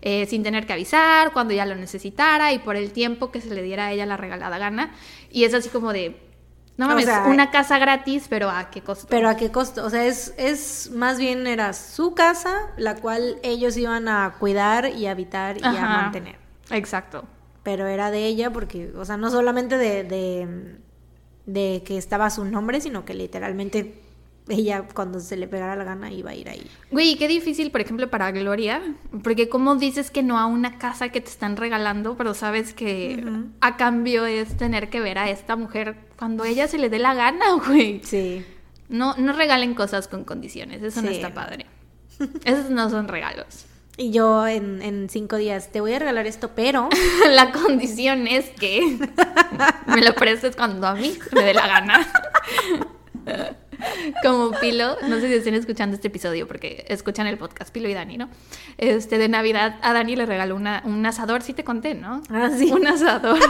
eh, 0.00 0.26
sin 0.26 0.42
tener 0.42 0.66
que 0.66 0.72
avisar, 0.72 1.32
cuando 1.32 1.52
ella 1.52 1.66
lo 1.66 1.74
necesitara 1.74 2.52
y 2.52 2.60
por 2.60 2.76
el 2.76 2.92
tiempo 2.92 3.32
que 3.32 3.40
se 3.40 3.52
le 3.52 3.62
diera 3.62 3.86
a 3.86 3.92
ella 3.92 4.06
la 4.06 4.16
regalada 4.16 4.58
gana. 4.58 4.94
Y 5.30 5.44
es 5.44 5.54
así 5.54 5.68
como 5.68 5.92
de, 5.92 6.20
no 6.76 6.86
O 6.86 6.88
mames, 6.90 7.06
sea, 7.06 7.24
una 7.24 7.50
casa 7.50 7.78
gratis, 7.78 8.26
pero 8.28 8.50
¿a 8.50 8.70
qué 8.70 8.82
costo? 8.82 9.06
Pero 9.08 9.28
a 9.28 9.36
qué 9.36 9.50
costo? 9.50 9.84
O 9.84 9.90
sea, 9.90 10.04
es, 10.04 10.34
es 10.36 10.90
más 10.92 11.18
bien 11.18 11.46
era 11.46 11.72
su 11.72 12.14
casa, 12.14 12.54
la 12.76 12.94
cual 12.94 13.38
ellos 13.42 13.76
iban 13.76 14.08
a 14.08 14.36
cuidar 14.38 14.90
y 14.90 15.06
habitar 15.06 15.58
y 15.58 15.64
a 15.64 15.72
mantener. 15.72 16.36
Exacto. 16.70 17.24
Pero 17.62 17.86
era 17.86 18.10
de 18.10 18.26
ella 18.26 18.52
porque, 18.52 18.92
o 18.94 19.04
sea, 19.04 19.16
no 19.16 19.30
solamente 19.30 19.78
de, 19.78 20.04
de, 20.04 20.76
de 21.46 21.82
que 21.84 21.96
estaba 21.98 22.30
su 22.30 22.44
nombre, 22.44 22.80
sino 22.80 23.04
que 23.04 23.14
literalmente 23.14 24.05
ella 24.48 24.84
cuando 24.94 25.18
se 25.20 25.36
le 25.36 25.48
pegara 25.48 25.74
la 25.76 25.84
gana 25.84 26.12
iba 26.12 26.30
a 26.30 26.34
ir 26.34 26.48
ahí. 26.48 26.66
Güey, 26.90 27.16
qué 27.16 27.26
difícil, 27.28 27.70
por 27.70 27.80
ejemplo, 27.80 28.08
para 28.10 28.30
Gloria, 28.30 28.80
porque 29.24 29.48
como 29.48 29.74
dices 29.76 30.10
que 30.10 30.22
no 30.22 30.38
a 30.38 30.46
una 30.46 30.78
casa 30.78 31.08
que 31.08 31.20
te 31.20 31.30
están 31.30 31.56
regalando, 31.56 32.16
pero 32.16 32.32
sabes 32.34 32.72
que 32.74 33.22
Ujú. 33.26 33.46
a 33.60 33.76
cambio 33.76 34.24
es 34.26 34.56
tener 34.56 34.88
que 34.88 35.00
ver 35.00 35.18
a 35.18 35.28
esta 35.30 35.56
mujer 35.56 35.96
cuando 36.16 36.44
ella 36.44 36.68
se 36.68 36.78
le 36.78 36.88
dé 36.88 36.98
la 36.98 37.14
gana, 37.14 37.44
güey. 37.66 38.00
Sí. 38.04 38.44
No, 38.88 39.14
no 39.16 39.32
regalen 39.32 39.74
cosas 39.74 40.06
con 40.06 40.22
condiciones, 40.24 40.80
eso 40.82 41.02
no 41.02 41.08
Sí. 41.08 41.14
está 41.16 41.34
padre. 41.34 41.66
Esos 42.44 42.70
no 42.70 42.88
son 42.90 43.08
regalos. 43.08 43.66
Y 43.98 44.10
yo 44.10 44.46
en, 44.46 44.82
en 44.82 45.08
cinco 45.08 45.36
días, 45.36 45.72
te 45.72 45.80
voy 45.80 45.94
a 45.94 45.98
regalar 45.98 46.26
esto, 46.26 46.50
pero... 46.54 46.90
La 47.30 47.50
condición 47.50 48.26
es 48.26 48.50
que 48.50 48.98
me 49.86 50.02
lo 50.02 50.14
prestes 50.14 50.54
cuando 50.54 50.86
a 50.86 50.94
mí 50.94 51.16
me 51.32 51.42
dé 51.42 51.54
la 51.54 51.66
gana. 51.66 52.06
Como 54.22 54.50
Pilo, 54.60 54.96
no 55.08 55.20
sé 55.20 55.28
si 55.28 55.34
estén 55.34 55.54
escuchando 55.54 55.94
este 55.96 56.08
episodio 56.08 56.46
porque 56.48 56.84
escuchan 56.88 57.26
el 57.26 57.38
podcast 57.38 57.72
Pilo 57.72 57.88
y 57.88 57.94
Dani, 57.94 58.16
¿no? 58.18 58.28
Este 58.78 59.18
de 59.18 59.28
Navidad 59.28 59.76
a 59.82 59.92
Dani 59.92 60.16
le 60.16 60.26
regaló 60.26 60.54
una, 60.56 60.82
un 60.84 61.04
asador, 61.06 61.42
sí 61.42 61.52
te 61.52 61.64
conté, 61.64 61.94
¿no? 61.94 62.22
Ah, 62.30 62.50
sí. 62.56 62.70
Un 62.72 62.86
asador. 62.86 63.38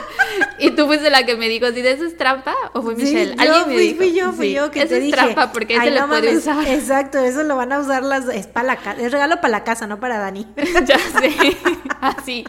Y 0.58 0.70
tú 0.70 0.86
fuiste 0.86 1.10
la 1.10 1.24
que 1.26 1.36
me 1.36 1.48
dijo, 1.48 1.66
si 1.72 1.82
de 1.82 1.92
eso 1.92 2.04
es 2.04 2.16
trampa 2.16 2.54
o 2.72 2.80
fue 2.82 2.96
Sí, 2.96 3.02
Michelle. 3.04 3.34
yo 3.36 3.40
Alguien 3.42 3.68
me 3.68 3.74
fui, 3.74 3.82
dijo. 3.82 3.96
fui 3.98 4.14
yo, 4.14 4.32
fui 4.32 4.46
Sí, 4.48 4.54
yo 4.54 4.70
que 4.70 4.78
eso 4.80 4.88
te 4.88 4.96
es 4.96 5.02
dije. 5.04 5.12
trampa 5.16 5.52
porque 5.52 5.74
"Ay, 5.78 5.88
se 5.88 5.94
le 5.94 6.00
no 6.00 6.08
puede 6.08 6.22
mames, 6.28 6.38
usar. 6.38 6.66
Exacto, 6.68 7.18
eso 7.18 7.42
lo 7.42 7.56
van 7.56 7.72
a 7.72 7.78
usar 7.80 8.02
las... 8.02 8.26
Es 8.28 8.46
para 8.46 8.66
la 8.68 8.76
casa, 8.76 9.00
es 9.02 9.12
regalo 9.12 9.36
para 9.36 9.48
la 9.50 9.64
casa, 9.64 9.86
no 9.86 10.00
para 10.00 10.18
Dani. 10.18 10.46
ya 10.86 10.98
sé, 10.98 11.56
así. 12.00 12.44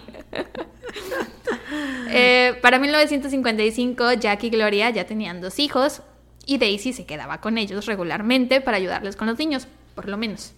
Eh, 2.09 2.57
para 2.61 2.79
1955, 2.79 4.13
Jack 4.13 4.43
y 4.45 4.49
Gloria 4.49 4.89
ya 4.89 5.05
tenían 5.05 5.41
dos 5.41 5.59
hijos 5.59 6.01
y 6.47 6.57
Daisy 6.57 6.93
se 6.93 7.05
quedaba 7.05 7.39
con 7.39 7.59
ellos 7.59 7.85
regularmente 7.85 8.61
para 8.61 8.77
ayudarles 8.77 9.15
con 9.15 9.27
los 9.27 9.37
niños, 9.37 9.67
por 9.93 10.07
lo 10.07 10.17
menos. 10.17 10.53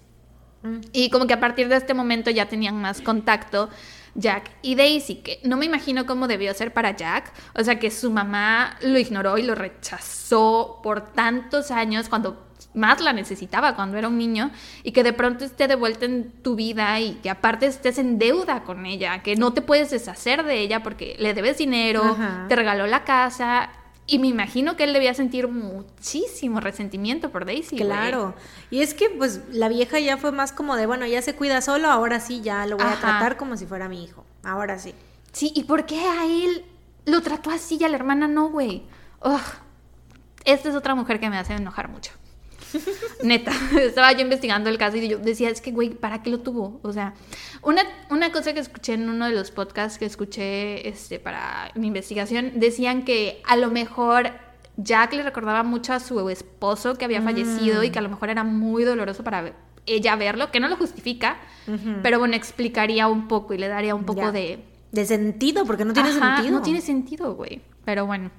Mm. 0.61 0.79
Y 0.93 1.09
como 1.09 1.27
que 1.27 1.33
a 1.33 1.39
partir 1.39 1.67
de 1.67 1.75
este 1.75 1.93
momento 1.93 2.29
ya 2.29 2.47
tenían 2.47 2.79
más 2.79 3.01
contacto 3.01 3.69
Jack 4.15 4.51
y 4.61 4.75
Daisy, 4.75 5.15
que 5.15 5.39
no 5.43 5.57
me 5.57 5.65
imagino 5.65 6.05
cómo 6.05 6.27
debió 6.27 6.53
ser 6.53 6.73
para 6.73 6.95
Jack. 6.95 7.33
O 7.55 7.63
sea, 7.63 7.79
que 7.79 7.91
su 7.91 8.11
mamá 8.11 8.77
lo 8.81 8.97
ignoró 8.97 9.37
y 9.37 9.43
lo 9.43 9.55
rechazó 9.55 10.79
por 10.83 11.11
tantos 11.11 11.71
años 11.71 12.07
cuando 12.07 12.45
más 12.73 13.01
la 13.01 13.13
necesitaba, 13.13 13.75
cuando 13.75 13.97
era 13.97 14.07
un 14.07 14.17
niño, 14.17 14.51
y 14.83 14.91
que 14.91 15.03
de 15.03 15.13
pronto 15.13 15.43
esté 15.43 15.67
de 15.67 15.75
vuelta 15.75 16.05
en 16.05 16.31
tu 16.43 16.55
vida 16.55 16.99
y 16.99 17.13
que 17.15 17.29
aparte 17.29 17.65
estés 17.65 17.97
en 17.97 18.19
deuda 18.19 18.63
con 18.63 18.85
ella, 18.85 19.23
que 19.23 19.35
no 19.35 19.53
te 19.53 19.61
puedes 19.61 19.89
deshacer 19.89 20.43
de 20.43 20.59
ella 20.59 20.83
porque 20.83 21.15
le 21.17 21.33
debes 21.33 21.57
dinero, 21.57 22.03
Ajá. 22.03 22.45
te 22.47 22.55
regaló 22.55 22.85
la 22.85 23.03
casa. 23.03 23.71
Y 24.09 24.17
me 24.17 24.27
imagino 24.27 24.75
que 24.75 24.85
él 24.85 24.93
debía 24.93 25.13
sentir 25.13 25.47
muchísimo 25.47 26.59
resentimiento 26.59 27.29
por 27.29 27.45
Daisy. 27.45 27.77
Claro. 27.77 28.33
Y 28.71 28.81
es 28.81 28.95
que 28.95 29.09
pues 29.09 29.41
la 29.51 29.69
vieja 29.69 29.99
ya 29.99 30.17
fue 30.17 30.31
más 30.31 30.51
como 30.51 30.75
de, 30.75 30.87
bueno, 30.87 31.05
ya 31.05 31.21
se 31.21 31.35
cuida 31.35 31.61
solo, 31.61 31.89
ahora 31.89 32.19
sí, 32.19 32.41
ya 32.41 32.65
lo 32.65 32.77
voy 32.77 32.87
a 32.87 32.99
tratar 32.99 33.37
como 33.37 33.55
si 33.55 33.67
fuera 33.67 33.87
mi 33.87 34.03
hijo. 34.03 34.25
Ahora 34.43 34.79
sí. 34.79 34.95
Sí, 35.31 35.51
¿y 35.53 35.63
por 35.65 35.85
qué 35.85 35.99
a 35.99 36.25
él 36.25 36.65
lo 37.05 37.21
trató 37.21 37.51
así 37.51 37.77
y 37.79 37.83
a 37.83 37.89
la 37.89 37.97
hermana 37.97 38.27
no, 38.27 38.49
güey? 38.49 38.83
Esta 40.43 40.69
es 40.69 40.75
otra 40.75 40.95
mujer 40.95 41.19
que 41.19 41.29
me 41.29 41.37
hace 41.37 41.53
enojar 41.53 41.89
mucho. 41.89 42.11
Neta, 43.23 43.51
estaba 43.79 44.11
yo 44.13 44.21
investigando 44.21 44.69
el 44.69 44.77
caso 44.77 44.97
y 44.97 45.07
yo 45.07 45.17
decía, 45.17 45.49
es 45.49 45.61
que, 45.61 45.71
güey, 45.71 45.89
¿para 45.89 46.21
qué 46.23 46.29
lo 46.29 46.39
tuvo? 46.39 46.79
O 46.83 46.93
sea, 46.93 47.13
una, 47.61 47.81
una 48.09 48.31
cosa 48.31 48.53
que 48.53 48.59
escuché 48.59 48.93
en 48.93 49.09
uno 49.09 49.25
de 49.27 49.33
los 49.33 49.51
podcasts 49.51 49.97
que 49.99 50.05
escuché 50.05 50.87
este, 50.87 51.19
para 51.19 51.71
mi 51.75 51.87
investigación, 51.87 52.53
decían 52.55 53.03
que 53.03 53.41
a 53.45 53.55
lo 53.55 53.69
mejor 53.71 54.31
Jack 54.77 55.13
le 55.13 55.23
recordaba 55.23 55.63
mucho 55.63 55.93
a 55.93 55.99
su 55.99 56.29
esposo 56.29 56.95
que 56.97 57.05
había 57.05 57.21
fallecido 57.21 57.83
y 57.83 57.89
que 57.89 57.99
a 57.99 58.01
lo 58.01 58.09
mejor 58.09 58.29
era 58.29 58.43
muy 58.43 58.83
doloroso 58.83 59.23
para 59.23 59.53
ella 59.85 60.15
verlo, 60.15 60.51
que 60.51 60.59
no 60.59 60.67
lo 60.69 60.77
justifica, 60.77 61.37
pero 62.03 62.19
bueno, 62.19 62.35
explicaría 62.35 63.07
un 63.07 63.27
poco 63.27 63.53
y 63.53 63.57
le 63.57 63.67
daría 63.67 63.95
un 63.95 64.05
poco 64.05 64.21
Ya. 64.21 64.31
de, 64.31 64.63
De 64.91 65.05
sentido, 65.05 65.65
porque 65.65 65.83
no 65.83 65.93
tiene 65.93 66.09
Ajá, 66.09 66.37
sentido. 66.37 66.57
No 66.57 66.63
tiene 66.63 66.81
sentido, 66.81 67.35
güey. 67.35 67.61
Pero 67.85 68.05
bueno. 68.05 68.31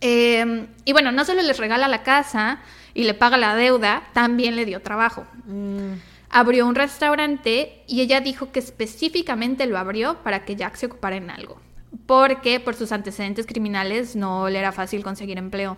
Eh, 0.00 0.66
y 0.84 0.92
bueno, 0.92 1.12
no 1.12 1.24
solo 1.24 1.42
les 1.42 1.58
regala 1.58 1.86
la 1.88 2.02
casa 2.02 2.60
y 2.94 3.04
le 3.04 3.14
paga 3.14 3.36
la 3.36 3.54
deuda, 3.56 4.04
también 4.12 4.56
le 4.56 4.64
dio 4.64 4.82
trabajo. 4.82 5.26
Mm, 5.46 5.94
Abrió 6.34 6.66
un 6.66 6.74
restaurante 6.74 7.84
y 7.86 8.00
ella 8.00 8.22
dijo 8.22 8.52
que 8.52 8.58
específicamente 8.58 9.66
lo 9.66 9.76
abrió 9.76 10.16
para 10.22 10.46
que 10.46 10.56
Jack 10.56 10.76
se 10.76 10.86
ocupara 10.86 11.16
en 11.16 11.28
algo. 11.28 11.60
Porque 12.06 12.58
por 12.58 12.74
sus 12.74 12.90
antecedentes 12.90 13.44
criminales 13.44 14.16
no 14.16 14.48
le 14.48 14.58
era 14.58 14.72
fácil 14.72 15.04
conseguir 15.04 15.36
empleo. 15.36 15.76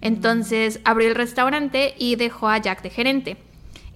Entonces 0.00 0.80
abrió 0.84 1.10
el 1.10 1.14
restaurante 1.14 1.94
y 1.98 2.16
dejó 2.16 2.48
a 2.48 2.56
Jack 2.56 2.80
de 2.80 2.88
gerente. 2.88 3.36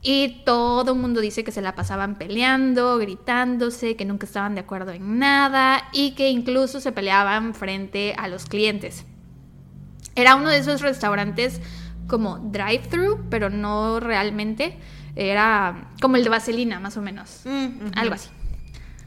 Y 0.02 0.42
todo 0.44 0.92
el 0.92 0.98
mundo 0.98 1.22
dice 1.22 1.44
que 1.44 1.50
se 1.50 1.62
la 1.62 1.74
pasaban 1.74 2.16
peleando, 2.16 2.98
gritándose, 2.98 3.96
que 3.96 4.04
nunca 4.04 4.26
estaban 4.26 4.54
de 4.54 4.60
acuerdo 4.60 4.92
en 4.92 5.18
nada 5.18 5.88
y 5.94 6.10
que 6.10 6.28
incluso 6.28 6.78
se 6.82 6.92
peleaban 6.92 7.54
frente 7.54 8.14
a 8.18 8.28
los 8.28 8.44
clientes. 8.44 9.06
Era 10.14 10.36
uno 10.36 10.50
de 10.50 10.58
esos 10.58 10.82
restaurantes 10.82 11.62
como 12.06 12.38
drive-thru, 12.38 13.26
pero 13.30 13.50
no 13.50 14.00
realmente. 14.00 14.76
Era 15.14 15.90
como 16.00 16.16
el 16.16 16.24
de 16.24 16.30
Vaselina, 16.30 16.78
más 16.78 16.96
o 16.96 17.02
menos. 17.02 17.42
mm. 17.44 17.92
Algo 17.94 18.14
así. 18.14 18.28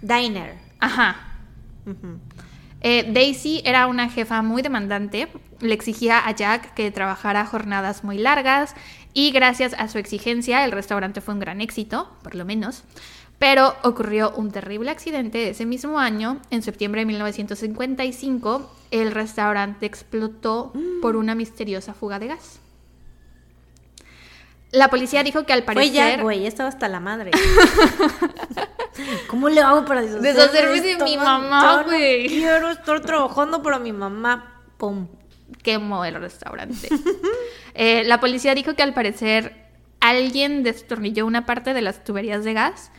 Diner. 0.01 0.55
Ajá. 0.79 1.17
Eh, 2.81 3.11
Daisy 3.11 3.61
era 3.65 3.87
una 3.87 4.09
jefa 4.09 4.41
muy 4.41 4.61
demandante, 4.61 5.27
le 5.59 5.73
exigía 5.73 6.25
a 6.25 6.31
Jack 6.31 6.73
que 6.73 6.91
trabajara 6.91 7.45
jornadas 7.45 8.03
muy 8.03 8.17
largas 8.17 8.73
y 9.13 9.31
gracias 9.31 9.73
a 9.73 9.89
su 9.89 9.97
exigencia 9.97 10.63
el 10.63 10.71
restaurante 10.71 11.19
fue 11.19 11.33
un 11.33 11.41
gran 11.41 11.61
éxito, 11.61 12.09
por 12.23 12.35
lo 12.35 12.45
menos. 12.45 12.83
Pero 13.37 13.73
ocurrió 13.83 14.31
un 14.31 14.51
terrible 14.51 14.91
accidente 14.91 15.49
ese 15.49 15.65
mismo 15.65 15.97
año, 15.97 16.39
en 16.51 16.61
septiembre 16.61 17.01
de 17.01 17.05
1955, 17.05 18.69
el 18.91 19.11
restaurante 19.11 19.85
explotó 19.85 20.73
por 21.01 21.15
una 21.15 21.35
misteriosa 21.35 21.93
fuga 21.93 22.19
de 22.19 22.27
gas. 22.27 22.59
La 24.71 24.89
policía 24.89 25.23
dijo 25.23 25.45
que 25.45 25.53
al 25.53 25.63
parecer... 25.63 25.89
Fue 25.89 25.95
ya, 25.95 26.21
güey, 26.21 26.45
estaba 26.45 26.69
hasta 26.69 26.87
la 26.87 26.99
madre. 26.99 27.31
¿Cómo 29.27 29.49
le 29.49 29.61
hago 29.61 29.85
para 29.85 30.01
deshacerme, 30.01 30.27
Deshacerme 30.33 30.81
de 30.81 30.91
esto? 30.91 31.05
mi 31.05 31.17
mamá, 31.17 31.61
Yo 31.61 31.77
no 31.77 31.83
güey. 31.85 32.27
Quiero 32.27 32.69
estar 32.69 32.99
trabajando 33.01 33.63
para 33.63 33.79
mi 33.79 33.91
mamá. 33.91 34.61
Pum. 34.77 35.07
quemó 35.63 36.05
el 36.05 36.15
restaurante. 36.15 36.89
Eh, 37.75 38.03
la 38.03 38.19
policía 38.19 38.55
dijo 38.55 38.75
que 38.75 38.83
al 38.83 38.93
parecer 38.93 39.69
alguien 40.01 40.63
destornilló 40.63 41.25
una 41.25 41.45
parte 41.45 41.73
de 41.73 41.81
las 41.81 42.03
tuberías 42.03 42.43
de 42.43 42.53
gas. 42.53 42.91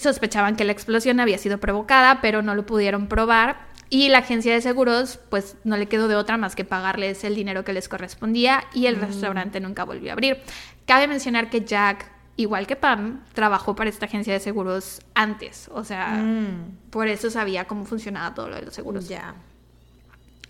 Sospechaban 0.00 0.54
que 0.54 0.64
la 0.64 0.70
explosión 0.70 1.18
había 1.18 1.38
sido 1.38 1.58
provocada, 1.58 2.20
pero 2.20 2.40
no 2.40 2.54
lo 2.54 2.66
pudieron 2.66 3.08
probar. 3.08 3.66
Y 3.90 4.08
la 4.08 4.18
agencia 4.18 4.52
de 4.54 4.60
seguros, 4.60 5.18
pues 5.30 5.56
no 5.64 5.76
le 5.76 5.86
quedó 5.86 6.08
de 6.08 6.16
otra 6.16 6.36
más 6.36 6.56
que 6.56 6.64
pagarles 6.64 7.22
el 7.24 7.34
dinero 7.34 7.64
que 7.64 7.72
les 7.72 7.88
correspondía 7.88 8.64
y 8.72 8.86
el 8.86 8.96
restaurante 8.96 9.60
nunca 9.60 9.84
volvió 9.84 10.10
a 10.10 10.12
abrir. 10.14 10.38
Cabe 10.86 11.06
mencionar 11.06 11.50
que 11.50 11.64
Jack, 11.64 12.10
igual 12.36 12.66
que 12.66 12.76
Pam, 12.76 13.22
trabajó 13.34 13.76
para 13.76 13.90
esta 13.90 14.06
agencia 14.06 14.32
de 14.32 14.40
seguros 14.40 15.00
antes. 15.14 15.68
O 15.72 15.84
sea, 15.84 16.08
Mm, 16.22 16.90
por 16.90 17.08
eso 17.08 17.30
sabía 17.30 17.66
cómo 17.66 17.84
funcionaba 17.84 18.34
todo 18.34 18.48
lo 18.48 18.56
de 18.56 18.62
los 18.62 18.74
seguros. 18.74 19.06
ya. 19.08 19.34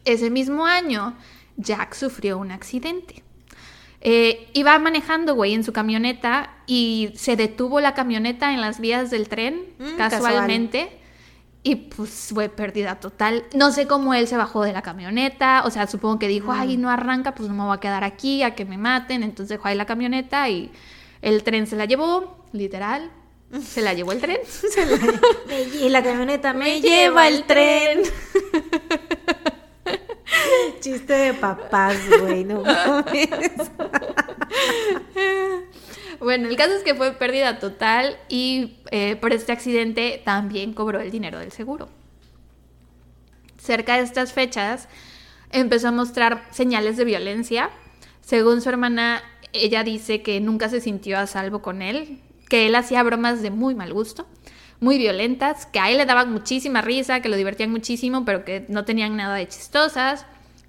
Ese 0.05 0.31
mismo 0.31 0.67
año, 0.67 1.15
Jack 1.57 1.95
sufrió 1.95 2.39
un 2.39 2.51
accidente. 2.53 3.23
Eh, 4.07 4.51
iba 4.53 4.79
manejando, 4.79 5.35
güey, 5.35 5.55
en 5.55 5.65
su 5.65 5.73
camioneta 5.73 6.51
y 6.67 7.13
se 7.17 7.37
detuvo 7.37 7.81
la 7.81 7.95
camioneta 7.95 8.53
en 8.53 8.61
las 8.61 8.79
vías 8.81 9.11
del 9.11 9.29
tren, 9.29 9.63
Mm, 9.79 9.97
casualmente. 9.97 11.01
Y 11.67 11.77
pues 11.77 12.29
fue 12.33 12.51
pérdida 12.51 13.01
total. 13.01 13.45
No 13.55 13.73
sé 13.73 13.87
cómo 13.87 14.13
él 14.13 14.29
se 14.29 14.37
bajó 14.37 14.63
de 14.63 14.75
la 14.75 14.83
camioneta. 14.83 15.63
O 15.65 15.71
sea, 15.71 15.87
supongo 15.87 16.19
que 16.19 16.29
dijo, 16.29 16.53
ay, 16.53 16.77
no 16.77 16.91
arranca, 16.91 17.35
pues 17.35 17.49
no 17.49 17.55
me 17.55 17.65
voy 17.65 17.75
a 17.75 17.81
quedar 17.81 18.05
aquí 18.05 18.43
a 18.43 18.55
que 18.55 18.67
me 18.67 18.77
maten. 18.77 19.23
Entonces 19.23 19.49
dejó 19.49 19.69
ahí 19.69 19.75
la 19.75 19.87
camioneta 19.87 20.51
y 20.51 20.71
el 21.23 21.43
tren 21.43 21.67
se 21.67 21.77
la 21.77 21.87
llevó, 21.87 22.37
literal. 22.53 23.11
Se 23.67 23.81
la 23.81 23.95
llevó 23.95 24.13
el 24.13 24.21
tren. 24.21 24.39
Me- 25.49 25.63
y 25.87 25.89
la 25.89 26.03
camioneta 26.03 26.53
me, 26.53 26.83
lleva 26.83 27.29
el 27.29 27.45
tren. 27.45 28.03
Chiste 30.81 31.13
de 31.15 31.35
papás, 31.35 31.97
güey, 32.21 32.45
no 32.45 32.61
mames. 32.63 33.31
Bueno, 36.21 36.49
el 36.49 36.57
caso 36.57 36.75
es 36.75 36.83
que 36.83 36.95
fue 36.95 37.13
pérdida 37.13 37.59
total 37.59 38.17
y 38.29 38.79
eh, 38.91 39.17
por 39.17 39.33
este 39.33 39.53
accidente 39.53 40.23
también 40.25 40.73
cobró 40.73 41.01
el 41.01 41.11
dinero 41.11 41.39
del 41.39 41.53
seguro. 41.53 41.89
Cerca 43.59 43.97
de 43.97 44.03
estas 44.03 44.33
fechas 44.33 44.89
empezó 45.51 45.89
a 45.89 45.93
mostrar 45.93 46.47
señales 46.51 46.97
de 46.97 47.05
violencia. 47.05 47.71
Según 48.21 48.61
su 48.61 48.69
hermana, 48.69 49.23
ella 49.53 49.85
dice 49.85 50.23
que 50.23 50.41
nunca 50.41 50.69
se 50.69 50.81
sintió 50.81 51.19
a 51.19 51.27
salvo 51.27 51.63
con 51.63 51.81
él, 51.81 52.21
que 52.49 52.67
él 52.67 52.75
hacía 52.75 53.03
bromas 53.03 53.43
de 53.43 53.51
muy 53.51 53.75
mal 53.75 53.93
gusto, 53.93 54.27
muy 54.81 54.99
violentas, 54.99 55.67
que 55.67 55.81
a 55.81 55.91
él 55.91 55.99
le 55.99 56.07
daban 56.07 56.33
muchísima 56.33 56.83
risa, 56.83 57.21
que 57.21 57.29
lo 57.29 57.37
divertían 57.37 57.71
muchísimo, 57.71 58.25
pero 58.25 58.45
que 58.45 58.67
no 58.69 58.85
tenían 58.85 59.17
nada 59.17 59.37
de 59.37 59.49
chistosas, 59.49 60.27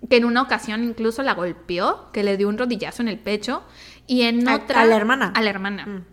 que 0.09 0.17
en 0.17 0.25
una 0.25 0.41
ocasión 0.41 0.83
incluso 0.83 1.23
la 1.23 1.33
golpeó, 1.33 2.11
que 2.11 2.23
le 2.23 2.37
dio 2.37 2.47
un 2.47 2.57
rodillazo 2.57 3.01
en 3.01 3.07
el 3.07 3.19
pecho, 3.19 3.63
y 4.07 4.21
en 4.23 4.47
¿A- 4.47 4.55
otra... 4.55 4.81
a 4.81 4.85
la 4.85 4.95
hermana? 4.95 5.31
A 5.35 5.41
la 5.41 5.49
hermana. 5.49 5.85
Mm. 5.85 6.05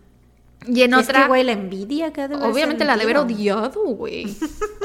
Y 0.73 0.81
en 0.83 0.93
Es 0.93 1.09
otra... 1.09 1.23
que, 1.23 1.27
güey, 1.27 1.43
la 1.43 1.51
envidia 1.51 2.13
que 2.13 2.21
ha 2.21 2.27
de 2.27 2.35
haber 2.35 2.49
Obviamente 2.49 2.85
la 2.85 2.95
de 2.95 3.03
haber 3.03 3.17
odiado, 3.17 3.83
güey. 3.83 4.35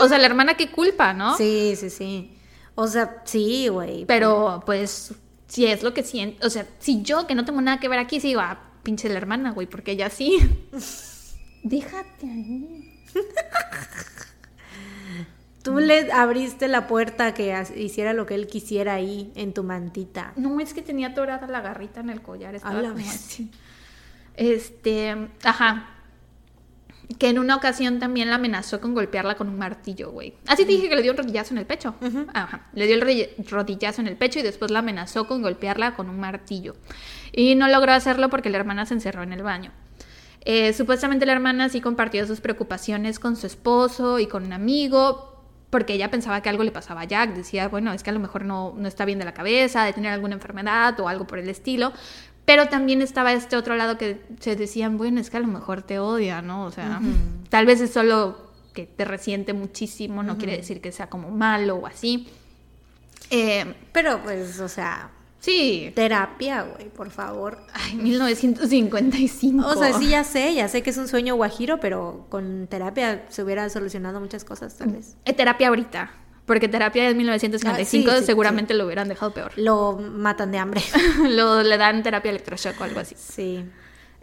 O 0.00 0.08
sea, 0.08 0.18
la 0.18 0.26
hermana 0.26 0.54
qué 0.54 0.70
culpa, 0.70 1.12
¿no? 1.12 1.36
Sí, 1.36 1.74
sí, 1.76 1.88
sí. 1.90 2.32
O 2.74 2.86
sea, 2.88 3.22
sí, 3.24 3.68
güey. 3.68 4.04
Pero 4.04 4.62
pues 4.66 5.14
si 5.46 5.66
es 5.66 5.82
lo 5.82 5.94
que 5.94 6.02
siento, 6.02 6.46
o 6.46 6.50
sea, 6.50 6.66
si 6.78 7.02
yo 7.02 7.26
que 7.26 7.34
no 7.34 7.44
tengo 7.44 7.60
nada 7.60 7.80
que 7.80 7.88
ver 7.88 7.98
aquí, 7.98 8.20
sí 8.20 8.28
digo, 8.28 8.40
ah, 8.40 8.58
pinche 8.82 9.08
la 9.08 9.16
hermana, 9.16 9.52
güey, 9.52 9.66
porque 9.66 9.92
ella 9.92 10.10
sí. 10.10 10.38
Déjate 11.62 12.26
ahí. 12.26 13.04
Tú 15.68 15.78
le 15.78 16.10
abriste 16.12 16.66
la 16.68 16.86
puerta 16.86 17.34
que 17.34 17.54
hiciera 17.76 18.12
lo 18.12 18.26
que 18.26 18.34
él 18.34 18.46
quisiera 18.46 18.94
ahí 18.94 19.32
en 19.34 19.52
tu 19.52 19.62
mantita. 19.64 20.32
No, 20.36 20.60
es 20.60 20.72
que 20.72 20.82
tenía 20.82 21.08
atorada 21.08 21.46
la 21.46 21.60
garrita 21.60 22.00
en 22.00 22.10
el 22.10 22.22
collar, 22.22 22.54
estaba 22.54 22.80
como 22.80 22.94
así. 22.98 23.50
Este, 24.34 25.28
ajá. 25.44 25.90
Que 27.18 27.28
en 27.28 27.38
una 27.38 27.56
ocasión 27.56 27.98
también 27.98 28.28
la 28.28 28.36
amenazó 28.36 28.80
con 28.80 28.94
golpearla 28.94 29.34
con 29.34 29.48
un 29.48 29.58
martillo, 29.58 30.10
güey. 30.10 30.34
Así 30.46 30.64
te 30.64 30.72
dije 30.72 30.88
que 30.88 30.96
le 30.96 31.02
dio 31.02 31.12
un 31.12 31.18
rodillazo 31.18 31.54
en 31.54 31.58
el 31.58 31.66
pecho. 31.66 31.94
Ajá. 32.32 32.68
Le 32.72 32.86
dio 32.86 32.94
el 32.96 33.46
rodillazo 33.48 34.00
en 34.00 34.08
el 34.08 34.16
pecho 34.16 34.38
y 34.38 34.42
después 34.42 34.70
la 34.70 34.78
amenazó 34.78 35.26
con 35.26 35.42
golpearla 35.42 35.94
con 35.94 36.08
un 36.08 36.20
martillo. 36.20 36.76
Y 37.32 37.54
no 37.56 37.68
logró 37.68 37.92
hacerlo 37.92 38.30
porque 38.30 38.50
la 38.50 38.58
hermana 38.58 38.86
se 38.86 38.94
encerró 38.94 39.22
en 39.22 39.32
el 39.32 39.42
baño. 39.42 39.72
Eh, 40.42 40.72
supuestamente 40.72 41.26
la 41.26 41.32
hermana 41.32 41.68
sí 41.68 41.80
compartió 41.80 42.26
sus 42.26 42.40
preocupaciones 42.40 43.18
con 43.18 43.36
su 43.36 43.46
esposo 43.46 44.18
y 44.18 44.26
con 44.26 44.46
un 44.46 44.52
amigo, 44.52 45.37
porque 45.70 45.94
ella 45.94 46.10
pensaba 46.10 46.40
que 46.40 46.48
algo 46.48 46.64
le 46.64 46.70
pasaba 46.70 47.02
a 47.02 47.04
Jack. 47.04 47.34
Decía, 47.34 47.68
bueno, 47.68 47.92
es 47.92 48.02
que 48.02 48.10
a 48.10 48.12
lo 48.12 48.20
mejor 48.20 48.44
no, 48.44 48.74
no 48.76 48.88
está 48.88 49.04
bien 49.04 49.18
de 49.18 49.24
la 49.24 49.34
cabeza, 49.34 49.84
de 49.84 49.92
tener 49.92 50.12
alguna 50.12 50.34
enfermedad 50.34 50.98
o 51.00 51.08
algo 51.08 51.26
por 51.26 51.38
el 51.38 51.48
estilo. 51.48 51.92
Pero 52.44 52.68
también 52.68 53.02
estaba 53.02 53.34
este 53.34 53.56
otro 53.56 53.76
lado 53.76 53.98
que 53.98 54.22
se 54.40 54.56
decían, 54.56 54.96
bueno, 54.96 55.20
es 55.20 55.28
que 55.28 55.36
a 55.36 55.40
lo 55.40 55.48
mejor 55.48 55.82
te 55.82 55.98
odia, 55.98 56.40
¿no? 56.40 56.64
O 56.64 56.70
sea, 56.70 57.00
tal 57.50 57.66
vez 57.66 57.82
es 57.82 57.92
solo 57.92 58.48
que 58.72 58.86
te 58.86 59.04
resiente 59.04 59.52
muchísimo, 59.52 60.22
no 60.22 60.38
quiere 60.38 60.56
decir 60.56 60.80
que 60.80 60.90
sea 60.90 61.10
como 61.10 61.30
malo 61.30 61.76
o 61.76 61.86
así. 61.86 62.26
Eh, 63.30 63.74
Pero 63.92 64.22
pues, 64.22 64.60
o 64.60 64.68
sea, 64.68 65.10
sí. 65.38 65.92
terapia, 65.94 66.62
güey, 66.62 66.88
por 66.88 67.10
favor. 67.10 67.58
Ay, 67.72 67.96
1955. 67.96 69.66
O 69.66 69.74
sea, 69.76 69.92
sí, 69.94 70.08
ya 70.08 70.24
sé, 70.24 70.54
ya 70.54 70.68
sé 70.68 70.82
que 70.82 70.90
es 70.90 70.96
un 70.96 71.08
sueño 71.08 71.36
guajiro, 71.36 71.80
pero 71.80 72.26
con 72.28 72.66
terapia 72.68 73.24
se 73.28 73.42
hubiera 73.42 73.68
solucionado 73.70 74.20
muchas 74.20 74.44
cosas, 74.44 74.76
tal 74.76 74.92
vez. 74.92 75.16
Eh, 75.24 75.32
terapia 75.32 75.68
ahorita. 75.68 76.10
Porque 76.46 76.66
terapia 76.66 77.06
de 77.06 77.14
1955 77.14 78.10
Ah, 78.10 78.14
sí, 78.14 78.20
sí, 78.20 78.26
seguramente 78.26 78.72
lo 78.72 78.86
hubieran 78.86 79.06
dejado 79.06 79.32
peor. 79.34 79.52
Lo 79.56 79.98
matan 79.98 80.50
de 80.50 80.56
hambre. 80.56 80.80
lo, 81.28 81.62
le 81.62 81.76
dan 81.76 82.02
terapia 82.02 82.30
electroshock 82.30 82.80
o 82.80 82.84
algo 82.84 83.00
así. 83.00 83.14
Sí. 83.18 83.64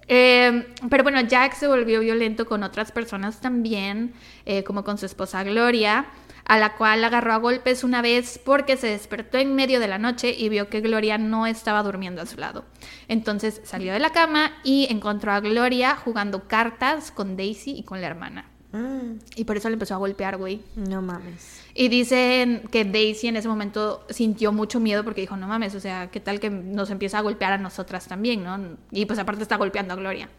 Eh, 0.08 0.68
pero 0.90 1.04
bueno, 1.04 1.22
Jack 1.22 1.54
se 1.56 1.68
volvió 1.68 2.00
violento 2.00 2.46
con 2.46 2.64
otras 2.64 2.92
personas 2.92 3.42
también, 3.42 4.14
eh, 4.46 4.64
como 4.64 4.84
con 4.84 4.98
su 4.98 5.06
esposa 5.06 5.44
Gloria, 5.44 6.06
a 6.48 6.58
la 6.60 6.76
cual 6.76 7.04
agarró 7.04 7.34
a 7.34 7.38
golpes 7.38 7.84
una 7.84 8.02
vez 8.02 8.40
porque 8.44 8.78
se 8.78 8.88
despertó 8.88 9.38
en 9.40 9.56
medio 9.56 9.80
de 9.80 9.88
la 9.88 9.98
noche 9.98 10.34
y 10.38 10.50
vio 10.50 10.70
que 10.70 10.82
Gloria 10.82 11.18
no 11.18 11.48
estaba 11.48 11.82
durmiendo 11.84 12.22
a 12.22 12.26
su 12.26 12.38
lado. 12.38 12.66
Entonces 13.08 13.62
salió 13.64 13.94
de 13.94 14.00
la 14.00 14.12
cama 14.12 14.52
y 14.64 14.88
encontró 14.92 15.32
a 15.32 15.40
Gloria 15.40 15.96
jugando 15.96 16.48
cartas 16.48 17.12
con 17.12 17.36
Daisy 17.36 17.72
y 17.72 17.84
con 17.84 18.00
la 18.00 18.08
hermana. 18.08 18.46
Mm, 18.74 19.20
Y 19.38 19.46
por 19.46 19.58
eso 19.58 19.70
le 19.70 19.74
empezó 19.74 19.96
a 19.96 19.98
golpear, 19.98 20.38
güey. 20.38 20.62
no 20.76 21.02
mames. 21.02 21.62
Y 21.74 21.88
dicen 21.90 22.64
que 22.72 22.86
Daisy 22.86 23.28
en 23.28 23.38
ese 23.38 23.48
momento 23.48 24.06
sintió 24.10 24.52
mucho 24.52 24.80
miedo 24.80 25.04
porque 25.04 25.22
dijo, 25.22 25.36
no 25.38 25.48
mames, 25.48 25.76
o 25.76 25.80
sea, 25.80 26.12
¿qué 26.12 26.20
tal 26.20 26.40
que 26.40 26.50
nos 26.50 26.90
empieza 26.90 27.18
a 27.18 27.22
golpear 27.22 27.54
a 27.54 27.58
nosotras 27.58 28.08
también, 28.08 28.44
no? 28.44 28.78
Y 28.92 29.06
pues 29.06 29.18
aparte 29.20 29.42
está 29.42 29.56
golpeando 29.58 29.94
a 29.94 29.98
Gloria. 29.98 30.30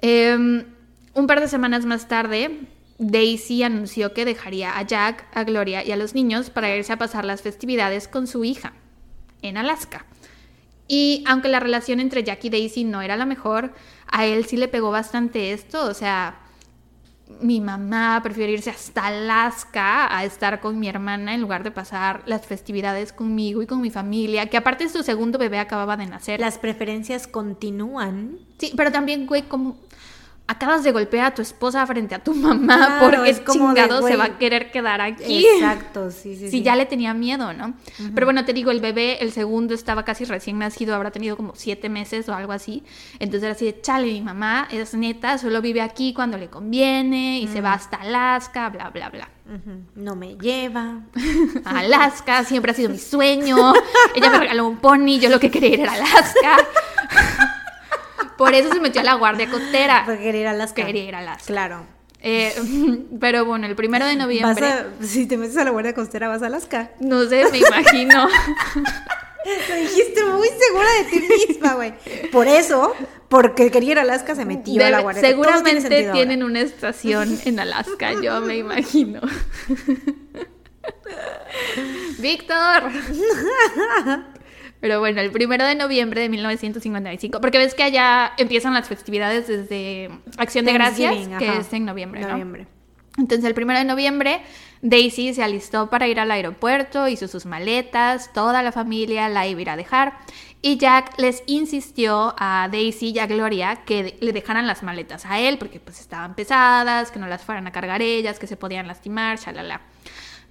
Eh, 0.00 0.64
un 1.14 1.26
par 1.26 1.40
de 1.40 1.48
semanas 1.48 1.84
más 1.84 2.08
tarde, 2.08 2.60
Daisy 2.98 3.62
anunció 3.62 4.14
que 4.14 4.24
dejaría 4.24 4.78
a 4.78 4.82
Jack, 4.82 5.26
a 5.34 5.44
Gloria 5.44 5.84
y 5.84 5.92
a 5.92 5.96
los 5.96 6.14
niños 6.14 6.50
para 6.50 6.74
irse 6.74 6.92
a 6.92 6.98
pasar 6.98 7.24
las 7.24 7.42
festividades 7.42 8.08
con 8.08 8.26
su 8.26 8.44
hija 8.44 8.74
en 9.42 9.56
Alaska. 9.56 10.06
Y 10.88 11.24
aunque 11.26 11.48
la 11.48 11.60
relación 11.60 12.00
entre 12.00 12.22
Jack 12.22 12.44
y 12.44 12.50
Daisy 12.50 12.84
no 12.84 13.02
era 13.02 13.16
la 13.16 13.26
mejor, 13.26 13.72
a 14.06 14.26
él 14.26 14.44
sí 14.44 14.56
le 14.56 14.68
pegó 14.68 14.90
bastante 14.90 15.52
esto, 15.52 15.86
o 15.86 15.94
sea, 15.94 16.38
mi 17.40 17.60
mamá 17.60 18.20
prefiere 18.22 18.52
irse 18.52 18.70
hasta 18.70 19.06
Alaska 19.06 20.14
a 20.16 20.24
estar 20.24 20.60
con 20.60 20.78
mi 20.78 20.88
hermana 20.88 21.34
en 21.34 21.40
lugar 21.40 21.62
de 21.62 21.70
pasar 21.70 22.22
las 22.26 22.46
festividades 22.46 23.12
conmigo 23.12 23.62
y 23.62 23.66
con 23.66 23.80
mi 23.80 23.90
familia, 23.90 24.46
que 24.46 24.56
aparte 24.56 24.88
su 24.88 25.02
segundo 25.02 25.38
bebé 25.38 25.58
acababa 25.58 25.96
de 25.96 26.06
nacer. 26.06 26.40
Las 26.40 26.58
preferencias 26.58 27.26
continúan. 27.26 28.38
Sí, 28.58 28.72
pero 28.76 28.92
también, 28.92 29.26
güey, 29.26 29.42
como 29.42 29.78
acabas 30.52 30.84
de 30.84 30.92
golpear 30.92 31.26
a 31.26 31.34
tu 31.34 31.42
esposa 31.42 31.86
frente 31.86 32.14
a 32.14 32.18
tu 32.22 32.34
mamá 32.46 32.76
Claro, 32.98 33.16
porque 33.16 33.30
es 33.30 33.40
como 33.40 33.72
de, 33.72 33.80
chingado 33.82 33.96
se 33.96 34.02
güey, 34.02 34.16
va 34.16 34.24
a 34.24 34.38
querer 34.38 34.70
quedar 34.70 35.00
aquí. 35.00 35.46
Exacto, 35.46 36.10
sí, 36.10 36.36
sí, 36.36 36.46
Si 36.46 36.50
sí. 36.50 36.62
ya 36.62 36.76
le 36.76 36.86
tenía 36.86 37.14
miedo, 37.14 37.52
¿no? 37.52 37.74
Pero 38.14 38.26
bueno, 38.26 38.44
te 38.44 38.52
digo, 38.52 38.70
el 38.70 38.80
bebé, 38.80 39.18
el 39.22 39.32
segundo 39.32 39.74
estaba 39.74 40.04
casi 40.04 40.24
recién 40.24 40.58
nacido, 40.58 40.94
habrá 40.94 41.10
tenido 41.10 41.36
como 41.36 41.54
siete 41.54 41.88
meses 41.88 42.28
o 42.28 42.34
algo 42.34 42.52
así. 42.52 42.82
Entonces 43.18 43.42
era 43.44 43.52
así 43.52 43.64
de, 43.66 43.80
chale, 43.80 44.06
mi 44.06 44.20
mamá 44.20 44.68
es 44.70 44.94
neta, 44.94 45.38
solo 45.38 45.60
vive 45.60 45.80
aquí 45.80 46.12
cuando 46.14 46.36
le 46.38 46.48
conviene 46.48 47.40
y 47.40 47.48
se 47.48 47.60
va 47.60 47.72
hasta 47.74 47.96
Alaska, 47.96 48.68
bla, 48.70 48.90
bla, 48.90 49.10
bla. 49.10 49.28
No 49.94 50.16
me 50.16 50.36
lleva. 50.36 51.00
A 51.64 51.78
Alaska, 51.80 52.44
siempre 52.44 52.72
ha 52.72 52.74
sido 52.74 52.88
mi 52.90 52.98
sueño. 52.98 53.74
Ella 54.14 54.30
me 54.30 54.38
regaló 54.38 54.66
un 54.66 54.76
pony, 54.78 55.18
yo 55.20 55.28
lo 55.28 55.38
que 55.40 55.50
quería 55.50 55.82
era 55.82 55.92
Alaska. 55.92 56.56
Por 58.36 58.54
eso 58.54 58.72
se 58.72 58.80
metió 58.80 59.00
a 59.00 59.04
la 59.04 59.14
guardia 59.14 59.48
costera. 59.50 60.02
Porque 60.06 60.22
quería 60.22 60.40
ir 60.42 60.46
a 60.46 60.50
Alaska. 60.50 60.84
Quería 60.86 61.04
ir 61.04 61.14
a 61.14 61.18
Alaska. 61.18 61.46
Claro. 61.46 61.86
Eh, 62.20 62.54
pero 63.20 63.44
bueno, 63.44 63.66
el 63.66 63.74
primero 63.74 64.06
de 64.06 64.16
noviembre, 64.16 64.66
a- 64.66 64.86
si 65.00 65.26
te 65.26 65.36
metes 65.36 65.56
a 65.56 65.64
la 65.64 65.70
Guardia 65.70 65.92
Costera, 65.94 66.28
vas 66.28 66.42
a 66.42 66.46
Alaska. 66.46 66.90
no 67.00 67.24
sé, 67.24 67.44
me 67.50 67.58
imagino. 67.58 68.28
Lo 69.68 69.74
dijiste 69.74 70.24
muy 70.24 70.46
segura 70.48 70.86
de 70.98 71.04
ti 71.10 71.26
misma, 71.48 71.74
güey. 71.74 71.94
Por 72.30 72.46
eso, 72.46 72.94
porque 73.28 73.72
quería 73.72 73.90
ir 73.90 73.98
a 73.98 74.02
Alaska, 74.02 74.36
se 74.36 74.44
metió 74.44 74.86
a 74.86 74.90
la 74.90 75.00
Guardia 75.00 75.20
tiene 75.20 75.34
seguramente 75.34 75.96
ahora. 76.06 76.12
tienen 76.12 76.44
una 76.44 76.60
estación 76.60 77.36
en 77.44 77.58
Alaska, 77.58 78.12
yo 78.22 78.40
me 78.40 78.56
imagino. 78.58 79.20
Víctor. 82.18 82.84
Pero 84.82 84.98
bueno, 84.98 85.20
el 85.20 85.30
primero 85.30 85.64
de 85.64 85.76
noviembre 85.76 86.22
de 86.22 86.28
1955, 86.28 87.40
porque 87.40 87.56
ves 87.56 87.72
que 87.72 87.84
allá 87.84 88.32
empiezan 88.36 88.74
las 88.74 88.88
festividades 88.88 89.46
desde 89.46 90.10
Acción 90.36 90.64
de 90.64 90.72
Gracias, 90.72 91.28
que 91.38 91.48
ajá. 91.48 91.60
es 91.60 91.72
en 91.72 91.84
noviembre, 91.84 92.22
¿no? 92.22 92.30
Noviembre. 92.30 92.66
Entonces 93.16 93.44
el 93.44 93.54
primero 93.54 93.78
de 93.78 93.84
noviembre, 93.84 94.40
Daisy 94.80 95.34
se 95.34 95.44
alistó 95.44 95.88
para 95.88 96.08
ir 96.08 96.18
al 96.18 96.32
aeropuerto, 96.32 97.06
hizo 97.06 97.28
sus 97.28 97.46
maletas, 97.46 98.32
toda 98.32 98.60
la 98.64 98.72
familia 98.72 99.28
la 99.28 99.46
iba 99.46 99.60
a 99.60 99.62
ir 99.62 99.70
a 99.70 99.76
dejar. 99.76 100.14
Y 100.62 100.78
Jack 100.78 101.16
les 101.16 101.44
insistió 101.46 102.34
a 102.36 102.68
Daisy 102.68 103.10
y 103.10 103.20
a 103.20 103.28
Gloria 103.28 103.84
que 103.84 104.16
le 104.20 104.32
dejaran 104.32 104.66
las 104.66 104.82
maletas 104.82 105.26
a 105.26 105.38
él, 105.38 105.58
porque 105.58 105.78
pues 105.78 106.00
estaban 106.00 106.34
pesadas, 106.34 107.12
que 107.12 107.20
no 107.20 107.28
las 107.28 107.44
fueran 107.44 107.68
a 107.68 107.72
cargar 107.72 108.02
ellas, 108.02 108.40
que 108.40 108.48
se 108.48 108.56
podían 108.56 108.88
lastimar, 108.88 109.38
shalala. 109.38 109.80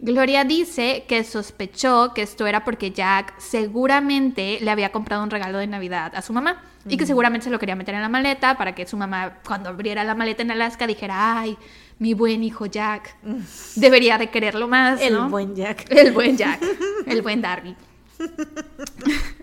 Gloria 0.02 0.44
dice 0.44 1.06
que 1.08 1.24
sospechó 1.24 2.12
que 2.16 2.24
esto 2.24 2.48
era 2.48 2.64
porque 2.64 2.92
Jack 2.92 3.36
seguramente 3.38 4.58
le 4.60 4.72
había 4.72 4.92
comprado 4.92 5.22
un 5.22 5.30
regalo 5.30 5.60
de 5.60 5.68
Navidad 5.68 6.14
a 6.16 6.24
su 6.24 6.34
mamá 6.34 6.64
y 6.88 6.98
que 6.98 7.06
seguramente 7.06 7.44
se 7.44 7.52
lo 7.52 7.60
quería 7.60 7.76
meter 7.76 7.94
en 7.94 8.02
la 8.02 8.10
maleta 8.10 8.58
para 8.58 8.74
que 8.74 8.88
su 8.88 8.98
mamá 8.98 9.38
cuando 9.46 9.70
abriera 9.70 10.04
la 10.04 10.16
maleta 10.16 10.42
en 10.42 10.50
Alaska 10.50 10.88
dijera, 10.88 11.38
ay, 11.40 11.56
mi 12.00 12.16
buen 12.16 12.44
hijo 12.44 12.66
Jack, 12.66 13.16
debería 13.76 14.18
de 14.18 14.32
quererlo 14.32 14.68
más. 14.68 15.00
El 15.00 15.14
¿no?". 15.14 15.30
buen 15.30 15.56
Jack. 15.56 15.86
El 15.92 16.12
buen 16.14 16.36
Jack, 16.36 16.60
el 17.06 17.22
buen 17.22 17.42
Darby. 17.42 17.76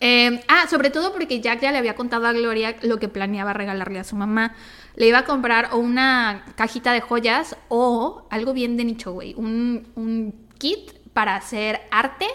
Eh, 0.00 0.40
ah, 0.46 0.66
sobre 0.70 0.90
todo 0.90 1.12
porque 1.12 1.40
Jack 1.40 1.60
ya 1.60 1.72
le 1.72 1.78
había 1.78 1.96
contado 1.96 2.24
a 2.28 2.32
Gloria 2.32 2.76
lo 2.82 3.00
que 3.00 3.08
planeaba 3.08 3.52
regalarle 3.52 3.98
a 3.98 4.04
su 4.04 4.14
mamá. 4.14 4.54
Le 4.98 5.06
iba 5.06 5.18
a 5.18 5.24
comprar 5.24 5.70
o 5.72 5.78
una 5.78 6.44
cajita 6.56 6.92
de 6.92 7.00
joyas 7.00 7.56
o 7.68 8.26
algo 8.30 8.52
bien 8.52 8.76
de 8.76 8.84
nicho, 8.84 9.12
güey. 9.12 9.32
Un, 9.36 9.86
un 9.94 10.34
kit 10.58 10.90
para 11.12 11.36
hacer 11.36 11.80
arte 11.92 12.26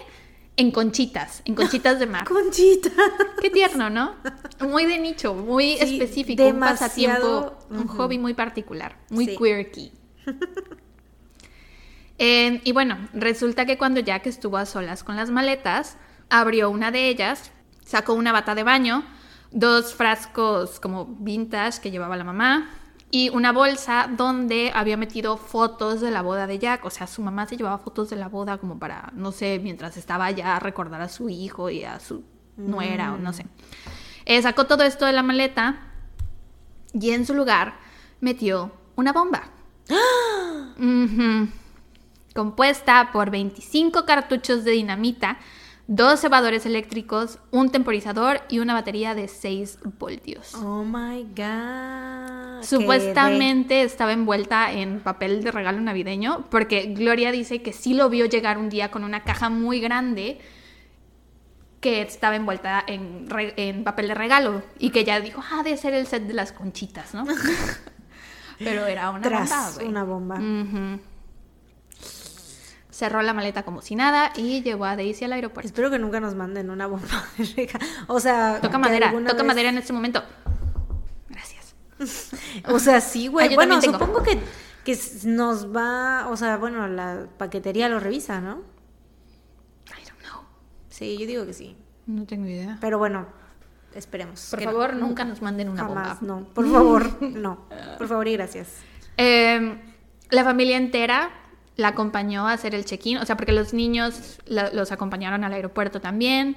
en 0.56 0.70
conchitas, 0.70 1.42
en 1.44 1.54
conchitas 1.56 1.98
de 1.98 2.06
mar. 2.06 2.24
Conchita. 2.28 2.88
Qué 3.42 3.50
tierno, 3.50 3.90
¿no? 3.90 4.14
Muy 4.60 4.86
de 4.86 4.98
nicho, 4.98 5.34
muy 5.34 5.76
Sí, 5.76 6.00
específico, 6.00 6.42
un 6.46 6.58
pasatiempo, 6.60 7.58
un 7.68 7.86
hobby 7.86 8.18
muy 8.18 8.32
particular, 8.32 8.96
muy 9.10 9.26
Sí. 9.26 9.36
quirky. 9.36 9.92
Eh, 12.18 12.60
y 12.62 12.70
bueno, 12.70 13.08
resulta 13.12 13.66
que 13.66 13.76
cuando 13.76 13.98
Jack 13.98 14.26
estuvo 14.28 14.56
a 14.56 14.66
solas 14.66 15.02
con 15.02 15.16
las 15.16 15.30
maletas, 15.30 15.96
abrió 16.30 16.70
una 16.70 16.92
de 16.92 17.08
ellas, 17.08 17.50
sacó 17.84 18.14
una 18.14 18.30
bata 18.30 18.54
de 18.54 18.62
baño, 18.62 19.04
dos 19.54 19.94
frascos 19.94 20.80
como 20.80 21.06
vintage 21.06 21.80
que 21.80 21.90
llevaba 21.90 22.16
la 22.16 22.24
mamá 22.24 22.68
y 23.10 23.28
una 23.30 23.52
bolsa 23.52 24.10
donde 24.14 24.72
había 24.74 24.96
metido 24.96 25.36
fotos 25.36 26.00
de 26.00 26.10
la 26.10 26.20
boda 26.20 26.48
de 26.48 26.58
Jack. 26.58 26.84
O 26.84 26.90
sea, 26.90 27.06
su 27.06 27.22
mamá 27.22 27.46
se 27.46 27.56
llevaba 27.56 27.78
fotos 27.78 28.10
de 28.10 28.16
la 28.16 28.28
boda 28.28 28.58
como 28.58 28.78
para, 28.78 29.12
no 29.14 29.30
sé, 29.30 29.60
mientras 29.62 29.96
estaba 29.96 30.26
allá, 30.26 30.58
recordar 30.58 31.00
a 31.00 31.08
su 31.08 31.28
hijo 31.28 31.70
y 31.70 31.84
a 31.84 32.00
su 32.00 32.24
nuera 32.56 33.14
o 33.14 33.16
no 33.16 33.32
sé. 33.32 33.46
Eh, 34.24 34.42
sacó 34.42 34.66
todo 34.66 34.82
esto 34.82 35.06
de 35.06 35.12
la 35.12 35.22
maleta 35.22 35.76
y 36.92 37.10
en 37.12 37.24
su 37.24 37.34
lugar 37.34 37.74
metió 38.20 38.72
una 38.96 39.12
bomba. 39.12 39.44
Ujú. 40.76 41.48
Compuesta 42.34 43.10
por 43.12 43.30
25 43.30 44.04
cartuchos 44.04 44.64
de 44.64 44.72
dinamita, 44.72 45.38
dos 45.86 46.20
cebadores 46.20 46.64
eléctricos, 46.66 47.38
un 47.50 47.70
temporizador 47.70 48.40
y 48.48 48.58
una 48.58 48.74
batería 48.74 49.14
de 49.14 49.28
6 49.28 49.78
voltios. 49.98 50.54
Oh 50.54 50.84
my 50.84 51.24
god. 51.36 52.62
Supuestamente 52.62 53.82
estaba 53.82 54.12
envuelta 54.12 54.72
en 54.72 55.00
papel 55.00 55.44
de 55.44 55.50
regalo 55.50 55.80
navideño, 55.80 56.46
porque 56.50 56.94
Gloria 56.94 57.32
dice 57.32 57.62
que 57.62 57.72
sí 57.72 57.94
lo 57.94 58.08
vio 58.08 58.26
llegar 58.26 58.58
un 58.58 58.70
día 58.70 58.90
con 58.90 59.04
una 59.04 59.24
caja 59.24 59.50
muy 59.50 59.80
grande 59.80 60.38
que 61.80 62.00
estaba 62.00 62.34
envuelta 62.34 62.82
en, 62.86 63.28
en 63.56 63.84
papel 63.84 64.08
de 64.08 64.14
regalo 64.14 64.62
y 64.78 64.88
que 64.88 65.00
ella 65.00 65.20
dijo, 65.20 65.42
ah, 65.52 65.62
debe 65.62 65.76
ser 65.76 65.92
el 65.92 66.06
set 66.06 66.22
de 66.26 66.32
las 66.32 66.52
conchitas, 66.52 67.12
¿no? 67.12 67.26
Pero 68.58 68.86
era 68.86 69.10
una 69.10 69.20
Tras 69.20 69.76
bomba, 69.76 69.90
una 69.90 70.04
bomba. 70.04 71.00
Cerró 72.94 73.22
la 73.22 73.34
maleta 73.34 73.64
como 73.64 73.82
si 73.82 73.96
nada 73.96 74.32
y 74.36 74.62
llevó 74.62 74.84
a 74.84 74.94
Daisy 74.94 75.24
al 75.24 75.32
aeropuerto. 75.32 75.66
Espero 75.66 75.90
que 75.90 75.98
nunca 75.98 76.20
nos 76.20 76.36
manden 76.36 76.70
una 76.70 76.86
bomba 76.86 77.24
de 77.36 77.44
regalo. 77.56 77.84
O 78.06 78.20
sea, 78.20 78.60
Toca 78.62 78.78
madera, 78.78 79.10
toca 79.10 79.32
vez- 79.34 79.44
madera 79.44 79.68
en 79.70 79.78
este 79.78 79.92
momento. 79.92 80.22
Gracias. 81.28 81.74
O 82.68 82.78
sea, 82.78 83.00
sí, 83.00 83.26
güey. 83.26 83.48
Ah, 83.50 83.56
bueno, 83.56 83.82
supongo 83.82 84.22
que, 84.22 84.38
que 84.84 84.96
nos 85.24 85.74
va, 85.74 86.28
o 86.28 86.36
sea, 86.36 86.56
bueno, 86.56 86.86
la 86.86 87.26
paquetería 87.36 87.88
lo 87.88 87.98
revisa, 87.98 88.40
¿no? 88.40 88.62
I 89.88 90.08
don't 90.08 90.20
know. 90.22 90.42
Sí, 90.88 91.18
yo 91.18 91.26
digo 91.26 91.44
que 91.46 91.52
sí. 91.52 91.76
No 92.06 92.26
tengo 92.26 92.46
idea. 92.46 92.78
Pero 92.80 92.98
bueno, 92.98 93.26
esperemos. 93.92 94.48
Por 94.52 94.62
favor, 94.62 94.94
no, 94.94 95.06
nunca 95.08 95.24
nos 95.24 95.42
manden 95.42 95.68
una 95.68 95.82
Jamás, 95.82 96.20
bomba. 96.20 96.40
no. 96.42 96.48
Por 96.54 96.70
favor, 96.70 97.22
no. 97.22 97.66
Por 97.98 98.06
favor 98.06 98.28
y 98.28 98.34
gracias. 98.34 98.68
Eh, 99.16 99.80
la 100.30 100.44
familia 100.44 100.76
entera 100.76 101.30
la 101.76 101.88
acompañó 101.88 102.46
a 102.48 102.52
hacer 102.52 102.74
el 102.74 102.84
check-in, 102.84 103.18
o 103.18 103.26
sea, 103.26 103.36
porque 103.36 103.52
los 103.52 103.74
niños 103.74 104.38
la- 104.46 104.70
los 104.72 104.92
acompañaron 104.92 105.42
al 105.44 105.52
aeropuerto 105.52 106.00
también. 106.00 106.56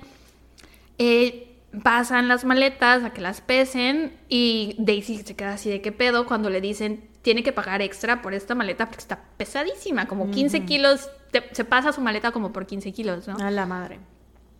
Eh, 0.97 1.55
pasan 1.83 2.27
las 2.27 2.45
maletas 2.45 3.03
a 3.03 3.11
que 3.11 3.21
las 3.21 3.41
pesen 3.41 4.13
y 4.29 4.75
Daisy 4.79 5.17
se 5.19 5.35
queda 5.35 5.53
así 5.53 5.69
de 5.69 5.81
qué 5.81 5.91
pedo 5.91 6.25
cuando 6.25 6.49
le 6.49 6.61
dicen 6.61 7.07
tiene 7.21 7.43
que 7.43 7.51
pagar 7.51 7.81
extra 7.81 8.21
por 8.21 8.33
esta 8.33 8.55
maleta 8.55 8.85
porque 8.85 9.01
está 9.01 9.19
pesadísima, 9.35 10.07
como 10.07 10.31
15 10.31 10.63
kilos, 10.65 11.09
te- 11.31 11.43
se 11.53 11.65
pasa 11.65 11.91
su 11.91 11.99
maleta 11.99 12.31
como 12.31 12.53
por 12.53 12.65
15 12.65 12.93
kilos, 12.93 13.27
¿no? 13.27 13.35
A 13.37 13.51
la 13.51 13.65
madre. 13.65 13.99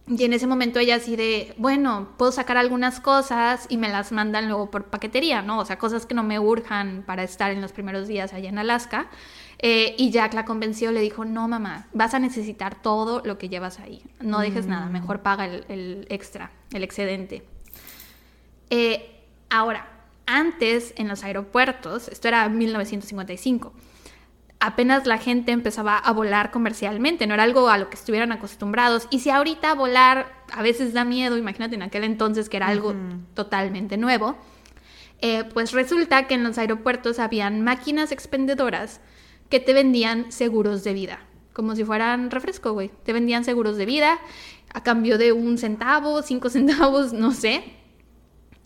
Y 0.09 0.23
en 0.25 0.33
ese 0.33 0.47
momento 0.47 0.79
ella 0.79 0.95
así 0.95 1.15
de, 1.15 1.53
bueno, 1.57 2.09
puedo 2.17 2.31
sacar 2.31 2.57
algunas 2.57 2.99
cosas 2.99 3.65
y 3.69 3.77
me 3.77 3.89
las 3.89 4.11
mandan 4.11 4.47
luego 4.49 4.69
por 4.69 4.85
paquetería, 4.85 5.41
¿no? 5.41 5.59
O 5.59 5.65
sea, 5.65 5.77
cosas 5.77 6.05
que 6.05 6.13
no 6.13 6.23
me 6.23 6.39
urjan 6.39 7.03
para 7.05 7.23
estar 7.23 7.51
en 7.51 7.61
los 7.61 7.71
primeros 7.71 8.07
días 8.07 8.33
allá 8.33 8.49
en 8.49 8.57
Alaska. 8.57 9.07
Eh, 9.59 9.95
y 9.97 10.11
Jack 10.11 10.33
la 10.33 10.45
convenció, 10.45 10.91
le 10.91 11.01
dijo, 11.01 11.25
no, 11.25 11.47
mamá, 11.47 11.87
vas 11.93 12.13
a 12.13 12.19
necesitar 12.19 12.81
todo 12.81 13.21
lo 13.25 13.37
que 13.37 13.49
llevas 13.49 13.79
ahí. 13.79 14.03
No 14.19 14.39
dejes 14.39 14.67
nada, 14.67 14.87
mejor 14.87 15.21
paga 15.21 15.45
el, 15.45 15.65
el 15.67 16.07
extra, 16.09 16.51
el 16.73 16.83
excedente. 16.83 17.43
Eh, 18.69 19.23
ahora, 19.49 19.87
antes 20.25 20.93
en 20.97 21.07
los 21.07 21.23
aeropuertos, 21.23 22.07
esto 22.09 22.27
era 22.27 22.47
1955, 22.49 23.73
apenas 24.59 25.05
la 25.07 25.17
gente 25.17 25.51
empezaba 25.51 25.97
a 25.97 26.11
volar 26.11 26.51
comercialmente, 26.51 27.27
no 27.27 27.33
era 27.33 27.43
algo 27.43 27.69
a 27.69 27.77
lo 27.77 27.89
que 27.89 27.95
estuvieran 27.95 28.31
acostumbrados. 28.31 29.07
Y 29.09 29.19
si 29.19 29.29
ahorita 29.29 29.73
volar 29.73 30.33
a 30.51 30.61
veces 30.61 30.93
da 30.93 31.05
miedo, 31.05 31.37
imagínate 31.37 31.75
en 31.75 31.81
aquel 31.81 32.03
entonces 32.03 32.49
que 32.49 32.57
era 32.57 32.67
algo 32.67 32.93
totalmente 33.33 33.97
nuevo, 33.97 34.35
eh, 35.19 35.45
pues 35.53 35.71
resulta 35.71 36.27
que 36.27 36.35
en 36.35 36.43
los 36.43 36.57
aeropuertos 36.57 37.19
habían 37.19 37.63
máquinas 37.63 38.11
expendedoras 38.11 39.01
que 39.49 39.59
te 39.59 39.73
vendían 39.73 40.31
seguros 40.31 40.83
de 40.83 40.93
vida, 40.93 41.19
como 41.53 41.75
si 41.75 41.83
fueran 41.83 42.31
refresco, 42.31 42.73
güey. 42.73 42.91
Te 43.03 43.13
vendían 43.13 43.43
seguros 43.43 43.77
de 43.77 43.85
vida 43.85 44.19
a 44.73 44.83
cambio 44.83 45.17
de 45.17 45.31
un 45.31 45.57
centavo, 45.57 46.21
cinco 46.21 46.49
centavos, 46.51 47.13
no 47.13 47.31
sé. 47.31 47.63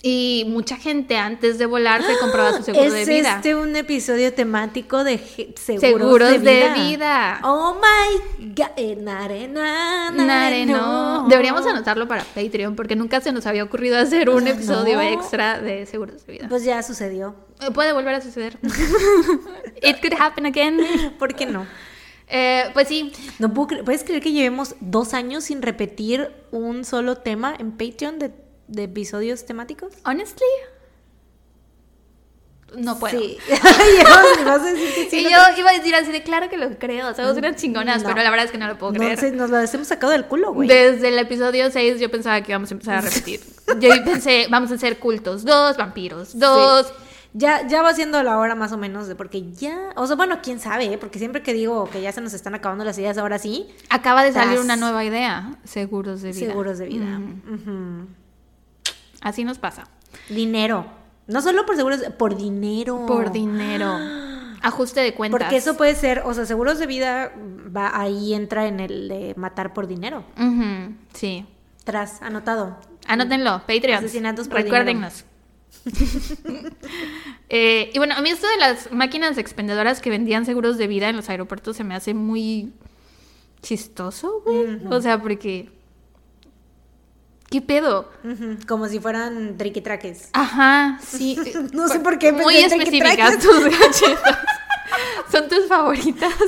Y 0.04 0.46
mucha 0.48 0.78
gente 0.78 1.16
antes 1.18 1.60
de 1.60 1.68
volar 1.68 2.02
se 2.02 2.18
compraba 2.18 2.58
su 2.58 2.64
seguro 2.64 2.84
¿Es 2.86 3.06
de 3.06 3.14
vida. 3.14 3.36
este 3.36 3.54
un 3.56 3.76
episodio 3.76 4.34
temático 4.34 5.04
de 5.04 5.20
seguros, 5.56 5.82
Seguros 5.82 6.30
de, 6.32 6.40
de 6.40 6.56
vida? 6.56 6.74
vida. 6.76 7.40
Oh 7.44 7.76
my 7.76 8.48
god. 8.56 8.66
Eh, 8.78 8.96
nare, 9.00 9.48
na, 9.48 10.10
nare, 10.10 10.26
Nare, 10.26 10.66
no. 10.66 11.22
no. 11.24 11.28
Deberíamos 11.30 11.68
anotarlo 11.68 12.08
para 12.08 12.24
Patreon 12.24 12.76
porque 12.76 12.96
nunca 12.96 13.22
se 13.22 13.32
nos 13.32 13.46
había 13.46 13.64
ocurrido 13.64 14.00
hacer 14.00 14.30
un 14.32 14.48
episodio 14.48 14.96
no. 14.96 15.02
extra 15.04 15.60
de 15.62 15.86
seguros 15.86 16.26
de 16.26 16.34
vida. 16.34 16.48
Pues 16.50 16.64
ya 16.64 16.82
sucedió. 16.82 17.36
Eh, 17.60 17.70
Puede 17.72 17.94
volver 17.94 18.16
a 18.16 18.22
suceder. 18.22 18.58
It 19.84 20.00
could 20.02 20.14
happen 20.20 20.48
again. 20.48 20.80
¿Por 21.20 21.36
qué 21.36 21.46
no? 21.46 21.68
Eh, 22.28 22.64
pues 22.74 22.88
sí, 22.88 23.12
No 23.40 23.54
puedo 23.54 23.68
cre- 23.68 23.84
¿Puedes 23.84 24.04
creer 24.04 24.24
que 24.24 24.32
llevemos 24.32 24.76
dos 24.80 25.14
años 25.14 25.44
sin 25.44 25.62
repetir 25.62 26.32
un 26.52 26.86
solo 26.86 27.18
tema 27.18 27.54
en 27.60 27.72
Patreon 27.74 28.20
de, 28.20 28.32
de 28.72 28.84
episodios 28.84 29.46
temáticos? 29.46 29.94
honestly, 30.06 30.46
no 32.78 32.98
puedo. 32.98 33.20
Sí. 33.20 33.38
Yo, 33.50 34.46
vas 34.46 34.62
a 34.62 34.66
decir 34.72 34.94
que 34.96 35.10
sí, 35.10 35.20
y 35.20 35.24
¿no 35.26 35.30
yo 35.30 35.58
iba 35.58 35.72
a 35.72 35.74
decir 35.74 35.94
así 35.94 36.12
de 36.12 36.24
claro 36.24 36.48
que 36.50 36.56
lo 36.58 36.78
creo, 36.80 37.14
somos 37.14 37.36
unas 37.36 37.58
chingonas, 37.58 38.02
No. 38.02 38.08
pero 38.10 38.24
la 38.24 38.30
verdad 38.30 38.46
es 38.46 38.52
que 38.52 38.58
no 38.58 38.68
lo 38.68 38.78
puedo 38.78 38.94
No 38.94 39.00
creer. 39.00 39.34
nos 39.34 39.50
lo 39.50 39.60
hemos 39.60 39.88
sacado 39.88 40.14
del 40.14 40.26
culo, 40.26 40.54
güey. 40.54 40.70
Desde 40.70 41.10
el 41.10 41.20
episodio 41.20 41.70
6 41.70 42.00
yo 42.00 42.10
pensaba 42.10 42.40
que 42.42 42.54
íbamos 42.54 42.72
a 42.72 42.74
empezar 42.74 42.96
a 42.96 43.02
repetir. 43.02 43.42
Yo 43.80 43.90
pensé, 44.04 44.48
vamos 44.50 44.72
a 44.72 44.76
hacer 44.76 45.00
cultos, 45.00 45.44
dos 45.46 45.78
vampiros, 45.78 46.38
dos... 46.38 46.94
Ya, 47.34 47.66
ya 47.66 47.82
va 47.82 47.94
siendo 47.94 48.22
la 48.24 48.38
hora 48.38 48.56
más 48.56 48.74
o 48.74 48.78
menos 48.78 49.08
de 49.08 49.16
porque 49.16 49.50
ya, 49.54 49.92
o 49.96 50.06
sea, 50.06 50.18
bueno, 50.18 50.40
quién 50.44 50.60
sabe, 50.60 50.92
¿eh? 50.92 50.98
porque 50.98 51.18
siempre 51.18 51.42
que 51.42 51.54
digo 51.54 51.90
que 51.90 52.02
ya 52.02 52.12
se 52.12 52.20
nos 52.20 52.34
están 52.34 52.56
acabando 52.56 52.84
las 52.84 52.98
ideas, 52.98 53.18
ahora 53.18 53.40
sí, 53.40 53.70
Acaba 53.90 54.24
de 54.26 54.34
salir 54.34 54.60
una 54.60 54.76
nueva 54.76 55.06
idea, 55.06 55.58
seguros 55.64 56.22
de 56.22 56.34
vida. 56.34 56.48
seguros 56.48 56.78
de 56.78 56.88
vida. 56.88 57.06
Mm. 57.20 58.08
Así 59.22 59.44
nos 59.44 59.60
pasa. 59.60 59.84
Dinero. 60.30 60.86
No 61.28 61.42
solo 61.42 61.66
por 61.66 61.76
seguros, 61.76 62.02
por 62.18 62.36
dinero. 62.36 63.06
Por 63.06 63.32
dinero. 63.32 63.98
Ajuste 64.62 65.00
de 65.02 65.14
cuentas. 65.14 65.40
Porque 65.40 65.58
eso 65.58 65.78
puede 65.78 65.96
ser, 65.96 66.24
o 66.26 66.34
sea, 66.34 66.46
seguros 66.46 66.78
de 66.78 66.86
vida 66.86 67.32
va 67.76 68.00
ahí 68.00 68.34
entra 68.34 68.68
en 68.68 68.80
el 68.80 69.08
de 69.08 69.34
matar 69.36 69.74
por 69.74 69.88
dinero. 69.88 70.24
Sí. 71.14 71.46
Tras, 71.84 72.22
anotado. 72.22 72.78
Anótenlo, 73.08 73.64
Patreon. 73.66 74.00
Asesinatos 74.00 74.48
por 74.48 74.62
Recuérdennos. 74.62 75.26
Eh, 77.54 77.92
y 77.94 77.98
bueno, 77.98 78.16
a 78.16 78.22
mí 78.22 78.30
esto 78.30 78.48
de 78.48 78.56
las 78.56 78.94
máquinas 78.94 79.38
expendedoras 79.38 80.00
que 80.00 80.10
vendían 80.10 80.46
seguros 80.46 80.78
de 80.78 80.88
vida 80.88 81.10
en 81.10 81.18
los 81.18 81.28
aeropuertos 81.28 81.76
se 81.76 81.84
me 81.84 81.96
hace 81.96 82.14
muy 82.14 82.72
chistoso, 83.62 84.42
güey. 84.46 84.80
O 84.90 85.02
sea, 85.02 85.22
porque... 85.22 85.70
¿Qué 87.52 87.62
pedo? 87.62 88.10
Como 88.66 88.88
si 88.88 89.00
fueran 89.02 89.58
triquitraques. 89.58 90.30
Ajá, 90.34 90.98
sí. 91.06 91.38
No 91.74 91.88
sé 91.90 92.00
por 92.00 92.18
qué 92.18 92.32
Muy 92.32 92.56
específicas 92.56 93.38
tus 93.40 93.64
galletas. 93.66 94.38
Son 95.32 95.48
tus 95.48 95.68
favoritas. 95.68 96.34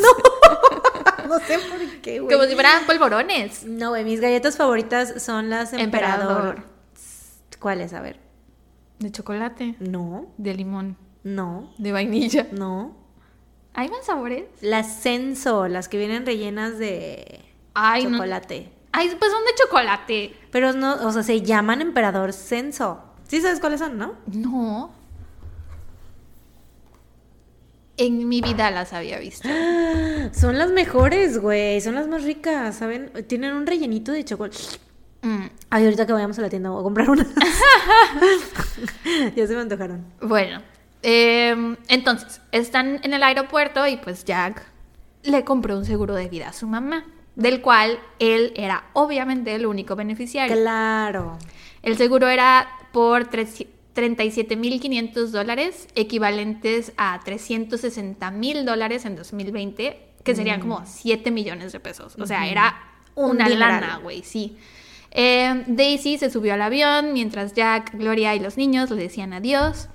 No 1.27 1.39
sé 1.39 1.57
por 1.57 1.79
qué, 2.01 2.19
güey. 2.19 2.33
Como 2.35 2.47
si 2.47 2.53
fueran 2.53 2.85
polvorones. 2.85 3.63
No, 3.65 3.89
güey, 3.89 4.03
mis 4.03 4.19
galletas 4.19 4.57
favoritas 4.57 5.23
son 5.23 5.49
las 5.49 5.71
emperador. 5.73 6.57
Emperador. 6.57 6.63
¿Cuáles? 7.59 7.93
A 7.93 8.01
ver. 8.01 8.19
De 8.99 9.09
chocolate. 9.11 9.75
No, 9.79 10.27
De 10.37 10.53
limón. 10.53 10.97
no, 11.23 11.73
De 11.77 11.91
vainilla. 11.93 12.47
no. 12.51 12.95
¿Hay 13.73 13.89
más 13.89 14.05
sabores? 14.05 14.43
Las 14.61 15.01
Senso, 15.01 15.67
las 15.69 15.87
que 15.87 15.97
vienen 15.97 16.25
rellenas 16.25 16.77
de 16.77 17.39
Ay, 17.73 18.05
no. 18.05 18.17
Ay, 18.95 19.13
pues 19.19 19.31
son 19.31 19.43
de 19.43 19.51
chocolate. 19.55 20.35
Pero 20.51 20.71
no, 20.71 20.93
o 21.05 21.11
sea, 21.11 21.23
se 21.23 21.41
llaman 21.41 21.81
emperador 21.81 22.31
Senso. 22.31 23.01
Sí 23.27 23.41
sabes 23.41 23.59
cuáles 23.59 23.79
son, 23.79 23.97
¿no? 23.97 24.13
No. 24.27 24.93
En 27.97 28.27
mi 28.29 28.41
vida 28.41 28.69
las 28.71 28.93
había 28.93 29.19
visto. 29.19 29.47
Son 30.33 30.57
las 30.57 30.71
mejores, 30.71 31.39
güey. 31.39 31.79
Son 31.81 31.95
las 31.95 32.07
más 32.07 32.23
ricas, 32.23 32.75
¿saben? 32.75 33.11
Tienen 33.27 33.53
un 33.53 33.67
rellenito 33.67 34.11
de 34.11 34.25
chocolate. 34.25 34.57
Mm, 35.21 35.45
Ay, 35.69 35.83
ahorita 35.85 36.05
que 36.05 36.13
vayamos 36.13 36.37
a 36.37 36.41
la 36.41 36.49
tienda 36.49 36.69
voy 36.69 36.79
a 36.79 36.83
comprar 36.83 37.09
una. 37.09 37.25
ya 39.35 39.47
se 39.47 39.55
me 39.55 39.61
antojaron. 39.61 40.05
Bueno, 40.21 40.61
em, 41.01 41.75
entonces, 41.87 42.41
están 42.51 42.99
en 43.03 43.13
el 43.13 43.23
aeropuerto 43.23 43.85
y 43.87 43.97
pues 43.97 44.25
Jack 44.25 44.63
le 45.23 45.43
compró 45.43 45.77
un 45.77 45.85
seguro 45.85 46.13
de 46.15 46.27
vida 46.29 46.49
a 46.49 46.53
su 46.53 46.67
mamá, 46.67 47.05
del 47.35 47.61
cual 47.61 47.99
él 48.19 48.53
era 48.55 48.85
obviamente 48.93 49.53
el 49.55 49.65
único 49.65 49.95
beneficiario. 49.95 50.55
Claro. 50.55 51.37
El 51.81 51.97
seguro 51.97 52.27
era 52.29 52.67
por 52.91 53.25
tres- 53.25 53.65
37.500 53.95 55.27
dólares, 55.31 55.87
equivalentes 55.95 56.93
a 56.97 57.19
360.000 57.23 58.63
dólares 58.65 59.05
en 59.05 59.15
2020, 59.15 59.99
que 60.23 60.35
serían 60.35 60.59
como 60.61 60.83
7 60.85 61.29
millones 61.31 61.71
de 61.73 61.79
pesos. 61.79 62.15
O 62.19 62.25
sea, 62.25 62.47
era 62.47 62.75
Un 63.15 63.31
una 63.31 63.49
lana, 63.49 63.97
güey, 64.01 64.23
sí. 64.23 64.57
Eh, 65.11 65.63
Daisy 65.67 66.17
se 66.17 66.31
subió 66.31 66.55
al 66.55 66.61
avión 66.63 67.13
mientras 67.13 67.53
Jack, 67.53 67.93
Gloria 67.93 68.33
y 68.33 68.39
los 68.39 68.57
niños 68.57 68.89
le 68.89 68.95
decían 69.03 69.33
adiós. 69.33 69.89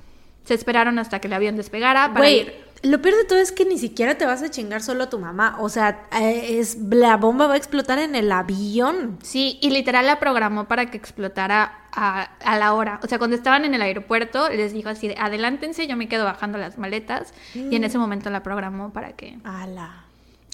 Se 0.44 0.54
esperaron 0.54 0.98
hasta 1.00 1.18
que 1.20 1.26
el 1.26 1.32
avión 1.32 1.56
despegara 1.56 2.12
para 2.14 2.30
ir. 2.30 2.54
Lo 2.82 3.02
peor 3.02 3.16
de 3.16 3.24
todo 3.24 3.38
es 3.38 3.50
que 3.50 3.64
ni 3.64 3.78
siquiera 3.78 4.16
te 4.16 4.24
vas 4.24 4.42
a 4.42 4.50
chingar 4.50 4.82
solo 4.82 5.04
a 5.04 5.10
tu 5.10 5.18
mamá. 5.18 5.56
O 5.60 5.68
sea, 5.68 6.06
eh, 6.20 6.58
es, 6.58 6.78
la 6.90 7.16
bomba 7.16 7.46
va 7.46 7.54
a 7.54 7.56
explotar 7.56 7.98
en 7.98 8.14
el 8.14 8.30
avión. 8.30 9.18
Sí, 9.22 9.58
y 9.60 9.70
literal 9.70 10.06
la 10.06 10.20
programó 10.20 10.66
para 10.68 10.90
que 10.90 10.96
explotara 10.96 11.80
a, 11.92 12.22
a 12.22 12.58
la 12.58 12.74
hora. 12.74 13.00
O 13.02 13.08
sea, 13.08 13.18
cuando 13.18 13.36
estaban 13.36 13.64
en 13.64 13.74
el 13.74 13.82
aeropuerto, 13.82 14.48
les 14.48 14.72
dijo 14.72 14.88
así 14.88 15.08
de 15.08 15.16
adelántense, 15.18 15.86
yo 15.86 15.96
me 15.96 16.08
quedo 16.08 16.24
bajando 16.24 16.58
las 16.58 16.78
maletas. 16.78 17.34
Y 17.54 17.74
en 17.74 17.84
ese 17.84 17.98
momento 17.98 18.30
la 18.30 18.42
programó 18.42 18.92
para 18.92 19.12
que... 19.12 19.38
Ala. 19.44 20.04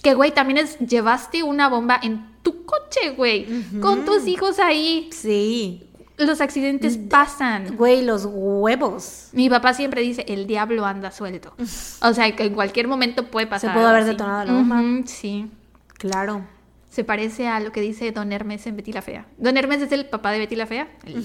Que, 0.01 0.13
güey, 0.13 0.31
también 0.31 0.59
es, 0.59 0.77
llevaste 0.79 1.43
una 1.43 1.67
bomba 1.67 1.99
en 2.01 2.25
tu 2.43 2.65
coche, 2.65 3.11
güey. 3.15 3.47
Con 3.81 4.05
tus 4.05 4.27
hijos 4.27 4.59
ahí. 4.59 5.09
Sí. 5.11 5.89
Los 6.17 6.39
accidentes 6.41 6.97
pasan. 6.97 7.75
Güey, 7.75 8.03
los 8.03 8.25
huevos. 8.29 9.29
Mi 9.33 9.49
papá 9.49 9.73
siempre 9.73 10.01
dice, 10.01 10.23
el 10.29 10.47
diablo 10.47 10.85
anda 10.85 11.11
suelto. 11.11 11.53
O 12.01 12.13
sea, 12.13 12.33
que 12.35 12.43
en 12.43 12.53
cualquier 12.53 12.87
momento 12.87 13.27
puede 13.29 13.47
pasar. 13.47 13.71
pudo 13.73 13.81
algo 13.81 13.89
haber 13.89 14.03
así. 14.03 14.11
detonado 14.11 14.45
la 14.45 14.53
bomba. 14.53 14.81
Sí. 15.05 15.51
Claro. 15.97 16.45
Se 16.89 17.03
parece 17.03 17.47
a 17.49 17.59
lo 17.59 17.71
que 17.73 17.81
dice 17.81 18.11
Don 18.13 18.31
Hermes 18.31 18.65
en 18.67 18.77
Betty 18.77 18.93
la 18.93 19.01
Fea. 19.01 19.25
Don 19.37 19.57
Hermes 19.57 19.81
es 19.81 19.91
el 19.91 20.05
papá 20.05 20.31
de 20.31 20.39
Betty 20.39 20.55
la 20.55 20.65
Fea. 20.65 20.87
El, 21.03 21.15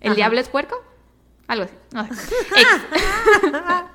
¿el 0.00 0.08
Ajá. 0.10 0.14
diablo 0.14 0.40
es 0.40 0.48
puerco? 0.50 0.76
Algo 1.48 1.64
así. 1.64 1.74
No 1.92 2.06
sé. 2.06 2.12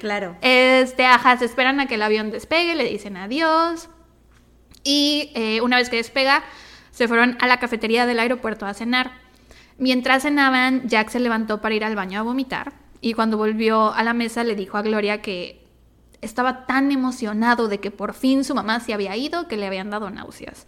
Claro. 0.00 0.36
Este, 0.42 1.06
ajá, 1.06 1.38
se 1.38 1.46
esperan 1.46 1.80
a 1.80 1.86
que 1.86 1.94
el 1.94 2.02
avión 2.02 2.30
despegue, 2.30 2.74
le 2.74 2.84
dicen 2.84 3.16
adiós. 3.16 3.88
Y 4.84 5.32
eh, 5.34 5.62
una 5.62 5.78
vez 5.78 5.88
que 5.88 5.96
despega, 5.96 6.44
se 6.90 7.08
fueron 7.08 7.38
a 7.40 7.46
la 7.46 7.58
cafetería 7.58 8.04
del 8.04 8.18
aeropuerto 8.18 8.66
a 8.66 8.74
cenar. 8.74 9.12
Mientras 9.78 10.22
cenaban, 10.22 10.88
Jack 10.88 11.10
se 11.10 11.20
levantó 11.20 11.60
para 11.60 11.74
ir 11.74 11.84
al 11.84 11.96
baño 11.96 12.20
a 12.20 12.22
vomitar. 12.22 12.72
Y 13.00 13.12
cuando 13.12 13.36
volvió 13.36 13.92
a 13.92 14.02
la 14.02 14.14
mesa, 14.14 14.42
le 14.42 14.54
dijo 14.54 14.78
a 14.78 14.82
Gloria 14.82 15.20
que 15.20 15.66
estaba 16.22 16.66
tan 16.66 16.90
emocionado 16.90 17.68
de 17.68 17.78
que 17.78 17.90
por 17.90 18.14
fin 18.14 18.42
su 18.42 18.54
mamá 18.54 18.80
se 18.80 18.94
había 18.94 19.16
ido 19.16 19.48
que 19.48 19.56
le 19.56 19.66
habían 19.66 19.90
dado 19.90 20.10
náuseas. 20.10 20.66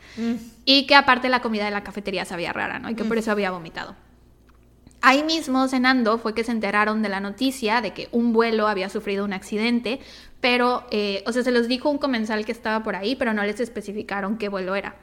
Y 0.65 0.87
que 0.87 0.95
aparte 0.95 1.29
la 1.29 1.41
comida 1.41 1.65
de 1.65 1.71
la 1.71 1.83
cafetería 1.83 2.25
sabía 2.25 2.53
rara, 2.53 2.79
¿no? 2.79 2.91
Y 2.91 2.95
que 2.95 3.05
por 3.05 3.19
eso 3.19 3.33
había 3.33 3.51
vomitado. 3.51 3.97
Ahí 5.01 5.23
mismo, 5.23 5.69
cenando, 5.69 6.19
fue 6.19 6.35
que 6.35 6.45
se 6.45 6.51
enteraron 6.51 7.03
de 7.03 7.09
la 7.09 7.21
noticia 7.21 7.81
de 7.81 7.93
que 7.93 8.09
un 8.11 8.33
vuelo 8.33 8.67
había 8.67 8.89
sufrido 8.89 9.25
un 9.25 9.33
accidente, 9.33 10.01
pero, 10.41 10.87
eh, 10.91 11.23
o 11.27 11.33
sea, 11.33 11.45
se 11.45 11.53
los 11.53 11.69
dijo 11.69 11.89
un 11.89 11.99
comensal 11.99 12.45
que 12.45 12.53
estaba 12.53 12.83
por 12.83 12.97
ahí, 12.97 13.15
pero 13.15 13.33
no 13.33 13.43
les 13.45 13.61
especificaron 13.61 14.39
qué 14.39 14.49
vuelo 14.49 14.75
era. 14.75 14.97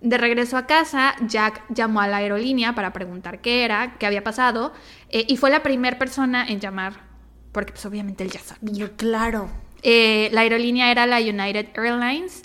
De 0.00 0.18
regreso 0.18 0.56
a 0.56 0.66
casa, 0.66 1.14
Jack 1.26 1.64
llamó 1.70 2.00
a 2.00 2.08
la 2.08 2.18
aerolínea 2.18 2.74
para 2.74 2.92
preguntar 2.92 3.40
qué 3.40 3.64
era, 3.64 3.96
qué 3.98 4.06
había 4.06 4.22
pasado, 4.22 4.72
eh, 5.08 5.24
y 5.26 5.36
fue 5.36 5.50
la 5.50 5.62
primera 5.62 5.98
persona 5.98 6.46
en 6.46 6.60
llamar, 6.60 7.00
porque 7.52 7.72
pues 7.72 7.86
obviamente 7.86 8.22
él 8.22 8.30
ya 8.30 8.40
sabía. 8.40 8.90
Claro. 8.96 9.48
Eh, 9.82 10.28
la 10.32 10.42
aerolínea 10.42 10.90
era 10.90 11.06
la 11.06 11.18
United 11.18 11.68
Airlines. 11.76 12.42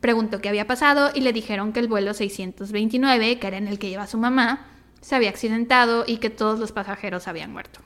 Preguntó 0.00 0.40
qué 0.40 0.48
había 0.48 0.66
pasado 0.66 1.10
y 1.14 1.20
le 1.20 1.32
dijeron 1.32 1.72
que 1.72 1.80
el 1.80 1.88
vuelo 1.88 2.14
629, 2.14 3.38
que 3.38 3.46
era 3.46 3.56
en 3.56 3.68
el 3.68 3.78
que 3.78 3.88
iba 3.88 4.06
su 4.06 4.18
mamá, 4.18 4.66
se 5.00 5.14
había 5.14 5.30
accidentado 5.30 6.04
y 6.06 6.18
que 6.18 6.30
todos 6.30 6.58
los 6.58 6.72
pasajeros 6.72 7.28
habían 7.28 7.52
muerto. 7.52 7.80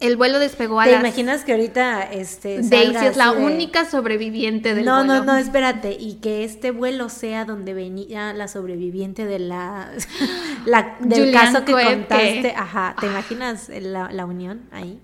El 0.00 0.16
vuelo 0.16 0.38
despegó 0.38 0.80
a 0.80 0.84
¿Te 0.84 0.92
las... 0.92 1.00
imaginas 1.00 1.44
que 1.44 1.52
ahorita 1.52 2.02
este 2.04 2.62
Daisy 2.62 3.04
es 3.06 3.16
la 3.16 3.32
de- 3.32 3.44
única 3.44 3.84
sobreviviente 3.84 4.74
del 4.74 4.84
No, 4.84 4.98
vuelo. 5.04 5.24
no, 5.24 5.24
no, 5.24 5.36
espérate. 5.36 5.96
Y 5.98 6.14
que 6.14 6.44
este 6.44 6.70
vuelo 6.70 7.08
sea 7.08 7.44
donde 7.44 7.74
venía 7.74 8.32
la 8.32 8.46
sobreviviente 8.46 9.26
de 9.26 9.40
la, 9.40 9.90
la 10.66 10.96
del 11.00 11.32
caso 11.32 11.64
que 11.64 11.72
contaste. 11.72 12.54
Ajá. 12.56 12.94
¿Te 13.00 13.06
imaginas 13.06 13.68
la, 13.70 14.10
la 14.12 14.24
unión 14.24 14.62
ahí? 14.70 15.00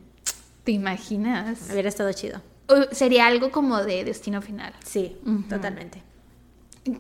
¿Te 0.63 0.71
imaginas? 0.73 1.71
Hubiera 1.73 1.89
estado 1.89 2.13
chido. 2.13 2.41
Uh, 2.69 2.85
sería 2.95 3.27
algo 3.27 3.51
como 3.51 3.83
de 3.83 4.05
destino 4.05 4.41
final. 4.43 4.73
Sí, 4.85 5.17
totalmente. 5.51 6.03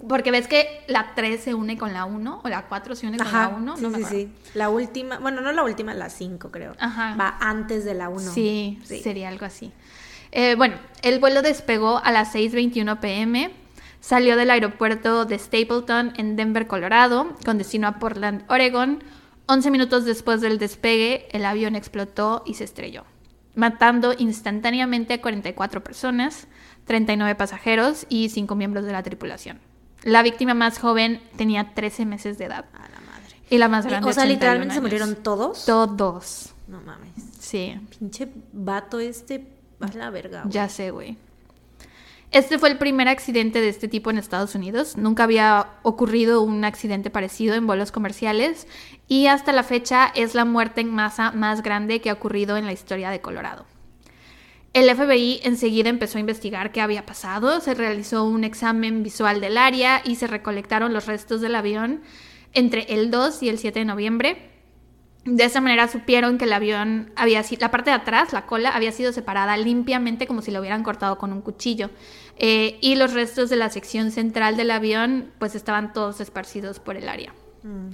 Porque 0.08 0.30
ves 0.30 0.48
que 0.48 0.82
la 0.88 1.14
3 1.14 1.40
se 1.42 1.54
une 1.54 1.76
con 1.76 1.92
la 1.92 2.06
1 2.06 2.40
o 2.42 2.48
la 2.48 2.66
4 2.66 2.94
se 2.94 3.06
une 3.06 3.18
con 3.18 3.30
la 3.30 3.48
1. 3.48 3.76
sí, 3.76 3.82
no 3.82 3.90
me 3.90 3.98
sí, 3.98 4.04
acuerdo. 4.04 4.18
sí. 4.18 4.32
La 4.54 4.68
última, 4.70 5.18
bueno, 5.18 5.42
no 5.42 5.52
la 5.52 5.62
última, 5.62 5.92
la 5.92 6.08
5 6.08 6.50
creo. 6.50 6.72
Ajá. 6.78 7.16
Va 7.20 7.36
antes 7.40 7.84
de 7.84 7.92
la 7.94 8.08
1. 8.08 8.20
Sí, 8.20 8.78
sería 8.84 9.28
algo 9.28 9.44
así. 9.44 9.72
Eh, 10.32 10.54
bueno, 10.56 10.76
el 11.02 11.20
vuelo 11.20 11.42
despegó 11.42 11.98
a 12.02 12.10
las 12.12 12.34
6.21 12.34 12.98
pm, 12.98 13.50
salió 14.00 14.36
del 14.36 14.50
aeropuerto 14.50 15.26
de 15.26 15.38
Stapleton 15.38 16.12
en 16.16 16.34
Denver, 16.36 16.66
Colorado, 16.66 17.36
con 17.44 17.58
destino 17.58 17.86
a 17.86 17.98
Portland, 17.98 18.44
Oregon. 18.48 19.02
11 19.46 19.70
minutos 19.70 20.06
después 20.06 20.40
del 20.40 20.58
despegue, 20.58 21.28
el 21.30 21.44
avión 21.44 21.76
explotó 21.76 22.42
y 22.46 22.54
se 22.54 22.64
estrelló, 22.64 23.04
matando 23.54 24.14
instantáneamente 24.16 25.12
a 25.12 25.20
44 25.20 25.84
personas, 25.84 26.48
39 26.86 27.34
pasajeros 27.34 28.06
y 28.08 28.30
5 28.30 28.54
miembros 28.56 28.86
de 28.86 28.92
la 28.92 29.02
tripulación. 29.02 29.60
La 30.04 30.22
víctima 30.22 30.54
más 30.54 30.78
joven 30.78 31.20
tenía 31.36 31.74
13 31.74 32.06
meses 32.06 32.38
de 32.38 32.44
edad 32.44 32.66
A 32.74 32.88
la 32.88 33.00
madre. 33.00 33.36
y 33.50 33.58
la 33.58 33.68
más 33.68 33.86
grande 33.86 34.08
o 34.08 34.12
sea, 34.12 34.22
81 34.24 34.34
literalmente 34.34 34.74
se 34.74 34.80
murieron 34.80 35.16
todos. 35.16 35.64
Todos. 35.64 36.54
no 36.68 36.80
mames. 36.82 37.10
Sí. 37.40 37.74
Pinche 37.98 38.28
vato 38.52 39.00
este. 39.00 39.46
A 39.80 39.88
la 39.96 40.10
verga. 40.10 40.42
güey. 40.42 40.52
Ya 40.52 40.68
sé, 40.68 40.90
güey. 40.90 41.16
Este 42.30 42.58
fue 42.58 42.68
el 42.70 42.78
primer 42.78 43.06
accidente 43.08 43.60
de 43.60 43.68
este 43.68 43.86
tipo 43.86 44.10
en 44.10 44.18
Estados 44.18 44.54
Unidos. 44.54 44.96
Nunca 44.96 45.22
había 45.24 45.68
ocurrido 45.82 46.42
un 46.42 46.64
accidente 46.64 47.08
parecido 47.08 47.54
en 47.54 47.66
vuelos 47.66 47.92
comerciales 47.92 48.66
y 49.06 49.26
hasta 49.28 49.52
la 49.52 49.62
fecha 49.62 50.10
es 50.14 50.34
la 50.34 50.44
muerte 50.44 50.80
en 50.80 50.90
masa 50.90 51.30
más 51.30 51.62
grande 51.62 52.00
que 52.00 52.10
ha 52.10 52.14
ocurrido 52.14 52.56
en 52.56 52.66
la 52.66 52.72
historia 52.72 53.10
de 53.10 53.20
Colorado. 53.20 53.66
El 54.74 54.94
FBI 54.94 55.40
enseguida 55.44 55.88
empezó 55.88 56.18
a 56.18 56.20
investigar 56.20 56.72
qué 56.72 56.80
había 56.80 57.06
pasado, 57.06 57.60
se 57.60 57.74
realizó 57.74 58.24
un 58.24 58.42
examen 58.42 59.04
visual 59.04 59.40
del 59.40 59.56
área 59.56 60.02
y 60.04 60.16
se 60.16 60.26
recolectaron 60.26 60.92
los 60.92 61.06
restos 61.06 61.40
del 61.40 61.54
avión 61.54 62.02
entre 62.54 62.92
el 62.92 63.12
2 63.12 63.44
y 63.44 63.48
el 63.50 63.58
7 63.58 63.78
de 63.78 63.84
noviembre. 63.84 64.50
De 65.24 65.44
esa 65.44 65.60
manera 65.60 65.86
supieron 65.86 66.38
que 66.38 66.44
el 66.44 66.52
avión 66.52 67.12
había 67.14 67.44
sido, 67.44 67.60
la 67.60 67.70
parte 67.70 67.90
de 67.90 67.96
atrás, 67.96 68.32
la 68.32 68.46
cola, 68.46 68.70
había 68.70 68.90
sido 68.90 69.12
separada 69.12 69.56
limpiamente 69.56 70.26
como 70.26 70.42
si 70.42 70.50
lo 70.50 70.58
hubieran 70.58 70.82
cortado 70.82 71.18
con 71.18 71.32
un 71.32 71.40
cuchillo. 71.40 71.90
Eh, 72.36 72.76
y 72.80 72.96
los 72.96 73.14
restos 73.14 73.50
de 73.50 73.56
la 73.56 73.70
sección 73.70 74.10
central 74.10 74.56
del 74.56 74.72
avión 74.72 75.30
pues 75.38 75.54
estaban 75.54 75.92
todos 75.92 76.20
esparcidos 76.20 76.80
por 76.80 76.96
el 76.96 77.08
área. 77.08 77.32
Mm. 77.62 77.90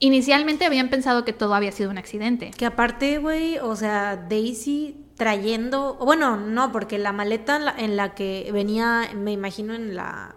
Inicialmente 0.00 0.66
habían 0.66 0.90
pensado 0.90 1.24
que 1.24 1.32
todo 1.32 1.54
había 1.54 1.72
sido 1.72 1.90
un 1.90 1.98
accidente. 1.98 2.50
Que 2.56 2.66
aparte, 2.66 3.18
güey, 3.18 3.58
o 3.58 3.74
sea, 3.74 4.16
Daisy 4.16 5.06
trayendo. 5.24 5.94
Bueno, 6.00 6.36
no, 6.38 6.72
porque 6.72 6.98
la 6.98 7.12
maleta 7.12 7.56
en 7.56 7.64
la, 7.66 7.74
en 7.76 7.96
la 7.96 8.14
que 8.14 8.48
venía, 8.52 9.02
me 9.14 9.32
imagino 9.32 9.74
en 9.74 9.94
la. 9.94 10.34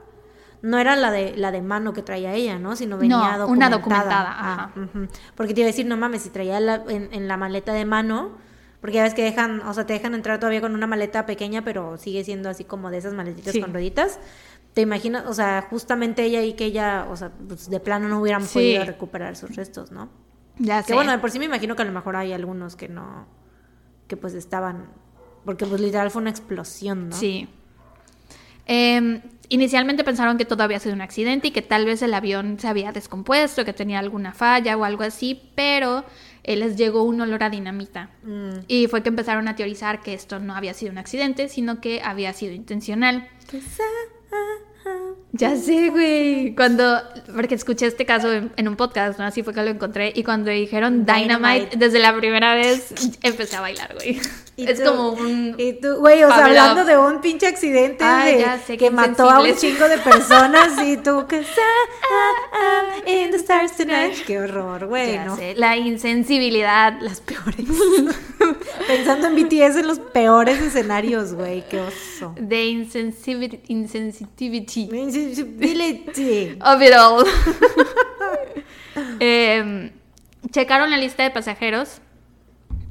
No 0.62 0.78
era 0.78 0.96
la 0.98 1.10
de 1.10 1.36
la 1.38 1.52
de 1.52 1.62
mano 1.62 1.94
que 1.94 2.02
traía 2.04 2.34
ella, 2.34 2.60
¿no? 2.60 2.76
Sino 2.76 2.98
venía 2.98 3.18
No, 3.18 3.24
documentada. 3.40 3.48
una 3.48 3.70
documentada, 3.70 4.26
Ah, 4.30 4.54
ajá. 4.76 5.08
Porque 5.36 5.54
te 5.54 5.62
iba 5.62 5.68
a 5.68 5.72
decir, 5.72 5.86
no 5.86 5.96
mames, 5.98 6.22
si 6.24 6.30
traía 6.30 6.60
la- 6.60 6.84
en, 6.90 7.10
en 7.14 7.28
la 7.30 7.38
maleta 7.38 7.72
de 7.74 7.86
mano, 7.86 8.32
porque 8.82 8.96
ya 8.98 9.04
ves 9.04 9.14
que 9.14 9.24
dejan, 9.24 9.62
o 9.62 9.74
sea, 9.74 9.86
te 9.86 9.94
dejan 9.94 10.14
entrar 10.14 10.40
todavía 10.40 10.60
con 10.62 10.74
una 10.74 10.86
maleta 10.88 11.26
pequeña, 11.26 11.64
pero 11.64 11.98
sigue 11.98 12.24
siendo 12.26 12.50
así 12.50 12.66
como 12.66 12.92
de 12.92 12.98
esas 12.98 13.14
maletitas 13.14 13.54
Sí. 13.54 13.62
con 13.62 13.72
rueditas. 13.74 14.20
Te 14.74 14.82
imaginas, 14.82 15.26
o 15.28 15.34
sea, 15.34 15.66
justamente 15.70 16.24
ella 16.24 16.42
y 16.42 16.54
que 16.54 16.66
ella, 16.66 17.08
o 17.10 17.16
sea, 17.16 17.32
pues 17.48 17.70
de 17.70 17.80
plano 17.80 18.08
no 18.10 18.20
hubieran 18.20 18.44
Sí. 18.44 18.54
podido 18.56 18.86
recuperar 18.86 19.36
sus 19.38 19.56
restos, 19.56 19.92
¿no? 19.92 20.10
Ya 20.60 20.82
Que 20.82 20.90
sé. 20.90 20.94
bueno, 20.94 21.12
de 21.12 21.18
por 21.20 21.30
sí 21.32 21.40
me 21.40 21.46
imagino 21.46 21.76
que 21.76 21.82
a 21.82 21.86
lo 21.86 21.92
mejor 21.94 22.16
hay 22.16 22.32
algunos 22.34 22.76
que 22.76 22.88
no, 22.90 23.26
que 24.14 24.18
pues 24.18 24.36
estaban, 24.36 24.90
porque 25.44 25.66
pues 25.66 25.82
literal 25.82 26.12
fue 26.12 26.22
una 26.22 26.30
explosión, 26.30 27.10
¿no? 27.10 27.16
Sí. 27.16 27.48
Eh, 28.68 29.22
inicialmente 29.50 30.04
pensaron 30.04 30.38
que 30.38 30.46
todo 30.46 30.62
había 30.62 30.80
sido 30.80 30.94
un 30.94 31.02
accidente 31.02 31.48
y 31.48 31.52
que 31.52 31.64
tal 31.64 31.86
vez 31.86 32.04
el 32.04 32.14
avión 32.14 32.60
se 32.60 32.68
había 32.68 32.92
descompuesto, 32.92 33.66
que 33.66 33.74
tenía 33.74 33.98
alguna 33.98 34.34
falla 34.34 34.78
o 34.78 34.84
algo 34.84 35.02
así, 35.02 35.50
pero 35.56 36.06
eh, 36.44 36.56
les 36.56 36.78
llegó 36.78 37.02
un 37.02 37.22
olor 37.22 37.42
a 37.42 37.50
dinamita. 37.50 38.12
Mm. 38.22 38.66
Y 38.68 38.86
fue 38.86 39.02
que 39.02 39.10
empezaron 39.10 39.48
a 39.48 39.56
teorizar 39.56 40.02
que 40.02 40.14
esto 40.14 40.38
no 40.38 40.56
había 40.56 40.76
sido 40.76 40.92
un 40.92 41.00
accidente, 41.00 41.50
sino 41.50 41.82
que 41.82 42.04
había 42.04 42.34
sido 42.34 42.54
intencional. 42.54 43.28
Ya 45.36 45.56
sé, 45.56 45.90
güey. 45.90 46.54
Cuando, 46.56 47.02
porque 47.34 47.56
escuché 47.56 47.88
este 47.88 48.06
caso 48.06 48.32
en, 48.32 48.52
en 48.56 48.68
un 48.68 48.76
podcast, 48.76 49.18
¿no? 49.18 49.26
Así 49.26 49.42
fue 49.42 49.52
que 49.54 49.64
lo 49.64 49.70
encontré. 49.72 50.12
Y 50.16 50.24
cuando 50.24 50.52
dijeron 50.52 51.06
Dynamite, 51.08 51.24
Dynamite. 51.26 51.78
desde 51.78 51.98
la 52.00 52.16
primera 52.16 52.54
vez 52.54 52.94
empecé 53.24 53.56
a 53.56 53.62
bailar, 53.62 53.96
güey. 53.96 54.20
Es 54.56 54.84
tú- 54.84 54.92
como 54.92 55.10
un... 55.14 55.56
Y 55.58 55.74
tú, 55.82 55.96
güey, 55.96 56.24
o 56.24 56.28
sea, 56.28 56.46
hablando 56.46 56.82
up. 56.84 56.88
de 56.88 56.96
un 56.96 57.22
pinche 57.22 57.48
accidente 57.48 58.04
Ay, 58.04 58.36
de- 58.36 58.42
ya 58.42 58.60
sé, 58.60 58.78
que 58.78 58.92
mató 58.92 59.28
a 59.28 59.40
un 59.42 59.56
chingo 59.56 59.88
de 59.90 59.98
personas 59.98 60.80
y 60.86 60.96
tú 61.04 61.26
que 61.28 61.38
I'm 61.38 63.08
in 63.08 63.32
the 63.32 63.38
stars 63.38 63.76
tonight. 63.76 64.14
Qué 64.28 64.38
horror, 64.40 64.86
güey, 64.86 65.18
¿no? 65.18 65.36
sé, 65.36 65.56
La 65.58 65.76
insensibilidad. 65.76 66.94
Las 67.02 67.20
peores. 67.22 67.66
Pensando 68.88 69.28
en 69.28 69.36
BTS 69.36 69.78
en 69.78 69.88
los 69.88 69.98
peores 70.00 70.62
escenarios, 70.62 71.34
güey, 71.34 71.64
qué 71.70 71.80
oso. 71.80 72.36
De 72.40 72.66
insensibi- 72.66 73.60
insensitivity. 73.68 74.88
Insensibility. 75.04 76.58
Of 76.62 76.82
it 76.82 76.94
all. 76.94 77.26
Em, 79.20 79.92
checaron 80.52 80.92
la 80.92 80.98
lista 80.98 81.24
de 81.24 81.32
pasajeros 81.32 82.00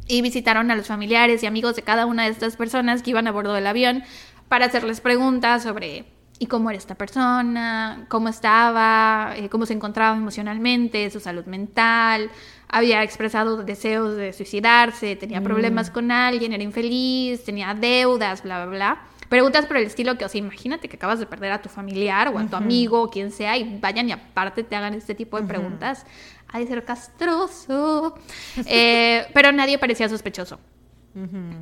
y 0.08 0.20
visitaron 0.20 0.70
a 0.70 0.76
los 0.76 0.86
familiares 0.86 1.42
y 1.42 1.46
amigos 1.46 1.76
de 1.76 1.82
cada 1.82 2.06
una 2.06 2.24
de 2.24 2.30
estas 2.30 2.56
personas 2.56 3.02
que 3.02 3.10
iban 3.10 3.28
a 3.28 3.32
bordo 3.32 3.52
del 3.52 3.66
avión 3.66 4.02
para 4.48 4.66
hacerles 4.66 5.00
preguntas 5.00 5.62
sobre 5.62 6.04
¿y 6.38 6.46
cómo 6.46 6.70
era 6.70 6.78
esta 6.78 6.96
persona? 6.96 8.06
¿Cómo 8.08 8.28
estaba? 8.28 9.34
Eh, 9.36 9.48
¿Cómo 9.48 9.64
se 9.64 9.74
encontraba 9.74 10.16
emocionalmente? 10.16 11.08
¿Su 11.10 11.20
salud 11.20 11.44
mental? 11.44 12.30
¿Había 12.68 13.02
expresado 13.04 13.62
deseos 13.62 14.16
de 14.16 14.32
suicidarse? 14.32 15.14
¿Tenía 15.14 15.40
problemas 15.40 15.90
con 15.90 16.10
alguien? 16.10 16.52
¿Era 16.52 16.64
infeliz? 16.64 17.44
¿Tenía 17.44 17.74
deudas? 17.74 18.42
Bla, 18.42 18.64
bla, 18.64 18.76
bla. 18.76 19.11
Preguntas 19.32 19.64
por 19.64 19.78
el 19.78 19.84
estilo 19.84 20.18
que, 20.18 20.26
o 20.26 20.28
sea, 20.28 20.38
imagínate 20.38 20.90
que 20.90 20.96
acabas 20.96 21.18
de 21.18 21.24
perder 21.24 21.52
a 21.52 21.62
tu 21.62 21.70
familiar 21.70 22.28
o 22.28 22.38
a 22.38 22.46
tu 22.46 22.54
amigo 22.54 23.00
o 23.00 23.08
quien 23.08 23.30
sea 23.30 23.56
y 23.56 23.78
vayan 23.78 24.06
y 24.10 24.12
aparte 24.12 24.62
te 24.62 24.76
hagan 24.76 24.92
este 24.92 25.14
tipo 25.14 25.40
de 25.40 25.46
preguntas. 25.46 26.04
Ha 26.48 26.58
de 26.58 26.66
ser 26.66 26.84
castroso. 26.84 28.14
Eh, 28.66 29.26
pero 29.32 29.50
nadie 29.50 29.78
parecía 29.78 30.06
sospechoso. 30.10 30.58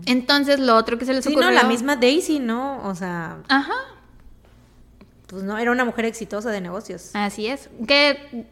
Entonces, 0.06 0.58
lo 0.58 0.74
otro 0.74 0.98
que 0.98 1.04
se 1.04 1.14
les 1.14 1.24
Sí, 1.24 1.30
ocurrió... 1.30 1.50
no, 1.50 1.54
la 1.54 1.62
misma 1.62 1.94
Daisy, 1.94 2.40
¿no? 2.40 2.82
O 2.88 2.94
sea, 2.96 3.38
Ajá, 3.48 3.76
pues 5.28 5.44
no, 5.44 5.56
era 5.56 5.70
una 5.70 5.84
mujer 5.84 6.06
exitosa 6.06 6.50
de 6.50 6.60
negocios. 6.60 7.10
así 7.14 7.46
es. 7.46 7.70
Que 7.86 8.46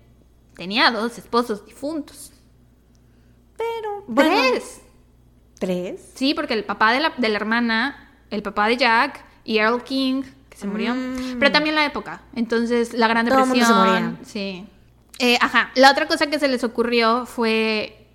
tenía 0.55 0.93
dos 0.93 1.19
esposos 1.19 1.67
difuntos. 1.67 2.31
Pero, 3.57 4.05
bueno, 4.07 4.31
¡Tres! 4.31 4.81
¿Tres? 5.59 6.13
Sí, 6.15 6.35
porque 6.35 6.55
el 6.55 6.63
papá 6.65 6.93
de 6.93 7.01
la, 7.01 7.13
de 7.17 7.29
la 7.29 7.37
hermana, 7.37 8.08
el 8.31 8.43
papá 8.43 8.69
de 8.69 8.77
Jack 8.77 9.25
y 9.45 9.59
Earl 9.59 9.83
King, 9.83 10.23
que 10.51 10.57
se 10.59 10.67
murió. 10.67 10.95
Mm. 10.95 11.39
Pero 11.39 11.53
también 11.53 11.75
la 11.75 11.85
época. 11.85 12.23
Entonces, 12.35 12.93
la 12.95 13.09
Gran 13.09 13.27
Todo 13.27 13.41
el 13.41 13.47
mundo 13.47 13.65
se 13.65 13.73
Depresión. 13.73 14.05
moría. 14.05 14.19
Sí. 14.25 14.67
Eh, 15.21 15.39
ajá. 15.41 15.71
La 15.75 15.91
otra 15.91 16.07
cosa 16.07 16.27
que 16.29 16.39
se 16.39 16.49
les 16.49 16.63
ocurrió 16.65 17.27
fue 17.27 18.07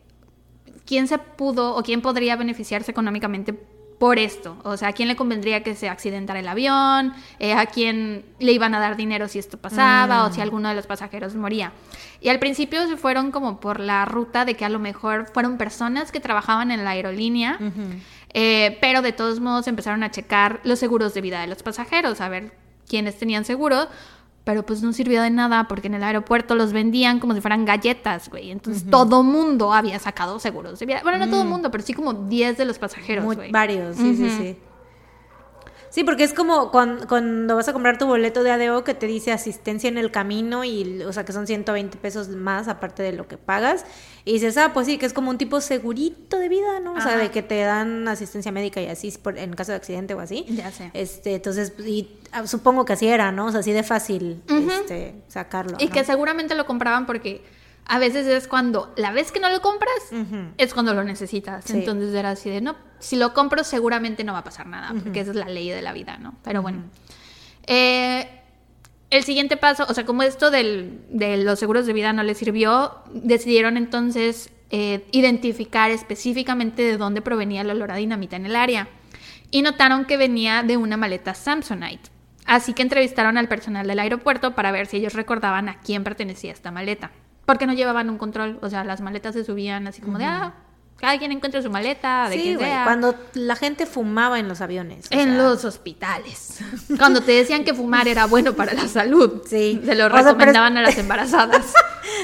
quién 0.86 1.08
se 1.08 1.18
pudo 1.18 1.76
o 1.76 1.84
quién 1.84 2.02
podría 2.02 2.36
beneficiarse 2.36 2.92
económicamente 2.92 3.54
por 3.54 4.20
esto. 4.20 4.58
O 4.64 4.76
sea, 4.76 4.90
a 4.90 4.94
quién 4.94 5.08
le 5.08 5.16
convendría 5.16 5.64
que 5.64 5.76
se 5.76 5.88
accidentara 5.88 6.40
el 6.40 6.48
avión, 6.48 7.14
Eh, 7.40 7.54
a 7.54 7.66
quién 7.68 8.26
le 8.40 8.52
iban 8.52 8.76
a 8.76 8.80
dar 8.80 8.98
dinero 8.98 9.28
si 9.30 9.40
esto 9.40 9.58
pasaba 9.58 10.26
o 10.26 10.32
si 10.34 10.40
Mm. 10.40 10.44
alguno 10.44 10.70
de 10.70 10.76
los 10.76 10.88
pasajeros 10.88 11.36
moría. 11.36 11.72
Y 12.20 12.28
al 12.30 12.40
principio 12.40 12.86
se 12.88 12.98
fueron 12.98 13.32
como 13.32 13.60
por 13.60 13.80
la 13.80 14.04
ruta 14.06 14.44
de 14.46 14.56
que 14.56 14.66
a 14.66 14.70
lo 14.70 14.80
mejor 14.80 15.30
fueron 15.34 15.58
personas 15.58 16.12
que 16.12 16.20
trabajaban 16.20 16.72
en 16.72 16.84
la 16.84 16.92
aerolínea. 16.92 17.58
Eh, 18.34 18.78
pero 18.82 19.02
de 19.02 19.12
todos 19.12 19.40
modos 19.40 19.68
empezaron 19.68 20.04
a 20.04 20.12
checar 20.12 20.60
los 20.64 20.80
seguros 20.80 21.14
de 21.14 21.22
vida 21.22 21.42
de 21.42 21.48
los 21.48 21.62
pasajeros, 21.64 22.20
a 22.22 22.30
ver 22.30 22.52
quiénes 22.88 23.18
tenían 23.18 23.46
seguro. 23.46 23.88
Pero 24.46 24.66
pues 24.66 24.82
no 24.84 24.92
sirvió 24.92 25.22
de 25.22 25.30
nada 25.30 25.70
porque 25.70 25.88
en 25.88 25.94
el 25.94 26.04
aeropuerto 26.04 26.54
los 26.56 26.74
vendían 26.74 27.20
como 27.22 27.34
si 27.34 27.40
fueran 27.40 27.64
galletas, 27.64 28.28
güey. 28.30 28.52
Entonces 28.52 28.84
todo 28.90 29.24
mundo 29.24 29.72
había 29.74 30.00
sacado 30.00 30.38
seguros 30.38 30.80
de 30.80 30.86
vida. 30.86 31.00
Bueno, 31.02 31.18
no 31.18 31.30
todo 31.30 31.46
mundo, 31.46 31.72
pero 31.72 31.82
sí 31.82 31.94
como 31.94 32.14
10 32.14 32.58
de 32.58 32.66
los 32.66 32.78
pasajeros, 32.78 33.24
Muy- 33.24 33.38
güey. 33.38 33.52
varios, 33.52 33.96
sí, 33.96 34.16
sí. 34.18 34.30
Sí, 34.30 34.58
porque 36.04 36.24
es 36.24 36.34
como 36.34 36.72
cuando, 36.72 37.08
cuando 37.08 37.56
vas 37.56 37.68
a 37.68 37.74
comprar 37.74 38.00
tu 38.00 38.08
boleto 38.08 38.42
de 38.42 38.50
ADO 38.50 38.84
que 38.84 38.96
te 38.96 39.06
dice 39.06 39.32
asistencia 39.32 39.88
en 39.88 40.00
el 40.00 40.10
camino 40.10 40.64
y, 40.64 41.04
o 41.04 41.14
sea, 41.14 41.24
que 41.24 41.34
son 41.34 41.46
120 41.46 42.00
pesos 42.00 42.30
más 42.30 42.68
aparte 42.68 43.04
de 43.04 43.14
lo 43.14 43.28
que 43.28 43.38
pagas. 43.38 43.86
Y 44.26 44.34
dices, 44.34 44.58
ah, 44.58 44.72
pues 44.74 44.88
sí, 44.88 44.98
que 44.98 45.06
es 45.06 45.14
como 45.14 45.30
un 45.30 45.38
tipo 45.38 45.62
segurito 45.62 46.40
de 46.40 46.50
vida, 46.50 46.80
¿no? 46.80 46.94
O 46.94 47.02
sea, 47.02 47.16
de 47.16 47.30
que 47.30 47.44
te 47.44 47.60
dan 47.62 48.08
asistencia 48.08 48.52
médica 48.52 48.82
y 48.82 48.88
así 48.88 49.12
por- 49.22 49.38
en 49.38 49.54
caso 49.54 49.72
de 49.72 49.76
accidente 49.76 50.16
o 50.16 50.20
así. 50.20 50.46
Ya 50.50 50.72
sé. 50.72 50.90
Este, 50.96 51.36
entonces, 51.36 51.74
y 51.86 52.10
ah, 52.32 52.48
supongo 52.48 52.86
que 52.86 52.94
así 52.94 53.08
era, 53.08 53.32
¿no? 53.32 53.46
O 53.46 53.52
sea, 53.52 53.60
así 53.60 53.72
de 53.72 53.84
fácil 53.84 54.42
este, 54.48 55.14
sacarlo. 55.28 55.78
Y 55.80 55.86
¿no? 55.86 55.92
que 55.92 56.04
seguramente 56.04 56.56
lo 56.56 56.66
compraban 56.66 57.06
porque 57.06 57.44
a 57.86 58.00
veces 58.00 58.28
es 58.28 58.48
cuando 58.48 58.94
la 58.96 59.12
vez 59.12 59.32
que 59.32 59.40
no 59.40 59.50
lo 59.50 59.62
compras, 59.62 59.92
es 60.58 60.74
cuando 60.74 60.94
lo 60.94 61.04
necesitas. 61.04 61.66
Sí. 61.66 61.74
Entonces 61.74 62.14
era 62.14 62.32
así 62.32 62.50
de, 62.50 62.62
no, 62.62 62.76
si 63.00 63.16
lo 63.16 63.34
compro 63.34 63.64
seguramente 63.64 64.24
no 64.24 64.34
va 64.34 64.40
a 64.40 64.44
pasar 64.44 64.68
nada, 64.68 64.94
porque 65.04 65.20
esa 65.20 65.32
es 65.32 65.38
la 65.38 65.48
ley 65.48 65.70
de 65.70 65.82
la 65.82 65.94
vida, 65.94 66.18
¿no? 66.18 66.36
Pero 66.44 66.62
bueno. 66.62 66.84
Eh, 67.68 68.28
el 69.10 69.24
siguiente 69.24 69.58
paso, 69.58 69.86
o 69.88 69.94
sea, 69.94 70.06
como 70.06 70.24
esto 70.24 70.50
del, 70.50 71.02
de 71.10 71.38
los 71.38 71.60
seguros 71.60 71.86
de 71.86 71.94
vida 71.94 72.14
no 72.14 72.24
les 72.24 72.38
sirvió, 72.38 72.96
decidieron 73.14 73.78
entonces 73.78 74.50
eh, 74.72 75.06
identificar 75.12 75.92
específicamente 75.92 76.82
de 76.82 76.98
dónde 76.98 77.22
provenía 77.22 77.62
el 77.62 77.70
olor 77.70 77.92
a 77.92 77.96
dinamita 77.98 78.38
en 78.38 78.48
el 78.48 78.56
área. 78.56 78.88
Y 79.52 79.62
notaron 79.62 80.06
que 80.06 80.18
venía 80.18 80.64
de 80.64 80.78
una 80.78 80.98
maleta 80.98 81.36
Samsonite. 81.36 82.10
Así 82.46 82.74
que 82.74 82.82
entrevistaron 82.82 83.38
al 83.38 83.48
personal 83.48 83.86
del 83.86 84.00
aeropuerto 84.00 84.56
para 84.56 84.72
ver 84.72 84.88
si 84.88 84.98
ellos 84.98 85.14
recordaban 85.14 85.70
a 85.70 85.80
quién 85.80 86.04
pertenecía 86.04 86.52
esta 86.52 86.72
maleta. 86.72 87.12
Porque 87.46 87.66
no 87.68 87.74
llevaban 87.74 88.10
un 88.10 88.18
control, 88.18 88.60
o 88.62 88.70
sea, 88.70 88.84
las 88.84 89.02
maletas 89.02 89.34
se 89.36 89.44
subían 89.44 89.86
así 89.88 90.02
como 90.02 90.18
de, 90.18 90.26
ah, 90.26 90.54
cada 90.98 91.18
quien 91.20 91.34
encuentra 91.34 91.62
su 91.62 91.70
maleta, 91.70 92.30
de 92.30 92.36
Sí, 92.38 92.42
quien 92.44 92.56
güey, 92.56 92.70
sea. 92.70 92.86
cuando 92.86 93.14
la 93.34 93.58
gente 93.58 93.86
fumaba 93.86 94.40
en 94.40 94.48
los 94.48 94.62
aviones. 94.62 95.08
En 95.10 95.34
sea, 95.34 95.38
los 95.38 95.66
hospitales. 95.66 96.60
Cuando 96.98 97.20
te 97.20 97.34
decían 97.34 97.66
que 97.66 97.74
fumar 97.74 98.08
era 98.08 98.26
bueno 98.28 98.54
para 98.54 98.74
la 98.74 98.88
salud. 98.88 99.42
Sí. 99.46 99.82
Se 99.84 99.96
lo 99.96 100.06
O 100.06 100.10
sea, 100.10 100.12
pero 100.12 100.18
es- 100.20 100.26
recomendaban 100.26 100.78
a 100.78 100.82
las 100.82 100.98
embarazadas. 100.98 101.74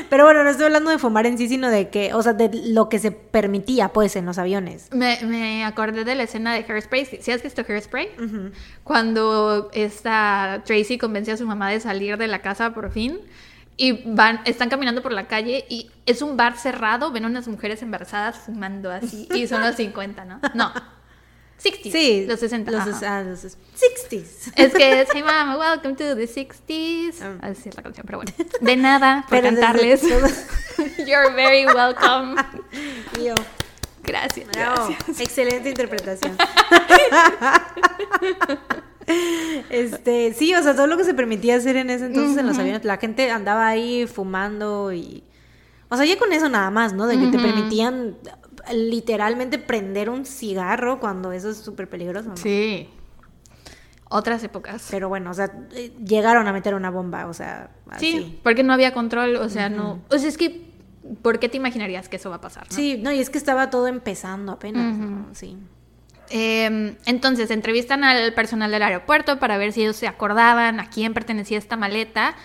Pero 0.10 0.26
bueno, 0.26 0.44
no 0.44 0.50
estoy 0.50 0.66
hablando 0.66 0.92
de 0.92 0.98
fumar 0.98 1.26
en 1.26 1.38
sí, 1.38 1.48
sino 1.48 1.70
de 1.70 1.90
que, 1.90 2.14
o 2.14 2.22
sea, 2.22 2.34
de 2.34 2.50
lo 2.54 2.90
que 2.90 3.00
se 3.00 3.12
permitía, 3.12 3.90
pues, 3.90 4.16
en 4.18 4.26
los 4.26 4.38
aviones. 4.38 4.88
Me, 4.92 5.18
me 5.24 5.64
acordé 5.64 6.04
de 6.04 6.16
la 6.16 6.24
escena 6.24 6.54
de 6.54 6.66
Hairspray. 6.68 7.06
¿Sí 7.22 7.32
has 7.32 7.42
visto 7.42 7.64
Hairspray? 7.68 8.10
Cuando 8.84 9.70
esta 9.74 10.62
Tracy 10.66 10.98
convence 10.98 11.32
a 11.32 11.38
su 11.38 11.46
mamá 11.46 11.70
de 11.70 11.80
salir 11.80 12.18
de 12.18 12.28
la 12.28 12.40
casa 12.42 12.74
por 12.74 12.92
fin. 12.92 13.20
Y 13.82 13.94
van, 14.06 14.42
están 14.44 14.68
caminando 14.68 15.02
por 15.02 15.14
la 15.14 15.28
calle 15.28 15.66
y 15.70 15.90
es 16.06 16.22
un 16.22 16.36
bar 16.36 16.58
cerrado. 16.58 17.12
Ven 17.12 17.24
unas 17.24 17.48
mujeres 17.48 17.82
embarazadas 17.82 18.38
fumando 18.38 18.92
así. 18.92 19.26
Y 19.34 19.48
son 19.48 19.62
los 19.62 19.78
50, 19.78 20.26
¿no? 20.26 20.42
No. 20.54 20.74
60. 21.60 21.90
Sí. 21.90 22.26
Los 22.28 22.42
60. 22.42 22.72
Los, 22.72 23.04
ah, 23.04 23.24
los 23.24 23.46
60s. 23.46 24.52
Es 24.58 24.74
que 24.74 25.02
es 25.02 25.08
Hey 25.14 25.24
Mama, 25.24 25.58
welcome 25.58 25.96
to 25.96 26.14
the 26.14 26.28
60s. 26.28 27.22
Ah. 27.22 27.38
Así 27.42 27.70
es 27.70 27.78
la 27.78 27.84
canción, 27.84 28.06
pero 28.06 28.18
bueno. 28.18 28.34
De 28.60 28.76
nada 28.76 29.26
por 29.30 29.42
desde 29.42 29.56
cantarles. 29.56 30.02
You're 31.08 31.34
very 31.34 31.66
welcome. 31.66 32.36
Yo, 33.24 33.34
Gracias, 34.04 34.46
bravo. 34.48 34.88
gracias. 34.88 35.22
Excelente 35.22 35.70
interpretación. 35.70 36.36
Este, 39.70 40.34
sí, 40.34 40.54
o 40.56 40.64
sea, 40.64 40.76
todo 40.76 40.88
lo 40.88 40.98
que 40.98 41.04
se 41.04 41.14
permitía 41.14 41.56
hacer 41.56 41.76
en 41.76 41.90
ese 41.90 42.08
entonces 42.08 42.38
en 42.38 42.48
los 42.48 42.58
aviones, 42.58 42.86
la 42.86 42.98
gente 42.98 43.30
andaba 43.30 43.68
ahí 43.68 44.08
fumando 44.08 44.92
y 44.94 45.24
o 45.90 45.98
sea, 45.98 46.06
ya 46.06 46.18
con 46.18 46.32
eso 46.32 46.50
nada 46.50 46.70
más, 46.70 46.94
¿no? 46.94 47.08
De 47.08 47.20
que 47.20 47.28
te 47.28 47.40
permitían 47.40 48.16
literalmente 48.72 49.58
prender 49.58 50.10
un 50.10 50.26
cigarro 50.26 51.00
cuando 51.00 51.32
eso 51.32 51.50
es 51.50 51.58
súper 51.58 51.90
peligroso, 51.90 52.30
¿no? 52.30 52.38
Sí. 52.38 52.88
Otras 54.08 54.44
épocas. 54.44 54.88
Pero 54.92 55.10
bueno, 55.10 55.32
o 55.32 55.34
sea, 55.34 55.52
eh, 55.74 55.92
llegaron 56.06 56.48
a 56.48 56.54
meter 56.54 56.76
una 56.76 56.92
bomba, 56.92 57.26
o 57.26 57.34
sea, 57.34 57.72
así. 57.90 58.12
Sí, 58.12 58.40
porque 58.44 58.64
no 58.64 58.74
había 58.74 58.94
control, 58.94 59.36
o 59.38 59.50
sea, 59.50 59.70
no. 59.70 60.02
O 60.12 60.18
sea, 60.20 60.30
es 60.30 60.38
que, 60.38 60.72
¿por 61.24 61.40
qué 61.40 61.50
te 61.50 61.58
imaginarías 61.58 62.08
que 62.08 62.18
eso 62.18 62.30
va 62.30 62.36
a 62.36 62.42
pasar? 62.42 62.68
no? 62.70 62.76
Sí, 62.76 63.00
no, 63.02 63.12
y 63.12 63.20
es 63.20 63.32
que 63.32 63.40
estaba 63.40 63.72
todo 63.72 63.88
empezando 63.88 64.52
apenas. 64.52 64.96
¿no? 64.96 65.28
Sí. 65.34 65.58
Eh, 66.30 66.96
entonces, 67.06 67.52
entrevistan 67.52 68.04
al 68.04 68.34
personal 68.34 68.72
del 68.72 68.84
aeropuerto 68.84 69.40
para 69.40 69.58
ver 69.58 69.74
si 69.74 69.82
ellos 69.82 69.96
se 69.96 70.08
acordaban 70.08 70.80
a 70.80 70.90
quién 70.90 71.14
pertenecía 71.14 71.58
esta 71.58 71.78
maleta. 71.78 72.36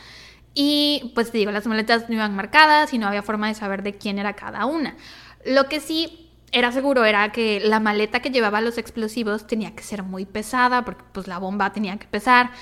Y 0.55 1.13
pues 1.15 1.33
te 1.33 1.39
digo, 1.39 1.51
las 1.51 1.67
maletas 1.67 2.09
no 2.09 2.15
iban 2.15 2.35
marcadas 2.35 2.95
y 2.95 2.99
no 2.99 3.09
había 3.09 3.23
forma 3.23 3.49
de 3.49 3.55
saber 3.55 3.83
de 3.83 3.95
quién 3.95 4.19
era 4.19 4.35
cada 4.35 4.67
una. 4.67 4.97
Lo 5.45 5.69
que 5.69 5.81
sí 5.81 6.31
era 6.53 6.71
seguro 6.71 7.05
era 7.05 7.33
que 7.33 7.61
la 7.61 7.81
maleta 7.81 8.21
que 8.21 8.31
llevaba 8.31 8.61
los 8.61 8.79
explosivos 8.79 9.47
tenía 9.47 9.75
que 9.75 9.83
ser 9.83 10.05
muy 10.05 10.25
pesada 10.25 10.85
porque 10.85 11.05
pues 11.13 11.27
la 11.27 11.39
bomba 11.39 11.73
tenía 11.73 11.97
que 11.99 12.07
pesar. 12.07 12.53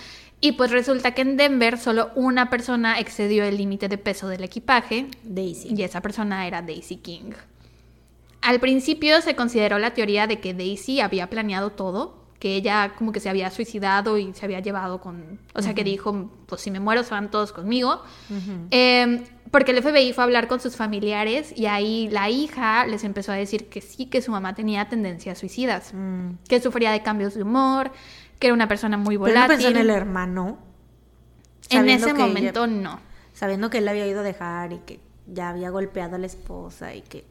Y 0.40 0.52
pues 0.52 0.70
resulta 0.70 1.12
que 1.12 1.22
en 1.22 1.36
Denver 1.36 1.78
solo 1.78 2.10
una 2.16 2.50
persona 2.50 2.98
excedió 2.98 3.44
el 3.44 3.58
límite 3.58 3.88
de 3.88 3.98
peso 3.98 4.26
del 4.26 4.42
equipaje 4.42 5.06
Daisy. 5.22 5.74
y 5.76 5.82
esa 5.82 6.00
persona 6.00 6.46
era 6.46 6.62
Daisy 6.62 6.96
King. 6.96 7.32
Al 8.42 8.60
principio 8.60 9.20
se 9.22 9.34
consideró 9.36 9.78
la 9.78 9.94
teoría 9.94 10.26
de 10.26 10.40
que 10.40 10.52
Daisy 10.54 11.00
había 11.00 11.30
planeado 11.30 11.70
todo, 11.70 12.20
que 12.40 12.56
ella 12.56 12.92
como 12.98 13.12
que 13.12 13.20
se 13.20 13.28
había 13.30 13.50
suicidado 13.50 14.18
y 14.18 14.34
se 14.34 14.44
había 14.44 14.58
llevado 14.58 15.00
con, 15.00 15.38
o 15.54 15.62
sea, 15.62 15.74
que 15.74 15.84
dijo, 15.84 16.28
pues 16.46 16.60
si 16.60 16.72
me 16.72 16.80
muero 16.80 17.04
se 17.04 17.10
van 17.12 17.30
todos 17.30 17.52
conmigo. 17.52 18.02
Eh, 18.72 19.22
porque 19.52 19.70
el 19.72 19.82
FBI 19.82 20.12
fue 20.12 20.22
a 20.22 20.24
hablar 20.24 20.48
con 20.48 20.58
sus 20.60 20.74
familiares 20.76 21.52
y 21.56 21.66
ahí 21.66 22.08
la 22.10 22.30
hija 22.30 22.84
les 22.86 23.04
empezó 23.04 23.30
a 23.32 23.36
decir 23.36 23.68
que 23.68 23.80
sí, 23.80 24.06
que 24.06 24.20
su 24.22 24.32
mamá 24.32 24.54
tenía 24.56 24.88
tendencias 24.88 25.38
suicidas, 25.38 25.92
Mm. 25.94 26.38
que 26.48 26.60
sufría 26.60 26.90
de 26.90 27.02
cambios 27.02 27.34
de 27.34 27.42
humor, 27.42 27.92
que 28.40 28.48
era 28.48 28.54
una 28.54 28.66
persona 28.66 28.96
muy 28.96 29.16
Pero 29.18 29.26
no 29.28 29.32
volátil. 29.34 29.56
pensó 29.56 29.68
en 29.68 29.76
el 29.76 29.90
hermano. 29.90 30.58
En 31.70 31.88
ese 31.88 32.10
ella- 32.10 32.14
momento 32.18 32.66
no. 32.66 32.98
sabiendo 33.34 33.70
que 33.70 33.78
él 33.78 33.84
la 33.84 33.92
había 33.92 34.06
ido 34.06 34.20
a 34.20 34.24
dejar 34.24 34.72
y 34.72 34.78
que 34.78 34.98
ya 35.26 35.50
había 35.50 35.70
golpeado 35.70 36.16
a 36.16 36.18
la 36.18 36.26
esposa 36.26 36.92
y 36.94 37.02
que... 37.02 37.24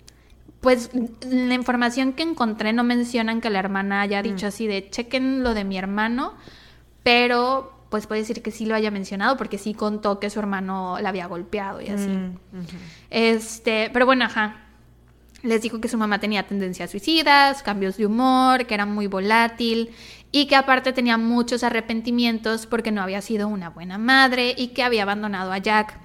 Pues 0.62 0.92
la 1.28 1.56
información 1.56 2.14
que 2.14 2.24
encontré 2.24 2.72
no 2.72 2.84
mencionan 2.84 3.42
que 3.42 3.50
la 3.50 3.60
hermana 3.60 4.02
haya 4.02 4.22
dicho 4.22 4.48
así 4.48 4.68
de 4.68 4.90
chequen 4.90 5.44
lo 5.44 5.56
de 5.56 5.64
mi 5.64 5.78
hermano, 5.78 6.34
pero 7.04 7.82
pues 7.90 8.08
puede 8.08 8.22
decir 8.22 8.42
que 8.42 8.52
sí 8.52 8.66
lo 8.66 8.74
haya 8.74 8.90
mencionado 8.90 9.36
porque 9.38 9.58
sí 9.58 9.74
contó 9.74 10.20
que 10.20 10.30
su 10.30 10.40
hermano 10.40 10.98
la 11.02 11.10
había 11.10 11.26
golpeado 11.26 11.82
y 11.82 11.90
así. 11.90 12.08
Mm. 12.08 12.38
Este, 13.10 13.90
pero 13.92 14.06
bueno, 14.06 14.26
ajá. 14.26 14.62
Les 15.44 15.62
dijo 15.62 15.82
que 15.82 15.88
su 15.88 15.98
mamá 15.98 16.20
tenía 16.20 16.44
tendencias 16.44 16.92
suicidas, 16.92 17.64
cambios 17.64 17.98
de 17.98 18.06
humor, 18.06 18.68
que 18.68 18.76
era 18.76 18.86
muy 18.86 19.08
volátil 19.08 19.90
y 20.32 20.46
que 20.46 20.56
aparte 20.56 20.94
tenía 20.94 21.18
muchos 21.18 21.64
arrepentimientos 21.64 22.66
porque 22.66 22.92
no 22.92 23.02
había 23.02 23.22
sido 23.22 23.48
una 23.48 23.70
buena 23.70 23.98
madre 23.98 24.54
y 24.56 24.70
que 24.70 24.84
había 24.84 25.02
abandonado 25.04 25.52
a 25.52 25.58
Jack. 25.58 26.00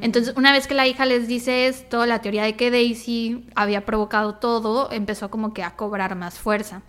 Entonces, 0.00 0.34
una 0.36 0.52
vez 0.52 0.66
que 0.66 0.74
la 0.74 0.86
hija 0.86 1.04
les 1.04 1.28
dice 1.28 1.66
esto, 1.66 2.06
la 2.06 2.20
teoría 2.20 2.44
de 2.44 2.56
que 2.56 2.70
Daisy 2.70 3.46
había 3.54 3.84
provocado 3.84 4.36
todo 4.36 4.90
empezó 4.90 5.30
como 5.30 5.52
que 5.52 5.62
a 5.62 5.76
cobrar 5.76 6.14
más 6.16 6.38
fuerza. 6.38 6.82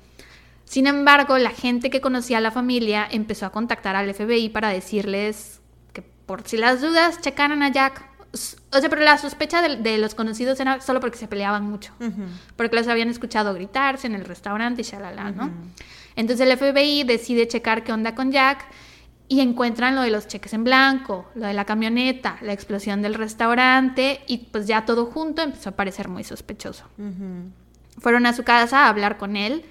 Sin 0.66 0.88
embargo, 0.88 1.38
la 1.38 1.52
gente 1.52 1.90
que 1.90 2.02
conocía 2.02 2.38
a 2.38 2.42
la 2.42 2.52
familia 2.52 3.08
empezó 3.10 3.46
a 3.46 3.52
contactar 3.52 3.96
al 3.96 4.14
FBI 4.14 4.50
para 4.50 4.70
decirles 4.70 5.60
que 5.92 6.02
por 6.02 6.48
si 6.48 6.58
las 6.58 6.82
dudas 6.82 7.20
checaran 7.22 7.62
a 7.62 7.70
Jack. 7.70 8.10
O 8.72 8.80
sea, 8.80 8.90
pero 8.90 9.04
la 9.04 9.18
sospecha 9.18 9.62
de, 9.62 9.76
de 9.76 9.98
los 10.00 10.16
conocidos 10.16 10.60
era 10.60 10.82
solo 10.82 11.00
porque 11.00 11.18
se 11.18 11.28
peleaban 11.28 11.70
mucho. 11.70 11.94
Porque 12.56 12.76
los 12.76 12.88
habían 12.88 13.10
escuchado 13.10 13.54
gritarse 13.54 14.08
en 14.08 14.16
el 14.16 14.26
restaurante 14.26 14.82
y 14.82 14.86
shalala, 14.86 15.32
¿no? 15.32 15.52
Entonces 16.16 16.48
el 16.48 16.58
FBI 16.58 17.04
decide 17.04 17.48
checar 17.48 17.84
qué 17.84 17.92
onda 17.92 18.16
con 18.16 18.32
Jack 18.32 18.66
y 19.34 19.41
encuentran 19.41 19.95
lo 19.95 20.03
de 20.03 20.11
los 20.11 20.27
cheques 20.27 20.53
en 20.53 20.64
blanco, 20.64 21.26
lo 21.34 21.47
de 21.47 21.55
la 21.55 21.65
camioneta, 21.65 22.38
la 22.41 22.53
explosión 22.53 23.01
del 23.01 23.15
restaurante 23.15 24.22
y 24.27 24.38
pues 24.38 24.68
ya 24.68 24.85
todo 24.85 25.07
junto 25.07 25.41
empezó 25.41 25.69
a 25.69 25.72
parecer 25.72 26.07
muy 26.07 26.23
sospechoso. 26.23 26.85
Ujú. 26.99 27.49
Fueron 27.97 28.27
a 28.27 28.34
su 28.34 28.43
casa 28.43 28.85
a 28.85 28.89
hablar 28.89 29.18
con 29.18 29.35
él 29.35 29.65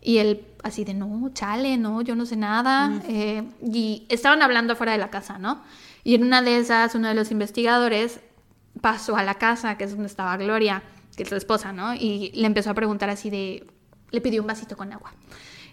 y 0.00 0.18
él 0.18 0.46
así 0.62 0.84
de, 0.84 0.94
no, 0.94 1.28
chale, 1.34 1.76
no, 1.76 2.02
yo 2.02 2.14
no 2.14 2.24
sé 2.24 2.36
nada. 2.36 3.02
Eh, 3.08 3.42
y 3.60 4.06
estaban 4.08 4.42
hablando 4.42 4.74
afuera 4.74 4.92
de 4.92 4.98
la 4.98 5.10
casa, 5.10 5.38
¿no? 5.38 5.60
Y 6.04 6.14
en 6.14 6.22
una 6.22 6.40
de 6.40 6.58
esas, 6.58 6.94
uno 6.94 7.08
de 7.08 7.14
los 7.14 7.32
investigadores 7.32 8.20
pasó 8.80 9.16
a 9.16 9.24
la 9.24 9.34
casa, 9.34 9.76
que 9.76 9.82
es 9.82 9.90
donde 9.90 10.06
estaba 10.06 10.36
Gloria, 10.36 10.84
que 11.16 11.24
es 11.24 11.28
su 11.28 11.34
esposa, 11.34 11.72
¿no? 11.72 11.94
Y 11.94 12.30
le 12.36 12.46
empezó 12.46 12.70
a 12.70 12.74
preguntar 12.74 13.10
así 13.10 13.28
de, 13.28 13.66
le 14.12 14.20
pidió 14.20 14.40
un 14.40 14.46
vasito 14.46 14.76
con 14.76 14.92
agua. 14.92 15.12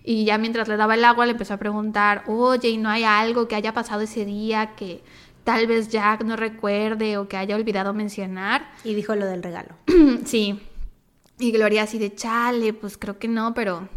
Y 0.10 0.24
ya 0.24 0.38
mientras 0.38 0.70
le 0.70 0.78
daba 0.78 0.94
el 0.94 1.04
agua, 1.04 1.26
le 1.26 1.34
empezó 1.34 1.56
a 1.56 1.58
preguntar, 1.58 2.24
oye, 2.28 2.70
¿y 2.70 2.78
no 2.78 2.88
hay 2.88 3.04
algo 3.04 3.50
que 3.50 3.56
haya 3.56 3.74
pasado 3.74 4.04
ese 4.04 4.24
día 4.24 4.74
que 4.78 5.04
tal 5.44 5.68
vez 5.68 5.90
Jack 5.90 6.24
no 6.24 6.38
recuerde 6.38 7.18
o 7.18 7.28
que 7.28 7.36
haya 7.36 7.58
olvidado 7.58 7.94
mencionar? 7.94 8.72
Y 8.86 8.94
dijo 8.94 9.16
lo 9.16 9.26
del 9.26 9.44
regalo. 9.44 9.76
Sí. 10.24 10.62
Y 11.40 11.52
Gloria 11.52 11.84
así 11.84 12.00
de 12.00 12.16
chale, 12.16 12.72
pues 12.72 12.98
creo 12.98 13.20
que 13.20 13.28
no, 13.28 13.54
pero 13.54 13.90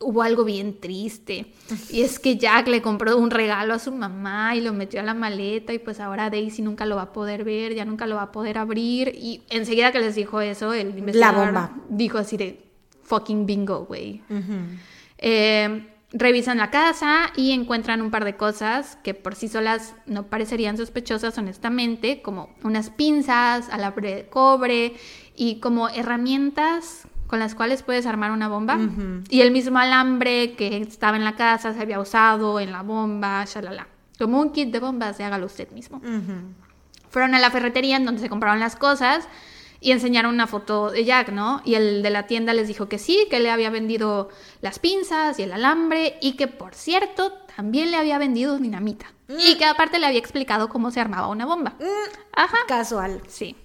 hubo 0.00 0.22
algo 0.22 0.42
bien 0.42 0.80
triste. 0.80 1.52
Y 1.90 2.00
es 2.00 2.18
que 2.18 2.38
Jack 2.38 2.68
le 2.68 2.80
compró 2.80 3.18
un 3.18 3.30
regalo 3.30 3.74
a 3.74 3.78
su 3.78 3.92
mamá 3.92 4.56
y 4.56 4.62
lo 4.62 4.72
metió 4.72 5.00
a 5.00 5.02
la 5.02 5.12
maleta 5.12 5.74
y 5.74 5.80
pues 5.80 6.00
ahora 6.00 6.30
Daisy 6.30 6.62
nunca 6.62 6.86
lo 6.86 6.96
va 6.96 7.02
a 7.02 7.12
poder 7.12 7.44
ver, 7.44 7.74
ya 7.74 7.84
nunca 7.84 8.06
lo 8.06 8.16
va 8.16 8.22
a 8.22 8.32
poder 8.32 8.56
abrir. 8.56 9.12
Y 9.14 9.42
enseguida 9.50 9.92
que 9.92 9.98
les 9.98 10.14
dijo 10.14 10.40
eso, 10.40 10.72
el 10.72 10.96
investigador 10.98 11.44
bomba. 11.48 11.72
dijo 11.90 12.16
así 12.16 12.38
de 12.38 12.64
fucking 13.02 13.44
bingo, 13.44 13.84
güey. 13.84 14.22
Ujú. 14.30 14.78
Eh, 15.18 15.90
revisan 16.14 16.58
la 16.58 16.70
casa 16.70 17.32
y 17.36 17.50
encuentran 17.50 18.00
un 18.00 18.10
par 18.10 18.24
de 18.24 18.36
cosas 18.36 18.96
que 19.02 19.14
por 19.14 19.34
sí 19.34 19.48
solas 19.48 19.94
no 20.06 20.26
parecerían 20.26 20.76
sospechosas, 20.76 21.36
honestamente, 21.36 22.22
como 22.22 22.54
unas 22.62 22.90
pinzas, 22.90 23.68
alambre 23.68 24.14
de 24.14 24.26
cobre 24.26 24.94
y 25.36 25.58
como 25.58 25.88
herramientas 25.88 27.08
con 27.26 27.40
las 27.40 27.56
cuales 27.56 27.82
puedes 27.82 28.06
armar 28.06 28.30
una 28.30 28.48
bomba. 28.48 28.78
Y 29.28 29.40
el 29.40 29.50
mismo 29.50 29.78
alambre 29.78 30.54
que 30.54 30.76
estaba 30.78 31.16
en 31.16 31.24
la 31.24 31.34
casa 31.34 31.74
se 31.74 31.80
había 31.80 31.98
usado 31.98 32.60
en 32.60 32.70
la 32.70 32.82
bomba, 32.82 33.44
shalala. 33.44 33.88
Como 34.18 34.40
un 34.40 34.52
kit 34.52 34.70
de 34.70 34.78
bombas, 34.78 35.18
hágalo 35.18 35.46
usted 35.46 35.68
mismo. 35.72 36.00
Fueron 37.10 37.34
a 37.34 37.40
la 37.40 37.50
ferretería 37.50 37.96
en 37.96 38.04
donde 38.04 38.20
se 38.20 38.28
compraron 38.28 38.60
las 38.60 38.76
cosas 38.76 39.26
y 39.84 39.92
enseñaron 39.92 40.32
una 40.32 40.46
foto 40.46 40.90
de 40.90 41.04
Jack, 41.04 41.28
¿no? 41.28 41.60
Y 41.62 41.74
el 41.74 42.02
de 42.02 42.08
la 42.08 42.26
tienda 42.26 42.54
les 42.54 42.68
dijo 42.68 42.88
que 42.88 42.98
sí, 42.98 43.26
que 43.28 43.38
le 43.38 43.50
había 43.50 43.68
vendido 43.68 44.30
las 44.62 44.78
pinzas 44.78 45.38
y 45.38 45.42
el 45.42 45.52
alambre 45.52 46.16
y 46.22 46.36
que, 46.36 46.48
por 46.48 46.74
cierto, 46.74 47.34
también 47.54 47.90
le 47.90 47.98
había 47.98 48.16
vendido 48.16 48.58
dinamita. 48.58 49.12
Y 49.28 49.58
que 49.58 49.66
aparte 49.66 49.98
le 49.98 50.06
había 50.06 50.18
explicado 50.18 50.70
cómo 50.70 50.90
se 50.90 51.00
armaba 51.00 51.28
una 51.28 51.44
bomba. 51.44 51.74
Ajá. 52.32 52.56
Casual. 52.66 53.20
Sí. 53.28 53.56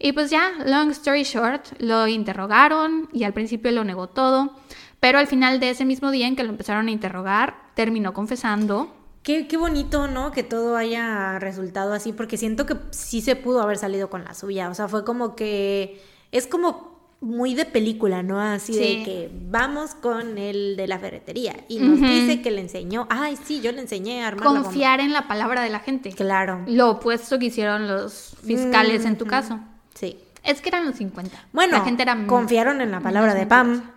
Y 0.00 0.10
pues 0.10 0.30
ya, 0.30 0.50
long 0.64 0.90
story 0.90 1.22
short, 1.22 1.64
lo 1.78 2.08
interrogaron 2.08 3.08
y 3.12 3.22
al 3.22 3.32
principio 3.32 3.70
lo 3.70 3.84
negó 3.84 4.08
todo, 4.08 4.50
pero 4.98 5.20
al 5.20 5.28
final 5.28 5.60
de 5.60 5.70
ese 5.70 5.84
mismo 5.84 6.10
día 6.10 6.26
en 6.26 6.34
que 6.34 6.42
lo 6.42 6.50
empezaron 6.50 6.88
a 6.88 6.90
interrogar, 6.90 7.54
terminó 7.74 8.12
confesando. 8.12 8.95
Qué, 9.26 9.48
qué 9.48 9.56
bonito, 9.56 10.06
¿no? 10.06 10.30
Que 10.30 10.44
todo 10.44 10.76
haya 10.76 11.40
resultado 11.40 11.92
así, 11.94 12.12
porque 12.12 12.36
siento 12.36 12.64
que 12.64 12.76
sí 12.92 13.20
se 13.20 13.34
pudo 13.34 13.60
haber 13.60 13.76
salido 13.76 14.08
con 14.08 14.22
la 14.22 14.34
suya. 14.34 14.70
O 14.70 14.74
sea, 14.74 14.86
fue 14.86 15.04
como 15.04 15.34
que. 15.34 16.00
Es 16.30 16.46
como 16.46 16.94
muy 17.20 17.56
de 17.56 17.64
película, 17.64 18.22
¿no? 18.22 18.40
Así 18.40 18.72
Sí. 18.72 18.78
de 18.78 19.02
que 19.02 19.30
vamos 19.50 19.96
con 19.96 20.38
el 20.38 20.76
de 20.76 20.86
la 20.86 21.00
ferretería 21.00 21.56
y 21.66 21.80
nos 21.80 21.98
dice 22.00 22.40
que 22.40 22.52
le 22.52 22.60
enseñó. 22.60 23.08
Ay, 23.10 23.36
sí, 23.42 23.60
yo 23.60 23.72
le 23.72 23.80
enseñé 23.80 24.22
a 24.22 24.28
armar 24.28 24.46
la. 24.52 24.62
Confiar 24.62 25.00
en 25.00 25.12
la 25.12 25.26
palabra 25.26 25.62
de 25.62 25.70
la 25.70 25.80
gente. 25.80 26.12
Claro. 26.12 26.62
Lo 26.68 26.90
opuesto 26.90 27.40
que 27.40 27.46
hicieron 27.46 27.88
los 27.88 28.36
fiscales 28.44 29.04
en 29.06 29.18
tu 29.18 29.26
caso. 29.26 29.58
Sí. 29.94 30.18
Es 30.44 30.60
que 30.60 30.68
eran 30.68 30.86
los 30.86 30.94
50. 30.94 31.36
Bueno, 31.52 31.78
la 31.78 31.84
gente 31.84 32.04
era 32.04 32.28
confiaron 32.28 32.80
en 32.80 32.92
la 32.92 33.00
palabra 33.00 33.34
de 33.34 33.44
Pam. 33.44 33.90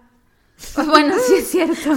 Bueno, 0.75 1.15
sí 1.25 1.35
es 1.35 1.47
cierto. 1.49 1.91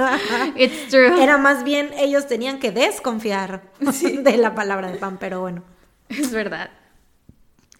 It's 0.56 0.88
true. 0.88 1.22
Era 1.22 1.38
más 1.38 1.64
bien 1.64 1.90
ellos 1.98 2.26
tenían 2.26 2.58
que 2.58 2.70
desconfiar 2.70 3.62
de 3.80 4.36
la 4.36 4.54
palabra 4.54 4.90
de 4.90 4.98
Pam, 4.98 5.18
pero 5.18 5.40
bueno. 5.40 5.62
Es 6.08 6.30
verdad. 6.30 6.70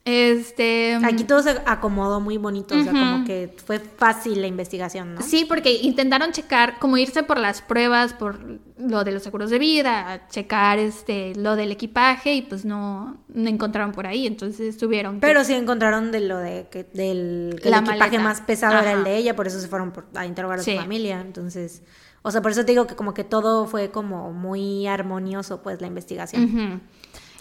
Este. 0.09 0.97
Aquí 1.05 1.25
todo 1.25 1.43
se 1.43 1.51
acomodó 1.67 2.21
muy 2.21 2.39
bonito, 2.39 2.77
o 2.79 2.83
sea, 2.85 2.93
como 2.93 3.25
que 3.25 3.53
fue 3.67 3.81
fácil 3.81 4.41
la 4.41 4.47
investigación, 4.47 5.17
¿no? 5.17 5.21
Sí, 5.21 5.45
porque 5.45 5.73
intentaron 5.83 6.31
checar, 6.31 6.79
como 6.79 6.97
irse 6.97 7.25
por 7.25 7.39
las 7.39 7.61
pruebas, 7.61 8.13
por 8.13 8.39
lo 8.79 9.03
de 9.03 9.11
los 9.11 9.25
seguros 9.25 9.51
de 9.51 9.59
vida, 9.59 10.29
checar 10.31 10.79
este 10.79 11.35
lo 11.35 11.57
del 11.57 11.73
equipaje 11.73 12.35
y 12.35 12.43
pues 12.43 12.65
no, 12.65 13.17
no 13.35 13.49
encontraron 13.51 13.91
por 13.91 14.07
ahí, 14.07 14.29
entonces 14.29 14.77
tuvieron 14.77 15.17
que- 15.17 15.27
Pero 15.27 15.43
sí 15.43 15.55
encontraron 15.55 16.13
de 16.13 16.21
lo 16.21 16.39
de 16.39 16.69
que 16.71 16.85
del 16.85 17.59
que 17.61 17.69
La 17.69 17.79
el 17.79 17.83
equipaje 17.85 17.99
maleta. 18.19 18.23
más 18.23 18.41
pesado 18.43 18.79
era 18.79 18.93
el 18.93 19.03
de 19.03 19.17
ella, 19.17 19.35
por 19.35 19.49
eso 19.49 19.59
se 19.59 19.67
fueron 19.67 19.91
por- 19.91 20.07
a 20.15 20.25
interrogar 20.25 20.61
a 20.61 20.63
Sí. 20.63 20.75
su 20.77 20.81
familia, 20.81 21.21
entonces, 21.21 21.83
o 22.23 22.31
sea, 22.31 22.43
por 22.43 22.53
eso 22.53 22.65
te 22.65 22.71
digo 22.71 22.87
que 22.87 22.95
como 22.95 23.13
que 23.13 23.25
todo 23.25 23.67
fue 23.67 23.91
como 23.91 24.33
muy 24.33 24.87
armonioso, 24.87 25.63
pues 25.63 25.81
la 25.81 25.89
investigación. 25.89 26.45
Ujú. 26.45 26.81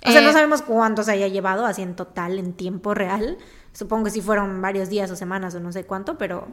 O 0.06 0.12
sea, 0.12 0.22
Eh, 0.22 0.24
no 0.24 0.32
sabemos 0.32 0.62
cuánto 0.62 1.04
se 1.04 1.12
haya 1.12 1.28
llevado 1.28 1.66
así 1.66 1.82
en 1.82 1.96
total, 1.96 2.40
en 2.40 2.54
tiempo 2.54 2.94
real. 2.94 3.38
Supongo 3.74 4.06
que 4.06 4.12
sí 4.12 4.22
fueron 4.22 4.62
varios 4.62 4.90
días 4.90 5.10
o 5.12 5.16
semanas 5.16 5.56
o 5.56 5.60
no 5.60 5.72
sé 5.72 5.86
cuánto, 5.86 6.18
pero 6.18 6.48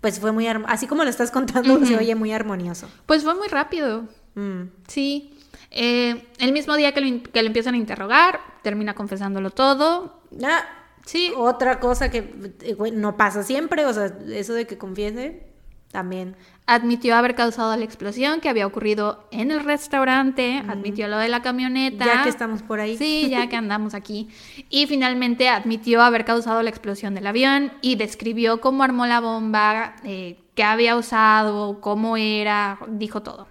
pues 0.00 0.20
fue 0.20 0.32
muy, 0.32 0.46
así 0.46 0.86
como 0.86 1.04
lo 1.04 1.10
estás 1.10 1.30
contando, 1.30 1.78
se 1.86 1.96
oye 1.96 2.14
muy 2.14 2.32
armonioso. 2.32 2.88
Pues 3.06 3.22
fue 3.24 3.34
muy 3.34 3.48
rápido. 3.48 4.04
Mm. 4.34 4.62
Sí. 4.88 5.38
Eh, 5.70 6.26
el 6.38 6.52
mismo 6.52 6.76
día 6.76 6.92
que 6.92 7.00
lo, 7.00 7.22
que 7.22 7.42
lo 7.42 7.46
empiezan 7.48 7.74
a 7.74 7.78
interrogar, 7.78 8.40
termina 8.62 8.94
confesándolo 8.94 9.50
todo. 9.50 10.20
Ah, 10.42 10.64
Sí. 11.06 11.32
Otra 11.36 11.80
cosa 11.80 12.10
que 12.10 12.34
eh, 12.62 12.76
no 12.92 13.16
pasa 13.16 13.42
siempre, 13.42 13.84
o 13.84 13.92
sea, 13.92 14.06
eso 14.28 14.54
de 14.54 14.66
que 14.66 14.78
confiese, 14.78 15.46
también. 15.94 16.36
Admitió 16.66 17.14
haber 17.14 17.36
causado 17.36 17.74
la 17.76 17.84
explosión 17.84 18.40
que 18.40 18.48
había 18.48 18.66
ocurrido 18.66 19.28
en 19.30 19.52
el 19.52 19.60
restaurante, 19.60 20.60
admitió 20.68 21.06
lo 21.06 21.18
de 21.18 21.28
la 21.28 21.40
camioneta. 21.40 22.04
Ya 22.04 22.22
que 22.24 22.30
estamos 22.30 22.62
por 22.62 22.80
ahí. 22.80 22.98
Sí, 22.98 23.28
ya 23.30 23.48
que 23.48 23.54
andamos 23.64 23.94
aquí. 23.94 24.28
Y 24.70 24.86
finalmente 24.86 25.48
admitió 25.48 26.02
haber 26.02 26.24
causado 26.24 26.62
la 26.62 26.70
explosión 26.70 27.14
del 27.14 27.28
avión 27.28 27.72
y 27.80 27.94
describió 27.94 28.60
cómo 28.60 28.82
armó 28.82 29.06
la 29.06 29.20
bomba, 29.20 29.94
eh, 30.02 30.36
qué 30.56 30.64
había 30.64 30.96
usado, 30.96 31.80
cómo 31.80 32.16
era, 32.16 32.78
dijo 32.88 33.22
todo. 33.22 33.46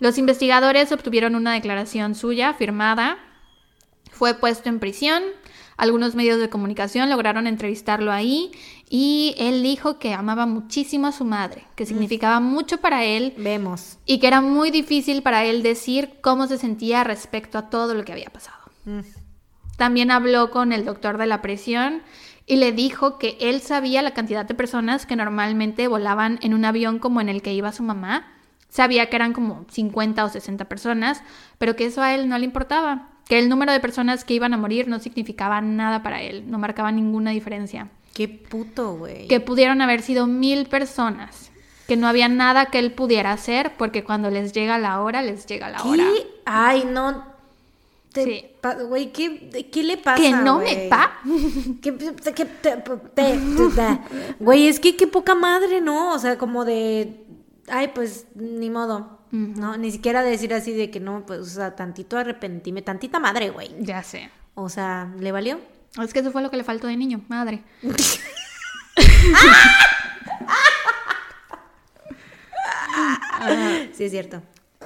Los 0.00 0.18
investigadores 0.18 0.90
obtuvieron 0.90 1.36
una 1.36 1.52
declaración 1.52 2.16
suya 2.16 2.54
firmada, 2.54 3.18
fue 4.10 4.34
puesto 4.34 4.68
en 4.68 4.80
prisión, 4.80 5.22
algunos 5.76 6.14
medios 6.14 6.38
de 6.38 6.48
comunicación 6.48 7.10
lograron 7.10 7.46
entrevistarlo 7.46 8.12
ahí 8.12 8.50
y 8.88 9.34
él 9.38 9.62
dijo 9.62 9.98
que 9.98 10.14
amaba 10.14 10.46
muchísimo 10.46 11.06
a 11.06 11.12
su 11.12 11.24
madre, 11.24 11.64
que 11.74 11.86
significaba 11.86 12.40
mucho 12.40 12.78
para 12.78 13.04
él 13.04 13.34
Vemos. 13.38 13.98
y 14.04 14.18
que 14.18 14.26
era 14.26 14.40
muy 14.40 14.70
difícil 14.70 15.22
para 15.22 15.44
él 15.44 15.62
decir 15.62 16.14
cómo 16.20 16.46
se 16.46 16.58
sentía 16.58 17.04
respecto 17.04 17.58
a 17.58 17.70
todo 17.70 17.94
lo 17.94 18.04
que 18.04 18.12
había 18.12 18.30
pasado. 18.30 18.58
Mm. 18.84 19.00
También 19.76 20.10
habló 20.10 20.50
con 20.50 20.72
el 20.72 20.84
doctor 20.84 21.18
de 21.18 21.26
la 21.26 21.42
presión 21.42 22.02
y 22.46 22.56
le 22.56 22.72
dijo 22.72 23.18
que 23.18 23.36
él 23.40 23.60
sabía 23.60 24.02
la 24.02 24.14
cantidad 24.14 24.44
de 24.44 24.54
personas 24.54 25.06
que 25.06 25.16
normalmente 25.16 25.88
volaban 25.88 26.38
en 26.42 26.54
un 26.54 26.64
avión 26.64 26.98
como 26.98 27.20
en 27.20 27.28
el 27.28 27.42
que 27.42 27.54
iba 27.54 27.72
su 27.72 27.82
mamá. 27.82 28.26
Sabía 28.68 29.08
que 29.08 29.16
eran 29.16 29.32
como 29.32 29.66
50 29.70 30.24
o 30.24 30.28
60 30.28 30.64
personas, 30.66 31.22
pero 31.58 31.76
que 31.76 31.86
eso 31.86 32.02
a 32.02 32.14
él 32.14 32.28
no 32.28 32.38
le 32.38 32.44
importaba, 32.44 33.11
que 33.32 33.38
el 33.38 33.48
número 33.48 33.72
de 33.72 33.80
personas 33.80 34.26
que 34.26 34.34
iban 34.34 34.52
a 34.52 34.58
morir 34.58 34.88
no 34.88 34.98
significaba 34.98 35.62
nada 35.62 36.02
para 36.02 36.20
él, 36.20 36.44
no 36.50 36.58
marcaba 36.58 36.92
ninguna 36.92 37.30
diferencia, 37.30 37.88
Qué 38.12 38.28
puto, 38.28 38.92
güey. 38.96 39.26
que 39.26 39.40
pudieron 39.40 39.80
haber 39.80 40.02
sido 40.02 40.26
mil 40.26 40.66
personas, 40.66 41.50
que 41.88 41.96
no 41.96 42.08
había 42.08 42.28
nada 42.28 42.66
que 42.66 42.78
él 42.78 42.92
pudiera 42.92 43.32
hacer 43.32 43.72
porque 43.78 44.04
cuando 44.04 44.28
les 44.28 44.52
llega 44.52 44.76
la 44.76 45.00
hora, 45.00 45.22
les 45.22 45.46
llega 45.46 45.70
la 45.70 45.82
hora. 45.82 46.04
¿Qué? 46.14 46.26
Ay, 46.44 46.84
no. 46.86 47.24
Te 48.12 48.24
Sí. 48.24 48.44
Güey, 48.88 49.12
¿qué, 49.12 49.66
¿qué 49.72 49.82
le 49.82 49.96
pasa? 49.96 50.20
Que 50.22 50.32
no 50.32 50.58
me 50.58 50.88
pa. 50.90 51.18
¿Qué- 51.80 51.96
qué- 51.96 52.32
qué- 52.34 52.44
te- 52.44 52.76
te- 52.76 52.98
te- 53.14 53.98
Güey, 54.40 54.68
es 54.68 54.78
que 54.78 54.94
qué 54.94 55.06
poca 55.06 55.34
madre, 55.34 55.80
¿no? 55.80 56.12
O 56.12 56.18
sea, 56.18 56.36
como 56.36 56.66
de. 56.66 57.24
Ay, 57.68 57.92
pues 57.94 58.26
ni 58.34 58.68
modo. 58.68 59.21
No, 59.32 59.78
ni 59.78 59.90
siquiera 59.90 60.22
decir 60.22 60.52
así 60.52 60.72
de 60.72 60.90
que 60.90 61.00
no, 61.00 61.24
pues, 61.24 61.40
o 61.40 61.44
sea, 61.46 61.74
tantito 61.74 62.18
arrepentime, 62.18 62.82
tantita 62.82 63.18
madre, 63.18 63.48
güey. 63.48 63.70
Ya 63.80 64.02
sé. 64.02 64.30
O 64.54 64.68
sea, 64.68 65.10
¿le 65.18 65.32
valió? 65.32 65.58
Es 66.02 66.12
que 66.12 66.20
eso 66.20 66.30
fue 66.30 66.42
lo 66.42 66.50
que 66.50 66.58
le 66.58 66.64
faltó 66.64 66.86
de 66.86 66.96
niño, 66.96 67.22
madre. 67.28 67.62
Sí, 73.92 74.04
es 74.04 74.10
cierto. 74.12 74.42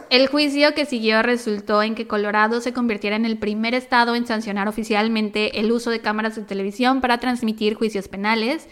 El 0.08 0.28
juicio 0.28 0.74
que 0.74 0.86
siguió 0.86 1.22
resultó 1.22 1.82
en 1.82 1.94
que 1.94 2.06
Colorado 2.06 2.60
se 2.60 2.72
convirtiera 2.72 3.16
en 3.16 3.24
el 3.24 3.38
primer 3.38 3.74
estado 3.74 4.14
en 4.14 4.26
sancionar 4.26 4.68
oficialmente 4.68 5.60
el 5.60 5.70
uso 5.72 5.90
de 5.90 6.00
cámaras 6.00 6.36
de 6.36 6.42
televisión 6.42 7.00
para 7.00 7.18
transmitir 7.18 7.74
juicios 7.74 8.08
penales. 8.08 8.68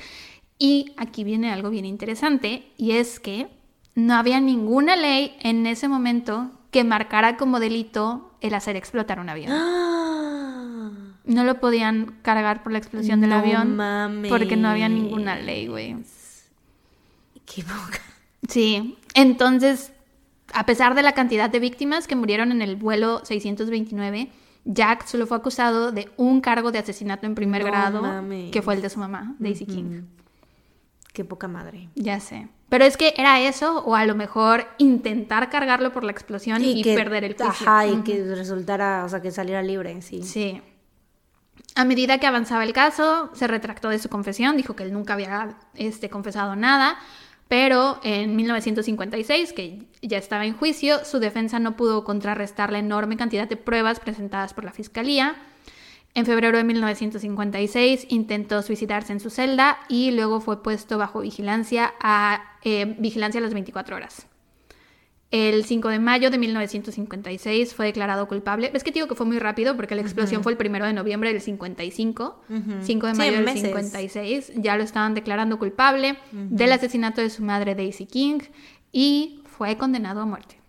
Y 0.59 0.95
aquí 0.97 1.25
viene 1.25 1.53
algo 1.53 1.71
bien 1.71 1.85
interesante, 1.85 2.71
y 2.77 2.93
es 2.93 3.21
que 3.21 3.49
no 3.95 4.15
había 4.15 4.41
ninguna 4.41 4.97
ley 4.97 5.37
en 5.41 5.67
ese 5.67 5.89
momento 5.89 6.51
que 6.71 6.85
marcara 6.85 7.37
como 7.37 7.61
delito 7.61 8.33
el 8.41 8.55
hacer 8.55 8.77
explotar 8.77 9.21
un 9.21 9.29
avión. 9.29 9.53
¡Ah! 9.53 10.91
No 11.27 11.43
lo 11.43 11.59
podían 11.59 12.17
cargar 12.21 12.63
por 12.63 12.71
la 12.73 12.77
explosión 12.79 13.23
del 13.23 13.31
No 13.31 13.37
avión 13.37 13.77
mames. 13.77 14.31
porque 14.31 14.57
no 14.59 14.69
había 14.69 14.91
ninguna 14.91 15.37
ley, 15.37 15.69
güey. 15.69 15.97
Qué 17.47 17.63
poca. 17.63 17.99
Sí, 18.47 18.99
entonces, 19.15 19.93
a 20.53 20.67
pesar 20.67 20.95
de 20.95 21.03
la 21.03 21.13
cantidad 21.13 21.49
de 21.49 21.61
víctimas 21.61 22.07
que 22.07 22.15
murieron 22.15 22.53
en 22.53 22.61
el 22.61 22.77
vuelo 22.77 23.23
629, 23.25 24.31
Jack 24.67 25.07
solo 25.07 25.27
fue 25.27 25.39
acusado 25.39 25.93
de 25.93 26.11
un 26.19 26.43
cargo 26.43 26.73
de 26.73 26.81
asesinato 26.81 27.25
en 27.27 27.35
primer 27.35 27.63
No 27.63 27.69
grado, 27.69 28.03
mames. 28.03 28.51
que 28.51 28.61
fue 28.61 28.75
el 28.75 28.83
de 28.83 28.91
su 28.91 28.99
mamá, 28.99 29.35
Daisy 29.39 29.65
King. 29.65 30.03
Qué 31.15 31.25
poca 31.25 31.47
madre. 31.47 31.89
Ya 31.95 32.19
sé. 32.19 32.49
Pero 32.69 32.85
es 32.85 32.97
que 32.97 33.15
era 33.17 33.41
eso, 33.41 33.85
o 33.85 33.95
a 33.95 34.05
lo 34.05 34.17
mejor 34.17 34.67
intentar 34.79 35.49
cargarlo 35.49 35.93
por 35.93 36.03
la 36.03 36.11
explosión 36.11 36.63
y, 36.65 36.83
que, 36.83 36.97
perder 36.97 37.23
el 37.23 37.37
juicio. 37.37 37.69
Ajá, 37.69 37.87
y 37.87 38.03
que 38.03 38.35
resultara, 38.35 39.05
o 39.05 39.09
sea, 39.09 39.23
que 39.23 39.31
saliera 39.31 39.63
libre, 39.63 40.03
sí. 40.03 40.25
Sí. 40.25 40.61
A 41.77 41.85
medida 41.85 42.19
que 42.19 42.27
avanzaba 42.27 42.65
el 42.65 42.73
caso, 42.73 43.31
se 43.33 43.47
retractó 43.47 43.91
de 43.91 44.01
su 44.01 44.09
confesión, 44.09 44.57
dijo 44.57 44.75
que 44.75 44.83
él 44.83 44.93
nunca 44.93 45.13
había 45.13 45.57
este, 45.77 46.11
confesado 46.11 46.57
nada, 46.57 46.99
pero 47.47 48.01
en 48.03 48.35
1956, 48.35 49.53
que 49.53 49.87
ya 50.03 50.19
estaba 50.19 50.45
en 50.45 50.57
juicio, 50.57 51.05
su 51.05 51.21
defensa 51.21 51.61
no 51.61 51.77
pudo 51.77 52.03
contrarrestar 52.03 52.73
la 52.73 52.81
enorme 52.81 53.17
cantidad 53.17 53.47
de 53.47 53.57
pruebas 53.57 54.01
presentadas 54.01 54.53
por 54.53 54.65
la 54.65 54.73
fiscalía. 54.73 55.37
En 56.15 56.27
febrero 56.27 56.57
de 56.57 56.65
1956 56.65 58.07
intentó 58.09 58.63
suicidarse 58.63 59.13
en 59.13 59.19
su 59.19 59.31
celda 59.31 59.79
y 59.89 60.13
luego 60.13 60.41
fue 60.41 60.63
puesto 60.63 60.97
bajo 60.97 61.21
vigilancia 61.21 61.93
a 62.01 62.57
eh, 62.63 62.95
vigilancia 62.99 63.41
a 63.41 63.43
las 63.43 63.53
24 63.53 63.97
horas. 63.97 64.29
El 65.33 65.65
5 65.65 65.89
de 65.89 65.99
mayo 65.99 66.31
de 66.31 66.39
1956 66.39 67.75
fue 67.75 67.87
declarado 67.87 68.29
culpable. 68.29 68.71
Es 68.73 68.85
que 68.85 68.93
digo 68.93 69.09
que 69.09 69.17
fue 69.17 69.27
muy 69.27 69.41
rápido 69.41 69.75
porque 69.75 69.97
la 69.97 70.03
explosión 70.03 70.45
fue 70.45 70.53
el 70.53 70.59
1 70.65 70.87
de 70.87 70.93
noviembre 70.93 71.33
del 71.33 71.43
55. 71.43 72.43
Ujú. 72.49 72.73
5 72.81 73.07
de 73.09 73.13
Sí, 73.15 73.19
mayo 73.19 73.33
del 73.33 73.45
meses. 73.45 73.63
56 73.63 74.53
ya 74.55 74.77
lo 74.77 74.85
estaban 74.85 75.15
declarando 75.15 75.59
culpable 75.59 76.17
del 76.31 76.71
asesinato 76.71 77.21
de 77.21 77.31
su 77.31 77.43
madre 77.43 77.75
Daisy 77.75 78.07
King 78.07 78.39
y 78.93 79.41
fue 79.45 79.77
condenado 79.77 80.21
a 80.21 80.27
muerte. 80.27 80.61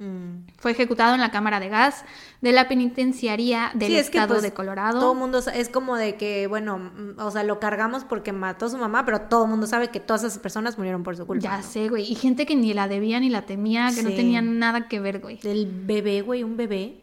Mm. 0.00 0.46
Fue 0.58 0.70
ejecutado 0.70 1.14
en 1.14 1.20
la 1.20 1.32
cámara 1.32 1.58
de 1.58 1.68
gas 1.68 2.04
de 2.40 2.52
la 2.52 2.68
penitenciaría 2.68 3.72
del 3.74 3.88
Sí, 3.90 3.96
es 3.96 4.10
que, 4.10 4.18
estado 4.18 4.34
pues, 4.34 4.42
de 4.42 4.52
Colorado. 4.52 5.00
Todo 5.00 5.12
el 5.12 5.18
mundo 5.18 5.38
es 5.52 5.68
como 5.68 5.96
de 5.96 6.16
que, 6.16 6.46
bueno, 6.46 6.78
mm, 6.78 7.18
o 7.18 7.30
sea, 7.32 7.42
lo 7.42 7.58
cargamos 7.58 8.04
porque 8.04 8.32
mató 8.32 8.66
a 8.66 8.70
su 8.70 8.78
mamá, 8.78 9.04
pero 9.04 9.22
todo 9.22 9.44
el 9.44 9.50
mundo 9.50 9.66
sabe 9.66 9.88
que 9.88 9.98
todas 9.98 10.22
esas 10.22 10.38
personas 10.38 10.78
murieron 10.78 11.02
por 11.02 11.16
su 11.16 11.26
culpa. 11.26 11.42
ya 11.42 11.56
¿no? 11.58 11.62
sé, 11.64 11.88
güey. 11.88 12.04
Y 12.10 12.14
gente 12.14 12.46
que 12.46 12.54
ni 12.54 12.72
la 12.74 12.86
debía 12.86 13.18
ni 13.18 13.28
la 13.28 13.42
temía, 13.42 13.90
que 13.94 14.02
no 14.04 14.10
Sí. 14.10 14.16
tenían 14.16 14.58
nada 14.60 14.86
que 14.86 15.00
ver, 15.00 15.18
güey. 15.18 15.38
Del 15.38 15.66
bebé, 15.66 16.20
güey, 16.22 16.44
un 16.44 16.56
bebé. 16.56 17.00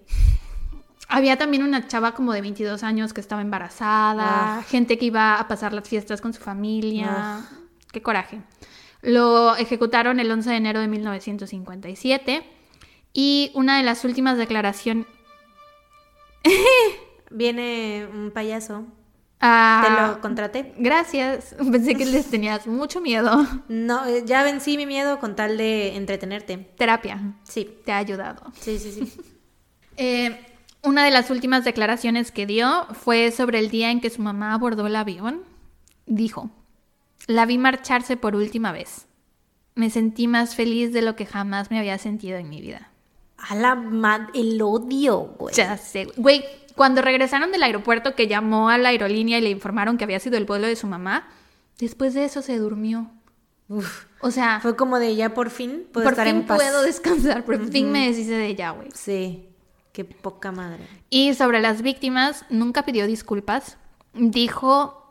Había 1.07 1.37
también 1.37 1.63
una 1.63 1.87
chava 1.87 2.13
como 2.13 2.31
de 2.33 2.41
22 2.41 2.81
años 2.83 3.13
que 3.13 3.21
estaba 3.21 3.41
embarazada, 3.41 4.59
Ah. 4.59 4.63
gente 4.67 4.97
que 4.97 5.05
iba 5.05 5.39
a 5.39 5.47
pasar 5.47 5.73
las 5.73 5.87
fiestas 5.87 6.21
con 6.21 6.33
su 6.33 6.41
familia. 6.41 7.41
Qué 7.91 8.01
coraje. 8.01 8.41
Lo 9.01 9.55
ejecutaron 9.55 10.19
el 10.19 10.31
11 10.31 10.49
de 10.49 10.55
enero 10.55 10.79
de 10.79 10.87
1957 10.87 12.43
y 13.15 13.49
una 13.55 13.77
de 13.77 13.83
las 13.83 14.03
últimas 14.05 14.37
declaraciones... 14.37 15.07
Viene 17.31 18.07
un 18.13 18.29
payaso. 18.31 18.85
Ah, 19.39 19.83
Te 19.83 20.07
lo 20.13 20.21
contraté. 20.21 20.73
Gracias. 20.77 21.55
Pensé 21.71 21.95
que 21.95 22.05
les 22.05 22.29
tenías 22.29 22.67
mucho 22.67 23.01
miedo. 23.01 23.45
No, 23.67 24.05
eh, 24.05 24.23
ya 24.25 24.43
vencí 24.43 24.77
mi 24.77 24.85
miedo 24.85 25.19
con 25.19 25.35
tal 25.35 25.57
de 25.57 25.95
entretenerte. 25.95 26.57
Terapia. 26.77 27.33
Sí, 27.43 27.79
Te 27.85 27.93
ha 27.93 27.97
ayudado. 27.97 28.51
sí, 28.59 28.77
sí, 28.77 28.91
sí. 28.91 29.13
Eh, 29.97 30.37
una 30.83 31.05
de 31.05 31.11
las 31.11 31.31
últimas 31.31 31.63
declaraciones 31.63 32.31
que 32.31 32.45
dio 32.45 32.85
fue 32.93 33.31
sobre 33.31 33.59
el 33.59 33.69
día 33.69 33.91
en 33.91 34.01
que 34.01 34.09
su 34.09 34.21
mamá 34.21 34.53
abordó 34.53 34.85
el 34.87 34.95
avión. 34.97 35.41
Dijo, 36.05 36.51
la 37.27 37.45
vi 37.45 37.57
marcharse 37.57 38.17
por 38.17 38.35
última 38.35 38.73
vez. 38.73 39.07
Me 39.73 39.89
sentí 39.89 40.27
más 40.27 40.55
feliz 40.55 40.91
de 40.91 41.01
lo 41.01 41.15
que 41.15 41.25
jamás 41.25 41.71
me 41.71 41.79
había 41.79 41.97
sentido 41.97 42.37
en 42.37 42.49
mi 42.49 42.61
vida. 42.61 42.91
A 43.37 43.55
la 43.55 43.75
mad 43.75 44.29
el 44.33 44.61
odio, 44.61 45.35
güey. 45.37 45.53
Ya 45.55 45.77
sé, 45.77 46.07
güey. 46.17 46.43
Cuando 46.75 47.01
regresaron 47.01 47.51
del 47.51 47.63
aeropuerto 47.63 48.15
que 48.15 48.27
llamó 48.27 48.69
a 48.69 48.77
la 48.77 48.89
aerolínea 48.89 49.37
y 49.37 49.41
le 49.41 49.49
informaron 49.49 49.97
que 49.97 50.03
había 50.03 50.19
sido 50.19 50.37
el 50.37 50.45
vuelo 50.45 50.67
de 50.67 50.75
su 50.75 50.87
mamá, 50.87 51.27
después 51.79 52.13
de 52.13 52.25
eso 52.25 52.41
se 52.41 52.57
durmió. 52.57 53.11
Uf. 53.67 54.05
O 54.21 54.31
sea, 54.31 54.59
Fue 54.61 54.75
como 54.75 54.99
de 54.99 55.15
ya 55.15 55.33
por 55.33 55.49
fin 55.49 55.87
puedo 55.91 56.03
por 56.05 56.13
estar 56.13 56.27
fin 56.27 56.37
en 56.37 56.45
paz. 56.45 56.57
puedo 56.57 56.81
descansar, 56.83 57.43
por 57.45 57.65
fin 57.69 57.91
me 57.91 58.07
deshice 58.07 58.31
de 58.31 58.47
ella, 58.47 58.71
güey. 58.71 58.89
Sí, 58.93 59.49
qué 59.91 60.03
poca 60.05 60.51
madre. 60.51 60.85
Y 61.09 61.33
sobre 61.33 61.61
las 61.61 61.81
víctimas, 61.81 62.45
nunca 62.49 62.83
pidió 62.83 63.07
disculpas. 63.07 63.77
Dijo 64.13 65.04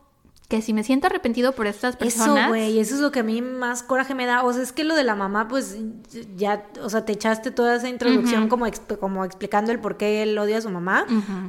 que 0.49 0.61
si 0.61 0.75
me 0.75 0.85
siento 0.85 1.07
arrepentido 1.07 1.53
por 1.53 1.67
estas 1.67 1.97
personas. 1.97 2.37
Eso, 2.45 2.49
güey, 2.49 2.79
eso 2.79 2.95
es 2.97 3.01
lo 3.01 3.11
que 3.11 3.21
a 3.21 3.23
mí 3.23 3.41
más 3.41 3.83
coraje 3.83 4.15
me 4.15 4.27
da. 4.27 4.43
O 4.45 4.53
sea, 4.53 4.63
es 4.63 4.73
que 4.73 4.85
lo 4.85 4.95
de 4.95 5.03
la 5.03 5.15
mamá, 5.15 5.49
pues 5.49 5.77
ya, 6.37 6.67
o 6.83 6.91
sea, 6.91 7.05
te 7.07 7.13
echaste 7.13 7.51
toda 7.51 7.77
esa 7.77 7.89
introducción 7.89 8.49
como, 8.49 8.67
exp- 8.67 8.99
como 8.99 9.25
explicando 9.25 9.73
el 9.73 9.81
por 9.81 9.97
qué 9.97 10.23
él 10.23 10.37
odia 10.39 10.59
a 10.59 10.61
su 10.61 10.69
mamá. 10.71 11.07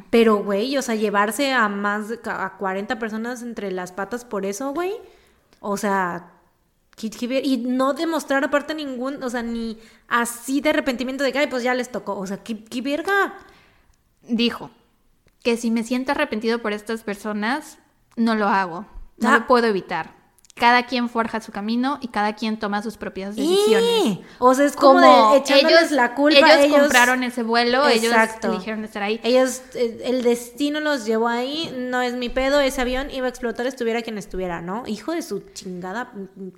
Pero, 0.09 0.37
güey, 0.43 0.77
o 0.77 0.81
sea, 0.81 0.95
llevarse 0.95 1.51
a 1.51 1.67
más 1.67 2.05
a 2.25 2.53
40 2.57 2.97
personas 2.97 3.41
entre 3.41 3.69
las 3.71 3.91
patas 3.91 4.23
por 4.23 4.45
eso, 4.45 4.73
güey. 4.73 4.93
O 5.59 5.75
sea, 5.75 6.31
y 7.43 7.57
no 7.57 7.93
demostrar 7.93 8.45
aparte 8.45 8.73
ningún, 8.73 9.21
o 9.21 9.29
sea, 9.29 9.43
ni 9.43 9.77
así 10.07 10.61
de 10.61 10.69
arrepentimiento 10.69 11.25
de 11.25 11.33
que, 11.33 11.39
ay, 11.39 11.47
pues 11.47 11.61
ya 11.63 11.73
les 11.73 11.91
tocó. 11.91 12.17
O 12.17 12.25
sea, 12.25 12.37
qué, 12.43 12.63
qué 12.63 12.81
verga. 12.81 13.33
Dijo 14.21 14.71
que 15.43 15.57
si 15.57 15.69
me 15.69 15.83
siento 15.83 16.13
arrepentido 16.13 16.61
por 16.61 16.71
estas 16.71 17.03
personas, 17.03 17.77
no 18.15 18.35
lo 18.35 18.47
hago. 18.47 18.85
No 19.17 19.29
Ah. 19.29 19.39
lo 19.39 19.47
puedo 19.47 19.67
evitar. 19.67 20.13
Cada 20.57 20.85
quien 20.85 21.09
forja 21.09 21.41
su 21.41 21.51
camino 21.51 21.97
y 22.01 22.07
cada 22.07 22.33
quien 22.33 22.57
toma 22.57 22.81
sus 22.81 22.95
propias 22.95 23.35
decisiones. 23.35 24.19
O 24.39 24.53
sea, 24.53 24.63
es 24.65 24.77
como, 24.77 25.31
de 25.33 25.39
echándoles 25.39 25.77
ellos, 25.79 25.91
la 25.91 26.15
culpa. 26.15 26.37
ellos, 26.39 26.65
ellos 26.65 26.79
compraron 26.79 27.23
ese 27.23 27.43
vuelo, 27.43 27.89
Exacto. 27.89 28.47
ellos 28.47 28.53
eligieron 28.55 28.85
estar 28.85 29.03
ahí. 29.03 29.19
Ellos, 29.25 29.61
eh, 29.73 29.99
el 30.05 30.23
destino 30.23 30.79
los 30.79 31.05
llevó 31.05 31.27
ahí, 31.27 31.75
no 31.77 32.01
es 32.01 32.13
mi 32.13 32.29
pedo, 32.29 32.61
ese 32.61 32.79
avión 32.79 33.11
iba 33.11 33.25
a 33.25 33.29
explotar, 33.29 33.67
estuviera 33.67 34.01
quien 34.01 34.17
estuviera, 34.17 34.61
¿no? 34.61 34.83
Hijo 34.87 35.11
de 35.11 35.23
su 35.23 35.41
chingada 35.53 36.13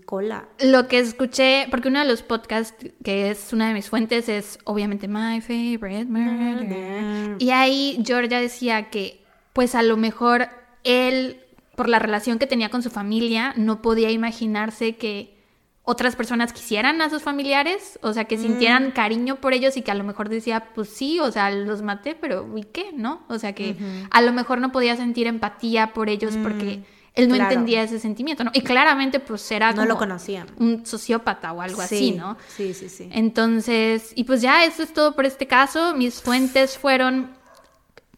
cola. 0.05 0.45
Lo 0.59 0.88
que 0.88 0.99
escuché, 0.99 1.65
porque 1.71 1.88
uno 1.88 1.97
de 1.97 2.05
los 2.05 2.21
podcasts 2.21 2.75
que 3.03 3.31
es 3.31 3.51
una 3.51 3.67
de 3.67 3.73
mis 3.73 3.89
fuentes 3.89 4.29
es 4.29 4.59
obviamente 4.65 5.07
My 5.07 5.41
Favorite 5.41 6.05
Murder. 6.05 7.35
Y 7.39 7.49
ahí 7.49 7.99
Georgia 8.05 8.39
decía 8.39 8.91
que 8.91 9.23
pues 9.53 9.73
a 9.73 9.81
lo 9.81 9.97
mejor 9.97 10.49
él, 10.84 11.41
por 11.78 11.88
la 11.88 11.99
relación 11.99 12.40
que 12.40 12.48
tenía 12.48 12.70
con 12.70 12.82
su 12.82 12.90
familia, 12.90 13.54
no 13.56 13.84
podía 13.84 14.10
imaginarse 14.10 14.95
que 14.95 15.38
otras 15.84 16.16
personas 16.16 16.52
quisieran 16.52 17.04
a 17.04 17.10
sus 17.12 17.22
familiares, 17.22 17.99
o 18.02 18.14
sea, 18.14 18.26
que 18.26 18.36
sintieran 18.40 18.90
cariño 18.90 19.36
por 19.36 19.54
ellos 19.54 19.78
y 19.78 19.84
que 19.84 19.91
a 19.91 19.94
lo 19.94 20.04
mejor 20.04 20.28
decía, 20.28 20.70
pues 20.74 20.90
sí, 20.90 21.20
o 21.20 21.32
sea, 21.32 21.52
los 21.52 21.84
maté, 21.84 22.16
pero 22.16 22.49
¿y 22.58 22.64
qué? 22.64 22.88
¿No? 22.95 23.22
O 23.30 23.38
sea, 23.38 23.54
que 23.54 23.76
a 24.10 24.22
lo 24.24 24.34
mejor 24.34 24.60
no 24.60 24.72
podía 24.72 24.95
sentir 24.98 25.28
empatía 25.28 25.94
por 25.94 26.10
ellos 26.10 26.36
porque 26.41 26.84
él 27.14 27.30
no 27.30 27.36
claro. 27.36 27.52
entendía 27.52 27.84
ese 27.84 27.99
sentimiento, 27.99 28.44
¿no? 28.44 28.49
Y 28.56 28.62
claramente 28.62 29.20
pues 29.20 29.49
era 29.52 29.72
No 29.72 29.84
lo 29.84 29.90
como 29.90 29.99
conocían. 29.99 30.48
un 30.58 30.84
sociópata 30.84 31.54
o 31.54 31.62
algo 31.62 31.82
así, 31.82 32.12
¿no? 32.12 32.38
Sí, 32.48 32.74
sí, 32.74 32.90
sí. 32.90 33.08
Entonces, 33.12 34.14
y 34.16 34.24
pues 34.24 34.41
ya 34.41 34.66
eso 34.66 34.82
es 34.82 34.91
todo 34.91 35.14
por 35.16 35.26
este 35.28 35.45
caso. 35.45 35.94
Mis 35.94 36.22
fuentes 36.24 36.76
fueron, 36.78 37.36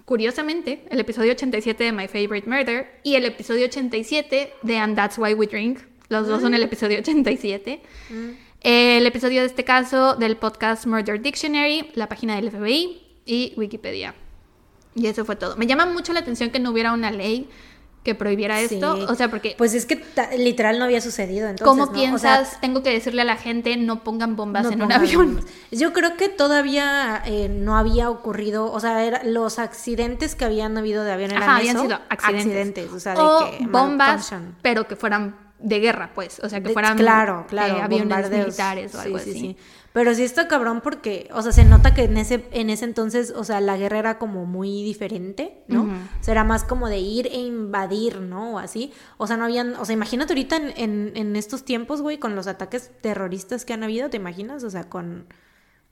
curiosamente, 0.10 0.82
el 0.90 1.00
episodio 1.00 1.34
87 1.34 1.84
de 1.84 1.92
My 1.92 2.08
Favorite 2.08 2.50
Murder 2.50 3.00
y 3.04 3.14
el 3.14 3.26
episodio 3.26 3.68
87 3.68 4.54
de 4.64 4.78
And 4.80 4.96
That's 4.96 5.20
Why 5.20 5.36
We 5.36 5.46
Drink. 5.46 5.82
Los 6.08 6.28
dos 6.28 6.42
son 6.42 6.56
el 6.56 6.64
episodio 6.64 6.98
87. 6.98 7.80
El 8.62 9.06
episodio 9.06 9.42
de 9.42 9.46
este 9.46 9.64
caso 9.64 10.16
del 10.16 10.36
podcast 10.36 10.88
Murder 10.88 11.22
Dictionary, 11.22 11.92
la 11.94 12.10
página 12.10 12.38
del 12.38 12.50
FBI 12.50 13.20
y 13.28 13.54
Wikipedia. 13.56 14.16
Y 14.96 15.06
eso 15.06 15.26
fue 15.26 15.36
todo. 15.36 15.56
Me 15.58 15.68
llama 15.68 15.86
mucho 15.86 16.12
la 16.12 16.22
atención 16.22 16.50
que 16.50 16.58
no 16.58 16.72
hubiera 16.72 16.92
una 16.92 17.12
ley 17.12 17.48
que 18.04 18.16
prohibiera 18.16 18.62
esto. 18.62 18.96
Sí. 18.96 19.06
O 19.10 19.16
sea, 19.16 19.30
porque 19.30 19.56
Pues 19.58 19.74
es 19.74 19.86
que 19.86 20.02
literal 20.38 20.80
no 20.80 20.86
había 20.86 21.02
sucedido 21.02 21.50
entonces, 21.50 21.66
¿Cómo 21.68 21.86
¿no? 21.86 21.92
O 21.92 21.94
piensas? 21.94 22.50
sea, 22.52 22.60
tengo 22.62 22.82
que 22.82 22.92
decirle 22.92 23.22
a 23.22 23.26
la 23.26 23.36
gente 23.36 23.76
no 23.76 24.04
pongan 24.04 24.36
bombas 24.38 24.64
no 24.64 24.72
en 24.72 24.82
un 24.84 24.92
avión. 24.92 25.36
bombas. 25.36 25.46
Yo 25.72 25.92
creo 25.92 26.16
que 26.16 26.30
todavía 26.30 27.22
eh, 27.26 27.50
no 27.50 27.78
había 27.78 28.10
ocurrido, 28.10 28.72
o 28.72 28.80
sea, 28.80 29.04
era- 29.04 29.24
los 29.24 29.60
accidentes 29.60 30.36
que 30.36 30.46
habían 30.46 30.78
habido 30.78 31.04
de 31.04 31.12
avión 31.12 31.32
eran 31.32 31.44
Ajá, 31.44 31.58
habían 31.58 31.76
eso, 31.76 31.86
sido 31.86 32.00
accidentes. 32.10 32.92
o 32.92 33.00
sea, 33.00 33.16
de 33.16 33.22
o 33.22 33.52
que 33.60 33.66
bombas, 33.68 34.34
pero 34.62 34.88
que 34.88 34.96
fueran 34.96 35.36
de 35.60 35.80
guerra, 35.82 36.12
pues. 36.16 36.40
O 36.42 36.48
sea, 36.48 36.62
que 36.62 36.70
De- 36.70 36.74
fueran 36.74 36.98
claro, 36.98 37.46
claro, 37.50 37.78
eh, 37.78 37.82
aviones 37.82 38.30
militares 38.32 38.96
o 38.96 39.02
algo 39.02 39.20
Sí, 39.20 39.24
sí, 39.26 39.30
así. 39.32 39.40
sí. 39.42 39.58
Pero 39.92 40.14
sí 40.14 40.24
está 40.24 40.48
cabrón 40.48 40.82
porque, 40.82 41.30
o 41.34 41.42
sea, 41.42 41.52
se 41.52 41.66
nota 41.66 41.94
que 41.94 42.04
en 42.04 42.18
ese, 42.18 42.48
en 42.52 42.70
ese 42.70 42.86
entonces, 42.86 43.32
o 43.36 43.44
sea, 43.44 43.60
la 43.60 43.76
guerra 43.76 44.00
era 44.00 44.20
como 44.20 44.46
muy 44.46 44.84
diferente, 44.84 45.64
¿no? 45.68 45.84
Ujú. 45.84 45.92
O 45.92 46.24
sea, 46.24 46.34
era 46.34 46.44
más 46.44 46.64
como 46.64 46.90
de 46.90 47.00
ir 47.00 47.28
e 47.28 47.40
invadir, 47.40 48.22
¿no? 48.22 48.54
O 48.54 48.60
así. 48.60 48.94
O 49.18 49.26
sea, 49.26 49.36
no 49.38 49.46
habían, 49.46 49.76
o 49.76 49.86
sea, 49.86 49.94
imagínate 49.94 50.34
ahorita 50.34 50.58
en, 50.58 50.74
en, 50.76 51.12
en 51.16 51.36
estos 51.36 51.66
tiempos, 51.66 52.02
güey, 52.02 52.20
con 52.20 52.36
los 52.36 52.48
ataques 52.48 52.92
terroristas 53.02 53.66
que 53.66 53.74
han 53.74 53.84
habido, 53.84 54.10
¿te 54.10 54.18
imaginas? 54.18 54.64
O 54.64 54.70
sea, 54.70 54.90
con 54.90 55.26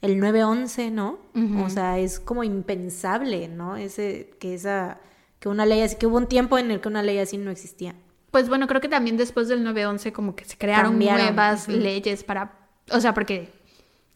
el 0.02 0.22
9-11, 0.22 0.92
¿no? 0.92 1.20
O 1.64 1.70
sea, 1.70 1.98
es 1.98 2.20
como 2.20 2.44
impensable, 2.44 3.48
¿no? 3.48 3.78
Ese, 3.78 4.30
que 4.40 4.54
esa, 4.54 5.00
que 5.40 5.50
una 5.50 5.66
ley 5.66 5.82
así, 5.82 5.96
que 5.96 6.06
hubo 6.06 6.18
un 6.18 6.28
tiempo 6.28 6.58
en 6.58 6.72
el 6.72 6.82
que 6.82 6.88
una 6.88 7.02
ley 7.02 7.18
así 7.18 7.38
no 7.38 7.50
existía. 7.50 7.96
Pues 8.32 8.50
bueno, 8.50 8.68
creo 8.68 8.82
que 8.82 8.90
también 8.90 9.18
después 9.18 9.48
del 9.48 9.66
9-11 9.66 10.12
como 10.12 10.36
que 10.36 10.46
se 10.46 10.58
crearon 10.58 10.94
Cambiaron, 10.94 11.26
nuevas 11.26 11.68
leyes 11.68 12.24
para... 12.24 12.60
O 12.92 13.00
sea, 13.00 13.14
porque... 13.14 13.52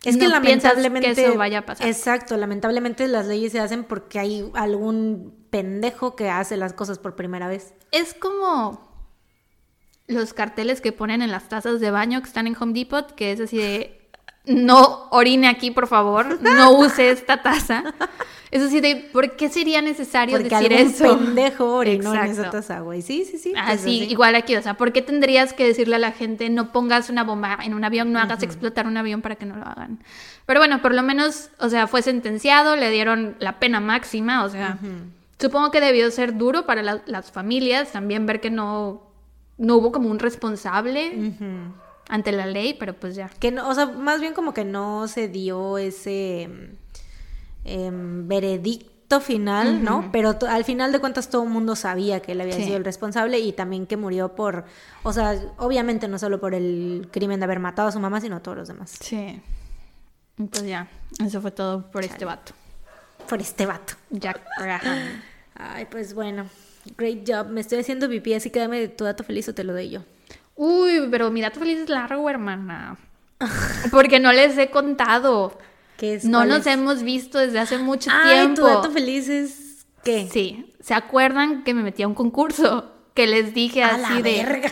Es 0.04 0.18
que 0.18 0.24
no 0.24 0.32
lamentablemente. 0.32 1.14
que 1.14 1.26
eso 1.28 1.38
vaya 1.38 1.60
a 1.60 1.66
pasar. 1.66 1.88
Exacto, 1.88 2.36
lamentablemente 2.36 3.08
las 3.08 3.28
leyes 3.28 3.52
se 3.52 3.60
hacen 3.60 3.84
porque 3.84 4.20
hay 4.20 4.50
algún 4.56 5.46
pendejo 5.52 6.16
que 6.16 6.30
hace 6.30 6.58
las 6.58 6.74
cosas 6.74 6.98
por 6.98 7.16
primera 7.16 7.48
vez. 7.48 7.74
Es 7.92 8.14
como 8.14 8.90
los 10.08 10.34
carteles 10.34 10.82
que 10.82 10.92
ponen 10.92 11.22
en 11.22 11.32
las 11.32 11.50
tazas 11.50 11.80
de 11.80 11.92
baño 11.92 12.22
que 12.22 12.28
están 12.28 12.48
en 12.48 12.56
Home 12.60 12.74
Depot, 12.74 13.14
que 13.14 13.32
es 13.32 13.40
así 13.40 13.58
de 13.58 14.01
no 14.46 15.08
orine 15.12 15.48
aquí, 15.48 15.72
por 15.72 15.88
favor, 15.88 16.42
no 16.42 16.72
use 16.72 17.10
esta 17.12 17.42
taza. 17.42 17.84
Es 18.50 18.62
así 18.62 18.82
de 18.82 18.98
¿por 19.14 19.38
qué 19.38 19.48
sería 19.48 19.82
necesario 19.82 20.36
Porque 20.38 20.50
decir 20.54 20.74
algún 20.74 20.92
eso? 20.92 21.18
pendejo 21.18 21.74
orinó 21.76 22.14
en 22.14 22.32
esa 22.32 22.50
taza, 22.50 22.82
güey. 22.82 23.02
Sí, 23.02 23.24
sí, 23.24 23.38
sí. 23.38 23.52
pues 23.54 23.64
Así, 23.80 24.04
igual 24.10 24.36
aquí, 24.36 24.58
o 24.58 24.62
sea, 24.62 24.74
¿por 24.74 24.92
qué 24.92 25.02
tendrías 25.02 25.54
que 25.54 25.66
decirle 25.66 25.96
a 25.96 26.00
la 26.00 26.12
gente 26.12 26.50
no 26.50 26.74
pongas 26.74 27.10
una 27.10 27.24
bomba 27.24 27.60
en 27.64 27.74
un 27.74 27.86
avión, 27.86 28.12
no 28.12 28.20
hagas 28.20 28.44
explotar 28.44 28.88
un 28.88 28.98
avión 28.98 29.22
para 29.22 29.36
que 29.36 29.46
no 29.46 29.56
lo 29.56 29.64
hagan? 29.66 30.00
Pero 30.46 30.60
bueno, 30.60 30.82
por 30.82 30.94
lo 30.94 31.02
menos, 31.02 31.50
o 31.60 31.70
sea, 31.70 31.88
fue 31.88 32.02
sentenciado, 32.02 32.76
le 32.76 32.90
dieron 32.90 33.38
la 33.40 33.58
pena 33.60 33.80
máxima, 33.80 34.44
o 34.44 34.50
sea, 34.50 34.78
supongo 35.40 35.72
que 35.72 35.80
debió 35.80 36.12
ser 36.12 36.36
duro 36.38 36.66
para 36.66 36.84
la- 36.84 37.04
las 37.06 37.32
familias 37.32 37.94
también 37.94 38.26
ver 38.26 38.42
que 38.42 38.50
no, 38.52 39.02
no 39.58 39.76
hubo 39.78 39.94
como 39.94 40.10
un 40.10 40.20
responsable 40.20 41.14
Ujú. 41.16 41.74
Ante 42.12 42.32
la 42.34 42.46
ley, 42.46 42.76
pero 42.78 42.94
pues 42.94 43.16
ya. 43.16 43.30
Que 43.40 43.52
no, 43.52 43.68
o 43.70 43.74
sea, 43.74 43.86
más 43.88 44.20
bien 44.22 44.34
como 44.34 44.54
que 44.54 44.66
no 44.66 45.08
se 45.08 45.28
dio 45.30 45.78
ese 45.78 46.50
em, 47.64 48.28
veredicto 48.28 49.20
final, 49.22 49.84
¿no? 49.84 50.10
Pero 50.12 50.38
al 50.48 50.64
final 50.66 50.92
de 50.92 51.00
cuentas 51.00 51.30
todo 51.30 51.44
el 51.44 51.50
mundo 51.50 51.76
sabía 51.76 52.22
que 52.22 52.32
él 52.34 52.42
había 52.42 52.56
Sí. 52.56 52.64
sido 52.66 52.78
el 52.78 52.86
responsable 52.86 53.40
y 53.40 53.52
también 53.54 53.86
que 53.86 53.98
murió 53.98 54.36
por, 54.36 54.66
o 55.04 55.12
sea, 55.14 55.38
obviamente 55.58 56.08
no 56.08 56.18
solo 56.20 56.40
por 56.40 56.54
el 56.54 57.08
crimen 57.12 57.40
de 57.40 57.44
haber 57.46 57.60
matado 57.60 57.88
a 57.90 57.92
su 57.92 58.00
mamá, 58.00 58.22
sino 58.22 58.42
todos 58.42 58.58
los 58.58 58.68
demás. 58.68 58.96
Sí. 59.00 59.42
Pues 60.38 60.64
ya, 60.64 60.88
eso 61.24 61.42
fue 61.42 61.52
todo 61.52 61.92
por 61.92 62.04
este 62.04 62.26
vato. 62.26 62.54
Por 63.30 63.40
este 63.42 63.66
vato. 63.66 63.94
Jack 64.10 64.42
Graham. 64.60 65.22
Ay, 65.56 65.86
pues 65.90 66.14
bueno. 66.14 66.46
Great 66.98 67.30
job. 67.30 67.48
Me 67.48 67.62
estoy 67.62 67.80
haciendo 67.80 68.10
pipí, 68.10 68.34
así 68.34 68.50
que 68.50 68.60
dame 68.60 68.88
tu 68.88 69.04
dato 69.04 69.24
feliz 69.24 69.48
o 69.50 69.54
te 69.54 69.64
lo 69.64 69.74
doy 69.74 69.90
yo. 69.90 70.02
Uy, 70.56 71.08
pero 71.10 71.32
mi 71.32 71.42
dato 71.42 71.60
feliz 71.60 71.80
es 71.80 71.90
largo, 71.90 72.30
hermana. 72.30 72.98
Porque 73.92 74.20
no 74.20 74.32
les 74.32 74.58
he 74.58 74.70
contado. 74.70 75.58
¿Qué 75.98 76.16
es? 76.16 76.26
No 76.26 76.40
¿Cuál 76.40 76.50
nos 76.50 76.60
es? 76.62 76.68
hemos 76.68 77.04
visto 77.04 77.38
desde 77.40 77.60
hace 77.60 77.78
mucho 77.78 78.10
Ay, 78.14 78.36
tiempo. 78.36 78.62
tu 78.62 78.68
dato 78.68 78.92
feliz 78.92 79.30
es. 79.30 79.86
¿Qué? 80.04 80.28
Sí, 80.32 80.74
¿se 80.80 80.94
acuerdan 80.94 81.64
que 81.64 81.74
me 81.74 81.84
metí 81.84 82.04
a 82.04 82.08
un 82.08 82.16
concurso? 82.16 82.92
Que 83.14 83.28
les 83.28 83.54
dije 83.54 83.84
A 83.84 83.90
así 83.96 84.02
la 84.02 84.22
de... 84.22 84.22
verga. 84.22 84.72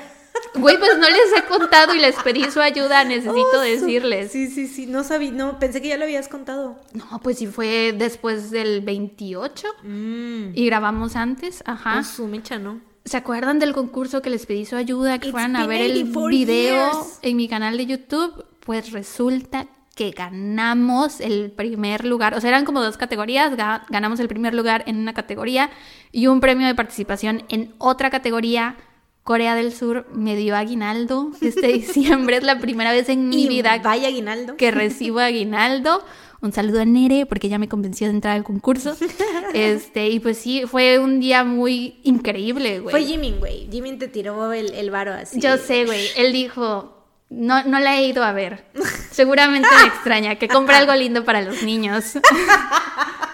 Güey, 0.55 0.79
pues 0.79 0.97
no 0.97 1.07
les 1.07 1.33
he 1.37 1.43
contado 1.45 1.93
y 1.93 1.99
les 1.99 2.15
pedí 2.23 2.49
su 2.49 2.59
ayuda, 2.61 3.03
necesito 3.03 3.35
Oh, 3.55 3.59
decirles. 3.61 4.31
Sí, 4.31 4.47
sí, 4.47 4.67
sí. 4.67 4.85
No 4.87 5.03
sabía. 5.03 5.31
No, 5.31 5.59
pensé 5.59 5.81
que 5.81 5.89
ya 5.89 5.97
lo 5.97 6.05
habías 6.05 6.27
contado. 6.27 6.79
No, 6.93 7.19
pues 7.21 7.37
sí 7.37 7.45
fue 7.47 7.93
después 7.95 8.49
del 8.49 8.81
28 8.81 9.67
Mmm. 9.83 10.51
y 10.55 10.65
grabamos 10.65 11.15
antes, 11.15 11.61
ajá. 11.65 12.03
su 12.03 12.25
mecha, 12.27 12.57
¿no? 12.57 12.81
¿Se 13.09 13.17
acuerdan 13.17 13.57
del 13.57 13.73
concurso 13.73 14.21
que 14.21 14.29
les 14.29 14.45
pedí 14.45 14.65
su 14.67 14.75
ayuda, 14.75 15.17
que 15.17 15.29
It's 15.29 15.31
fueran 15.31 15.55
a 15.55 15.65
ver 15.65 15.81
el 15.81 15.91
84 15.93 16.27
video 16.27 16.91
years. 16.91 17.19
en 17.23 17.37
mi 17.37 17.47
canal 17.47 17.75
de 17.75 17.87
YouTube? 17.87 18.45
Pues 18.59 18.91
resulta 18.91 19.65
que 19.95 20.11
ganamos 20.11 21.19
el 21.19 21.49
primer 21.51 22.05
lugar. 22.05 22.35
O 22.35 22.39
sea, 22.39 22.49
eran 22.49 22.65
como 22.65 22.83
dos 22.83 22.97
categorías. 22.97 23.57
Ga- 23.57 23.81
Ganamos 23.89 24.19
el 24.19 24.27
primer 24.27 24.53
lugar 24.53 24.83
en 24.85 24.97
una 24.97 25.13
categoría 25.15 25.71
y 26.11 26.27
un 26.27 26.39
premio 26.39 26.67
de 26.67 26.75
participación 26.75 27.41
en 27.49 27.73
otra 27.79 28.11
categoría. 28.11 28.77
Corea 29.23 29.55
del 29.55 29.73
Sur 29.73 30.07
me 30.13 30.35
dio 30.35 30.55
aguinaldo 30.55 31.31
este 31.41 31.67
diciembre. 31.73 32.37
Es 32.37 32.43
la 32.43 32.59
primera 32.59 32.91
vez 32.91 33.09
en 33.09 33.27
mi 33.29 33.45
Y 33.45 33.47
vida 33.47 33.75
Vaya 33.83 34.07
aguinaldo. 34.09 34.55
que 34.55 34.69
recibo 34.69 35.17
aguinaldo. 35.19 36.03
Un 36.41 36.53
saludo 36.53 36.81
a 36.81 36.85
Nere 36.85 37.25
porque 37.25 37.49
ya 37.49 37.59
me 37.59 37.67
convenció 37.67 38.07
de 38.07 38.13
entrar 38.13 38.35
al 38.35 38.43
concurso. 38.43 38.95
Este, 39.53 40.09
y 40.09 40.19
pues 40.19 40.37
sí, 40.37 40.63
fue 40.67 40.99
un 40.99 41.19
día 41.19 41.43
muy 41.43 41.99
increíble, 42.03 42.81
güey. 42.81 42.91
Fue 42.91 43.03
Jimin, 43.03 43.39
güey. 43.39 43.67
Jimin 43.71 43.97
te 43.97 44.07
tiró 44.07 44.53
el, 44.53 44.71
el 44.75 44.91
varo 44.91 45.11
así. 45.11 45.39
Yo 45.39 45.57
sé, 45.57 45.85
güey. 45.85 46.05
Él 46.17 46.31
dijo, 46.31 46.99
no, 47.29 47.63
no 47.63 47.79
la 47.79 47.97
he 47.97 48.05
ido 48.05 48.23
a 48.23 48.31
ver. 48.31 48.65
Seguramente 49.11 49.67
me 49.81 49.87
extraña, 49.87 50.35
que 50.35 50.47
compre 50.47 50.75
algo 50.75 50.93
lindo 50.93 51.25
para 51.25 51.41
los 51.41 51.63
niños. 51.63 52.13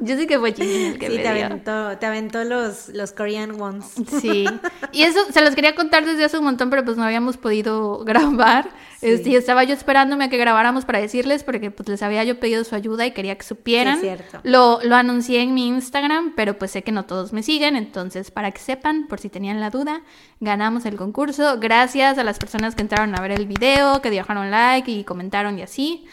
Yo 0.00 0.16
sé 0.16 0.26
que 0.26 0.38
fue 0.38 0.52
Jimin 0.52 0.92
el 0.92 0.98
que 0.98 1.08
Sí, 1.08 1.16
me 1.16 1.22
te 1.22 1.34
dio. 1.34 1.46
aventó, 1.46 1.98
te 1.98 2.06
aventó 2.06 2.44
los, 2.44 2.88
los 2.90 3.12
Korean 3.12 3.60
ones. 3.60 3.86
Sí. 4.20 4.46
Y 4.92 5.02
eso 5.02 5.20
se 5.30 5.42
los 5.42 5.54
quería 5.54 5.74
contar 5.74 6.06
desde 6.06 6.24
hace 6.24 6.38
un 6.38 6.44
montón, 6.44 6.70
pero 6.70 6.82
pues 6.82 6.96
no 6.96 7.04
habíamos 7.04 7.36
podido 7.36 7.98
grabar. 8.04 8.70
Sí. 9.00 9.06
Este, 9.10 9.30
y 9.30 9.36
estaba 9.36 9.62
yo 9.64 9.74
esperándome 9.74 10.24
a 10.24 10.28
que 10.30 10.38
grabáramos 10.38 10.84
para 10.84 10.98
decirles, 10.98 11.44
porque 11.44 11.70
pues 11.70 11.88
les 11.88 12.02
había 12.02 12.24
yo 12.24 12.40
pedido 12.40 12.64
su 12.64 12.74
ayuda 12.74 13.04
y 13.06 13.10
quería 13.12 13.36
que 13.36 13.44
supieran. 13.44 14.00
Sí, 14.00 14.08
es 14.08 14.16
cierto. 14.18 14.40
Lo, 14.44 14.80
lo 14.82 14.96
anuncié 14.96 15.42
en 15.42 15.52
mi 15.54 15.68
Instagram, 15.68 16.32
pero 16.36 16.58
pues 16.58 16.70
sé 16.70 16.82
que 16.82 16.90
no 16.90 17.04
todos 17.04 17.32
me 17.32 17.42
siguen, 17.42 17.76
entonces 17.76 18.30
para 18.30 18.50
que 18.50 18.60
sepan, 18.60 19.06
por 19.08 19.20
si 19.20 19.28
tenían 19.28 19.60
la 19.60 19.70
duda, 19.70 20.00
ganamos 20.40 20.86
el 20.86 20.96
concurso. 20.96 21.58
Gracias 21.60 22.16
a 22.18 22.24
las 22.24 22.38
personas 22.38 22.74
que 22.74 22.82
entraron 22.82 23.14
a 23.16 23.20
ver 23.20 23.32
el 23.32 23.46
video, 23.46 24.00
que 24.00 24.10
dejaron 24.10 24.50
like 24.50 24.90
y 24.90 25.04
comentaron 25.04 25.58
y 25.58 25.62
así. 25.62 26.06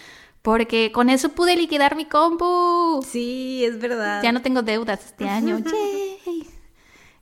Porque 0.45 0.91
con 0.91 1.09
eso 1.09 1.29
pude 1.29 1.55
liquidar 1.55 1.95
mi 1.95 2.05
combo. 2.05 3.01
Sí, 3.01 3.65
es 3.65 3.79
verdad. 3.79 4.21
Ya 4.21 4.31
no 4.31 4.43
tengo 4.43 4.61
deudas 4.61 5.03
este 5.03 5.27
año. 5.27 5.57
Yay. 5.57 6.47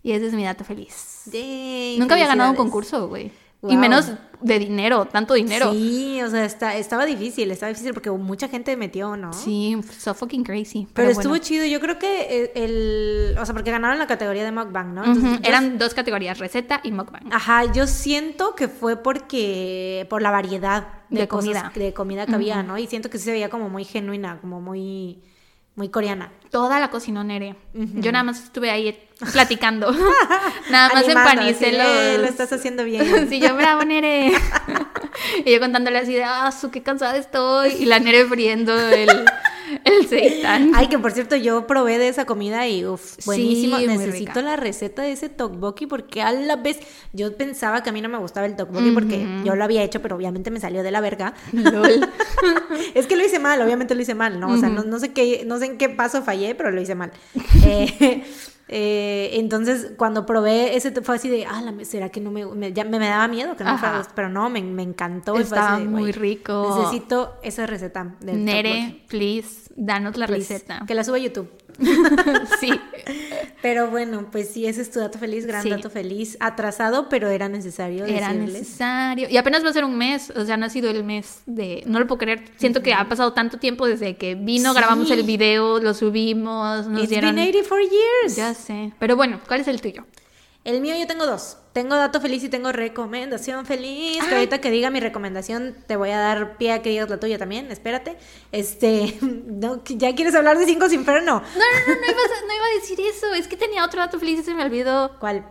Y 0.04 0.12
ese 0.12 0.28
es 0.28 0.34
mi 0.34 0.44
dato 0.44 0.66
feliz. 0.66 1.22
Yay, 1.32 1.98
Nunca 2.00 2.16
había 2.16 2.28
ganado 2.28 2.50
un 2.52 2.58
concurso, 2.58 3.08
güey. 3.08 3.32
Y 3.70 3.78
menos 3.78 4.12
de 4.42 4.60
dinero, 4.60 5.06
tanto 5.06 5.36
dinero. 5.36 5.72
Sí, 5.72 6.22
o 6.22 6.30
sea, 6.30 6.44
está, 6.44 6.76
estaba 6.76 7.06
difícil, 7.06 7.50
estaba 7.50 7.70
difícil 7.70 7.94
porque 7.94 8.12
mucha 8.12 8.50
gente 8.50 8.76
metió, 8.76 9.16
¿no? 9.16 9.32
Sí, 9.32 9.78
so 9.98 10.14
fucking 10.14 10.44
crazy. 10.44 10.86
Pero, 10.94 11.10
estuvo 11.10 11.30
bueno. 11.30 11.44
chido, 11.46 11.66
yo 11.66 11.80
creo 11.80 11.98
que 11.98 12.52
el, 12.56 12.64
el- 12.64 13.38
o 13.40 13.46
sea, 13.46 13.54
porque 13.56 13.72
ganaron 13.72 13.98
la 14.00 14.08
categoría 14.08 14.44
de 14.44 14.52
mukbang, 14.52 14.94
¿no? 14.94 15.06
Yo- 15.16 15.38
Eran 15.44 15.78
dos 15.78 15.94
categorías, 15.94 16.40
receta 16.40 16.82
y 16.84 16.92
mukbang. 16.92 17.32
Ajá, 17.32 17.72
yo 17.72 17.88
siento 17.88 18.54
que 18.56 18.68
fue 18.68 18.98
porque, 19.02 20.06
por 20.10 20.22
la 20.22 20.32
variedad 20.32 20.88
de, 21.10 21.22
De 21.22 21.28
cosas, 21.30 21.46
comida. 21.46 21.72
de 21.76 21.94
comida 21.94 22.26
que 22.26 22.36
había, 22.36 22.64
¿no? 22.64 22.78
Y 22.78 22.88
siento 22.88 23.10
que 23.10 23.18
sí 23.18 23.24
se 23.26 23.32
veía 23.32 23.50
como 23.50 23.70
muy 23.70 23.86
genuina, 23.86 24.40
como 24.42 24.60
muy, 24.60 25.24
muy 25.76 25.90
coreana. 25.90 26.32
Toda 26.52 26.80
la 26.80 26.90
cocinó 26.92 27.24
Nere. 27.24 27.56
Yo 27.74 28.12
nada 28.12 28.24
más 28.24 28.44
estuve 28.44 28.70
ahí 28.70 28.96
platicando. 29.32 29.92
nada 30.70 30.90
más 30.94 31.08
empanicé 31.08 31.70
"Eh, 31.70 32.14
los... 32.14 32.22
lo 32.22 32.28
estás 32.28 32.54
haciendo 32.54 32.84
bien. 32.84 33.28
sí, 33.30 33.40
yo, 33.40 33.56
bravo, 33.56 33.84
Nere. 33.84 34.34
y 35.46 35.52
yo 35.52 35.60
contándole 35.60 35.98
así 35.98 36.14
de, 36.14 36.24
ah, 36.24 36.52
su, 36.52 36.70
qué 36.70 36.84
cansada 36.84 37.18
estoy. 37.18 37.72
Y 37.74 37.86
la 37.86 38.00
Nere 38.00 38.26
friendo 38.26 38.78
el, 38.78 39.10
el 39.86 40.08
seitán. 40.08 40.72
Ay, 40.76 40.88
que 40.88 41.00
por 41.00 41.12
cierto, 41.12 41.36
yo 41.36 41.68
probé 41.68 41.98
de 41.98 42.08
esa 42.08 42.26
comida 42.26 42.68
y 42.68 42.86
uff, 42.86 43.26
buenísimo. 43.26 43.78
Sí, 43.78 43.88
Necesito 43.88 44.42
la 44.42 44.56
receta 44.56 45.02
de 45.02 45.12
ese 45.12 45.30
tteokbokki 45.30 45.88
porque 45.88 46.22
a 46.22 46.32
la 46.32 46.56
vez 46.56 46.80
yo 47.12 47.36
pensaba 47.36 47.84
que 47.84 47.90
a 47.90 47.94
mí 47.94 48.02
no 48.02 48.10
me 48.10 48.18
gustaba 48.18 48.46
el 48.46 48.56
tteokbokki 48.56 48.92
porque 48.92 49.26
yo 49.44 49.56
lo 49.56 49.64
había 49.64 49.84
hecho, 49.84 50.02
pero 50.02 50.16
obviamente 50.16 50.52
me 50.52 50.60
salió 50.60 50.84
de 50.84 50.92
la 50.92 51.02
verga. 51.02 51.34
Lol. 51.52 52.10
es 52.94 53.08
que 53.08 53.16
lo 53.16 53.26
hice 53.26 53.40
mal, 53.40 53.62
obviamente 53.62 53.96
lo 53.96 54.02
hice 54.02 54.16
mal, 54.16 54.40
¿no? 54.40 54.50
O 54.50 54.58
sea, 54.58 54.70
no, 54.70 54.84
no 54.84 55.00
sé 55.00 55.14
qué, 55.14 55.44
no 55.46 55.60
sé 55.60 55.66
en 55.66 55.78
qué 55.78 55.90
paso 55.90 56.24
fallé, 56.24 56.56
pero 56.56 56.72
lo 56.72 56.82
hice 56.82 56.96
mal. 56.96 57.12
Eh, 57.66 58.24
eh, 58.76 59.30
entonces, 59.34 59.92
cuando 59.98 60.26
probé 60.26 60.76
ese, 60.76 60.92
fue 61.04 61.18
así 61.18 61.30
de, 61.30 61.46
ah, 61.46 61.62
¿será 61.84 62.10
que 62.10 62.20
no 62.20 62.32
me, 62.32 62.44
me, 62.44 62.74
ya 62.74 62.84
me, 62.84 62.98
me 62.98 63.08
daba 63.08 63.28
miedo 63.28 63.56
que 63.56 63.64
no 63.64 63.78
fuera? 63.78 64.02
Pero 64.16 64.30
no, 64.30 64.50
me, 64.50 64.64
me 64.64 64.82
encantó. 64.82 65.38
Estaba 65.38 65.78
de, 65.78 65.86
muy 65.86 66.12
rico. 66.12 66.76
Necesito 66.80 67.36
esa 67.44 67.68
receta 67.68 68.16
del. 68.20 68.44
Nere, 68.44 69.04
please, 69.08 69.72
danos 69.76 70.18
la 70.18 70.26
Please, 70.26 70.56
receta. 70.56 70.84
Que 70.88 70.96
la 70.96 71.04
suba 71.04 71.18
a 71.18 71.20
YouTube. 71.20 71.52
sí. 72.60 72.72
Pero 73.62 73.90
bueno, 73.90 74.28
pues 74.32 74.50
sí, 74.50 74.66
ese 74.66 74.82
es 74.82 74.92
tu 74.92 75.00
dato 75.00 75.18
feliz, 75.20 75.46
gran 75.46 75.62
Sí. 75.64 75.70
dato 75.70 75.90
feliz. 75.90 76.38
Atrasado, 76.40 77.08
pero 77.10 77.30
era 77.30 77.50
necesario 77.50 78.06
Era 78.06 78.30
decirles. 78.30 78.54
necesario. 78.60 79.28
Y 79.30 79.38
apenas 79.38 79.64
va 79.64 79.70
a 79.70 79.74
ser 79.74 79.86
un 79.86 79.98
mes, 79.98 80.32
o 80.36 80.46
sea, 80.46 80.58
no 80.58 80.66
ha 80.66 80.70
sido 80.70 80.90
el 80.90 81.04
mes 81.04 81.42
de... 81.46 81.84
No 81.86 82.00
lo 82.00 82.08
puedo 82.08 82.20
creer. 82.20 82.44
Siento 82.58 82.82
que 82.82 82.94
ha 82.94 83.08
pasado 83.08 83.34
tanto 83.34 83.58
tiempo 83.58 83.88
desde 83.88 84.16
que 84.18 84.36
vino, 84.36 84.72
Sí. 84.74 84.78
grabamos 84.78 85.10
el 85.12 85.24
video, 85.24 85.80
lo 85.80 85.94
subimos, 85.94 86.88
nos 86.88 87.02
It's 87.02 87.10
dieron... 87.10 87.36
been 87.36 87.48
84 87.50 87.78
years. 87.82 88.36
Ya 88.36 88.54
sé. 88.54 88.92
Pero 89.00 89.16
bueno, 89.16 89.40
¿cuál 89.48 89.62
es 89.62 89.68
el 89.68 89.82
tuyo? 89.82 90.06
El 90.64 90.80
mío 90.80 90.96
yo 90.98 91.06
tengo 91.08 91.26
dos. 91.26 91.58
Tengo 91.74 91.96
dato 91.96 92.22
feliz 92.22 92.44
y 92.44 92.50
tengo 92.50 92.72
recomendación 92.72 93.66
feliz. 93.66 94.20
Que 94.20 94.30
Ay. 94.30 94.34
ahorita 94.36 94.62
que 94.62 94.72
diga 94.72 94.90
mi 94.92 95.02
recomendación, 95.02 95.76
te 95.88 95.98
voy 95.98 96.12
a 96.12 96.20
dar 96.20 96.58
pie 96.58 96.72
a 96.72 96.82
que 96.82 96.90
digas 96.90 97.10
la 97.10 97.20
tuya 97.20 97.38
también. 97.38 97.70
Espérate. 97.72 98.18
Este, 98.52 99.18
no, 99.22 99.84
¿ya 99.86 100.16
quieres 100.16 100.36
hablar 100.36 100.58
de 100.58 100.66
Cinco 100.66 100.88
sin 100.88 101.04
freno? 101.04 101.26
No, 101.26 101.40
no, 101.42 101.42
no, 101.42 102.02
no 102.02 102.12
iba, 102.12 102.22
a, 102.22 102.48
no 102.48 102.54
iba 102.56 102.66
a 102.66 102.80
decir 102.80 103.00
eso. 103.02 103.34
Es 103.34 103.48
que 103.48 103.58
tenía 103.58 103.84
otro 103.84 104.00
dato 104.00 104.20
feliz 104.20 104.40
y 104.40 104.44
se 104.44 104.54
me 104.54 104.64
olvidó. 104.64 105.20
¿Cuál? 105.20 105.46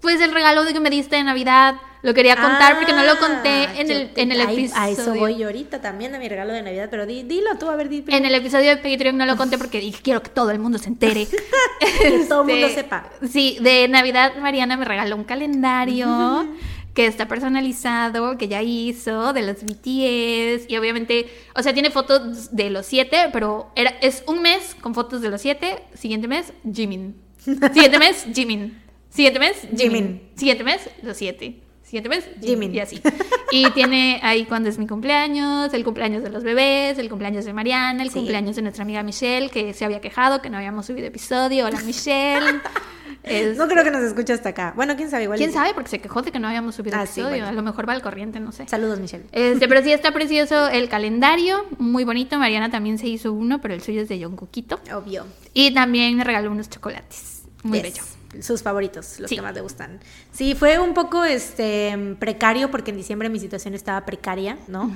Pues 0.00 0.20
el 0.20 0.32
regalo 0.32 0.64
de 0.64 0.72
que 0.72 0.80
me 0.80 0.90
diste 0.90 1.16
de 1.16 1.24
Navidad. 1.24 1.74
Lo 2.04 2.14
quería 2.14 2.36
contar 2.36 2.76
porque 2.76 2.92
no 2.92 3.02
lo 3.02 3.18
conté 3.18 3.48
Ah, 3.48 3.74
en 3.80 3.88
yo 3.88 3.94
el, 3.94 4.10
en 4.14 4.30
el 4.32 4.40
episodio. 4.42 4.80
A 4.82 4.90
eso 4.90 5.14
voy 5.14 5.38
yo 5.38 5.46
ahorita 5.46 5.80
también, 5.80 6.14
a 6.14 6.18
mi 6.18 6.28
regalo 6.28 6.52
de 6.52 6.62
Navidad. 6.62 6.88
Pero 6.90 7.06
di- 7.06 7.22
dilo 7.24 7.56
tú, 7.58 7.68
a 7.68 7.76
ver, 7.76 7.88
di 7.88 8.04
En 8.08 8.24
el 8.26 8.34
episodio 8.34 8.68
de 8.70 8.76
Patreon 8.76 9.16
no 9.16 9.24
lo 9.26 9.36
conté 9.36 9.56
porque 9.58 9.80
dije, 9.80 10.00
quiero 10.02 10.22
que 10.22 10.28
todo 10.30 10.50
el 10.50 10.58
mundo 10.58 10.78
se 10.78 10.88
entere. 10.88 11.26
Que 12.02 12.24
todo 12.28 12.42
el 12.42 12.48
mundo 12.48 12.66
Este, 12.66 12.82
sepa. 12.82 13.10
Sí, 13.28 13.58
de 13.60 13.88
Navidad 13.88 14.36
Mariana 14.36 14.76
me 14.76 14.84
regaló 14.84 15.16
un 15.16 15.24
calendario 15.24 16.46
que 16.94 17.06
está 17.06 17.26
personalizado, 17.26 18.36
que 18.38 18.48
ya 18.48 18.62
hizo, 18.62 19.32
de 19.32 19.42
los 19.42 19.64
BTS. 19.64 20.68
Y 20.70 20.76
obviamente, 20.76 21.26
o 21.56 21.62
sea, 21.62 21.72
tiene 21.74 21.90
fotos 21.90 22.54
de 22.54 22.70
los 22.70 22.86
siete, 22.86 23.30
pero 23.32 23.70
era, 23.74 23.90
es 24.00 24.22
un 24.26 24.42
mes 24.42 24.76
con 24.80 24.94
fotos 24.94 25.20
de 25.22 25.30
los 25.30 25.40
siete. 25.40 25.82
Siguiente 25.94 26.28
mes, 26.28 26.52
Jimin. 26.72 27.16
Siguiente 27.38 27.98
mes, 27.98 28.26
Jimin. 28.32 28.80
Siguiente 29.10 29.38
mes, 29.38 29.56
Jimin. 29.62 29.78
Jimin. 29.78 30.22
Siguiente 30.36 30.64
mes, 30.64 30.90
los 31.02 31.16
siete. 31.16 31.60
Siguiente 31.94 32.08
mes, 32.08 32.24
Jimin. 32.40 32.70
Jimin. 32.70 32.74
Y 32.74 32.80
así. 32.80 33.00
Y 33.52 33.70
tiene 33.70 34.18
ahí 34.24 34.46
cuando 34.46 34.68
es 34.68 34.78
mi 34.78 34.86
cumpleaños, 34.88 35.72
el 35.74 35.84
cumpleaños 35.84 36.24
de 36.24 36.30
los 36.30 36.42
bebés, 36.42 36.98
el 36.98 37.08
cumpleaños 37.08 37.44
de 37.44 37.52
Mariana, 37.52 38.02
el 38.02 38.08
Sí. 38.10 38.14
cumpleaños 38.18 38.56
de 38.56 38.62
nuestra 38.62 38.82
amiga 38.82 39.04
Michelle, 39.04 39.48
que 39.48 39.72
se 39.74 39.84
había 39.84 40.00
quejado 40.00 40.42
que 40.42 40.50
no 40.50 40.56
habíamos 40.56 40.86
subido 40.86 41.06
episodio. 41.06 41.66
Hola, 41.66 41.80
Michelle. 41.82 42.60
Es- 43.22 43.56
No 43.56 43.68
creo 43.68 43.84
que 43.84 43.90
nos 43.92 44.02
escuche 44.02 44.32
hasta 44.34 44.48
acá. 44.50 44.72
Bueno, 44.76 44.96
quién 44.96 45.08
sabe, 45.08 45.22
igual. 45.24 45.38
¿Quién 45.38 45.52
sabe? 45.52 45.72
Porque 45.72 45.88
se 45.88 45.98
quejó 46.00 46.20
de 46.22 46.30
que 46.32 46.38
no 46.40 46.48
habíamos 46.48 46.74
subido 46.74 46.96
Ah, 46.98 47.06
sí, 47.06 47.20
episodio. 47.20 47.28
bueno. 47.44 47.46
A 47.46 47.52
lo 47.52 47.62
mejor 47.62 47.88
va 47.88 47.92
al 47.94 48.02
corriente, 48.02 48.38
no 48.40 48.50
sé. 48.52 48.66
Saludos, 48.68 48.98
Michelle. 48.98 49.24
Este, 49.32 49.66
pero 49.68 49.82
sí 49.82 49.92
está 49.92 50.10
precioso 50.12 50.68
el 50.68 50.88
calendario, 50.88 51.64
muy 51.78 52.02
bonito. 52.04 52.38
Mariana 52.38 52.70
también 52.70 52.98
se 52.98 53.06
hizo 53.06 53.32
uno, 53.32 53.60
pero 53.62 53.72
el 53.72 53.80
suyo 53.82 54.02
es 54.02 54.08
de 54.08 54.20
John 54.22 54.34
Coquito. 54.36 54.80
Obvio. 54.92 55.26
Y 55.54 55.72
también 55.72 56.16
me 56.16 56.24
regaló 56.24 56.50
unos 56.50 56.68
chocolates. 56.68 57.44
Muy 57.62 57.78
Yes. 57.80 57.82
bello. 57.94 58.02
Sus 58.42 58.62
favoritos, 58.62 59.20
los 59.20 59.28
Sí. 59.30 59.36
que 59.36 59.42
más 59.42 59.54
le 59.54 59.60
gustan. 59.60 60.00
Sí, 60.32 60.54
fue 60.54 60.78
un 60.78 60.94
poco 60.94 61.24
este 61.24 62.16
precario 62.18 62.70
porque 62.70 62.90
en 62.90 62.96
diciembre 62.96 63.28
mi 63.28 63.38
situación 63.38 63.74
estaba 63.74 64.04
precaria, 64.04 64.58
¿no? 64.68 64.90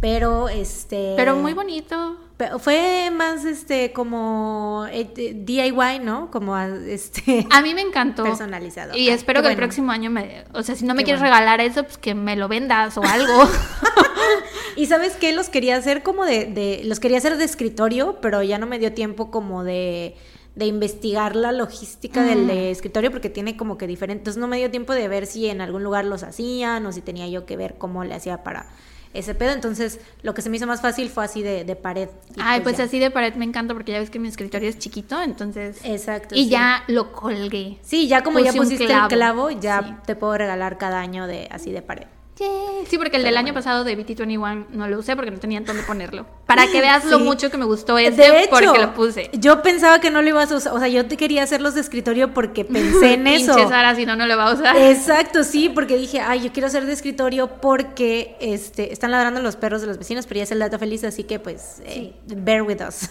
Pero 0.00 0.48
este 0.48 1.14
Pero 1.16 1.36
muy 1.36 1.52
bonito. 1.54 2.16
Fue 2.58 3.10
más 3.12 3.44
este 3.44 3.92
como 3.92 4.86
eh, 4.90 5.08
DIY, 5.44 6.00
¿no? 6.02 6.28
Como 6.32 6.58
este 6.58 7.46
A 7.50 7.62
mí 7.62 7.72
me 7.72 7.82
encantó. 7.82 8.24
personalizado. 8.24 8.96
Y 8.96 9.10
Ah, 9.10 9.14
espero 9.14 9.42
qué 9.42 9.46
que 9.48 9.52
el 9.52 9.56
próximo 9.58 9.92
año 9.92 10.10
me... 10.10 10.44
O 10.52 10.64
sea, 10.64 10.74
si 10.74 10.84
no 10.84 10.94
me 10.94 11.02
Qué 11.02 11.04
quieres 11.04 11.20
bueno. 11.20 11.36
regalar 11.36 11.60
eso, 11.60 11.84
pues 11.84 11.98
que 11.98 12.14
me 12.16 12.34
lo 12.34 12.48
vendas 12.48 12.96
o 12.98 13.02
algo. 13.04 13.48
y 14.76 14.86
sabes 14.86 15.14
qué, 15.14 15.32
los 15.32 15.48
quería 15.50 15.76
hacer 15.76 16.02
como 16.02 16.24
de, 16.24 16.46
de, 16.46 16.80
los 16.84 16.98
quería 16.98 17.18
hacer 17.18 17.36
de 17.36 17.44
escritorio, 17.44 18.18
pero 18.20 18.42
ya 18.42 18.58
no 18.58 18.66
me 18.66 18.78
dio 18.80 18.92
tiempo 18.92 19.30
como 19.30 19.62
de, 19.62 20.16
de 20.54 20.66
investigar 20.66 21.34
la 21.34 21.50
logística 21.52 22.22
del 22.24 22.46
de 22.46 22.70
escritorio 22.70 23.10
porque 23.10 23.30
tiene 23.30 23.56
como 23.56 23.78
que 23.78 23.86
diferentes, 23.86 24.20
entonces 24.20 24.40
no 24.40 24.48
me 24.48 24.58
dio 24.58 24.70
tiempo 24.70 24.92
de 24.92 25.08
ver 25.08 25.26
si 25.26 25.48
en 25.48 25.60
algún 25.60 25.82
lugar 25.82 26.04
los 26.04 26.22
hacían 26.22 26.84
o 26.86 26.92
si 26.92 27.00
tenía 27.00 27.26
yo 27.28 27.46
que 27.46 27.56
ver 27.56 27.76
cómo 27.78 28.04
le 28.04 28.14
hacía 28.14 28.42
para 28.44 28.66
ese 29.14 29.34
pedo, 29.34 29.52
entonces 29.52 30.00
lo 30.22 30.32
que 30.34 30.40
se 30.40 30.48
me 30.50 30.56
hizo 30.56 30.66
más 30.66 30.80
fácil 30.80 31.10
fue 31.10 31.24
así 31.24 31.42
de, 31.42 31.64
de 31.64 31.76
pared. 31.76 32.08
y 32.34 32.40
Ay, 32.40 32.60
pues 32.62 32.80
así 32.80 32.98
de 32.98 33.10
pared 33.10 33.34
me 33.34 33.44
encanta 33.44 33.74
porque 33.74 33.92
ya 33.92 33.98
ves 33.98 34.08
que 34.10 34.18
mi 34.18 34.28
escritorio 34.28 34.68
es 34.70 34.78
chiquito, 34.78 35.22
entonces... 35.22 35.80
Exacto. 35.84 36.34
Y 36.34 36.44
sí. 36.44 36.48
ya 36.50 36.84
lo 36.88 37.12
colgué. 37.12 37.78
Sí, 37.82 38.08
ya 38.08 38.22
como 38.22 38.38
ya 38.38 38.52
Puse 38.52 38.58
pusiste 38.58 38.86
clavo. 38.86 39.02
el 39.08 39.08
clavo, 39.16 39.50
ya 39.50 39.82
Sí. 39.82 39.94
te 40.06 40.16
puedo 40.16 40.36
regalar 40.38 40.78
cada 40.78 41.00
año 41.00 41.26
de 41.26 41.46
así 41.50 41.72
de 41.72 41.82
pared. 41.82 42.06
Sí, 42.34 42.98
porque 42.98 43.18
el 43.18 43.22
del 43.22 43.36
año 43.36 43.52
pasado 43.52 43.84
de 43.84 43.96
BT21 43.96 44.66
no 44.70 44.88
lo 44.88 44.98
usé 44.98 45.14
porque 45.16 45.30
no 45.30 45.38
tenía 45.38 45.60
dónde 45.60 45.82
ponerlo. 45.82 46.26
Para 46.46 46.66
que 46.66 46.80
veas 46.80 47.04
lo 47.04 47.20
mucho 47.20 47.50
que 47.50 47.58
me 47.58 47.64
gustó 47.64 47.98
este 47.98 48.22
de 48.22 48.40
hecho, 48.40 48.50
porque 48.50 48.78
lo 48.78 48.94
puse. 48.94 49.30
yo 49.34 49.62
pensaba 49.62 50.00
que 50.00 50.10
no 50.10 50.22
lo 50.22 50.28
ibas 50.28 50.50
a 50.50 50.56
usar, 50.56 50.72
o 50.74 50.78
sea, 50.78 50.88
yo 50.88 51.06
te 51.06 51.16
quería 51.16 51.42
hacer 51.42 51.60
los 51.60 51.74
de 51.74 51.80
escritorio 51.80 52.34
porque 52.34 52.64
pensé 52.64 53.14
en 53.14 53.26
eso. 53.28 53.54
Pinche 53.54 53.68
Sara, 53.68 53.94
si 53.94 54.06
no, 54.06 54.16
no 54.16 54.26
lo 54.26 54.36
va 54.36 54.50
a 54.50 54.54
usar. 54.54 54.76
Exacto, 54.76 55.44
sí, 55.44 55.68
porque 55.68 55.96
dije, 55.96 56.20
ay, 56.20 56.42
yo 56.42 56.52
quiero 56.52 56.66
hacer 56.66 56.84
de 56.86 56.92
escritorio 56.92 57.48
porque 57.60 58.36
este, 58.40 58.92
están 58.92 59.10
ladrando 59.10 59.40
los 59.40 59.56
perros 59.56 59.80
de 59.82 59.86
los 59.86 59.98
vecinos, 59.98 60.26
pero 60.26 60.38
ya 60.38 60.44
es 60.44 60.52
el 60.52 60.58
dato 60.58 60.78
feliz, 60.78 61.04
así 61.04 61.24
que 61.24 61.38
pues, 61.38 61.80
eh, 61.84 62.12
bear 62.26 62.62
with 62.62 62.80
us. 62.86 63.08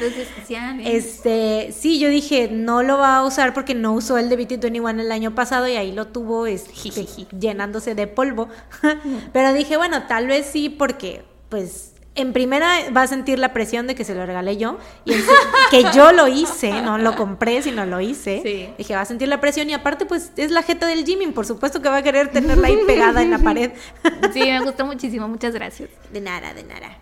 Especiales. 0.00 0.86
Este, 0.86 1.72
sí, 1.72 1.98
yo 1.98 2.08
dije, 2.08 2.48
no 2.50 2.82
lo 2.82 2.98
va 2.98 3.18
a 3.18 3.24
usar 3.24 3.54
porque 3.54 3.74
no 3.74 3.92
usó 3.92 4.18
el 4.18 4.28
de 4.28 4.38
BT21 4.38 5.00
el 5.00 5.12
año 5.12 5.34
pasado 5.34 5.68
y 5.68 5.76
ahí 5.76 5.92
lo 5.92 6.06
tuvo 6.06 6.46
este, 6.46 7.06
llenándose 7.38 7.94
de 7.94 8.06
polvo. 8.06 8.45
Pero 9.32 9.52
dije, 9.52 9.76
bueno, 9.76 10.04
tal 10.04 10.26
vez 10.26 10.46
sí 10.46 10.68
porque, 10.68 11.24
pues, 11.48 11.92
en 12.14 12.32
primera 12.32 12.66
va 12.96 13.02
a 13.02 13.06
sentir 13.06 13.38
la 13.38 13.52
presión 13.52 13.86
de 13.86 13.94
que 13.94 14.02
se 14.02 14.14
lo 14.14 14.24
regalé 14.24 14.56
yo 14.56 14.78
y 15.04 15.12
se- 15.12 15.30
que 15.70 15.84
yo 15.94 16.12
lo 16.12 16.26
hice, 16.28 16.80
no 16.80 16.96
lo 16.96 17.14
compré, 17.14 17.60
sino 17.60 17.84
lo 17.84 18.00
hice. 18.00 18.40
Sí. 18.42 18.70
Dije, 18.78 18.94
va 18.94 19.02
a 19.02 19.04
sentir 19.04 19.28
la 19.28 19.38
presión 19.40 19.68
y 19.68 19.74
aparte, 19.74 20.06
pues, 20.06 20.32
es 20.36 20.50
la 20.50 20.62
jeta 20.62 20.86
del 20.86 21.04
Jimmy, 21.04 21.26
por 21.26 21.44
supuesto 21.44 21.82
que 21.82 21.90
va 21.90 21.98
a 21.98 22.02
querer 22.02 22.28
tenerla 22.32 22.68
ahí 22.68 22.78
pegada 22.86 23.20
en 23.22 23.30
la 23.30 23.38
pared. 23.38 23.72
Sí, 24.32 24.40
me 24.40 24.60
gustó 24.60 24.86
muchísimo. 24.86 25.28
Muchas 25.28 25.52
gracias. 25.54 25.90
De 26.12 26.20
nada, 26.22 26.54
de 26.54 26.62
nada. 26.64 26.96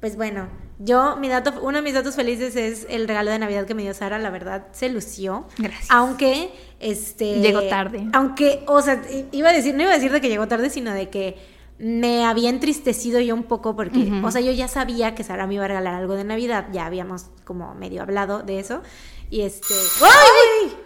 Pues 0.00 0.16
bueno, 0.16 0.48
yo, 0.78 1.16
mi 1.16 1.28
dato, 1.28 1.52
uno 1.60 1.78
de 1.78 1.82
mis 1.82 1.92
datos 1.92 2.16
felices 2.16 2.56
es 2.56 2.86
el 2.88 3.06
regalo 3.06 3.30
de 3.30 3.38
Navidad 3.38 3.66
que 3.66 3.74
me 3.74 3.82
dio 3.82 3.92
Sara, 3.92 4.18
la 4.18 4.30
verdad, 4.30 4.66
se 4.72 4.88
lució. 4.88 5.46
Gracias. 5.58 5.90
Aunque, 5.90 6.50
este... 6.80 7.40
Llegó 7.40 7.62
tarde. 7.64 8.08
Aunque, 8.14 8.64
o 8.66 8.80
sea, 8.80 9.02
iba 9.30 9.50
a 9.50 9.52
decir, 9.52 9.74
no 9.74 9.82
iba 9.82 9.92
a 9.92 9.94
decir 9.94 10.10
de 10.10 10.22
que 10.22 10.30
llegó 10.30 10.48
tarde, 10.48 10.70
sino 10.70 10.94
de 10.94 11.10
que 11.10 11.36
me 11.78 12.24
había 12.24 12.48
entristecido 12.48 13.20
yo 13.20 13.34
un 13.34 13.44
poco 13.44 13.76
porque, 13.76 14.10
o 14.22 14.30
sea, 14.30 14.40
yo 14.40 14.52
ya 14.52 14.68
sabía 14.68 15.14
que 15.14 15.24
Sara 15.24 15.46
me 15.46 15.54
iba 15.54 15.64
a 15.64 15.68
regalar 15.68 15.94
algo 15.94 16.14
de 16.14 16.24
Navidad, 16.24 16.68
ya 16.72 16.86
habíamos 16.86 17.26
como 17.44 17.74
medio 17.74 18.02
hablado 18.02 18.42
de 18.42 18.58
eso, 18.58 18.82
y 19.30 19.42
este... 19.42 19.74
¡Ay! 20.02 20.76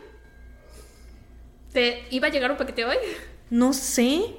¿Te 1.73 2.05
iba 2.11 2.28
a 2.28 2.31
llegar 2.31 2.51
un 2.53 2.57
paquete 2.57 2.85
hoy? 2.85 2.97
No 3.51 3.73
sé. 3.73 4.36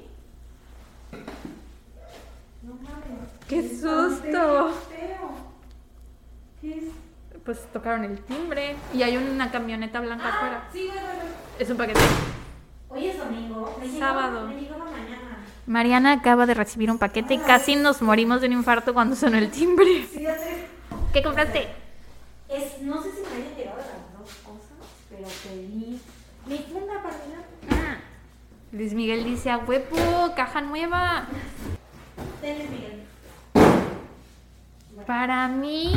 ¡Qué 3.48 3.62
susto! 3.68 4.72
Pues 7.44 7.60
tocaron 7.72 8.04
el 8.04 8.18
timbre 8.24 8.74
y 8.92 9.02
hay 9.02 9.16
una 9.16 9.50
camioneta 9.52 10.00
blanca 10.00 10.28
afuera. 10.34 10.68
Sí, 10.72 10.86
bueno, 10.86 11.02
bueno. 11.06 11.22
Es 11.60 11.70
un 11.70 11.76
paquete. 11.76 12.00
Hoy 12.88 13.06
es 13.06 13.18
domingo. 13.18 13.76
Me 13.80 13.86
llegó- 13.86 13.98
Sábado. 14.00 14.48
Me 14.48 14.60
llegó 14.60 14.78
mañana. 14.78 15.44
Mariana 15.66 16.12
acaba 16.12 16.46
de 16.46 16.54
recibir 16.54 16.90
un 16.90 16.98
paquete 16.98 17.34
y 17.34 17.38
casi 17.38 17.76
nos 17.76 18.02
morimos 18.02 18.40
de 18.40 18.48
un 18.48 18.54
infarto 18.54 18.92
cuando 18.94 19.14
sonó 19.14 19.38
el 19.38 19.50
timbre. 19.50 20.06
Sí, 20.12 20.22
ya 20.22 20.36
sé. 20.36 20.66
¿Qué 21.12 21.22
compraste? 21.22 21.68
Es, 22.48 22.80
no 22.82 23.00
sé 23.02 23.10
si 23.12 23.20
me 23.22 23.42
hayan 23.44 23.56
llegado 23.56 23.78
las 23.78 24.18
dos 24.18 24.34
cosas, 24.44 24.88
pero 25.08 25.26
pedí 25.44 26.00
mi 26.46 26.58
funda 26.58 27.02
para 27.02 27.16
mirar. 27.26 27.44
Ah, 27.70 27.98
Luis 28.72 28.92
Miguel 28.94 29.24
dice 29.24 29.50
a 29.50 29.58
huevo, 29.58 30.32
caja 30.36 30.60
nueva. 30.62 31.26
Tenle, 32.40 32.68
Miguel. 32.68 33.05
Para 35.04 35.48
mí, 35.48 35.92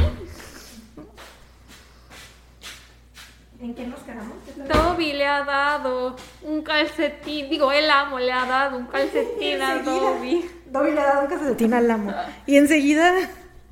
¿En 3.62 3.74
qué 3.76 3.86
nos 3.88 4.00
quedamos? 4.00 4.38
Toby 4.72 5.14
le 5.14 5.26
ha 5.28 5.44
dado 5.44 6.16
un 6.44 6.62
calcetín. 6.62 7.50
Digo, 7.50 7.72
el 7.74 7.90
amo 7.92 8.18
le 8.18 8.32
ha 8.32 8.46
dado 8.46 8.78
un 8.78 8.88
calcetín 8.88 9.62
a 9.62 9.84
Toby. 9.84 10.46
Dobby 10.68 10.92
le 10.92 11.00
ha 11.02 11.06
dado 11.06 11.22
un 11.24 11.28
calcetín 11.28 11.74
al 11.74 11.92
amo. 11.92 12.14
Y 12.46 12.56
enseguida. 12.56 13.14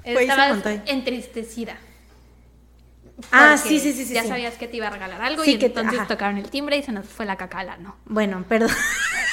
Estabas 0.04 0.62
entristecida. 0.88 1.78
Ah, 3.32 3.58
sí, 3.58 3.80
sí, 3.80 3.94
sí, 3.94 4.06
sí. 4.06 4.14
Ya 4.14 4.24
sí. 4.24 4.28
sabías 4.28 4.56
que 4.56 4.68
te 4.68 4.78
iba 4.78 4.88
a 4.88 4.92
regalar 4.92 5.22
algo 5.22 5.44
Sí, 5.44 5.54
y 5.54 5.58
que- 5.58 5.68
entonces 5.68 6.00
ajá. 6.00 6.08
tocaron 6.08 6.38
el 6.38 6.50
timbre 6.50 6.78
y 6.78 6.84
se 6.84 6.92
nos 6.92 7.08
fue 7.08 7.26
la 7.26 7.36
cacala, 7.36 7.78
¿no? 7.78 7.96
Bueno, 8.06 8.44
perdón. 8.48 8.70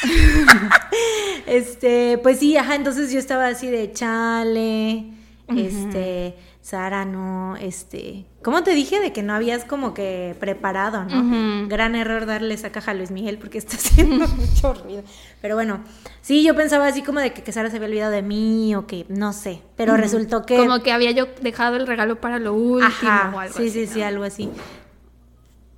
este, 1.46 2.18
pues 2.22 2.38
sí, 2.38 2.56
ajá, 2.56 2.76
entonces 2.76 3.12
yo 3.12 3.18
estaba 3.18 3.48
así 3.48 3.68
de 3.68 3.92
chale, 3.92 5.04
este, 5.48 6.36
Sara, 6.62 7.04
no, 7.04 7.56
este, 7.56 8.24
¿cómo 8.42 8.62
te 8.62 8.74
dije 8.74 9.00
de 9.00 9.12
que 9.12 9.22
no 9.22 9.34
habías 9.34 9.64
como 9.64 9.92
que 9.92 10.34
preparado, 10.40 11.04
no? 11.04 11.68
Gran 11.68 11.94
error 11.94 12.24
darle 12.24 12.54
esa 12.54 12.70
caja 12.70 12.92
a 12.92 12.94
Luis 12.94 13.10
Miguel 13.10 13.38
porque 13.38 13.58
está 13.58 13.76
haciendo 13.76 14.26
mucho 14.36 14.74
ruido. 14.74 15.02
Pero 15.42 15.54
bueno, 15.54 15.80
sí, 16.22 16.42
yo 16.42 16.54
pensaba 16.54 16.86
así 16.86 17.02
como 17.02 17.20
de 17.20 17.32
que, 17.32 17.42
que 17.42 17.52
Sara 17.52 17.70
se 17.70 17.76
había 17.76 17.88
olvidado 17.88 18.12
de 18.12 18.22
mí 18.22 18.74
o 18.74 18.86
que, 18.86 19.04
no 19.08 19.32
sé, 19.32 19.60
pero 19.76 19.96
resultó 19.96 20.46
que... 20.46 20.56
Como 20.56 20.82
que 20.82 20.92
había 20.92 21.10
yo 21.10 21.26
dejado 21.42 21.76
el 21.76 21.86
regalo 21.86 22.20
para 22.20 22.38
lo 22.38 22.54
último 22.54 22.86
Ajá, 22.86 23.32
o 23.34 23.38
algo 23.40 23.56
sí, 23.56 23.68
así. 23.68 23.86
sí, 23.86 23.86
sí, 23.86 24.00
¿no? 24.00 24.06
algo 24.06 24.24
así. 24.24 24.50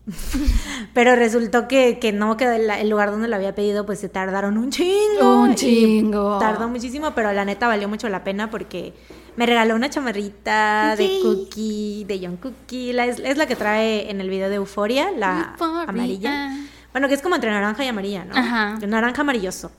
Pero 0.94 1.16
resultó 1.16 1.68
que, 1.68 1.98
que 1.98 2.12
no, 2.12 2.36
que 2.36 2.44
el, 2.56 2.70
el 2.70 2.88
lugar 2.88 3.10
donde 3.10 3.28
lo 3.28 3.36
había 3.36 3.54
pedido, 3.54 3.84
pues 3.86 3.98
se 3.98 4.08
tardaron 4.08 4.56
un 4.56 4.70
chingo. 4.70 5.42
Un 5.42 5.54
chingo. 5.54 6.38
Tardó 6.38 6.68
muchísimo, 6.68 7.12
pero 7.12 7.32
la 7.32 7.44
neta 7.44 7.66
valió 7.66 7.88
mucho 7.88 8.08
la 8.08 8.22
pena 8.24 8.50
porque 8.50 8.94
me 9.36 9.46
regaló 9.46 9.74
una 9.74 9.90
chamarrita 9.90 10.94
de. 10.96 11.20
Cookie, 11.22 12.04
de 12.04 12.20
John 12.22 12.36
Cookie. 12.36 12.92
La, 12.92 13.06
es, 13.06 13.18
es 13.18 13.36
la 13.36 13.46
que 13.46 13.56
trae 13.56 14.10
en 14.10 14.20
el 14.20 14.30
video 14.30 14.48
de 14.48 14.56
Euforia, 14.56 15.10
la 15.10 15.50
Euphoria. 15.52 15.82
amarilla. 15.88 16.56
Bueno, 16.92 17.08
que 17.08 17.14
es 17.14 17.20
como 17.22 17.34
entre 17.34 17.50
naranja 17.50 17.84
y 17.84 17.88
amarilla, 17.88 18.24
¿no? 18.24 18.36
Ajá. 18.36 18.78
Naranja 18.86 19.20
amarilloso. 19.20 19.70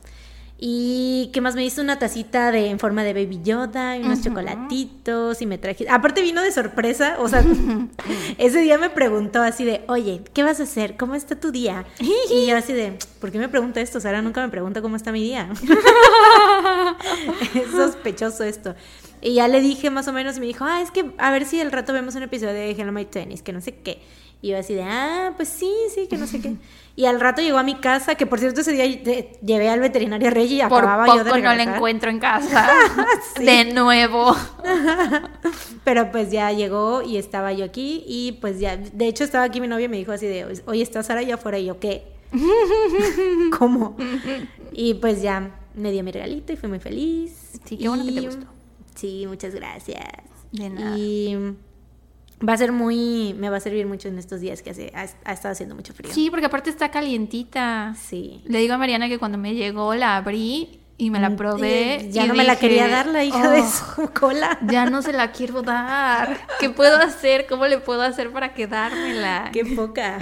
Y 0.60 1.30
que 1.32 1.40
más 1.40 1.54
me 1.54 1.64
hizo 1.64 1.80
una 1.80 2.00
tacita 2.00 2.50
de 2.50 2.66
en 2.66 2.80
forma 2.80 3.04
de 3.04 3.14
Baby 3.14 3.40
Yoda 3.44 3.96
y 3.96 4.02
unos 4.02 4.22
chocolatitos 4.22 5.40
y 5.40 5.46
me 5.46 5.56
traje. 5.56 5.88
Aparte 5.88 6.20
vino 6.20 6.42
de 6.42 6.50
sorpresa, 6.50 7.16
o 7.20 7.28
sea, 7.28 7.44
ese 8.38 8.60
día 8.60 8.76
me 8.76 8.90
preguntó 8.90 9.40
así 9.40 9.64
de, 9.64 9.84
oye, 9.86 10.22
¿qué 10.34 10.42
vas 10.42 10.58
a 10.58 10.64
hacer? 10.64 10.96
¿Cómo 10.96 11.14
está 11.14 11.38
tu 11.38 11.52
día? 11.52 11.86
Y 12.30 12.46
yo 12.46 12.56
así 12.56 12.72
de, 12.72 12.98
¿por 13.20 13.30
qué 13.30 13.38
me 13.38 13.48
pregunta 13.48 13.80
esto? 13.80 14.00
Sara 14.00 14.20
nunca 14.20 14.42
me 14.42 14.48
pregunta 14.48 14.82
cómo 14.82 14.96
está 14.96 15.12
mi 15.12 15.22
día. 15.22 15.48
es 17.54 17.70
sospechoso 17.70 18.44
esto. 18.44 18.74
Y 19.20 19.34
ya 19.34 19.48
le 19.48 19.60
dije 19.60 19.90
más 19.90 20.08
o 20.08 20.12
menos 20.12 20.36
y 20.36 20.40
me 20.40 20.46
dijo, 20.46 20.64
ah, 20.64 20.82
es 20.82 20.90
que 20.90 21.12
a 21.18 21.30
ver 21.30 21.44
si 21.44 21.60
al 21.60 21.72
rato 21.72 21.92
vemos 21.92 22.14
un 22.16 22.24
episodio 22.24 22.52
de 22.52 22.72
Hello 22.72 22.92
My 22.92 23.04
Tennis, 23.04 23.42
que 23.42 23.52
no 23.52 23.60
sé 23.60 23.76
qué. 23.76 24.02
Y 24.40 24.50
yo 24.50 24.58
así 24.58 24.74
de, 24.74 24.84
ah, 24.84 25.32
pues 25.36 25.48
sí, 25.48 25.72
sí, 25.92 26.06
que 26.06 26.16
no 26.16 26.26
sé 26.28 26.40
qué. 26.40 26.54
Y 26.94 27.06
al 27.06 27.18
rato 27.20 27.42
llegó 27.42 27.58
a 27.58 27.62
mi 27.64 27.74
casa, 27.76 28.14
que 28.14 28.24
por 28.26 28.38
cierto 28.38 28.60
ese 28.60 28.72
día 28.72 28.84
lle- 28.86 29.36
llevé 29.40 29.68
al 29.68 29.80
veterinario 29.80 30.30
Reggie 30.30 30.64
y 30.64 30.68
Por 30.68 30.78
acababa 30.84 31.06
poco 31.06 31.18
yo 31.18 31.24
de 31.24 31.30
no 31.30 31.36
la 31.38 31.50
regresar. 31.50 31.74
encuentro 31.76 32.10
en 32.10 32.18
casa. 32.20 32.68
Sí. 33.36 33.44
De 33.44 33.64
nuevo. 33.72 34.34
Pero 35.84 36.10
pues 36.10 36.30
ya 36.30 36.52
llegó 36.52 37.02
y 37.02 37.16
estaba 37.16 37.52
yo 37.52 37.64
aquí 37.64 38.04
y 38.06 38.32
pues 38.40 38.58
ya, 38.60 38.76
de 38.76 39.06
hecho 39.08 39.24
estaba 39.24 39.44
aquí 39.44 39.60
mi 39.60 39.68
novia 39.68 39.86
y 39.86 39.88
me 39.88 39.96
dijo 39.96 40.12
así 40.12 40.26
de, 40.26 40.62
oye, 40.66 40.82
¿está 40.82 41.02
Sara 41.02 41.20
allá 41.20 41.34
afuera? 41.34 41.58
Y 41.58 41.66
yo, 41.66 41.78
¿qué? 41.80 42.04
¿Cómo? 43.58 43.96
Y 44.72 44.94
pues 44.94 45.22
ya 45.22 45.50
me 45.74 45.90
dio 45.92 46.02
mi 46.04 46.12
regalito 46.12 46.52
y 46.52 46.56
fui 46.56 46.68
muy 46.68 46.78
feliz. 46.80 47.60
Sí, 47.64 47.76
qué 47.76 47.88
bueno 47.88 48.04
que 48.04 48.12
te 48.12 48.20
gustó. 48.20 48.46
Sí, 48.94 49.24
muchas 49.26 49.54
gracias. 49.54 50.04
De 50.52 50.68
nada. 50.70 50.96
Y 50.98 51.36
va 52.46 52.52
a 52.52 52.56
ser 52.56 52.72
muy, 52.72 53.34
me 53.38 53.50
va 53.50 53.56
a 53.56 53.60
servir 53.60 53.86
mucho 53.86 54.08
en 54.08 54.18
estos 54.18 54.40
días 54.40 54.62
que 54.62 54.70
hace, 54.70 54.92
ha, 54.94 55.06
ha 55.24 55.32
estado 55.32 55.52
haciendo 55.52 55.74
mucho 55.74 55.92
frío. 55.94 56.12
Sí, 56.12 56.30
porque 56.30 56.46
aparte 56.46 56.70
está 56.70 56.90
calientita. 56.90 57.94
Sí. 58.00 58.42
Le 58.46 58.58
digo 58.58 58.74
a 58.74 58.78
Mariana 58.78 59.08
que 59.08 59.18
cuando 59.18 59.38
me 59.38 59.54
llegó 59.54 59.94
la 59.94 60.16
abrí 60.16 60.80
y 60.96 61.10
me 61.10 61.20
la 61.20 61.36
probé. 61.36 62.06
Y 62.08 62.12
ya 62.12 62.24
y 62.24 62.28
no 62.28 62.34
me 62.34 62.44
la 62.44 62.56
quería 62.56 62.88
dar 62.88 63.06
la 63.06 63.22
hija 63.22 63.50
de 63.50 63.60
"Oh, 63.60 63.70
su 63.70 64.10
cola. 64.12 64.58
Ya 64.66 64.90
no 64.90 65.00
se 65.02 65.12
la 65.12 65.30
quiero 65.30 65.62
dar. 65.62 66.36
¿Qué 66.58 66.70
puedo 66.70 66.96
hacer? 66.96 67.46
¿Cómo 67.48 67.66
le 67.66 67.78
puedo 67.78 68.02
hacer 68.02 68.30
para 68.32 68.52
quedármela? 68.54 69.50
Qué 69.52 69.64
poca. 69.64 70.18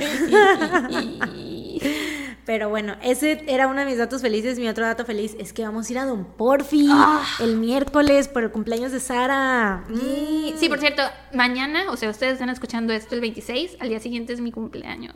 Pero 2.46 2.68
bueno, 2.68 2.94
ese 3.02 3.42
era 3.48 3.66
uno 3.66 3.80
de 3.80 3.86
mis 3.86 3.98
datos 3.98 4.22
felices. 4.22 4.56
Mi 4.58 4.68
otro 4.68 4.86
dato 4.86 5.04
feliz 5.04 5.34
es 5.40 5.52
que 5.52 5.64
vamos 5.64 5.88
a 5.88 5.92
ir 5.92 5.98
a 5.98 6.04
Don 6.04 6.24
Porfi 6.24 6.86
Ah. 6.92 7.20
el 7.40 7.56
miércoles 7.56 8.28
por 8.28 8.44
el 8.44 8.52
cumpleaños 8.52 8.92
de 8.92 9.00
Sara. 9.00 9.82
Mm. 9.88 10.56
Sí, 10.56 10.68
por 10.68 10.78
cierto, 10.78 11.02
mañana, 11.34 11.90
o 11.90 11.96
sea, 11.96 12.08
ustedes 12.08 12.34
están 12.34 12.48
escuchando 12.48 12.92
esto 12.92 13.16
el 13.16 13.20
26, 13.20 13.76
al 13.80 13.88
día 13.88 13.98
siguiente 13.98 14.32
es 14.32 14.40
mi 14.40 14.52
cumpleaños. 14.52 15.14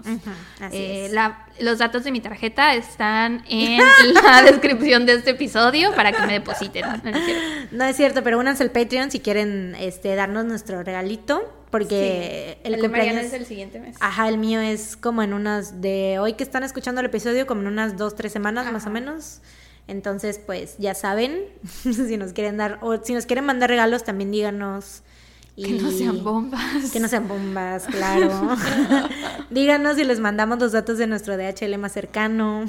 Así 0.60 0.76
Eh, 0.76 1.06
es. 1.06 1.12
la- 1.12 1.46
los 1.60 1.78
datos 1.78 2.02
de 2.02 2.10
mi 2.10 2.20
tarjeta 2.20 2.74
están 2.74 3.44
en 3.48 3.78
la 4.24 4.42
descripción 4.42 5.06
de 5.06 5.12
este 5.14 5.30
episodio 5.30 5.94
para 5.94 6.10
que 6.10 6.26
me 6.26 6.32
depositen. 6.32 6.82
No, 6.82 6.96
no 7.10 7.16
es 7.16 7.24
cierto. 7.24 7.46
No 7.70 7.84
es 7.84 7.96
cierto, 7.96 8.22
pero 8.24 8.40
únanse 8.40 8.64
al 8.64 8.70
Patreon 8.72 9.12
si 9.12 9.20
quieren 9.20 9.76
este, 9.78 10.16
darnos 10.16 10.44
nuestro 10.46 10.82
regalito. 10.82 11.48
Porque 11.70 12.56
Sí, 12.56 12.60
el, 12.64 12.72
Mariana 12.72 12.80
cumpleaños. 12.82 13.24
es 13.26 13.32
el 13.32 13.46
siguiente 13.46 13.78
mes. 13.78 13.96
Ajá, 14.00 14.28
el 14.28 14.38
mío 14.38 14.60
es 14.60 14.96
como 14.96 15.22
en 15.22 15.32
unas 15.32 15.80
de 15.80 16.18
hoy 16.18 16.32
que 16.34 16.42
están 16.42 16.62
escuchando 16.64 17.00
el 17.00 17.06
episodio, 17.06 17.46
como 17.46 17.60
en 17.62 17.68
unas 17.68 17.96
dos, 17.96 18.16
tres 18.16 18.32
semanas 18.32 18.72
más 18.72 18.86
o 18.86 18.90
menos. 18.90 19.40
Entonces, 19.86 20.38
pues 20.38 20.76
ya 20.78 20.94
saben, 20.94 21.44
si 21.82 22.16
nos 22.16 22.32
quieren 22.32 22.56
dar, 22.56 22.78
o 22.82 22.96
si 23.02 23.14
nos 23.14 23.26
quieren 23.26 23.44
mandar 23.44 23.70
regalos, 23.70 24.04
también 24.04 24.30
díganos. 24.30 25.02
Que 25.64 25.72
no 25.80 25.90
sean 25.90 26.22
bombas. 26.24 26.90
Que 26.92 27.00
no 27.00 27.08
sean 27.08 27.28
bombas, 27.28 27.86
claro. 27.86 28.30
díganos 29.50 29.96
si 29.96 30.04
les 30.04 30.20
mandamos 30.20 30.58
los 30.58 30.72
datos 30.72 30.98
de 30.98 31.06
nuestro 31.06 31.36
DHL 31.36 31.76
más 31.78 31.92
cercano. 31.92 32.64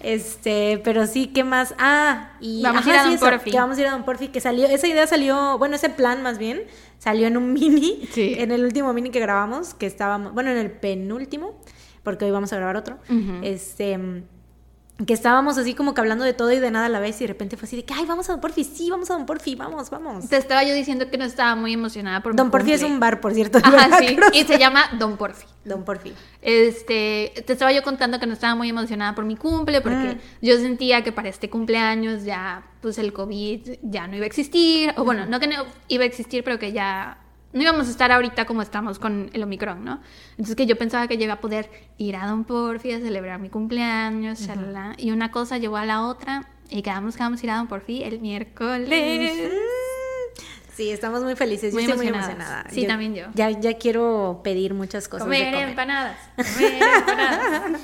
este, 0.00 0.80
pero 0.84 1.06
sí, 1.06 1.28
¿qué 1.28 1.44
más? 1.44 1.74
Ah, 1.78 2.32
y 2.40 2.62
Vamos 2.62 2.86
a 2.86 2.90
ir 2.90 2.96
a 2.96 3.04
Don 3.04 3.18
Porfi. 3.18 3.50
Que 3.50 3.56
vamos 3.58 3.78
a 3.78 3.80
ir 3.80 3.86
a 3.86 3.90
Don 3.92 4.04
Porfi, 4.04 4.28
que 4.28 4.40
salió, 4.40 4.66
esa 4.66 4.86
idea 4.86 5.06
salió, 5.06 5.58
bueno, 5.58 5.76
ese 5.76 5.90
plan 5.90 6.22
más 6.22 6.38
bien, 6.38 6.62
salió 6.98 7.26
en 7.26 7.36
un 7.36 7.52
mini, 7.52 8.06
Sí. 8.12 8.34
en 8.38 8.52
el 8.52 8.64
último 8.64 8.92
mini 8.92 9.10
que 9.10 9.20
grabamos, 9.20 9.74
que 9.74 9.86
estábamos, 9.86 10.32
bueno, 10.34 10.50
en 10.50 10.58
el 10.58 10.70
penúltimo, 10.70 11.58
porque 12.02 12.24
hoy 12.24 12.30
vamos 12.30 12.52
a 12.52 12.56
grabar 12.56 12.76
otro. 12.76 12.98
Ujú. 13.08 13.40
Este 13.42 13.98
que 15.06 15.12
estábamos 15.12 15.58
así 15.58 15.74
como 15.74 15.92
que 15.92 16.00
hablando 16.00 16.24
de 16.24 16.34
todo 16.34 16.52
y 16.52 16.60
de 16.60 16.70
nada 16.70 16.86
a 16.86 16.88
la 16.88 17.00
vez 17.00 17.16
y 17.20 17.24
de 17.24 17.28
repente 17.28 17.56
fue 17.56 17.66
así 17.66 17.74
de 17.74 17.84
que, 17.84 17.92
ay, 17.94 18.04
vamos 18.06 18.28
a 18.28 18.32
Don 18.32 18.40
Porfi, 18.40 18.62
sí, 18.62 18.90
vamos 18.90 19.10
a 19.10 19.14
Don 19.14 19.26
Porfi, 19.26 19.56
vamos, 19.56 19.90
vamos. 19.90 20.28
Te 20.28 20.36
estaba 20.36 20.62
yo 20.62 20.72
diciendo 20.72 21.10
que 21.10 21.18
no 21.18 21.24
estaba 21.24 21.56
muy 21.56 21.72
emocionada 21.72 22.22
por 22.22 22.32
mi 22.32 22.36
Don 22.36 22.50
Porfi 22.50 22.74
es 22.74 22.82
un 22.84 23.00
bar, 23.00 23.20
por 23.20 23.34
cierto. 23.34 23.58
Ajá, 23.62 23.98
sí. 23.98 24.16
Y 24.32 24.44
se 24.44 24.56
llama 24.56 24.84
Don 24.98 25.16
Porfi. 25.16 25.46
Don 25.64 25.84
Porfi. 25.84 26.12
Este, 26.42 27.32
te 27.44 27.52
estaba 27.54 27.72
yo 27.72 27.82
contando 27.82 28.20
que 28.20 28.26
no 28.26 28.34
estaba 28.34 28.54
muy 28.54 28.68
emocionada 28.68 29.14
por 29.16 29.24
mi 29.24 29.34
cumple 29.36 29.80
porque 29.80 30.14
Mm. 30.14 30.18
yo 30.46 30.56
sentía 30.58 31.02
que 31.02 31.10
para 31.10 31.28
este 31.28 31.50
cumpleaños 31.50 32.22
ya, 32.24 32.62
pues 32.80 32.96
el 32.98 33.12
COVID 33.12 33.78
ya 33.82 34.06
no 34.06 34.14
iba 34.14 34.24
a 34.24 34.26
existir, 34.26 34.92
o 34.96 35.04
bueno, 35.04 35.26
no 35.26 35.40
que 35.40 35.48
no 35.48 35.56
iba 35.88 36.04
a 36.04 36.06
existir, 36.06 36.44
pero 36.44 36.58
que 36.60 36.72
ya 36.72 37.18
no 37.54 37.62
íbamos 37.62 37.86
a 37.86 37.90
estar 37.90 38.12
ahorita 38.12 38.44
como 38.44 38.60
estamos 38.60 38.98
con 38.98 39.30
el 39.32 39.42
Omicron, 39.42 39.84
¿no? 39.84 40.00
Entonces 40.32 40.56
que 40.56 40.66
yo 40.66 40.76
pensaba 40.76 41.08
que 41.08 41.16
yo 41.16 41.24
iba 41.24 41.34
a 41.34 41.40
poder 41.40 41.70
ir 41.96 42.16
a 42.16 42.26
Don 42.26 42.44
Porfi 42.44 42.92
a 42.92 43.00
celebrar 43.00 43.40
mi 43.40 43.48
cumpleaños, 43.48 44.46
y 44.98 45.10
una 45.12 45.30
cosa 45.30 45.56
llevó 45.58 45.76
a 45.76 45.86
la 45.86 46.02
otra 46.06 46.48
y 46.68 46.82
quedamos 46.82 47.16
que 47.16 47.22
vamos 47.22 47.40
a 47.40 47.46
ir 47.46 47.50
a 47.52 47.56
Don 47.56 47.68
Porfi 47.68 48.02
el 48.02 48.20
miércoles. 48.20 49.52
Sí, 50.76 50.90
estamos 50.90 51.22
muy 51.22 51.36
felices. 51.36 51.70
Yo 51.72 51.74
Muy 51.74 51.84
estoy 51.84 51.96
muy 51.98 52.08
emocionada. 52.08 52.64
Sí, 52.70 52.86
también 52.86 53.14
yo. 53.14 53.26
Ya, 53.34 53.50
ya 53.50 53.74
quiero 53.78 54.40
pedir 54.42 54.74
muchas 54.74 55.06
cosas. 55.08 55.28
de 55.28 55.36
Comer 55.36 55.52
comer. 55.54 55.68
empanadas. 55.68 56.16
Comer 56.36 56.82
empanadas. 56.98 57.80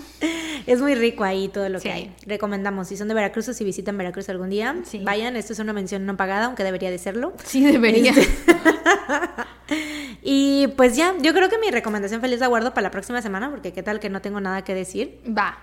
Es 0.66 0.80
muy 0.80 0.94
rico 0.96 1.22
ahí 1.24 1.48
todo 1.48 1.68
lo 1.68 1.78
Sí. 1.78 1.84
que 1.84 1.92
hay. 1.92 2.16
Recomendamos. 2.26 2.88
Si 2.88 2.96
son 2.96 3.06
de 3.08 3.14
Veracruz 3.14 3.48
o 3.48 3.54
si 3.54 3.62
visitan 3.64 3.96
Veracruz 3.96 4.28
algún 4.28 4.50
día, 4.50 4.76
Sí. 4.84 4.98
vayan. 5.04 5.36
Esto 5.36 5.52
es 5.52 5.58
una 5.60 5.72
mención 5.72 6.04
no 6.04 6.16
pagada, 6.16 6.46
aunque 6.46 6.64
debería 6.64 6.90
de 6.90 6.98
serlo. 6.98 7.32
Sí, 7.44 7.64
debería. 7.64 8.10
Este, 8.10 8.28
Y 10.22 10.66
pues 10.76 10.96
ya, 10.96 11.14
yo 11.20 11.32
creo 11.32 11.48
que 11.48 11.58
mi 11.58 11.70
recomendación 11.70 12.20
feliz 12.20 12.40
la 12.40 12.48
guardo 12.48 12.74
para 12.74 12.82
la 12.82 12.90
próxima 12.90 13.22
semana, 13.22 13.50
porque 13.50 13.72
qué 13.72 13.82
tal 13.82 14.00
que 14.00 14.10
no 14.10 14.20
tengo 14.20 14.40
nada 14.40 14.62
que 14.64 14.74
decir. 14.74 15.20
Va. 15.26 15.58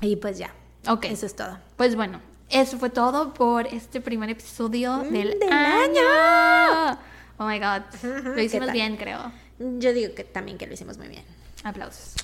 Y 0.00 0.16
pues 0.16 0.38
ya. 0.38 0.54
Ok. 0.86 1.06
Eso 1.06 1.26
es 1.26 1.34
todo. 1.34 1.58
Pues 1.76 1.96
bueno, 1.96 2.20
eso 2.52 2.78
fue 2.78 2.90
todo 2.90 3.34
por 3.34 3.66
este 3.66 4.00
primer 4.00 4.30
episodio 4.30 4.98
Mm, 4.98 5.10
del, 5.12 5.38
del 5.38 5.52
año. 5.52 6.98
Oh 7.38 7.46
my 7.46 7.58
god. 7.58 7.82
Lo 8.02 8.34
¿qué 8.34 8.44
hicimos 8.44 8.70
bien, 8.72 8.96
creo. 8.96 9.32
Yo 9.58 9.92
digo 9.92 10.14
que 10.14 10.24
también 10.24 10.58
que 10.58 10.66
lo 10.66 10.74
hicimos 10.74 10.98
muy 10.98 11.08
bien. 11.08 11.24
Aplausos. 11.64 12.14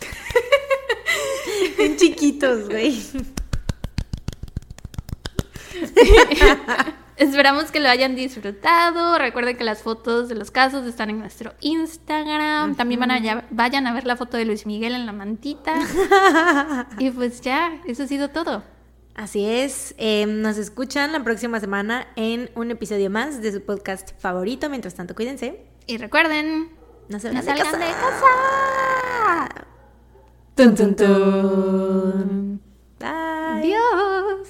Bien 1.76 1.96
chiquitos, 1.96 2.68
güey. 2.68 3.00
Esperamos 7.18 7.70
que 7.72 7.80
lo 7.80 7.88
hayan 7.88 8.14
disfrutado. 8.14 9.18
Recuerden 9.18 9.56
que 9.56 9.64
las 9.64 9.82
fotos 9.82 10.28
de 10.28 10.36
los 10.36 10.50
casos 10.50 10.86
están 10.86 11.10
en 11.10 11.18
nuestro 11.18 11.52
Instagram. 11.60 12.76
También 12.76 13.00
van 13.00 13.10
a 13.10 13.18
ya- 13.20 13.44
vayan 13.50 13.86
a 13.88 13.92
ver 13.92 14.06
la 14.06 14.16
foto 14.16 14.36
de 14.36 14.44
Luis 14.44 14.66
Miguel 14.66 14.94
en 14.94 15.04
la 15.04 15.12
mantita. 15.12 15.74
y 16.98 17.10
pues 17.10 17.40
ya, 17.40 17.80
eso 17.86 18.04
ha 18.04 18.06
sido 18.06 18.28
todo. 18.30 18.62
Así 19.16 19.44
es, 19.44 19.96
eh, 19.98 20.26
nos 20.26 20.58
escuchan 20.58 21.10
la 21.10 21.24
próxima 21.24 21.58
semana 21.58 22.06
en 22.14 22.50
un 22.54 22.70
episodio 22.70 23.10
más 23.10 23.42
de 23.42 23.50
su 23.52 23.62
podcast 23.64 24.10
favorito. 24.20 24.70
Mientras 24.70 24.94
tanto, 24.94 25.16
cuídense. 25.16 25.66
Y 25.88 25.96
recuerden, 25.98 26.70
No 27.08 27.18
se 27.18 27.32
no 27.32 27.42
salgan 27.42 27.72
de 27.72 27.78
de 27.78 27.92
casa. 27.92 28.00
casa. 28.00 29.66
Tun, 30.54 30.74
tun, 30.76 30.94
tun. 30.94 32.60
Bye. 33.00 33.08
Adiós. 33.08 34.48